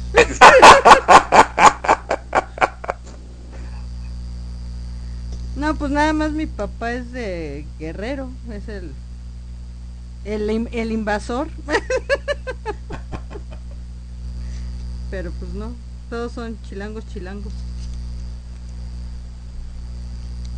No, 5.56 5.74
pues 5.74 5.90
nada 5.90 6.14
más 6.14 6.32
mi 6.32 6.46
papá 6.46 6.92
es 6.92 7.12
de 7.12 7.66
Guerrero, 7.78 8.30
es 8.50 8.66
el 8.68 8.94
el, 10.24 10.68
el 10.72 10.92
invasor. 10.92 11.48
Pero 15.10 15.32
pues 15.32 15.52
no, 15.52 15.72
todos 16.08 16.32
son 16.32 16.56
chilangos, 16.62 17.06
chilangos. 17.12 17.52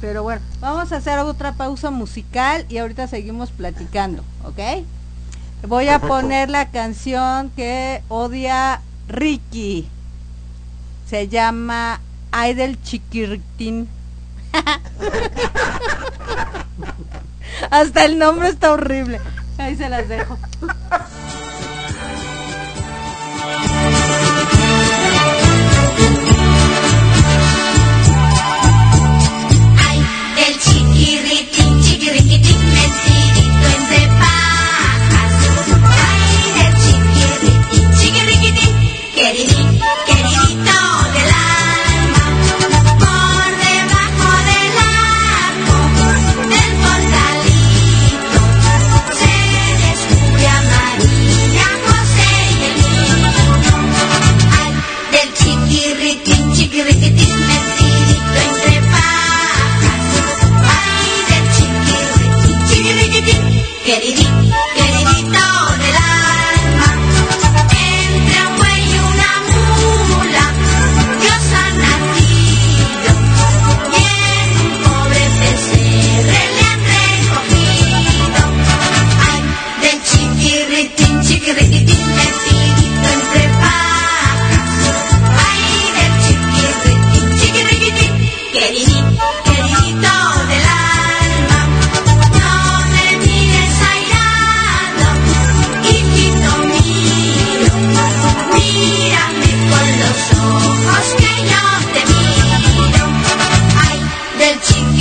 Pero 0.00 0.22
bueno, 0.22 0.40
vamos 0.60 0.92
a 0.92 0.96
hacer 0.96 1.18
otra 1.20 1.54
pausa 1.54 1.90
musical 1.90 2.66
y 2.68 2.78
ahorita 2.78 3.08
seguimos 3.08 3.50
platicando, 3.50 4.22
¿ok? 4.44 4.84
Voy 5.66 5.88
a 5.88 5.98
poner 6.00 6.50
la 6.50 6.70
canción 6.70 7.50
que 7.50 8.02
odia 8.08 8.80
Ricky. 9.08 9.88
Se 11.08 11.28
llama 11.28 12.00
Ay 12.30 12.54
del 12.54 12.80
Chiquirritín. 12.82 13.88
Hasta 17.70 18.04
el 18.04 18.18
nombre 18.18 18.48
está 18.48 18.72
horrible. 18.72 19.20
Ahí 19.58 19.76
se 19.76 19.88
las 19.88 20.08
dejo. 20.08 20.36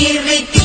Del 0.01 0.60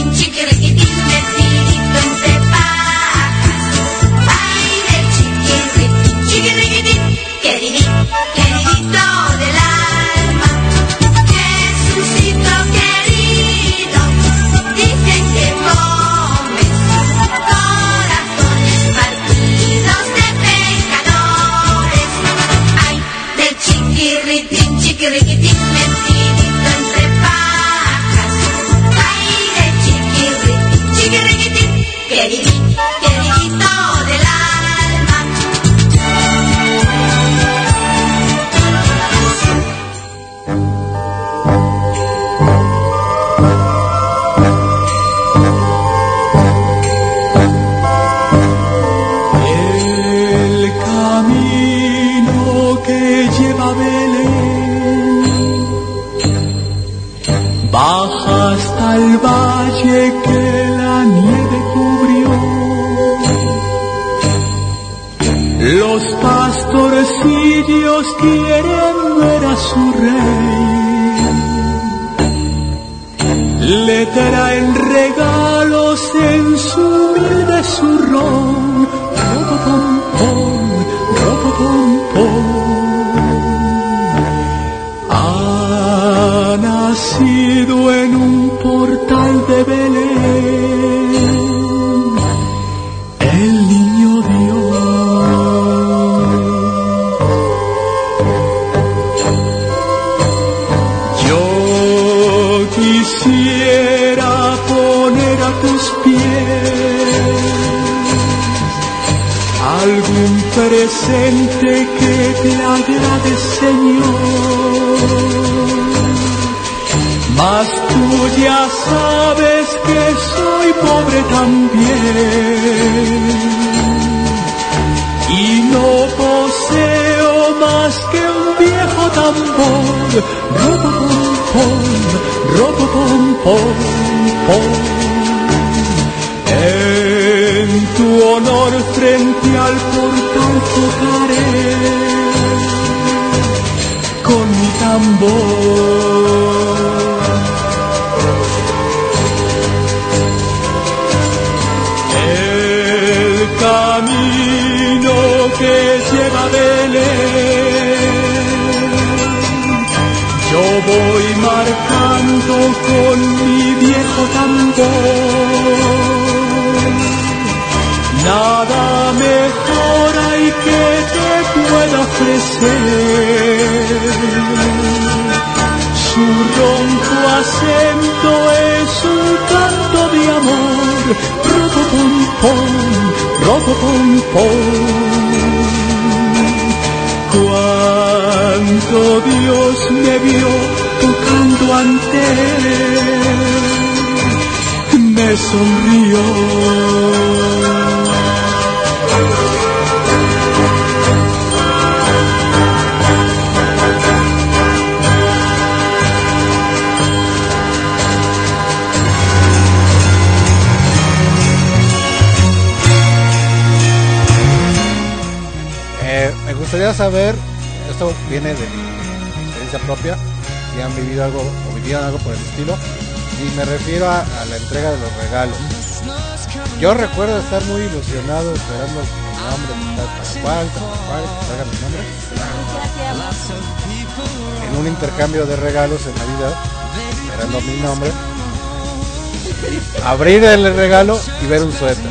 abrir 240.16 240.42
el 240.44 240.74
regalo 240.74 241.20
y 241.42 241.46
ver 241.46 241.62
un 241.62 241.72
suéter. 241.72 242.10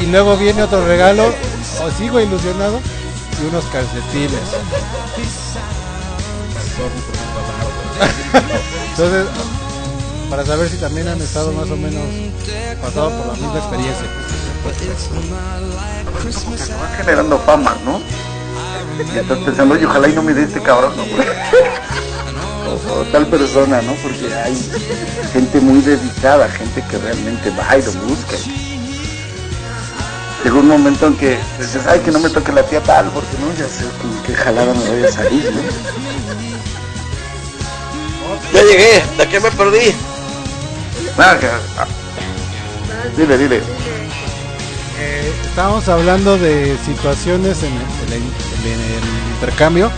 Y 0.00 0.06
luego 0.06 0.36
viene 0.36 0.62
otro 0.62 0.86
regalo, 0.86 1.24
o 1.82 1.90
sigo 1.98 2.20
ilusionado, 2.20 2.80
y 3.42 3.46
unos 3.48 3.64
calcetines. 3.64 4.40
Entonces, 8.90 9.26
para 10.30 10.46
saber 10.46 10.68
si 10.68 10.76
también 10.76 11.08
han 11.08 11.20
estado 11.20 11.52
más 11.52 11.68
o 11.70 11.76
menos 11.76 12.04
pasado 12.80 13.10
por 13.10 13.26
la 13.26 13.32
misma 13.32 13.58
experiencia. 13.58 14.06
Generando 16.98 17.38
fama, 17.40 17.76
¿no? 17.84 18.00
Y 19.12 19.18
estás 19.18 19.38
pensando, 19.38 19.74
oye, 19.74 19.86
ojalá 19.86 20.08
y 20.08 20.12
no 20.12 20.22
me 20.22 20.34
dé 20.34 20.44
este 20.44 20.62
cabrón, 20.62 20.92
¿no? 20.96 21.02
O, 22.70 23.00
o 23.00 23.04
tal 23.06 23.26
persona, 23.26 23.82
¿no? 23.82 23.92
Porque 23.94 24.32
hay 24.32 24.56
gente 25.32 25.60
muy 25.60 25.80
dedicada, 25.80 26.48
gente 26.48 26.84
que 26.88 26.98
realmente 26.98 27.50
va 27.50 27.76
y 27.76 27.82
lo 27.82 27.92
busca. 28.06 28.36
Llegó 30.44 30.60
un 30.60 30.68
momento 30.68 31.06
en 31.08 31.16
que 31.16 31.38
dices, 31.58 31.82
ay, 31.86 32.00
que 32.00 32.10
no 32.12 32.18
me 32.20 32.30
toque 32.30 32.52
la 32.52 32.62
tía 32.62 32.80
tal, 32.82 33.06
porque 33.10 33.36
no, 33.40 33.52
ya 33.58 33.68
sé 33.68 33.84
con 34.00 34.22
qué 34.22 34.34
jalada 34.34 34.72
me 34.72 34.88
voy 34.88 35.04
a 35.04 35.12
salir, 35.12 35.44
¿no? 35.52 35.60
Ya 38.52 38.62
llegué, 38.62 39.02
¿de 39.18 39.28
qué 39.28 39.40
me 39.40 39.50
perdí? 39.50 39.94
Nada, 41.18 41.38
que- 41.38 41.46
ah. 41.46 41.86
Dile, 43.16 43.36
dile. 43.36 43.56
Eh, 44.98 45.32
estábamos 45.44 45.88
hablando 45.88 46.38
de 46.38 46.76
situaciones 46.84 47.62
en 47.62 47.72
el, 47.72 47.82
en 48.06 48.12
el- 48.12 48.72
en 48.72 48.80
el 48.80 49.34
intercambio, 49.34 49.90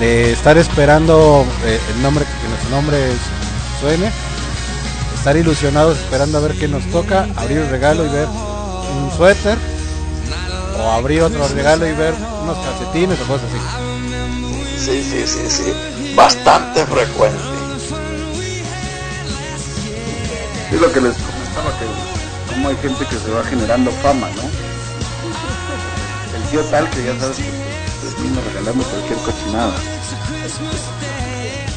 de 0.00 0.32
estar 0.32 0.56
esperando 0.58 1.44
eh, 1.64 1.80
el 1.94 2.02
nombre, 2.02 2.24
que 2.24 2.48
nuestro 2.48 2.70
nombre 2.70 2.98
suene, 3.80 4.10
estar 5.14 5.36
ilusionados 5.36 5.98
esperando 5.98 6.38
a 6.38 6.40
ver 6.40 6.52
qué 6.58 6.68
nos 6.68 6.84
toca, 6.90 7.26
abrir 7.36 7.58
el 7.58 7.68
regalo 7.68 8.04
y 8.04 8.08
ver 8.08 8.26
un 8.26 9.10
suéter, 9.16 9.58
o 10.78 10.90
abrir 10.90 11.22
otro 11.22 11.46
regalo 11.48 11.86
y 11.86 11.92
ver 11.92 12.14
unos 12.42 12.58
calcetines 12.58 13.20
o 13.20 13.24
cosas 13.24 13.48
así. 13.48 13.82
Sí, 14.84 15.02
sí, 15.02 15.26
sí, 15.26 15.48
sí. 15.48 16.14
Bastante 16.16 16.84
frecuente. 16.86 17.38
Es 20.72 20.80
lo 20.80 20.90
que 20.90 21.00
les 21.00 21.14
comentaba, 21.14 21.70
que 21.78 22.52
como 22.52 22.68
hay 22.68 22.76
gente 22.76 23.06
que 23.06 23.16
se 23.16 23.30
va 23.30 23.44
generando 23.44 23.90
fama, 24.02 24.28
¿no? 24.36 24.42
El 26.36 26.42
tío 26.50 26.62
tal 26.64 26.88
que 26.90 27.04
ya 27.04 27.18
sabes 27.20 27.36
que 27.36 27.61
regalando 28.62 28.84
cualquier 28.88 29.22
cochinada. 29.22 29.82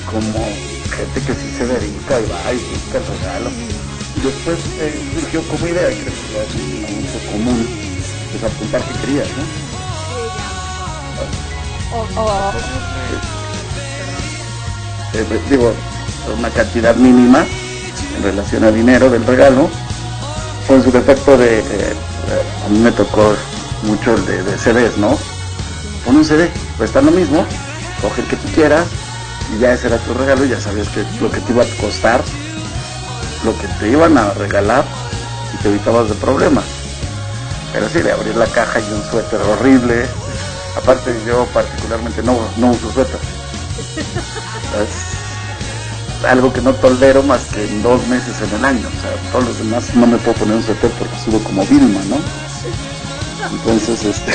Como 0.05 0.39
gente 0.95 1.23
que 1.23 1.33
sí 1.35 1.49
se 1.49 1.65
dedica 1.65 2.19
y 2.21 2.25
va 2.27 2.53
y 2.53 2.59
busca 2.59 2.99
el 2.99 3.07
regalo. 3.07 3.51
Y 4.13 4.21
después 4.21 4.59
eh, 4.77 5.03
surgió 5.13 5.47
como 5.47 5.67
idea, 5.67 5.97
creo 5.97 6.13
que 6.21 6.29
ya 6.29 6.43
es 6.43 6.55
un 6.55 7.03
uso 7.03 7.25
común, 7.25 7.67
pues 8.31 8.43
apuntar 8.43 8.85
que 8.87 8.95
querías, 8.95 9.35
¿no? 9.35 9.43
O, 11.15 11.23
o- 12.57 12.69
eh, 15.13 15.43
digo, 15.49 15.75
una 16.27 16.53
cantidad 16.53 16.95
mínima 16.95 17.47
en 18.13 18.23
relación 18.23 18.63
a 18.63 18.71
dinero 18.71 19.09
del 19.09 19.25
regalo, 19.25 19.69
con 20.67 20.83
su 20.83 20.91
defecto 20.91 21.37
de, 21.37 21.59
eh, 21.59 21.65
eh, 22.27 22.45
a 22.61 22.69
mí 22.69 22.79
me 22.79 22.91
tocó 22.93 23.35
mucho 23.81 24.13
el 24.15 24.25
de, 24.25 24.43
de 24.43 24.57
CDs, 24.57 24.97
¿no? 24.97 25.34
Pon 26.05 26.17
un 26.17 26.25
CD, 26.25 26.51
cuesta 26.77 27.01
lo 27.01 27.11
mismo, 27.11 27.43
coge 28.01 28.21
el 28.21 28.27
que 28.27 28.35
tú 28.35 28.47
quieras, 28.53 28.85
y 29.55 29.59
ya 29.59 29.73
ese 29.73 29.87
era 29.87 29.97
tu 29.97 30.13
regalo, 30.13 30.45
y 30.45 30.49
ya 30.49 30.61
sabías 30.61 30.87
que 30.89 31.03
lo 31.19 31.31
que 31.31 31.39
te 31.41 31.51
iba 31.51 31.63
a 31.63 31.81
costar, 31.81 32.23
lo 33.43 33.57
que 33.57 33.67
te 33.79 33.89
iban 33.89 34.15
a 34.17 34.31
regalar, 34.33 34.85
y 35.53 35.57
te 35.63 35.69
evitabas 35.69 36.09
de 36.09 36.15
problemas. 36.15 36.65
Pero 37.73 37.89
sí, 37.89 38.01
de 38.01 38.11
abrir 38.11 38.35
la 38.35 38.45
caja 38.45 38.79
y 38.79 38.93
un 38.93 39.03
suéter 39.09 39.41
horrible, 39.41 40.05
aparte 40.77 41.15
yo 41.25 41.45
particularmente 41.53 42.21
no, 42.21 42.37
no 42.57 42.67
uso 42.67 42.91
suéter. 42.91 43.19
Es 44.81 46.25
algo 46.25 46.53
que 46.53 46.61
no 46.61 46.73
tolero 46.73 47.23
más 47.23 47.45
que 47.45 47.65
en 47.65 47.81
dos 47.81 48.05
meses 48.07 48.41
en 48.41 48.59
el 48.59 48.65
año. 48.65 48.87
O 48.87 49.01
sea, 49.01 49.31
todos 49.31 49.45
los 49.45 49.57
demás 49.57 49.95
no 49.95 50.07
me 50.07 50.17
puedo 50.17 50.37
poner 50.37 50.55
un 50.55 50.63
suéter 50.63 50.91
porque 50.91 51.15
subo 51.23 51.39
como 51.39 51.65
Vilma, 51.65 52.01
¿no? 52.09 52.17
Entonces, 53.51 54.03
este, 54.05 54.31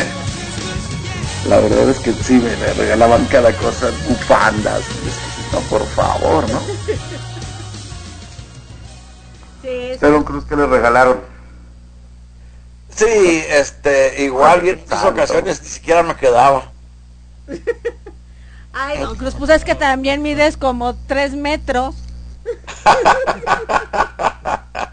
la 1.43 1.61
verdad 1.61 1.89
es 1.89 2.01
que 2.01 2.17
sí, 2.21 2.41
me, 2.41 2.57
me 2.57 2.75
regalaban 2.75 3.27
cada 3.27 3.57
cosa, 3.57 3.93
bufandas, 3.93 4.91
no, 5.53 5.67
por 5.67 5.89
favor, 5.89 6.49
¿no? 6.49 6.67
sí, 9.63 9.93
¿Usted, 9.95 10.11
don 10.11 10.25
Cruz, 10.25 10.45
qué 10.47 10.57
le 10.57 10.67
regalaron? 10.67 11.21
Sí, 12.95 13.45
este, 13.49 14.23
igual 14.25 14.67
en 14.69 14.81
muchas 14.81 15.05
ocasiones 15.05 15.63
ni 15.63 15.69
siquiera 15.69 16.03
me 16.03 16.17
quedaba. 16.17 16.71
Ay, 18.73 18.99
don 18.99 19.17
Cruz, 19.17 19.35
pues 19.35 19.51
es 19.51 19.65
que 19.65 19.75
también 19.75 20.23
mides 20.23 20.57
como 20.57 20.95
tres 21.07 21.35
metros. 21.35 21.95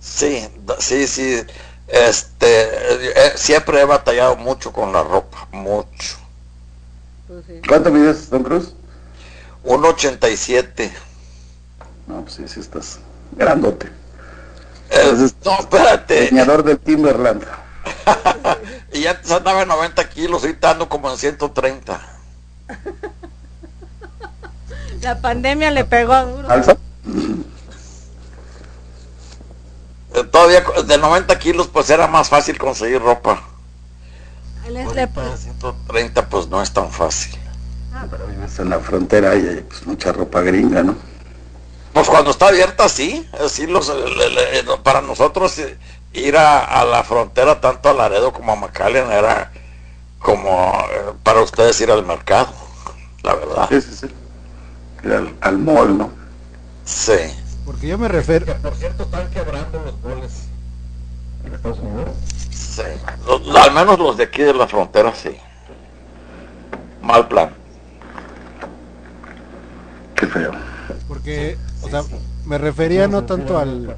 Sí, 0.00 0.48
sí, 0.78 1.06
sí. 1.06 1.42
Este, 1.88 2.46
eh, 2.52 3.32
siempre 3.36 3.80
he 3.80 3.84
batallado 3.84 4.36
mucho 4.36 4.72
con 4.72 4.92
la 4.92 5.02
ropa, 5.02 5.48
mucho. 5.52 6.16
Pues 7.26 7.44
sí. 7.46 7.60
¿Cuánto 7.66 7.90
mides, 7.90 8.28
Don 8.28 8.42
Cruz? 8.42 8.74
1.87. 9.64 10.90
No, 12.06 12.22
pues 12.22 12.34
sí, 12.34 12.48
sí 12.48 12.60
estás 12.60 12.98
grandote. 13.32 13.86
Eh, 14.90 15.00
Entonces, 15.02 15.34
no, 15.44 15.58
espérate. 15.58 16.22
Diseñador 16.22 16.62
del 16.62 16.78
Timberland. 16.78 17.44
y 18.92 19.06
antes 19.06 19.30
andaba 19.30 19.62
en 19.62 19.68
90 19.68 20.08
kilos, 20.10 20.42
ahorita 20.42 20.70
ando 20.70 20.88
como 20.88 21.10
en 21.10 21.16
130. 21.16 22.00
La 25.02 25.20
pandemia 25.20 25.70
le 25.70 25.84
pegó 25.84 26.12
a 26.12 26.24
duro. 26.24 26.50
¿Alza? 26.50 26.76
Eh, 30.20 30.24
Todavía 30.24 30.64
de 30.84 30.98
90 30.98 31.38
kilos 31.38 31.68
pues 31.68 31.88
era 31.90 32.06
más 32.06 32.28
fácil 32.28 32.58
conseguir 32.58 33.00
ropa. 33.00 33.42
Le- 34.64 34.70
le- 34.72 34.82
Ahorita 34.84 35.30
de 35.30 35.36
130 35.36 36.28
pues 36.28 36.48
no 36.48 36.60
es 36.62 36.72
tan 36.72 36.90
fácil. 36.90 37.38
Pero 38.10 38.26
vives 38.26 38.58
en 38.58 38.70
la 38.70 38.78
frontera 38.78 39.34
y 39.34 39.46
hay 39.46 39.60
pues, 39.68 39.86
mucha 39.86 40.12
ropa 40.12 40.40
gringa, 40.42 40.82
¿no? 40.82 40.94
Pues 41.92 42.08
cuando 42.08 42.30
está 42.30 42.48
abierta 42.48 42.88
sí, 42.88 43.26
así 43.44 43.66
los, 43.66 43.88
le- 43.88 44.30
le- 44.30 44.62
no, 44.62 44.82
para 44.82 45.00
nosotros 45.00 45.58
eh, 45.58 45.76
ir 46.12 46.36
a, 46.36 46.64
a 46.64 46.84
la 46.84 47.02
frontera 47.02 47.60
tanto 47.60 47.88
a 47.88 47.94
Laredo 47.94 48.32
como 48.32 48.52
a 48.52 48.56
McAllen 48.56 49.10
era 49.10 49.50
como 50.20 50.72
eh, 50.92 51.12
para 51.22 51.40
ustedes 51.40 51.80
ir 51.80 51.90
al 51.90 52.04
mercado, 52.04 52.48
la 53.22 53.34
verdad. 53.34 53.68
Sí, 53.70 53.80
sí, 53.80 53.96
sí. 54.02 54.06
Ir 55.04 55.12
al, 55.12 55.34
al 55.40 55.58
mall, 55.58 55.96
¿no? 55.98 56.10
Sí. 56.84 57.14
Porque 57.68 57.86
yo 57.86 57.98
me 57.98 58.08
refiero, 58.08 58.46
Por 58.62 58.74
cierto, 58.76 59.02
están 59.02 59.28
quebrando 59.28 59.78
los 59.84 60.00
goles 60.00 60.32
en 61.44 61.52
Estados 61.54 61.78
Unidos. 61.80 62.08
Sí, 62.50 62.80
Los- 63.26 63.56
al 63.56 63.72
menos 63.74 63.98
los 63.98 64.16
de 64.16 64.24
aquí 64.24 64.40
de 64.40 64.54
la 64.54 64.66
frontera 64.66 65.12
sí. 65.14 65.36
Mal 67.02 67.28
plan. 67.28 67.50
Qué 70.14 70.26
feo. 70.28 70.52
porque, 71.06 71.58
o 71.82 71.90
sea, 71.90 72.04
me 72.46 72.56
refería 72.56 73.06
no 73.06 73.24
tanto 73.24 73.58
al, 73.58 73.94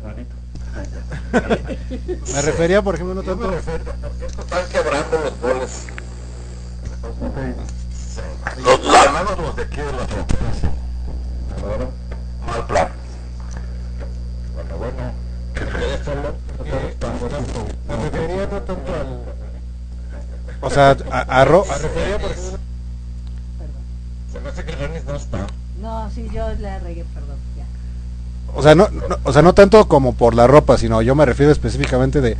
me 2.32 2.42
refería, 2.42 2.82
por 2.82 2.96
ejemplo, 2.96 3.14
no 3.14 3.22
tanto, 3.22 3.50
Por 3.52 3.60
cierto, 3.62 3.92
están 4.42 4.68
quebrando 4.68 5.16
los 5.20 5.40
goles 5.40 5.86
en 6.86 6.92
Estados 6.92 7.16
Unidos. 7.20 7.68
Los- 8.82 8.96
Al 8.96 9.12
menos 9.12 9.38
los 9.38 9.54
de 9.54 9.62
aquí 9.62 9.76
de 9.76 9.92
la 9.92 10.06
frontera, 10.08 10.42
sí. 10.60 10.66
Ahora, 11.62 11.86
Mal 12.48 12.66
plan. 12.66 12.88
Bueno, 14.68 14.76
bueno. 14.78 15.12
Esto 15.94 16.14
no- 16.14 16.34
me 17.88 18.02
refería 18.10 18.46
no 18.50 18.58
tanto 18.62 18.94
al, 18.94 19.20
o 20.60 20.70
sea, 20.70 20.96
a, 21.10 21.40
a 21.40 21.44
ro- 21.44 21.64
a- 21.68 21.76
Se 24.32 24.40
me 24.40 24.48
hace 24.48 24.64
que 24.64 24.72
Renis 24.72 25.04
no 25.06 25.16
está. 25.16 25.46
No, 25.80 26.10
sí, 26.14 26.28
yo 26.32 26.48
le 26.60 26.78
regué, 26.78 27.04
perdón. 27.14 27.36
Ya. 27.56 27.64
o 28.54 28.62
sea, 28.62 28.74
no, 28.74 28.88
no- 28.90 29.18
o 29.24 29.32
sea, 29.32 29.42
no 29.42 29.52
tanto 29.54 29.86
como 29.88 30.14
por 30.14 30.34
la 30.34 30.46
ropa, 30.46 30.78
sino 30.78 31.02
yo 31.02 31.14
me 31.14 31.24
refiero 31.26 31.50
específicamente 31.52 32.20
de, 32.20 32.36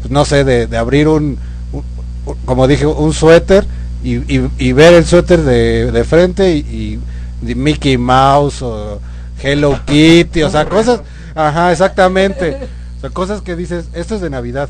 pues, 0.00 0.10
no 0.10 0.24
sé, 0.24 0.44
de, 0.44 0.66
de 0.66 0.76
abrir 0.76 1.08
un, 1.08 1.38
un- 1.72 1.84
un- 2.26 2.34
como 2.46 2.66
dije, 2.66 2.86
un 2.86 3.12
suéter 3.12 3.66
y, 4.02 4.16
y- 4.38 4.50
y 4.58 4.72
ver 4.72 4.94
el 4.94 5.04
suéter 5.04 5.42
de, 5.42 5.90
de 5.92 6.04
frente 6.04 6.54
y, 6.56 6.58
y 6.60 7.00
de 7.46 7.54
Mickey 7.54 7.98
Mouse 7.98 8.62
o 8.62 9.00
Hello 9.42 9.78
Kitty, 9.84 10.42
o 10.44 10.50
sea, 10.50 10.66
cosas, 10.66 11.00
ajá, 11.34 11.72
exactamente, 11.72 12.68
o 12.98 13.00
sea, 13.00 13.10
cosas 13.10 13.40
que 13.42 13.56
dices, 13.56 13.88
esto 13.92 14.14
es 14.16 14.20
de 14.20 14.30
Navidad. 14.30 14.68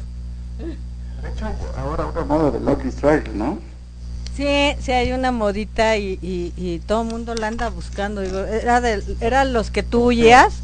De 0.58 1.28
hecho, 1.30 1.46
ahora 1.78 2.06
una 2.06 2.24
moda 2.24 2.50
de 2.50 2.60
Lucky 2.60 2.88
Strike, 2.88 3.32
¿no? 3.34 3.58
Sí, 4.36 4.74
sí 4.80 4.92
hay 4.92 5.12
una 5.12 5.30
modita 5.30 5.96
y, 5.96 6.18
y, 6.20 6.52
y 6.56 6.80
todo 6.80 7.02
el 7.02 7.08
mundo 7.08 7.34
la 7.34 7.46
anda 7.46 7.68
buscando. 7.70 8.20
Digo, 8.20 8.40
era 8.40 8.80
de, 8.80 9.02
eran 9.20 9.52
los 9.52 9.70
que 9.70 9.84
tú 9.84 10.06
huías 10.06 10.54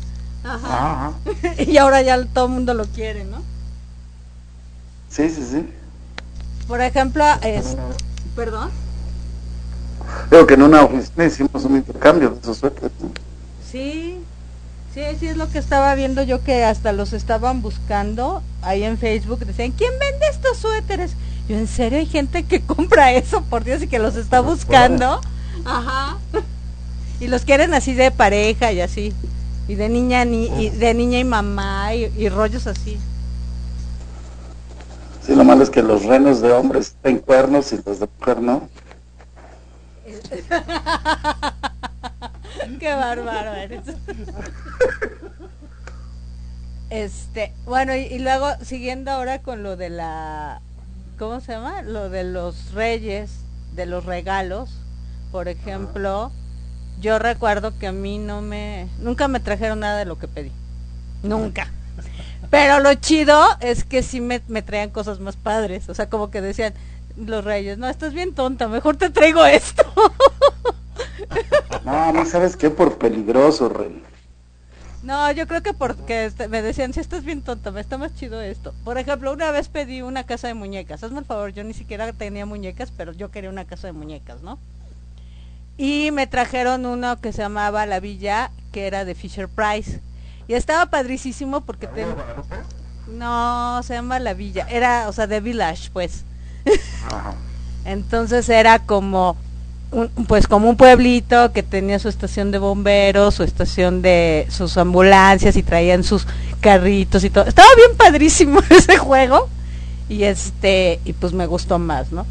Ajá. 0.44 1.12
y 1.58 1.76
ahora 1.76 2.02
ya 2.02 2.24
todo 2.24 2.46
el 2.46 2.52
mundo 2.52 2.74
lo 2.74 2.84
quiere, 2.86 3.24
¿no? 3.24 3.42
Sí, 5.08 5.28
sí, 5.28 5.44
sí. 5.48 5.68
Por 6.66 6.80
ejemplo, 6.80 7.24
es, 7.42 7.76
perdón. 8.34 8.70
Creo 10.28 10.46
que 10.46 10.54
en 10.54 10.62
una 10.62 10.82
oficina 10.82 11.24
hicimos 11.24 11.64
un 11.64 11.76
intercambio 11.76 12.30
de 12.30 12.40
esos 12.40 12.58
suéteres. 12.58 12.92
¿no? 13.00 13.10
Sí, 13.70 14.18
sí, 14.94 15.02
sí 15.18 15.28
es 15.28 15.36
lo 15.36 15.48
que 15.50 15.58
estaba 15.58 15.94
viendo 15.94 16.22
yo 16.22 16.42
que 16.42 16.64
hasta 16.64 16.92
los 16.92 17.12
estaban 17.12 17.62
buscando 17.62 18.42
ahí 18.62 18.82
en 18.84 18.98
Facebook. 18.98 19.40
Decían, 19.40 19.72
¿quién 19.72 19.92
vende 19.98 20.26
estos 20.30 20.58
suéteres? 20.58 21.12
Yo, 21.48 21.56
¿en 21.56 21.66
serio 21.66 21.98
hay 21.98 22.06
gente 22.06 22.44
que 22.44 22.60
compra 22.66 23.12
eso, 23.12 23.42
por 23.42 23.64
Dios, 23.64 23.82
y 23.82 23.88
que 23.88 23.98
los 23.98 24.16
está 24.16 24.40
buscando? 24.40 25.20
Ajá. 25.64 26.18
Y 27.20 27.28
los 27.28 27.44
quieren 27.44 27.74
así 27.74 27.94
de 27.94 28.10
pareja 28.10 28.72
y 28.72 28.80
así. 28.80 29.12
Y 29.68 29.74
de 29.74 29.88
niña, 29.88 30.24
ni, 30.24 30.46
y 30.46 30.70
de 30.70 30.94
niña 30.94 31.18
y 31.18 31.24
mamá 31.24 31.94
y, 31.94 32.12
y 32.16 32.28
rollos 32.28 32.66
así. 32.66 32.98
Sí, 35.24 35.34
lo 35.34 35.44
malo 35.44 35.62
es 35.62 35.70
que 35.70 35.82
los 35.82 36.04
renos 36.04 36.40
de 36.40 36.50
hombres 36.50 36.96
tienen 37.02 37.20
cuernos 37.20 37.72
y 37.72 37.80
los 37.84 38.00
de 38.00 38.08
mujer 38.18 38.40
no. 38.40 38.68
Qué 42.80 42.94
bárbaro 42.94 43.54
eres. 43.54 43.82
Este, 46.90 47.52
bueno, 47.66 47.94
y, 47.94 48.00
y 48.00 48.18
luego 48.18 48.48
siguiendo 48.62 49.12
ahora 49.12 49.42
con 49.42 49.62
lo 49.62 49.76
de 49.76 49.90
la, 49.90 50.60
¿cómo 51.18 51.40
se 51.40 51.52
llama? 51.52 51.82
Lo 51.82 52.10
de 52.10 52.24
los 52.24 52.72
reyes, 52.72 53.30
de 53.74 53.86
los 53.86 54.04
regalos, 54.04 54.70
por 55.30 55.46
ejemplo, 55.46 56.32
yo 57.00 57.18
recuerdo 57.18 57.78
que 57.78 57.86
a 57.86 57.92
mí 57.92 58.18
no 58.18 58.42
me, 58.42 58.88
nunca 58.98 59.28
me 59.28 59.38
trajeron 59.38 59.80
nada 59.80 59.98
de 59.98 60.04
lo 60.04 60.18
que 60.18 60.26
pedí, 60.26 60.50
nunca. 61.22 61.70
Pero 62.50 62.80
lo 62.80 62.92
chido 62.94 63.40
es 63.60 63.84
que 63.84 64.02
sí 64.02 64.20
me, 64.20 64.42
me 64.48 64.62
traían 64.62 64.90
cosas 64.90 65.20
más 65.20 65.36
padres, 65.36 65.88
o 65.88 65.94
sea, 65.94 66.10
como 66.10 66.30
que 66.30 66.40
decían 66.40 66.74
los 67.16 67.44
reyes, 67.44 67.78
no, 67.78 67.88
estás 67.88 68.12
bien 68.12 68.34
tonta, 68.34 68.66
mejor 68.66 68.96
te 68.96 69.10
traigo 69.10 69.44
esto. 69.44 69.84
No, 71.84 72.12
mí 72.12 72.26
sabes 72.26 72.56
qué, 72.56 72.70
por 72.70 72.98
peligroso, 72.98 73.68
Rey. 73.68 74.02
No, 75.02 75.32
yo 75.32 75.46
creo 75.46 75.62
que 75.62 75.72
porque 75.72 76.26
este, 76.26 76.46
me 76.48 76.60
decían, 76.60 76.92
si 76.92 77.00
estás 77.00 77.24
bien 77.24 77.40
tonta, 77.42 77.70
me 77.70 77.80
está 77.80 77.96
más 77.96 78.14
chido 78.14 78.40
esto. 78.42 78.74
Por 78.84 78.98
ejemplo, 78.98 79.32
una 79.32 79.50
vez 79.50 79.68
pedí 79.68 80.02
una 80.02 80.24
casa 80.24 80.48
de 80.48 80.54
muñecas. 80.54 81.02
Hazme 81.02 81.20
el 81.20 81.24
favor, 81.24 81.52
yo 81.54 81.64
ni 81.64 81.72
siquiera 81.72 82.12
tenía 82.12 82.44
muñecas, 82.44 82.92
pero 82.94 83.12
yo 83.12 83.30
quería 83.30 83.48
una 83.48 83.64
casa 83.64 83.86
de 83.86 83.94
muñecas, 83.94 84.42
¿no? 84.42 84.58
Y 85.78 86.10
me 86.10 86.26
trajeron 86.26 86.84
uno 86.84 87.18
que 87.20 87.32
se 87.32 87.40
llamaba 87.40 87.86
La 87.86 88.00
Villa, 88.00 88.50
que 88.72 88.86
era 88.86 89.06
de 89.06 89.14
Fisher 89.14 89.48
Price. 89.48 90.00
Y 90.46 90.52
estaba 90.54 90.86
padricísimo 90.86 91.62
porque 91.62 91.86
ten- 91.86 92.14
No, 93.08 93.82
se 93.82 93.94
llama 93.94 94.18
La 94.18 94.34
Villa. 94.34 94.66
Era, 94.68 95.08
o 95.08 95.12
sea, 95.14 95.26
de 95.26 95.40
Village, 95.40 95.88
pues. 95.94 96.24
Entonces 97.86 98.48
era 98.50 98.80
como 98.80 99.36
un, 99.92 100.08
pues 100.26 100.46
como 100.46 100.68
un 100.68 100.76
pueblito 100.76 101.52
que 101.52 101.62
tenía 101.62 101.98
su 101.98 102.08
estación 102.08 102.50
de 102.50 102.58
bomberos, 102.58 103.34
su 103.34 103.42
estación 103.42 104.02
de 104.02 104.46
sus 104.50 104.76
ambulancias 104.76 105.56
y 105.56 105.62
traían 105.62 106.04
sus 106.04 106.26
carritos 106.60 107.24
y 107.24 107.30
todo. 107.30 107.44
Estaba 107.44 107.68
bien 107.76 107.96
padrísimo 107.96 108.60
ese 108.70 108.96
juego 108.98 109.48
y 110.08 110.24
este 110.24 111.00
y 111.04 111.12
pues 111.12 111.32
me 111.32 111.46
gustó 111.46 111.78
más, 111.78 112.12
¿no? 112.12 112.26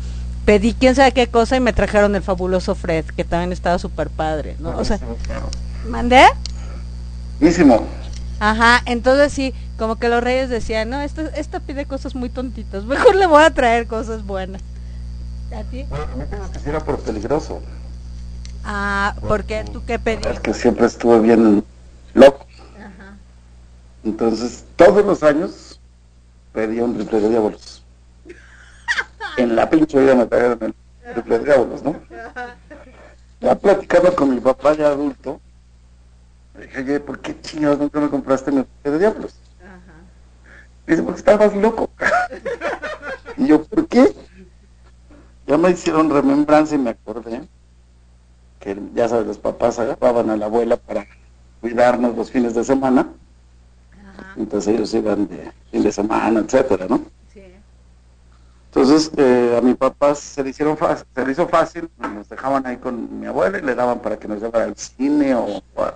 Pedí 0.46 0.74
quién 0.74 0.96
sabe 0.96 1.12
qué 1.12 1.28
cosa 1.28 1.58
y 1.58 1.60
me 1.60 1.74
trajeron 1.74 2.16
el 2.16 2.24
fabuloso 2.24 2.76
Fred, 2.76 3.06
que 3.06 3.24
también 3.24 3.52
estaba 3.52 3.78
súper 3.78 4.10
padre, 4.10 4.56
¿no? 4.60 4.78
O 4.78 4.86
sea, 4.86 5.00
¿mandé? 5.88 6.24
Buenísimo. 7.40 7.86
Ajá, 8.40 8.82
entonces 8.86 9.34
sí, 9.34 9.54
como 9.78 9.98
que 9.98 10.08
los 10.08 10.24
reyes 10.24 10.50
decían, 10.50 10.90
no, 10.90 11.02
esta, 11.02 11.24
esta 11.36 11.60
pide 11.60 11.86
cosas 11.86 12.16
muy 12.16 12.30
tontitas, 12.30 12.86
mejor 12.86 13.16
le 13.16 13.28
voy 13.28 13.44
a 13.44 13.54
traer 13.54 13.86
cosas 13.86 14.26
buenas. 14.26 14.62
¿A 15.56 15.64
ti? 15.64 15.86
Bueno, 15.90 16.06
a 16.14 16.16
mí 16.16 16.24
que 16.64 16.70
era 16.70 16.80
por 16.80 17.00
peligroso. 17.00 17.62
Ah, 18.64 19.16
porque 19.28 19.64
tú 19.64 19.84
qué 19.86 19.96
Es 19.96 20.00
pedías. 20.02 20.40
que 20.40 20.54
siempre 20.54 20.86
estuve 20.86 21.20
bien 21.20 21.64
loco. 22.14 22.46
Ajá. 22.78 23.16
Entonces, 24.04 24.64
todos 24.76 25.04
los 25.06 25.24
años 25.24 25.80
pedía 26.54 26.84
un 26.84 26.96
triple 26.96 27.20
de 27.22 27.30
diablos. 27.30 27.84
En 29.38 29.56
la 29.56 29.70
pinche 29.70 29.98
vida 30.00 30.16
me 30.16 30.26
trajeron 30.26 30.60
el 30.62 31.14
triple 31.14 31.40
de 31.40 31.46
diablos, 31.46 31.82
¿no? 31.82 31.96
Ya 33.40 33.56
platicando 33.56 34.14
con 34.14 34.36
mi 34.36 34.42
papá 34.42 34.74
ya 34.74 34.88
adulto, 34.88 35.40
le 36.58 36.66
dije, 36.66 36.80
oye, 36.82 37.00
¿por 37.00 37.20
qué 37.20 37.40
chingados 37.40 37.80
nunca 37.80 38.02
me 38.02 38.10
compraste 38.10 38.52
mi 38.52 38.64
triple 38.64 38.92
de 38.92 39.00
diablos? 39.00 39.34
Dice, 40.86 41.04
porque 41.04 41.20
estabas 41.20 41.56
loco. 41.56 41.90
y 43.38 43.48
yo, 43.48 43.64
¿por 43.64 43.88
qué? 43.88 44.14
Ya 45.50 45.58
me 45.58 45.72
hicieron 45.72 46.12
remembranza 46.12 46.76
y 46.76 46.78
me 46.78 46.92
acordé 46.92 47.42
que 48.60 48.78
ya 48.94 49.08
sabes, 49.10 49.26
los 49.26 49.40
papás 49.40 49.80
agarraban 49.80 50.30
a 50.30 50.38
la 50.38 50.46
abuela 50.46 50.78
para 50.78 51.08
cuidarnos 51.60 52.16
los 52.16 52.30
fines 52.30 52.54
de 52.54 52.64
semana. 52.64 53.08
Entonces 54.38 54.76
ellos 54.76 54.94
iban 54.94 55.28
de 55.28 55.52
fin 55.72 55.82
de 55.82 55.92
semana, 55.92 56.42
etcétera, 56.42 56.86
¿no? 56.88 57.02
Sí. 57.34 57.42
Entonces 58.68 59.12
eh, 59.18 59.56
a 59.58 59.62
mi 59.62 59.74
papá 59.74 60.14
se 60.14 60.44
le, 60.44 60.52
hicieron 60.52 60.78
fácil, 60.78 61.08
se 61.16 61.26
le 61.26 61.32
hizo 61.32 61.48
fácil, 61.48 61.90
nos 61.98 62.30
dejaban 62.30 62.68
ahí 62.68 62.78
con 62.78 63.20
mi 63.20 63.26
abuela 63.26 63.58
y 63.58 63.62
le 63.64 63.74
daban 63.74 64.00
para 64.04 64.20
que 64.20 64.28
nos 64.28 64.40
llevara 64.40 64.66
al 64.66 64.76
cine 64.76 65.34
o, 65.34 65.64
a- 65.78 65.96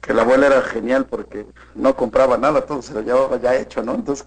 que 0.00 0.14
la 0.14 0.22
abuela 0.22 0.46
era 0.46 0.62
genial 0.62 1.04
porque 1.04 1.44
no 1.74 1.94
compraba 1.94 2.38
nada, 2.38 2.64
todo 2.64 2.80
se 2.80 2.94
lo 2.94 3.02
llevaba 3.02 3.36
ya 3.36 3.54
hecho, 3.56 3.82
¿no? 3.82 3.94
Entonces 3.94 4.26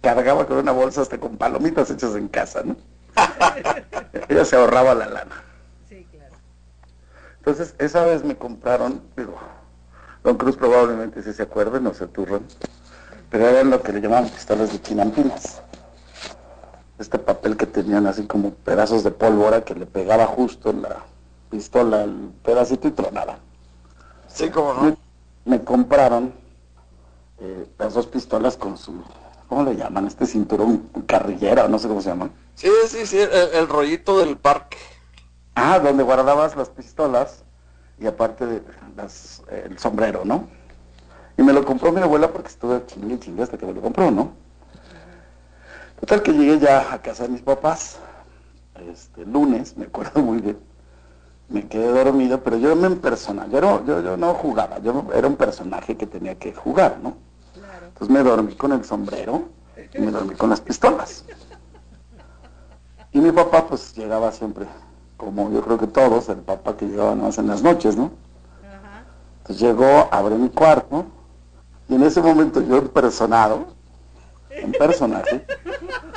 cargaba 0.00 0.46
con 0.46 0.58
una 0.58 0.72
bolsa 0.72 1.02
hasta 1.02 1.18
con 1.18 1.36
palomitas 1.36 1.90
hechas 1.90 2.14
en 2.14 2.28
casa, 2.28 2.62
¿no? 2.64 2.76
Ella 4.28 4.44
se 4.44 4.56
ahorraba 4.56 4.94
la 4.94 5.06
lana. 5.06 5.42
Sí, 5.88 6.06
claro. 6.10 6.34
Entonces, 7.38 7.74
esa 7.78 8.04
vez 8.04 8.24
me 8.24 8.36
compraron, 8.36 9.02
digo, 9.16 9.38
Don 10.22 10.36
Cruz 10.36 10.56
probablemente 10.56 11.22
sí 11.22 11.32
se 11.32 11.42
acuerde, 11.42 11.80
no 11.80 11.94
se 11.94 12.06
turron, 12.06 12.42
pero 13.30 13.48
eran 13.48 13.70
lo 13.70 13.82
que 13.82 13.92
le 13.92 14.00
llamaban 14.00 14.28
pistolas 14.28 14.72
de 14.72 14.80
chinampinas. 14.82 15.62
Este 16.98 17.18
papel 17.18 17.56
que 17.56 17.66
tenían 17.66 18.06
así 18.06 18.26
como 18.26 18.50
pedazos 18.50 19.02
de 19.04 19.10
pólvora 19.10 19.62
que 19.64 19.74
le 19.74 19.86
pegaba 19.86 20.26
justo 20.26 20.72
la 20.72 20.98
pistola 21.50 22.02
al 22.02 22.32
pedacito 22.44 22.88
y 22.88 22.90
tronaba. 22.90 23.38
Sí, 24.28 24.50
como 24.50 24.74
Me, 24.74 24.90
no. 24.90 24.96
me 25.46 25.64
compraron 25.64 26.32
eh, 27.38 27.66
las 27.78 27.94
dos 27.94 28.06
pistolas 28.06 28.56
con 28.58 28.76
su, 28.76 29.02
¿cómo 29.50 29.64
le 29.64 29.76
llaman? 29.76 30.06
Este 30.06 30.26
cinturón 30.26 30.88
carrillera, 31.06 31.66
no 31.66 31.78
sé 31.78 31.88
cómo 31.88 32.00
se 32.00 32.08
llama. 32.08 32.30
Sí, 32.54 32.68
sí, 32.86 33.04
sí, 33.04 33.18
el, 33.18 33.30
el 33.30 33.68
rollito 33.68 34.20
del 34.20 34.38
parque. 34.38 34.78
Ah, 35.56 35.80
donde 35.80 36.04
guardabas 36.04 36.54
las 36.54 36.68
pistolas 36.70 37.42
y 37.98 38.06
aparte 38.06 38.46
de 38.46 38.62
las, 38.96 39.42
eh, 39.50 39.66
el 39.68 39.76
sombrero, 39.76 40.24
¿no? 40.24 40.46
Y 41.36 41.42
me 41.42 41.52
lo 41.52 41.64
compró 41.64 41.90
mi 41.90 42.00
abuela 42.00 42.32
porque 42.32 42.48
estuve 42.48 42.86
chingue 42.86 43.18
chingue 43.18 43.42
hasta 43.42 43.58
que 43.58 43.66
me 43.66 43.72
lo 43.74 43.80
compró, 43.80 44.12
¿no? 44.12 44.30
Total 45.98 46.22
que 46.22 46.32
llegué 46.32 46.60
ya 46.60 46.94
a 46.94 47.02
casa 47.02 47.24
de 47.24 47.30
mis 47.30 47.42
papás, 47.42 47.98
este 48.88 49.26
lunes, 49.26 49.76
me 49.76 49.86
acuerdo 49.86 50.22
muy 50.22 50.38
bien. 50.38 50.58
Me 51.48 51.66
quedé 51.66 51.88
dormido, 51.88 52.40
pero 52.44 52.56
yo 52.56 52.76
me 52.76 52.88
persona, 52.90 53.48
yo 53.48 53.60
no, 53.60 53.84
yo, 53.84 54.00
yo 54.00 54.16
no 54.16 54.32
jugaba, 54.34 54.78
yo 54.78 55.06
era 55.12 55.26
un 55.26 55.34
personaje 55.34 55.96
que 55.96 56.06
tenía 56.06 56.36
que 56.38 56.54
jugar, 56.54 57.00
¿no? 57.02 57.29
Entonces 58.00 58.16
me 58.16 58.30
dormí 58.30 58.54
con 58.54 58.72
el 58.72 58.82
sombrero 58.82 59.42
y 59.92 59.98
me 59.98 60.10
dormí 60.10 60.34
con 60.34 60.48
las 60.48 60.62
pistolas. 60.62 61.22
Y 63.12 63.20
mi 63.20 63.30
papá 63.30 63.66
pues 63.66 63.94
llegaba 63.94 64.32
siempre, 64.32 64.64
como 65.18 65.52
yo 65.52 65.60
creo 65.60 65.76
que 65.76 65.86
todos, 65.86 66.30
el 66.30 66.38
papá 66.38 66.78
que 66.78 66.86
llegaba 66.86 67.14
más 67.14 67.36
en 67.36 67.48
las 67.48 67.62
noches, 67.62 67.96
¿no? 67.96 68.10
Entonces 69.42 69.60
llegó, 69.60 70.08
abrió 70.10 70.38
mi 70.38 70.48
cuarto 70.48 71.04
y 71.90 71.96
en 71.96 72.02
ese 72.04 72.22
momento 72.22 72.62
yo 72.62 72.78
impersonado, 72.78 73.66
en 74.48 74.72
personaje, 74.72 75.44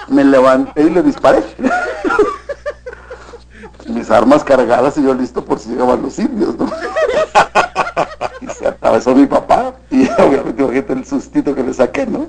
me 0.07 0.23
levanté 0.23 0.83
y 0.83 0.89
le 0.89 1.03
disparé. 1.03 1.43
Mis 3.87 4.09
armas 4.09 4.45
cargadas 4.45 4.97
y 4.97 5.03
yo 5.03 5.13
listo 5.13 5.43
por 5.43 5.59
si 5.59 5.71
llegaban 5.71 6.01
los 6.01 6.17
indios, 6.17 6.55
¿no? 6.55 6.71
y 8.43 8.53
se 8.53 8.67
atravesó 8.67 9.15
mi 9.15 9.25
papá 9.25 9.73
y 9.89 10.07
obviamente 10.19 10.61
imagínate 10.61 10.93
el 10.93 11.05
sustito 11.05 11.55
que 11.55 11.63
le 11.63 11.73
saqué, 11.73 12.05
¿no? 12.05 12.27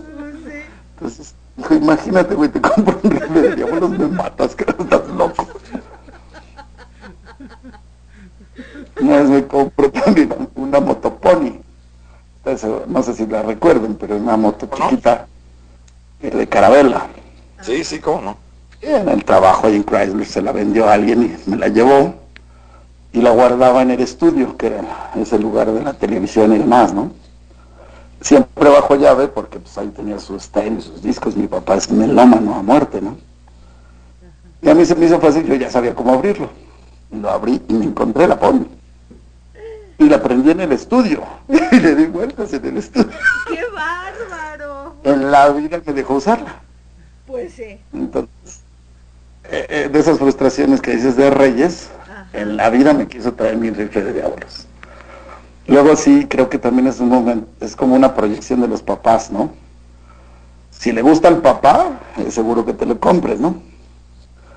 Entonces, 0.95 1.35
dijo, 1.57 1.75
imagínate, 1.75 2.35
güey, 2.35 2.49
te 2.51 2.61
compro 2.61 2.99
un 3.03 3.11
rifle 3.11 3.43
de 3.43 3.57
diablos, 3.57 3.91
me 3.91 4.07
matas, 4.07 4.55
que 4.55 4.65
estás 4.65 5.09
loco. 5.09 5.47
Una 9.01 9.17
vez 9.17 9.29
me 9.29 9.47
compró 9.47 9.91
también 9.91 10.33
una 10.55 10.81
motopony. 10.81 11.61
Entonces, 12.45 12.71
no 12.87 13.03
sé 13.03 13.15
si 13.15 13.27
la 13.27 13.43
recuerden, 13.43 13.97
pero 13.97 14.17
una 14.17 14.37
moto 14.37 14.69
¿No? 14.71 14.89
chiquita 14.89 15.27
eh, 16.21 16.31
de 16.31 16.47
carabela. 16.47 17.09
Sí, 17.63 17.83
sí, 17.83 17.99
cómo 17.99 18.21
no. 18.21 18.37
Y 18.83 18.87
en 18.87 19.09
el 19.09 19.25
trabajo 19.25 19.67
ahí 19.67 19.77
en 19.77 19.85
Chrysler 19.85 20.27
se 20.27 20.43
la 20.43 20.53
vendió 20.53 20.89
a 20.89 20.93
alguien 20.93 21.39
y 21.47 21.51
me 21.51 21.57
la 21.57 21.69
llevó 21.69 22.15
y 23.15 23.23
la 23.23 23.31
guardaba 23.31 23.81
en 23.81 23.93
el 23.93 24.01
estudio, 24.01 24.57
que 24.57 24.67
era 24.67 25.13
ese 25.15 25.39
lugar 25.39 25.71
de 25.71 25.83
la 25.83 25.93
televisión 25.93 26.53
y 26.53 26.59
demás, 26.59 26.93
¿no? 26.93 27.13
Siempre 28.21 28.69
bajo 28.69 28.97
llave 28.97 29.29
porque 29.29 29.61
pues 29.61 29.79
ahí 29.79 29.87
tenía 29.89 30.19
sus 30.19 30.49
tenis, 30.49 30.85
sus 30.85 31.01
discos, 31.01 31.37
mi 31.37 31.47
papá 31.47 31.77
es 31.77 31.89
melómano 31.89 32.57
a 32.57 32.63
muerte, 32.63 33.01
¿no? 33.01 33.17
Y 34.61 34.69
a 34.69 34.75
mí 34.75 34.85
se 34.85 34.97
me 34.97 35.07
hizo 35.07 35.21
fácil, 35.21 35.45
yo 35.47 35.55
ya 35.55 35.71
sabía 35.71 35.95
cómo 35.95 36.13
abrirlo. 36.13 36.51
Lo 37.13 37.31
abrí 37.31 37.63
y 37.69 37.75
me 37.75 37.85
encontré 37.85 38.27
la 38.27 38.37
pony. 38.37 38.67
Y 39.99 40.09
la 40.09 40.21
prendí 40.21 40.51
en 40.51 40.61
el 40.61 40.73
estudio. 40.73 41.23
Y 41.71 41.79
le 41.79 41.95
di 41.95 42.07
vueltas 42.07 42.53
en 42.53 42.65
el 42.65 42.79
estudio. 42.79 43.17
¡Qué 43.47 43.61
bárbaro! 43.73 44.95
En 45.05 45.31
la 45.31 45.51
vida 45.51 45.81
me 45.87 45.93
dejó 45.93 46.15
usarla. 46.15 46.57
Pues 47.29 47.53
sí. 47.53 47.79
Entonces, 47.93 48.63
eh, 49.45 49.67
eh, 49.69 49.89
de 49.93 50.01
esas 50.01 50.19
frustraciones 50.19 50.81
que 50.81 50.97
dices 50.97 51.17
de 51.17 51.31
Reyes, 51.31 51.91
en 52.35 52.57
la 52.57 52.69
vida 52.71 52.93
me 52.93 53.07
quiso 53.07 53.33
traer 53.33 53.57
mi 53.57 53.71
rifle 53.71 54.03
de 54.03 54.13
diablos. 54.13 54.67
Luego 55.67 55.97
sí, 55.97 56.27
creo 56.29 56.51
que 56.51 56.59
también 56.59 56.87
es 56.89 57.01
un 57.01 57.09
momento, 57.09 57.49
es 57.61 57.75
como 57.75 57.95
una 57.95 58.15
proyección 58.15 58.61
de 58.61 58.69
los 58.69 58.83
papás, 58.83 59.31
¿no? 59.31 59.51
Si 60.71 60.93
le 60.93 61.01
gusta 61.01 61.29
al 61.29 61.39
papá, 61.39 62.01
eh, 62.19 62.31
seguro 62.31 62.67
que 62.67 62.75
te 62.75 62.85
lo 62.85 63.01
compres, 63.01 63.41
¿no? 63.41 63.63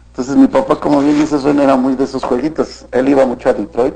Entonces 0.10 0.36
mi 0.36 0.48
papá, 0.48 0.80
como 0.80 0.99
bien 1.02 1.20
dice, 1.20 1.40
suena 1.40 1.64
era 1.64 1.76
muy 1.76 1.95
de 1.95 2.04
esos 2.04 2.24
jueguitos. 2.24 2.86
Él 2.91 3.08
iba 3.08 3.26
mucho 3.26 3.49
a 3.49 3.54
Detroit 3.54 3.95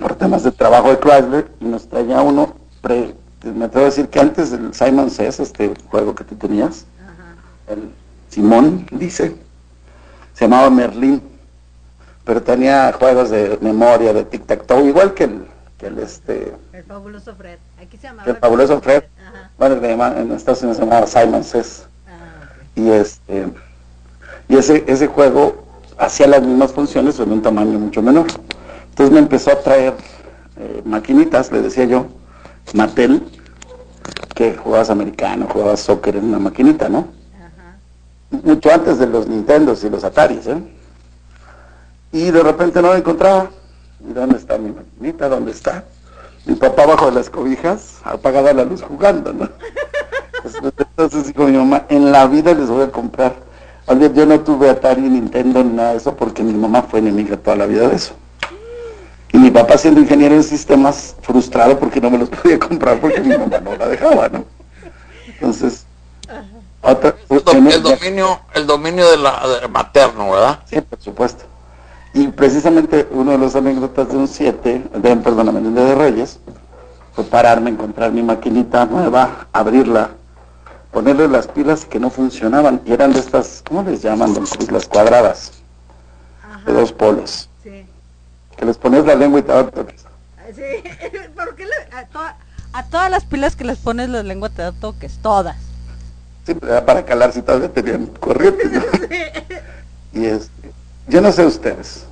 por 0.00 0.14
temas 0.16 0.42
de 0.44 0.52
trabajo 0.52 0.90
de 0.90 0.98
Chrysler 0.98 1.50
y 1.60 1.64
nos 1.64 1.88
traía 1.88 2.20
uno, 2.20 2.54
pre- 2.82 3.14
me 3.42 3.64
atrevo 3.64 3.86
a 3.86 3.90
decir 3.90 4.08
que 4.08 4.20
antes 4.20 4.50
del 4.50 4.74
Simon 4.74 5.10
Says, 5.10 5.40
este 5.40 5.72
juego 5.90 6.14
que 6.14 6.24
tú 6.24 6.34
tenías, 6.36 6.84
el 7.68 7.90
Simón 8.28 8.86
dice, 8.90 9.36
se 10.34 10.44
llamaba 10.44 10.68
Merlín, 10.70 11.22
pero 12.24 12.42
tenía 12.42 12.92
juegos 12.92 13.30
de 13.30 13.58
memoria, 13.60 14.12
de 14.12 14.28
tic-tac-toe, 14.28 14.86
igual 14.88 15.14
que 15.14 15.24
el, 15.24 15.46
que 15.78 15.86
el 15.88 15.98
este, 15.98 16.52
El 16.72 16.84
fabuloso 16.84 17.34
Fred. 17.36 17.58
Aquí 17.80 17.96
se 17.96 18.06
llamaba 18.08 18.30
el 18.30 18.36
fabuloso 18.36 18.80
Fred, 18.80 19.04
Ajá. 19.28 19.50
bueno, 19.58 19.76
en 20.16 20.32
Estados 20.32 20.62
Unidos 20.62 20.78
se 20.78 20.84
llamaba 20.84 21.06
Simon 21.06 21.44
Says, 21.44 21.86
Ah, 22.08 22.48
y 22.74 22.90
este, 22.90 23.48
y 24.48 24.56
ese, 24.56 24.84
ese 24.86 25.06
juego 25.06 25.64
hacía 25.98 26.26
las 26.26 26.42
mismas 26.42 26.72
funciones 26.72 27.18
en 27.20 27.30
un 27.32 27.42
tamaño 27.42 27.78
mucho 27.78 28.02
menor. 28.02 28.26
Entonces 28.90 29.12
me 29.12 29.18
empezó 29.20 29.50
a 29.52 29.60
traer 29.60 29.94
eh, 30.56 30.82
maquinitas, 30.84 31.50
le 31.52 31.62
decía 31.62 31.84
yo, 31.84 32.06
Mattel, 32.72 33.22
que 34.34 34.56
jugabas 34.56 34.90
americano, 34.90 35.46
jugabas 35.50 35.80
soccer 35.80 36.16
en 36.16 36.24
una 36.26 36.38
maquinita, 36.38 36.88
¿no? 36.88 37.08
Ajá. 37.36 37.76
mucho 38.44 38.72
antes 38.72 38.98
de 38.98 39.06
los 39.06 39.26
Nintendos 39.28 39.84
y 39.84 39.90
los 39.90 40.04
Ataris, 40.04 40.46
¿eh? 40.46 40.56
Y 42.14 42.30
de 42.30 42.42
repente 42.44 42.80
no 42.80 42.92
la 42.92 42.98
encontraba. 42.98 43.50
¿Y 44.08 44.12
dónde 44.12 44.38
está 44.38 44.56
mi 44.56 44.70
maquinita? 44.70 45.28
¿Dónde 45.28 45.50
está? 45.50 45.84
Mi 46.46 46.54
papá 46.54 46.86
bajo 46.86 47.06
de 47.06 47.12
las 47.12 47.28
cobijas, 47.28 47.96
apagada 48.04 48.52
la 48.52 48.64
luz 48.64 48.82
jugando, 48.82 49.32
¿no? 49.32 49.48
Entonces 50.44 51.26
dijo 51.26 51.44
mi 51.46 51.56
mamá, 51.56 51.86
en 51.88 52.12
la 52.12 52.26
vida 52.26 52.54
les 52.54 52.68
voy 52.68 52.82
a 52.84 52.90
comprar. 52.92 53.34
Yo 54.14 54.26
no 54.26 54.40
tuve 54.40 54.70
Atari, 54.70 55.00
Nintendo, 55.02 55.64
ni 55.64 55.72
nada 55.74 55.90
de 55.92 55.96
eso, 55.96 56.14
porque 56.14 56.42
mi 56.42 56.52
mamá 56.52 56.82
fue 56.82 57.00
enemiga 57.00 57.36
toda 57.36 57.56
la 57.56 57.66
vida 57.66 57.88
de 57.88 57.96
eso. 57.96 58.14
Y 59.32 59.38
mi 59.38 59.50
papá 59.50 59.76
siendo 59.76 60.00
ingeniero 60.00 60.34
en 60.36 60.44
sistemas, 60.44 61.16
frustrado 61.22 61.78
porque 61.78 62.00
no 62.00 62.10
me 62.10 62.18
los 62.18 62.28
podía 62.42 62.58
comprar 62.58 63.00
porque 63.00 63.20
mi 63.20 63.36
mamá 63.36 63.58
no 63.58 63.74
la 63.76 63.88
dejaba, 63.88 64.28
¿no? 64.28 64.44
Entonces, 65.26 65.84
otra, 66.82 67.16
El, 67.30 67.42
do- 67.42 67.52
en 67.52 67.66
el 67.66 67.72
el- 67.72 67.82
dominio, 67.82 68.40
el 68.54 68.66
dominio 68.66 69.10
de 69.10 69.16
la 69.16 69.42
de 69.60 69.68
materno, 69.68 70.30
¿verdad? 70.30 70.60
Sí, 70.66 70.80
por 70.80 71.00
supuesto. 71.00 71.44
Y 72.14 72.28
precisamente 72.28 73.08
uno 73.10 73.32
de 73.32 73.38
los 73.38 73.56
anécdotas 73.56 74.08
de 74.08 74.16
un 74.16 74.28
7, 74.28 74.84
de, 74.94 75.16
perdóname, 75.16 75.60
de 75.60 75.94
Reyes, 75.96 76.38
fue 77.12 77.24
pararme, 77.24 77.70
encontrar 77.70 78.12
mi 78.12 78.22
maquinita 78.22 78.86
nueva, 78.86 79.46
abrirla, 79.52 80.10
ponerle 80.92 81.26
las 81.28 81.48
pilas 81.48 81.84
que 81.84 81.98
no 81.98 82.10
funcionaban, 82.10 82.80
y 82.86 82.92
eran 82.92 83.12
de 83.12 83.18
estas, 83.18 83.62
¿cómo 83.68 83.82
les 83.82 84.00
llaman? 84.02 84.32
Las 84.70 84.86
cuadradas, 84.86 85.52
de 86.66 86.72
dos 86.72 86.92
polos, 86.92 87.48
Sí. 87.64 87.84
que 88.56 88.64
les 88.64 88.78
pones 88.78 89.04
la 89.04 89.14
lengua 89.16 89.40
y 89.40 89.42
te 89.42 89.48
daban 89.52 89.70
toques. 89.72 90.04
Sí. 90.54 90.62
¿Por 91.34 91.56
qué 91.56 91.64
le- 91.64 91.96
a, 91.96 92.36
a 92.78 92.82
todas 92.84 93.10
las 93.10 93.24
pilas 93.24 93.56
que 93.56 93.64
les 93.64 93.78
pones 93.78 94.08
la 94.08 94.22
lengua 94.22 94.50
te 94.50 94.62
da 94.62 94.70
toques? 94.72 95.18
Todas. 95.20 95.56
Sí, 96.46 96.54
para 96.54 97.04
calar 97.04 97.32
si 97.32 97.42
todavía 97.42 97.72
tenían 97.72 98.06
corriente. 98.20 98.68
¿no? 98.70 98.82
Y 100.20 100.26
este, 100.26 100.70
yo 101.08 101.20
no 101.20 101.32
sé 101.32 101.44
ustedes, 101.46 102.04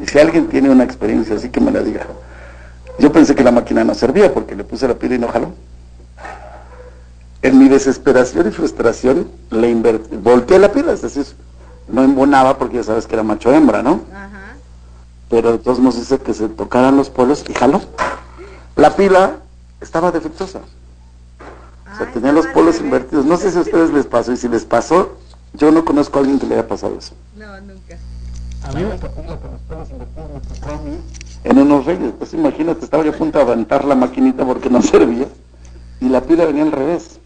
y 0.00 0.06
si 0.06 0.18
alguien 0.18 0.48
tiene 0.48 0.70
una 0.70 0.84
experiencia 0.84 1.36
así 1.36 1.48
que 1.48 1.60
me 1.60 1.70
la 1.70 1.80
diga. 1.80 2.06
Yo 2.98 3.10
pensé 3.12 3.34
que 3.34 3.42
la 3.42 3.52
máquina 3.52 3.84
no 3.84 3.94
servía 3.94 4.32
porque 4.32 4.54
le 4.54 4.64
puse 4.64 4.86
la 4.86 4.94
pila 4.94 5.14
y 5.14 5.18
no 5.18 5.28
jaló. 5.28 5.52
En 7.40 7.58
mi 7.58 7.68
desesperación 7.68 8.48
y 8.48 8.50
frustración 8.52 9.28
le 9.50 9.68
invertí, 9.70 10.16
volteé 10.16 10.58
la 10.58 10.70
pila, 10.70 10.92
es 10.92 11.02
decir, 11.02 11.26
no 11.88 12.04
embonaba 12.04 12.58
porque 12.58 12.76
ya 12.76 12.84
sabes 12.84 13.06
que 13.06 13.14
era 13.14 13.22
macho 13.22 13.52
hembra, 13.52 13.82
¿no? 13.82 14.02
Ajá. 14.12 14.54
Pero 15.28 15.52
de 15.52 15.58
todos 15.58 15.78
modos 15.78 15.98
hice 15.98 16.18
que 16.18 16.34
se 16.34 16.48
tocaran 16.48 16.96
los 16.96 17.10
polos 17.10 17.44
y 17.48 17.54
jaló. 17.54 17.80
La 18.76 18.94
pila 18.94 19.38
estaba 19.80 20.12
defectuosa. 20.12 20.60
O 21.92 21.96
sea, 21.96 22.10
tenía 22.12 22.32
los 22.32 22.46
polos 22.48 22.80
invertidos. 22.80 23.24
No 23.24 23.36
sé 23.36 23.50
si 23.50 23.58
a 23.58 23.62
ustedes 23.62 23.90
les 23.90 24.06
pasó 24.06 24.32
y 24.32 24.36
si 24.36 24.48
les 24.48 24.64
pasó, 24.64 25.16
yo 25.54 25.70
no 25.70 25.84
conozco 25.84 26.18
a 26.18 26.20
alguien 26.20 26.38
que 26.38 26.46
le 26.46 26.54
haya 26.54 26.68
pasado 26.68 26.96
eso. 26.98 27.14
No, 27.36 27.60
nunca. 27.60 27.81
A 28.64 28.72
mí, 28.72 28.84
En 31.44 31.58
unos 31.58 31.84
reyes, 31.84 32.12
pues 32.18 32.32
imagínate, 32.34 32.84
estaba 32.84 33.04
yo 33.04 33.10
a 33.10 33.14
punto 33.14 33.38
de 33.38 33.44
aventar 33.44 33.84
la 33.84 33.94
maquinita 33.94 34.44
porque 34.44 34.70
no 34.70 34.80
servía 34.82 35.26
y 36.00 36.08
la 36.08 36.20
pila 36.20 36.44
venía 36.44 36.62
al 36.62 36.72
revés. 36.72 37.18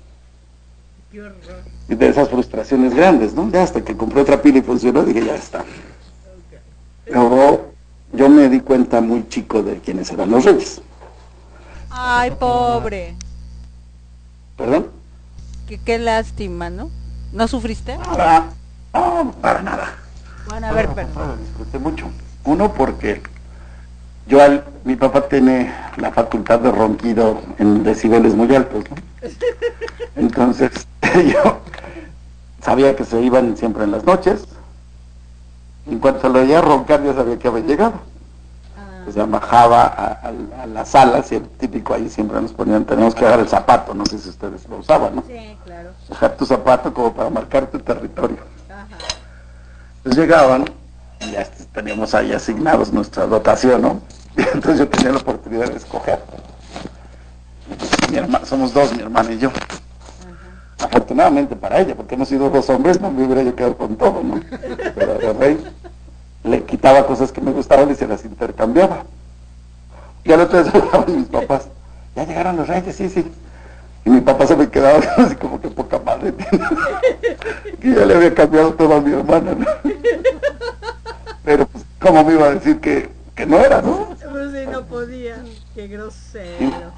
Qué 1.12 1.20
horror. 1.22 1.62
Y 1.88 1.94
de 1.94 2.08
esas 2.08 2.28
frustraciones 2.30 2.94
grandes, 2.94 3.34
¿no? 3.34 3.50
Ya 3.50 3.62
hasta 3.62 3.84
que 3.84 3.96
compré 3.96 4.22
otra 4.22 4.40
pila 4.40 4.58
y 4.58 4.62
funcionó, 4.62 5.04
dije, 5.04 5.24
ya 5.24 5.34
está. 5.34 5.64
Luego, 7.06 7.72
yo 8.12 8.28
me 8.28 8.48
di 8.48 8.60
cuenta 8.60 9.00
muy 9.00 9.28
chico 9.28 9.62
de 9.62 9.78
quiénes 9.78 10.10
eran 10.10 10.30
los 10.30 10.44
reyes. 10.44 10.80
Ay, 11.90 12.32
pobre. 12.32 13.14
¿Perdón? 14.56 14.88
Qué, 15.68 15.78
qué 15.78 15.98
lástima, 15.98 16.70
¿no? 16.70 16.90
¿No 17.32 17.46
sufriste? 17.46 17.98
Para, 17.98 18.50
para 19.40 19.62
nada. 19.62 20.05
Bueno, 20.46 20.68
a 20.68 20.72
ver, 20.72 20.88
lo 20.88 21.36
disfruté 21.36 21.78
mucho. 21.78 22.06
Uno 22.44 22.72
porque 22.72 23.22
yo 24.26 24.42
al, 24.42 24.64
mi 24.84 24.96
papá 24.96 25.22
tiene 25.28 25.72
la 25.96 26.12
facultad 26.12 26.60
de 26.60 26.70
ronquido 26.70 27.40
en 27.58 27.82
decibeles 27.82 28.34
muy 28.34 28.54
altos, 28.54 28.84
¿no? 28.90 28.96
Entonces 30.16 30.70
yo 31.32 31.60
sabía 32.62 32.94
que 32.96 33.04
se 33.04 33.20
iban 33.20 33.56
siempre 33.56 33.84
en 33.84 33.90
las 33.92 34.04
noches. 34.04 34.46
En 35.86 35.98
cuanto 35.98 36.28
lo 36.28 36.40
oía 36.40 36.60
roncar 36.60 37.02
ya 37.04 37.14
sabía 37.14 37.38
que 37.38 37.48
había 37.48 37.64
llegado. 37.64 37.92
Ah, 38.76 39.04
O 39.08 39.12
sea, 39.12 39.24
bajaba 39.26 39.82
a, 39.82 40.06
a- 40.06 40.62
a 40.62 40.66
la 40.66 40.84
sala, 40.84 41.22
típico 41.22 41.94
ahí 41.94 42.08
siempre 42.08 42.40
nos 42.40 42.52
ponían, 42.52 42.84
tenemos 42.84 43.14
que 43.14 43.24
dar 43.24 43.38
el 43.38 43.48
zapato, 43.48 43.94
no 43.94 44.04
sé 44.04 44.18
si 44.18 44.28
ustedes 44.28 44.68
lo 44.68 44.78
usaban, 44.78 45.16
¿no? 45.16 45.22
sí, 45.22 45.56
claro. 45.64 45.90
Dejar 46.08 46.36
tu 46.36 46.44
zapato 46.44 46.92
como 46.92 47.12
para 47.14 47.30
marcar 47.30 47.66
tu 47.70 47.78
territorio. 47.78 48.38
Entonces 50.06 50.22
llegaban 50.24 50.64
y 51.20 51.32
ya 51.32 51.44
teníamos 51.72 52.14
ahí 52.14 52.32
asignados 52.32 52.92
nuestra 52.92 53.26
dotación, 53.26 53.82
¿no? 53.82 54.00
Y 54.36 54.42
entonces 54.54 54.78
yo 54.78 54.88
tenía 54.88 55.10
la 55.10 55.18
oportunidad 55.18 55.68
de 55.68 55.76
escoger. 55.78 56.20
Mi 58.12 58.16
herma- 58.18 58.44
somos 58.44 58.72
dos, 58.72 58.94
mi 58.94 59.02
hermana 59.02 59.32
y 59.32 59.38
yo. 59.38 59.50
Afortunadamente 60.78 61.56
para 61.56 61.80
ella, 61.80 61.96
porque 61.96 62.14
hemos 62.14 62.28
sido 62.28 62.48
dos 62.50 62.70
hombres, 62.70 63.00
no 63.00 63.10
me 63.10 63.24
hubiera 63.24 63.42
yo 63.42 63.56
quedado 63.56 63.76
con 63.76 63.96
todo, 63.96 64.22
¿no? 64.22 64.40
Pero 64.94 65.20
el 65.20 65.38
rey 65.38 65.64
le 66.44 66.62
quitaba 66.62 67.04
cosas 67.04 67.32
que 67.32 67.40
me 67.40 67.50
gustaban 67.50 67.90
y 67.90 67.96
se 67.96 68.06
las 68.06 68.24
intercambiaba. 68.24 69.02
Y 70.22 70.30
al 70.32 70.40
otro 70.42 70.62
día 70.62 70.82
mis 71.08 71.26
papás, 71.26 71.62
ya 72.14 72.24
llegaron 72.24 72.56
los 72.56 72.68
reyes, 72.68 72.94
sí, 72.94 73.08
sí. 73.08 73.26
Y 74.06 74.10
mi 74.10 74.20
papá 74.20 74.46
se 74.46 74.56
me 74.56 74.70
quedaba 74.70 75.00
así 75.16 75.34
como 75.34 75.60
que 75.60 75.68
poca 75.68 75.98
madre 75.98 76.32
que 77.80 77.92
ya 77.92 78.06
le 78.06 78.14
había 78.14 78.32
cambiado 78.32 78.72
todo 78.74 78.94
a 78.94 79.00
mi 79.00 79.12
hermana, 79.12 79.52
¿no? 79.52 79.66
Pero 81.44 81.66
pues, 81.66 81.84
¿cómo 82.00 82.24
me 82.24 82.34
iba 82.34 82.46
a 82.46 82.54
decir 82.54 82.78
que, 82.78 83.10
que 83.34 83.44
no 83.44 83.58
era, 83.58 83.82
no? 83.82 84.16
Pues 84.30 84.52
sí, 84.52 84.64
no 84.70 84.84
podía. 84.84 85.42
Qué 85.74 85.88
grosero. 85.88 86.92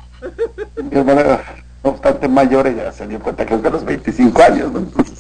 Mi 0.77 0.99
hermana, 0.99 1.41
no 1.83 1.91
obstante 1.91 2.29
mayor, 2.29 2.67
ella 2.67 2.93
se 2.93 3.07
dio 3.07 3.19
cuenta 3.21 3.47
que 3.47 3.55
a 3.55 3.71
los 3.71 3.85
25 3.87 4.43
años, 4.43 4.73
¿no? 4.73 4.79
Entonces, 4.81 5.19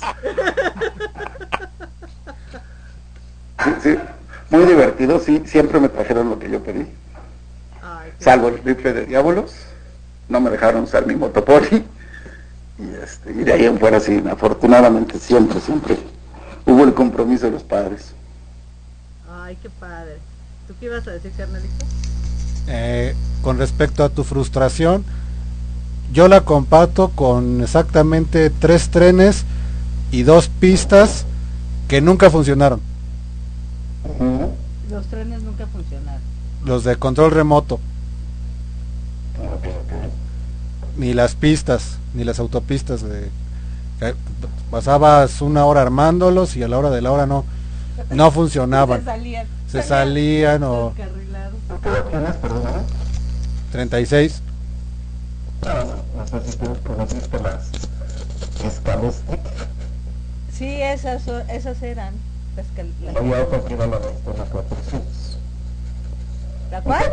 sí, 3.64 3.70
sí, 3.82 3.98
muy 4.50 4.64
divertido, 4.66 5.18
sí, 5.20 5.42
siempre 5.46 5.80
me 5.80 5.88
trajeron 5.88 6.28
lo 6.28 6.38
que 6.38 6.50
yo 6.50 6.62
pedí, 6.62 6.86
Ay, 7.82 8.12
salvo 8.18 8.48
el 8.48 8.58
rifle 8.58 8.92
de 8.92 9.06
diábolos, 9.06 9.54
no 10.28 10.40
me 10.40 10.50
dejaron 10.50 10.82
usar 10.84 11.06
mi 11.06 11.14
motopoli, 11.16 11.84
y, 12.78 12.94
este, 13.02 13.32
y 13.32 13.44
de 13.44 13.52
ahí 13.52 13.64
en 13.64 13.78
fuera, 13.78 14.00
sí, 14.00 14.22
afortunadamente 14.30 15.18
siempre, 15.18 15.60
siempre 15.60 15.98
hubo 16.66 16.84
el 16.84 16.94
compromiso 16.94 17.46
de 17.46 17.52
los 17.52 17.62
padres. 17.62 18.12
Ay, 19.30 19.56
qué 19.62 19.70
padre. 19.70 20.18
¿Tú 20.66 20.74
qué 20.78 20.86
ibas 20.86 21.06
a 21.08 21.12
decir, 21.12 21.32
carnalito? 21.36 21.84
eh, 22.68 23.14
con 23.42 23.58
respecto 23.58 24.04
a 24.04 24.10
tu 24.10 24.24
frustración, 24.24 25.04
yo 26.12 26.28
la 26.28 26.42
comparto 26.42 27.08
con 27.10 27.62
exactamente 27.62 28.50
tres 28.50 28.90
trenes 28.90 29.44
y 30.10 30.22
dos 30.22 30.48
pistas 30.48 31.24
que 31.88 32.00
nunca 32.00 32.30
funcionaron. 32.30 32.80
Los 34.90 35.06
trenes 35.06 35.42
nunca 35.42 35.66
funcionaron. 35.66 36.20
Los 36.64 36.84
de 36.84 36.96
control 36.96 37.30
remoto. 37.30 37.80
Ni 40.96 41.14
las 41.14 41.34
pistas, 41.34 41.98
ni 42.14 42.24
las 42.24 42.38
autopistas. 42.38 43.02
De, 43.02 43.30
que 44.00 44.14
pasabas 44.70 45.40
una 45.42 45.64
hora 45.64 45.82
armándolos 45.82 46.56
y 46.56 46.62
a 46.62 46.68
la 46.68 46.78
hora 46.78 46.90
de 46.90 47.02
la 47.02 47.12
hora 47.12 47.26
no, 47.26 47.44
no 48.10 48.30
funcionaban. 48.32 49.00
Se 49.00 49.04
salían. 49.04 49.46
Se 49.68 49.82
salían 49.82 50.62
o 50.62 50.94
Descarrilados. 50.96 51.54
¿Tienes, 52.10 52.36
perdóname? 52.36 52.78
36. 53.72 54.42
No 55.62 56.26
sé 56.26 56.50
si 56.50 56.56
tú 56.56 56.76
conociste 56.86 57.38
las 57.40 57.70
Scalestick. 58.70 59.40
Sí, 60.52 60.82
esas, 60.82 61.22
esas 61.48 61.82
eran. 61.82 62.14
Las 62.56 62.66
que, 62.68 62.82
que 62.82 63.76
la 63.76 63.98
Daytona 63.98 64.44
400. 64.50 65.38
¿La 66.70 66.80
cuál? 66.82 67.04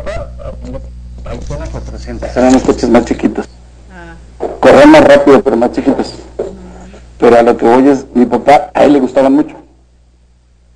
Daytona 1.24 1.66
400. 1.66 2.36
Eran 2.36 2.52
los 2.52 2.62
coches 2.62 2.88
más 2.88 3.04
chiquitos. 3.04 3.48
Ah, 3.92 4.14
correr 4.60 4.86
más 4.86 5.04
rápido, 5.04 5.42
pero 5.42 5.56
más 5.56 5.72
chiquitos. 5.72 6.14
Pero 7.18 7.38
a 7.38 7.42
lo 7.42 7.56
que 7.56 7.66
voy 7.66 7.88
es, 7.88 8.06
mi 8.14 8.26
papá, 8.26 8.70
a 8.74 8.84
él 8.84 8.92
le 8.92 9.00
gustaban 9.00 9.32
mucho. 9.32 9.56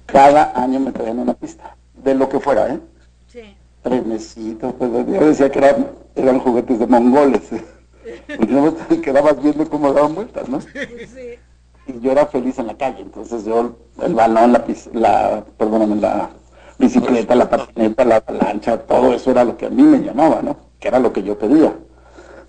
Cada 0.06 0.52
año 0.60 0.80
me 0.80 0.90
traían 0.90 1.18
una 1.18 1.34
pista, 1.34 1.76
de 2.02 2.14
lo 2.14 2.28
que 2.28 2.40
fuera, 2.40 2.68
¿eh? 2.68 2.80
sí. 3.28 3.56
Trenecitos, 3.82 4.74
pues 4.74 4.90
yo 4.90 5.26
decía 5.26 5.50
que 5.50 5.58
eran, 5.58 5.86
eran 6.14 6.40
juguetes 6.40 6.78
de 6.78 6.86
mongoles. 6.86 7.52
¿eh? 7.52 7.64
Porque 8.36 8.52
no 8.52 8.72
te 8.72 9.00
quedabas 9.00 9.40
viendo 9.42 9.68
cómo 9.68 9.92
daban 9.92 10.14
vueltas, 10.14 10.48
¿no? 10.48 10.60
Sí. 10.60 10.68
Y 11.86 12.00
yo 12.00 12.12
era 12.12 12.26
feliz 12.26 12.58
en 12.58 12.66
la 12.66 12.76
calle, 12.76 13.02
entonces 13.02 13.44
yo, 13.44 13.76
el 14.02 14.14
balón, 14.14 14.52
la, 14.52 14.64
la 14.92 15.44
perdóname, 15.56 15.96
la 15.96 16.30
bicicleta, 16.80 17.34
la 17.34 17.48
patineta, 17.48 18.04
la 18.04 18.16
avalancha, 18.16 18.78
todo 18.78 19.12
eso 19.12 19.30
era 19.30 19.44
lo 19.44 19.56
que 19.56 19.66
a 19.66 19.70
mí 19.70 19.82
me 19.82 19.98
llamaba, 19.98 20.42
¿no? 20.42 20.56
Que 20.80 20.88
era 20.88 20.98
lo 20.98 21.12
que 21.12 21.22
yo 21.22 21.38
pedía. 21.38 21.72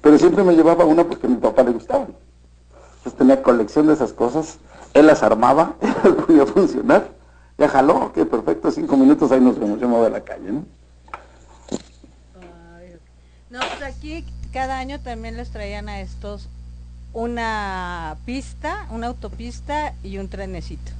Pero 0.01 0.17
siempre 0.17 0.43
me 0.43 0.55
llevaba 0.55 0.85
una 0.85 1.03
porque 1.03 1.27
a 1.27 1.29
mi 1.29 1.35
papá 1.35 1.63
le 1.63 1.71
gustaban. 1.71 2.07
Entonces 2.97 3.17
tenía 3.17 3.43
colección 3.43 3.87
de 3.87 3.93
esas 3.93 4.13
cosas, 4.13 4.57
él 4.93 5.07
las 5.07 5.21
armaba, 5.21 5.75
podía 6.25 6.45
funcionar, 6.45 7.09
ya 7.57 7.67
jaló, 7.67 8.05
ok, 8.05 8.25
perfecto, 8.25 8.71
cinco 8.71 8.95
minutos, 8.97 9.31
ahí 9.31 9.41
nos 9.41 9.59
vemos, 9.59 9.79
yo 9.79 10.05
a 10.05 10.09
la 10.09 10.21
calle, 10.21 10.51
¿no? 10.51 10.65
No, 13.49 13.59
pues 13.59 13.83
aquí 13.83 14.23
cada 14.53 14.77
año 14.77 14.99
también 15.01 15.35
les 15.35 15.51
traían 15.51 15.89
a 15.89 15.99
estos 15.99 16.47
una 17.13 18.15
pista, 18.25 18.87
una 18.91 19.07
autopista 19.07 19.93
y 20.03 20.17
un 20.19 20.29
trenecito. 20.29 20.91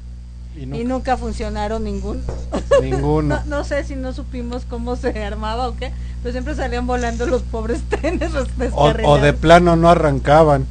Y 0.56 0.64
Y 0.64 0.84
nunca- 0.84 1.16
funcionaron 1.18 1.84
ninguno. 1.84 2.22
ninguno. 2.82 3.40
No, 3.46 3.58
no 3.58 3.64
sé 3.64 3.84
si 3.84 3.96
no 3.96 4.14
supimos 4.14 4.66
cómo 4.70 4.96
se 4.96 5.24
armaba 5.24 5.68
o 5.70 5.76
qué, 5.78 5.92
pero 6.22 6.34
siempre 6.34 6.56
salían 6.56 6.86
volando 6.88 7.26
los 7.26 7.42
pobres 7.42 7.82
trenes 7.90 8.32
los 8.34 8.48
O, 8.74 8.94
o 9.06 9.18
de 9.18 9.34
plano 9.34 9.76
no 9.76 9.90
arrancaban. 9.90 10.66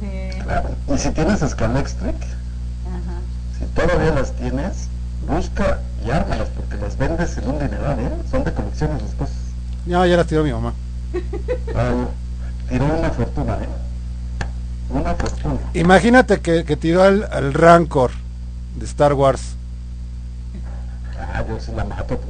Sí, 0.00 0.38
Claro. 0.42 0.70
Y 0.94 0.98
si 0.98 1.10
tienes 1.10 1.40
Scalextric, 1.40 2.14
ajá. 2.14 3.18
si 3.58 3.64
todavía 3.74 4.14
las 4.14 4.32
tienes, 4.36 4.88
busca 5.28 5.80
y 6.06 6.10
ármalas 6.10 6.48
porque 6.56 6.76
las 6.76 6.96
vendes 6.96 7.36
en 7.38 7.48
un 7.48 7.58
dineral, 7.58 7.98
¿eh? 7.98 8.10
Son 8.30 8.44
de 8.44 8.52
colecciones 8.52 9.02
las 9.02 9.14
cosas. 9.14 9.34
No, 9.86 10.06
ya 10.06 10.16
las 10.16 10.26
tiró 10.28 10.44
mi 10.44 10.52
mamá. 10.52 10.72
Ah, 11.74 12.06
tiró 12.68 12.84
una 12.84 13.10
fortuna, 13.10 13.54
¿eh? 13.54 13.68
Una 14.90 15.14
fortuna. 15.14 15.58
Imagínate 15.74 16.40
que, 16.40 16.64
que 16.64 16.76
tiró 16.76 17.02
al, 17.02 17.24
al 17.32 17.52
Rancor 17.52 18.12
de 18.76 18.84
Star 18.86 19.12
Wars. 19.14 19.56
Ah, 21.18 21.44
yo 21.48 21.58
sí 21.58 21.72
la 21.74 21.84
mato. 21.84 22.20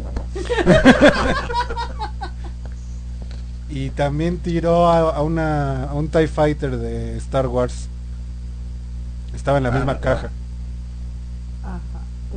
Y 3.69 3.91
también 3.91 4.39
tiró 4.39 4.89
a, 4.89 5.17
a 5.17 5.23
una, 5.23 5.85
a 5.85 5.95
un 5.95 6.09
TIE 6.09 6.29
Fighter 6.29 6.79
de 6.79 7.17
Star 7.19 7.47
Wars. 7.47 7.89
Estaba 9.35 9.59
en 9.59 9.65
la 9.65 9.71
misma 9.71 10.01
caja. 10.01 10.31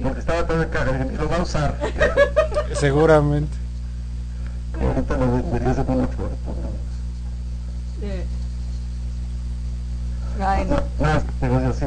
Porque 0.02 0.19
estaba 0.19 0.45
todo 0.45 0.60
de 0.60 0.69
caja, 0.69 1.06
y 1.11 1.18
lo 1.18 1.30
va 1.30 1.38
a 1.38 1.41
usar. 1.44 1.77
Seguramente. 2.73 3.56
En. 8.02 8.26
Ay, 10.41 10.65
no. 10.65 10.76
No, 10.76 11.22
digo 11.41 11.61
yo 11.61 11.73
sí. 11.73 11.86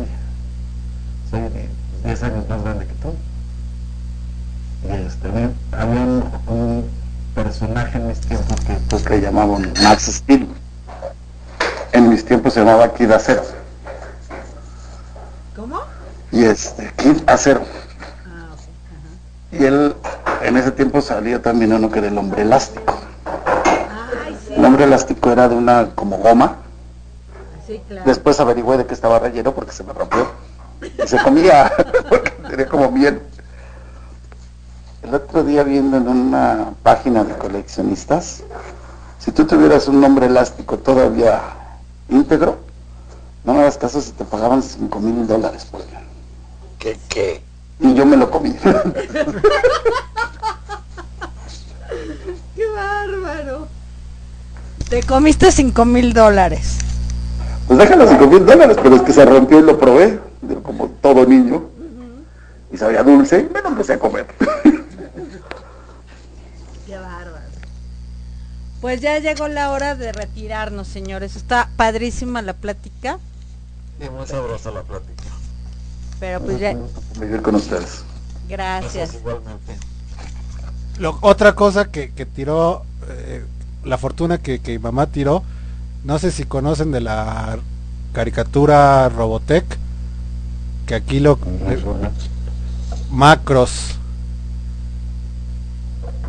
Soy 1.31 1.41
10 2.05 2.23
años 2.23 2.49
más 2.49 2.63
grande 2.63 2.87
que 2.87 2.95
tú. 2.95 3.15
Y 4.89 4.93
este, 5.07 5.29
había- 5.29 5.51
un, 5.87 6.25
un 6.49 6.91
personaje 7.35 7.99
en 7.99 8.09
mis 8.09 8.21
tiempos 8.21 8.61
que 8.67 8.75
pues 8.91 9.03
que 9.03 9.21
llamaban 9.21 9.73
Max 9.83 10.05
Steel. 10.07 10.49
En 11.93 12.09
mis 12.09 12.25
tiempos 12.25 12.55
se 12.55 12.61
llamaba 12.61 12.93
Kid 12.95 13.11
Acero. 13.13 13.43
¿Cómo? 15.55 15.81
Y 16.33 16.45
este, 16.45 16.93
Kid 16.97 17.19
Acero. 17.27 17.63
Y 19.53 19.65
él, 19.65 19.95
en 20.43 20.57
ese 20.57 20.71
tiempo 20.73 21.03
salía 21.03 21.41
también 21.43 21.73
uno 21.75 21.91
que 21.91 21.99
era 21.99 22.09
el 22.09 22.17
hombre 22.17 22.41
elástico. 22.43 22.99
Ay, 24.27 24.37
sí. 24.49 24.55
El 24.55 24.65
hombre 24.65 24.85
elástico 24.85 25.31
era 25.31 25.49
de 25.49 25.55
una 25.55 25.91
como 25.95 26.17
goma. 26.17 26.57
Sí, 27.67 27.81
claro. 27.87 28.03
Después 28.07 28.41
averigüé 28.41 28.79
de 28.79 28.87
que 28.87 28.95
estaba 28.95 29.19
relleno 29.19 29.53
porque 29.53 29.73
se 29.73 29.85
me 29.85 29.93
rompió. 29.93 30.27
Y 30.83 31.09
se 31.09 31.19
comía, 31.19 31.73
porque 32.09 32.31
tenía 32.49 32.67
como 32.67 32.91
bien. 32.91 33.23
El 35.03 35.15
otro 35.15 35.43
día 35.43 35.63
viendo 35.63 35.97
en 35.97 36.09
una 36.09 36.75
página 36.83 37.25
de 37.25 37.35
coleccionistas, 37.37 38.45
si 39.19 39.33
tú 39.33 39.47
tuvieras 39.47 39.89
un 39.89 40.03
hombre 40.05 40.27
elástico 40.27 40.79
todavía 40.79 41.41
íntegro, 42.09 42.59
no 43.45 43.55
me 43.55 43.61
hagas 43.61 43.79
caso 43.79 44.01
si 44.01 44.13
te 44.13 44.25
pagaban 44.25 44.63
5 44.63 45.01
mil 45.01 45.27
dólares 45.27 45.65
por 45.65 45.81
él. 45.81 45.87
¿Qué, 46.79 46.99
qué? 47.09 47.43
Y 47.81 47.95
yo 47.95 48.07
me 48.07 48.17
lo 48.17 48.31
comí. 48.31 48.53
¡Qué 52.55 52.67
bárbaro! 52.75 53.67
Te 54.89 55.03
comiste 55.03 55.51
cinco 55.51 55.85
mil 55.85 56.13
dólares. 56.13 56.79
Pues 57.67 57.79
déjalo 57.79 58.07
5 58.07 58.27
mil 58.27 58.47
dólares, 58.47 58.77
pero 58.83 58.97
es 58.97 59.03
que 59.03 59.13
se 59.13 59.25
rompió 59.25 59.59
y 59.59 59.63
lo 59.63 59.79
probé, 59.79 60.21
como 60.63 60.89
todo 61.01 61.25
niño. 61.27 61.65
Y 62.73 62.77
sabía 62.79 63.03
dulce, 63.03 63.41
y 63.41 63.53
me 63.53 63.61
lo 63.63 63.69
empecé 63.69 63.93
a 63.95 63.99
comer. 63.99 64.27
¡Qué 66.87 66.97
bárbaro! 66.99 67.43
Pues 68.81 69.01
ya 69.01 69.19
llegó 69.19 69.47
la 69.49 69.71
hora 69.71 69.95
de 69.95 70.13
retirarnos, 70.13 70.89
señores. 70.89 71.37
Está 71.37 71.69
padrísima 71.77 72.43
la 72.43 72.55
plática, 72.55 73.19
Y 74.05 74.09
muy 74.11 74.27
sabrosa 74.27 74.71
la 74.73 74.83
plática. 74.83 75.23
pero 76.19 76.41
pues 76.41 76.59
ya... 76.59 76.77
Vivir 77.21 77.43
con 77.43 77.55
ustedes. 77.55 78.03
Gracias. 78.49 79.15
Igualmente. 79.15 79.77
Lo- 80.99 81.19
otra 81.21 81.55
cosa 81.55 81.91
que, 81.91 82.13
que 82.13 82.27
tiró, 82.27 82.83
eh, 83.09 83.45
la 83.85 83.99
fortuna 83.99 84.39
que, 84.39 84.61
que 84.61 84.73
mi 84.73 84.79
mamá 84.79 85.07
tiró, 85.07 85.43
no 86.05 86.19
sé 86.19 86.31
si 86.33 86.45
conocen 86.45 86.91
de 86.91 87.01
la 87.01 87.59
caricatura 88.13 89.09
Robotech, 89.09 89.79
que 90.93 90.97
aquí 90.97 91.21
lo... 91.21 91.39
Macros. 93.11 93.97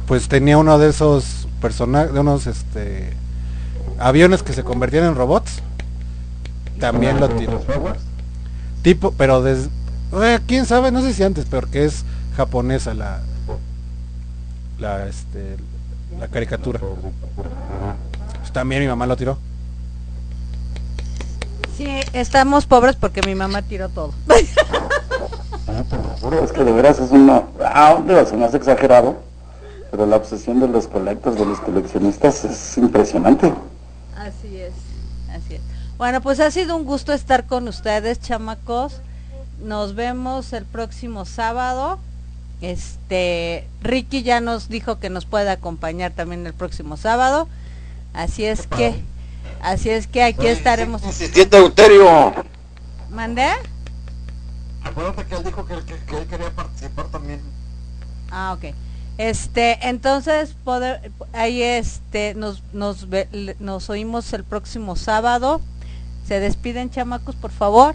Pues 0.07 0.29
tenía 0.29 0.57
uno 0.57 0.79
de 0.79 0.87
esos 0.89 1.49
personajes, 1.59 2.13
de 2.13 2.19
unos 2.21 2.47
este 2.47 3.11
aviones 3.99 4.41
que 4.41 4.53
se 4.53 4.63
convertían 4.63 5.03
en 5.03 5.15
robots. 5.15 5.61
También 6.79 7.19
lo 7.19 7.27
tiró. 7.27 7.61
Tipo, 8.83 9.11
pero 9.17 9.41
desde... 9.41 9.69
quién 10.47 10.65
sabe, 10.65 10.91
no 10.91 11.01
sé 11.01 11.13
si 11.13 11.23
antes, 11.23 11.45
pero 11.49 11.69
que 11.69 11.83
es 11.83 12.05
japonesa 12.37 12.93
la 12.93 13.19
la 14.79 15.07
este 15.07 15.57
la 16.21 16.29
caricatura. 16.29 16.79
Pues 18.39 18.53
también 18.53 18.81
mi 18.81 18.87
mamá 18.87 19.07
lo 19.07 19.17
tiró. 19.17 19.37
Sí, 21.77 21.87
estamos 22.13 22.65
pobres 22.65 22.95
porque 22.95 23.21
mi 23.23 23.35
mamá 23.35 23.61
tiró 23.61 23.89
todo. 23.89 24.13
Es 26.43 26.51
que 26.51 26.63
de 26.63 26.71
veras 26.71 26.99
es 26.99 27.11
una... 27.11 27.43
Ah, 27.63 27.97
digo, 28.05 28.25
se 28.25 28.37
me 28.37 28.45
hace 28.45 28.57
exagerado, 28.57 29.17
pero 29.91 30.05
la 30.05 30.17
obsesión 30.17 30.59
de 30.59 30.67
los 30.67 30.87
colectos, 30.87 31.35
de 31.35 31.45
los 31.45 31.59
coleccionistas 31.59 32.45
es 32.45 32.77
impresionante. 32.77 33.53
Así 34.15 34.57
es, 34.57 34.73
así 35.29 35.55
es. 35.55 35.61
Bueno, 35.97 36.21
pues 36.21 36.39
ha 36.39 36.51
sido 36.51 36.75
un 36.75 36.85
gusto 36.85 37.13
estar 37.13 37.45
con 37.45 37.67
ustedes, 37.67 38.19
chamacos. 38.19 39.01
Nos 39.63 39.95
vemos 39.95 40.53
el 40.53 40.65
próximo 40.65 41.25
sábado. 41.25 41.99
Este, 42.61 43.67
Ricky 43.81 44.23
ya 44.23 44.39
nos 44.39 44.69
dijo 44.69 44.99
que 44.99 45.09
nos 45.09 45.25
puede 45.25 45.49
acompañar 45.49 46.11
también 46.11 46.45
el 46.47 46.53
próximo 46.53 46.97
sábado. 46.97 47.47
Así 48.13 48.45
es 48.45 48.67
que, 48.67 49.03
así 49.63 49.89
es 49.89 50.07
que 50.07 50.21
aquí 50.23 50.47
estaremos. 50.47 51.03
Insistente 51.03 51.57
Euterio. 51.57 52.33
¿Mandé? 53.11 53.47
Acuérdate 54.83 55.25
que 55.25 55.35
él 55.35 55.43
dijo 55.43 55.65
que, 55.65 55.75
que- 55.85 55.97
que 56.05 56.17
él 56.17 56.27
quería 56.27 56.49
participar 56.51 57.05
también. 57.07 57.41
Ah, 58.31 58.55
ok. 58.57 58.73
Este, 59.17 59.77
entonces 59.87 60.55
poder, 60.63 61.11
ahí 61.33 61.61
este 61.61 62.33
nos 62.33 62.63
nos 62.73 63.07
nos 63.59 63.89
oímos 63.89 64.33
el 64.33 64.43
próximo 64.43 64.95
sábado. 64.95 65.61
Se 66.27 66.39
despiden 66.39 66.89
chamacos, 66.89 67.35
por 67.35 67.51
favor. 67.51 67.93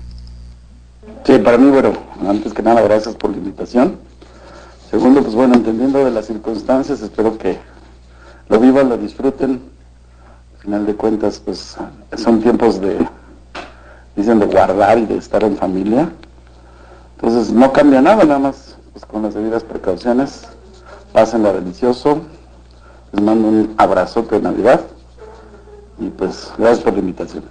Sí, 1.24 1.39
para 1.39 1.57
mí, 1.59 1.70
bueno, 1.70 1.93
antes 2.28 2.53
que 2.53 2.62
nada, 2.62 2.82
gracias 2.82 3.15
por 3.16 3.31
la 3.31 3.39
invitación. 3.39 3.99
Segundo, 4.90 5.23
pues 5.23 5.35
bueno, 5.35 5.55
entendiendo 5.55 6.05
de 6.05 6.11
las 6.11 6.27
circunstancias, 6.27 7.01
espero 7.01 7.36
que 7.39 7.59
lo 8.49 8.61
vivan, 8.61 8.89
lo 8.89 8.97
disfruten. 8.97 9.62
Al 10.69 10.73
final 10.73 10.86
de 10.86 10.97
cuentas, 10.97 11.40
pues 11.43 11.77
son 12.19 12.43
tiempos 12.43 12.78
de, 12.78 12.99
dicen, 14.15 14.39
de 14.39 14.45
guardar 14.45 14.99
y 14.99 15.07
de 15.07 15.16
estar 15.16 15.43
en 15.43 15.57
familia. 15.57 16.12
Entonces, 17.15 17.51
no 17.51 17.73
cambia 17.73 18.03
nada, 18.03 18.23
nada 18.24 18.39
más, 18.39 18.77
pues 18.93 19.07
con 19.07 19.23
las 19.23 19.32
debidas 19.32 19.65
precauciones. 19.65 20.43
Pásenla 21.15 21.55
delicioso. 21.55 22.20
Les 23.12 23.24
mando 23.24 23.49
un 23.49 23.74
abrazote 23.78 24.35
de 24.35 24.43
Navidad. 24.43 24.82
Y 25.99 26.11
pues, 26.11 26.53
gracias 26.59 26.85
por 26.85 26.93
la 26.93 26.99
invitación. 26.99 27.45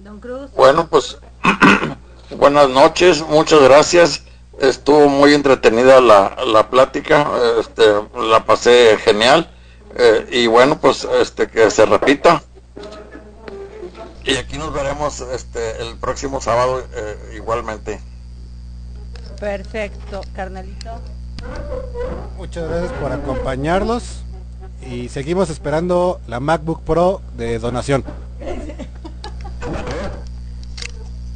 Don 0.00 0.18
Cruz. 0.18 0.50
Bueno, 0.56 0.88
pues 0.88 1.18
buenas 2.36 2.68
noches, 2.68 3.24
muchas 3.28 3.62
gracias. 3.62 4.24
Estuvo 4.58 5.08
muy 5.08 5.34
entretenida 5.34 6.00
la, 6.00 6.34
la 6.52 6.68
plática, 6.68 7.28
este, 7.60 7.84
la 8.28 8.44
pasé 8.44 8.98
genial. 9.04 9.48
Eh, 9.96 10.26
y 10.30 10.46
bueno, 10.46 10.78
pues 10.80 11.04
este 11.04 11.48
que 11.48 11.70
se 11.70 11.86
repita. 11.86 12.42
Y 14.24 14.36
aquí 14.36 14.58
nos 14.58 14.72
veremos 14.72 15.20
este 15.20 15.82
el 15.82 15.96
próximo 15.96 16.40
sábado 16.40 16.84
eh, 16.94 17.34
igualmente. 17.36 18.00
Perfecto, 19.40 20.20
carnalito. 20.34 21.00
Muchas 22.36 22.68
gracias 22.68 22.92
por 23.00 23.12
acompañarnos 23.12 24.22
y 24.86 25.08
seguimos 25.08 25.50
esperando 25.50 26.20
la 26.26 26.40
MacBook 26.40 26.82
Pro 26.82 27.22
de 27.36 27.58
donación. 27.58 28.04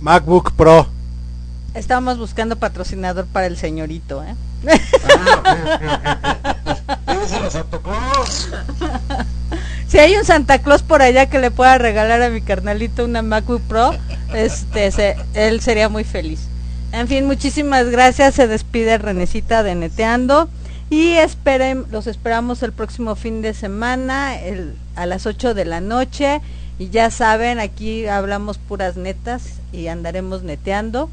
MacBook 0.01 0.53
Pro. 0.53 0.87
Estamos 1.74 2.19
buscando 2.19 2.57
patrocinador 2.57 3.27
para 3.27 3.47
el 3.47 3.57
señorito, 3.57 4.23
¿eh? 4.23 4.35
Díselo 7.23 7.47
a 7.47 7.51
Santo 7.51 7.83
Claus. 7.83 8.49
Si 9.89 9.99
hay 9.99 10.17
un 10.17 10.25
Santa 10.25 10.59
Claus 10.61 10.83
por 10.83 11.03
allá 11.03 11.27
que 11.27 11.39
le 11.39 11.51
pueda 11.51 11.77
regalar 11.77 12.23
a 12.23 12.31
mi 12.31 12.41
carnalito 12.41 13.05
una 13.05 13.21
MacBook 13.21 13.61
Pro, 13.63 13.91
este, 14.33 14.91
él 15.35 15.61
sería 15.61 15.91
muy 15.91 16.05
feliz. 16.05 16.49
En 16.93 17.09
fin, 17.09 17.27
muchísimas 17.27 17.91
gracias. 17.91 18.35
Se 18.35 18.47
despide 18.47 18.99
Renecita 18.99 19.63
de 19.63 19.75
Neteando 19.75 20.49
y 20.89 21.13
esperen, 21.13 21.87
los 21.91 22.07
esperamos 22.07 22.63
el 22.63 22.73
próximo 22.73 23.17
fin 23.17 23.43
de 23.43 23.55
semana 23.55 24.35
a 24.95 25.07
las 25.07 25.27
8 25.27 25.55
de 25.55 25.65
la 25.65 25.81
noche. 25.81 26.41
Y 26.79 26.91
ya 26.91 27.11
saben, 27.11 27.61
aquí 27.61 28.07
hablamos 28.07 28.59
puras 28.59 28.97
netas 28.97 29.61
y 29.73 29.89
andaremos 29.89 30.43
neteando. 30.43 31.11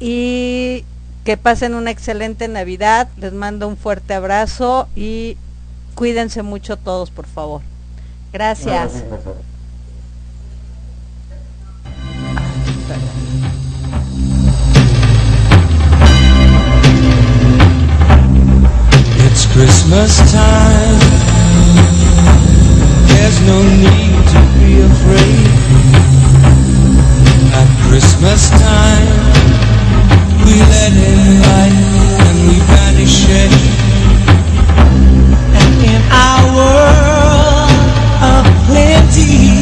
Y 0.00 0.84
que 1.24 1.36
pasen 1.36 1.74
una 1.74 1.90
excelente 1.90 2.48
Navidad. 2.48 3.08
Les 3.16 3.32
mando 3.32 3.68
un 3.68 3.76
fuerte 3.76 4.14
abrazo 4.14 4.88
y 4.96 5.36
cuídense 5.94 6.42
mucho 6.42 6.76
todos, 6.76 7.10
por 7.10 7.26
favor. 7.26 7.62
Gracias. 8.32 9.04
we 30.48 30.54
let 30.60 30.92
in 30.92 31.42
light 31.44 31.76
and 32.26 32.38
we. 32.48 33.50
And 35.60 35.74
in 35.92 36.02
our 36.24 36.44
world 36.56 37.72
of 38.32 38.44
plenty. 38.66 39.57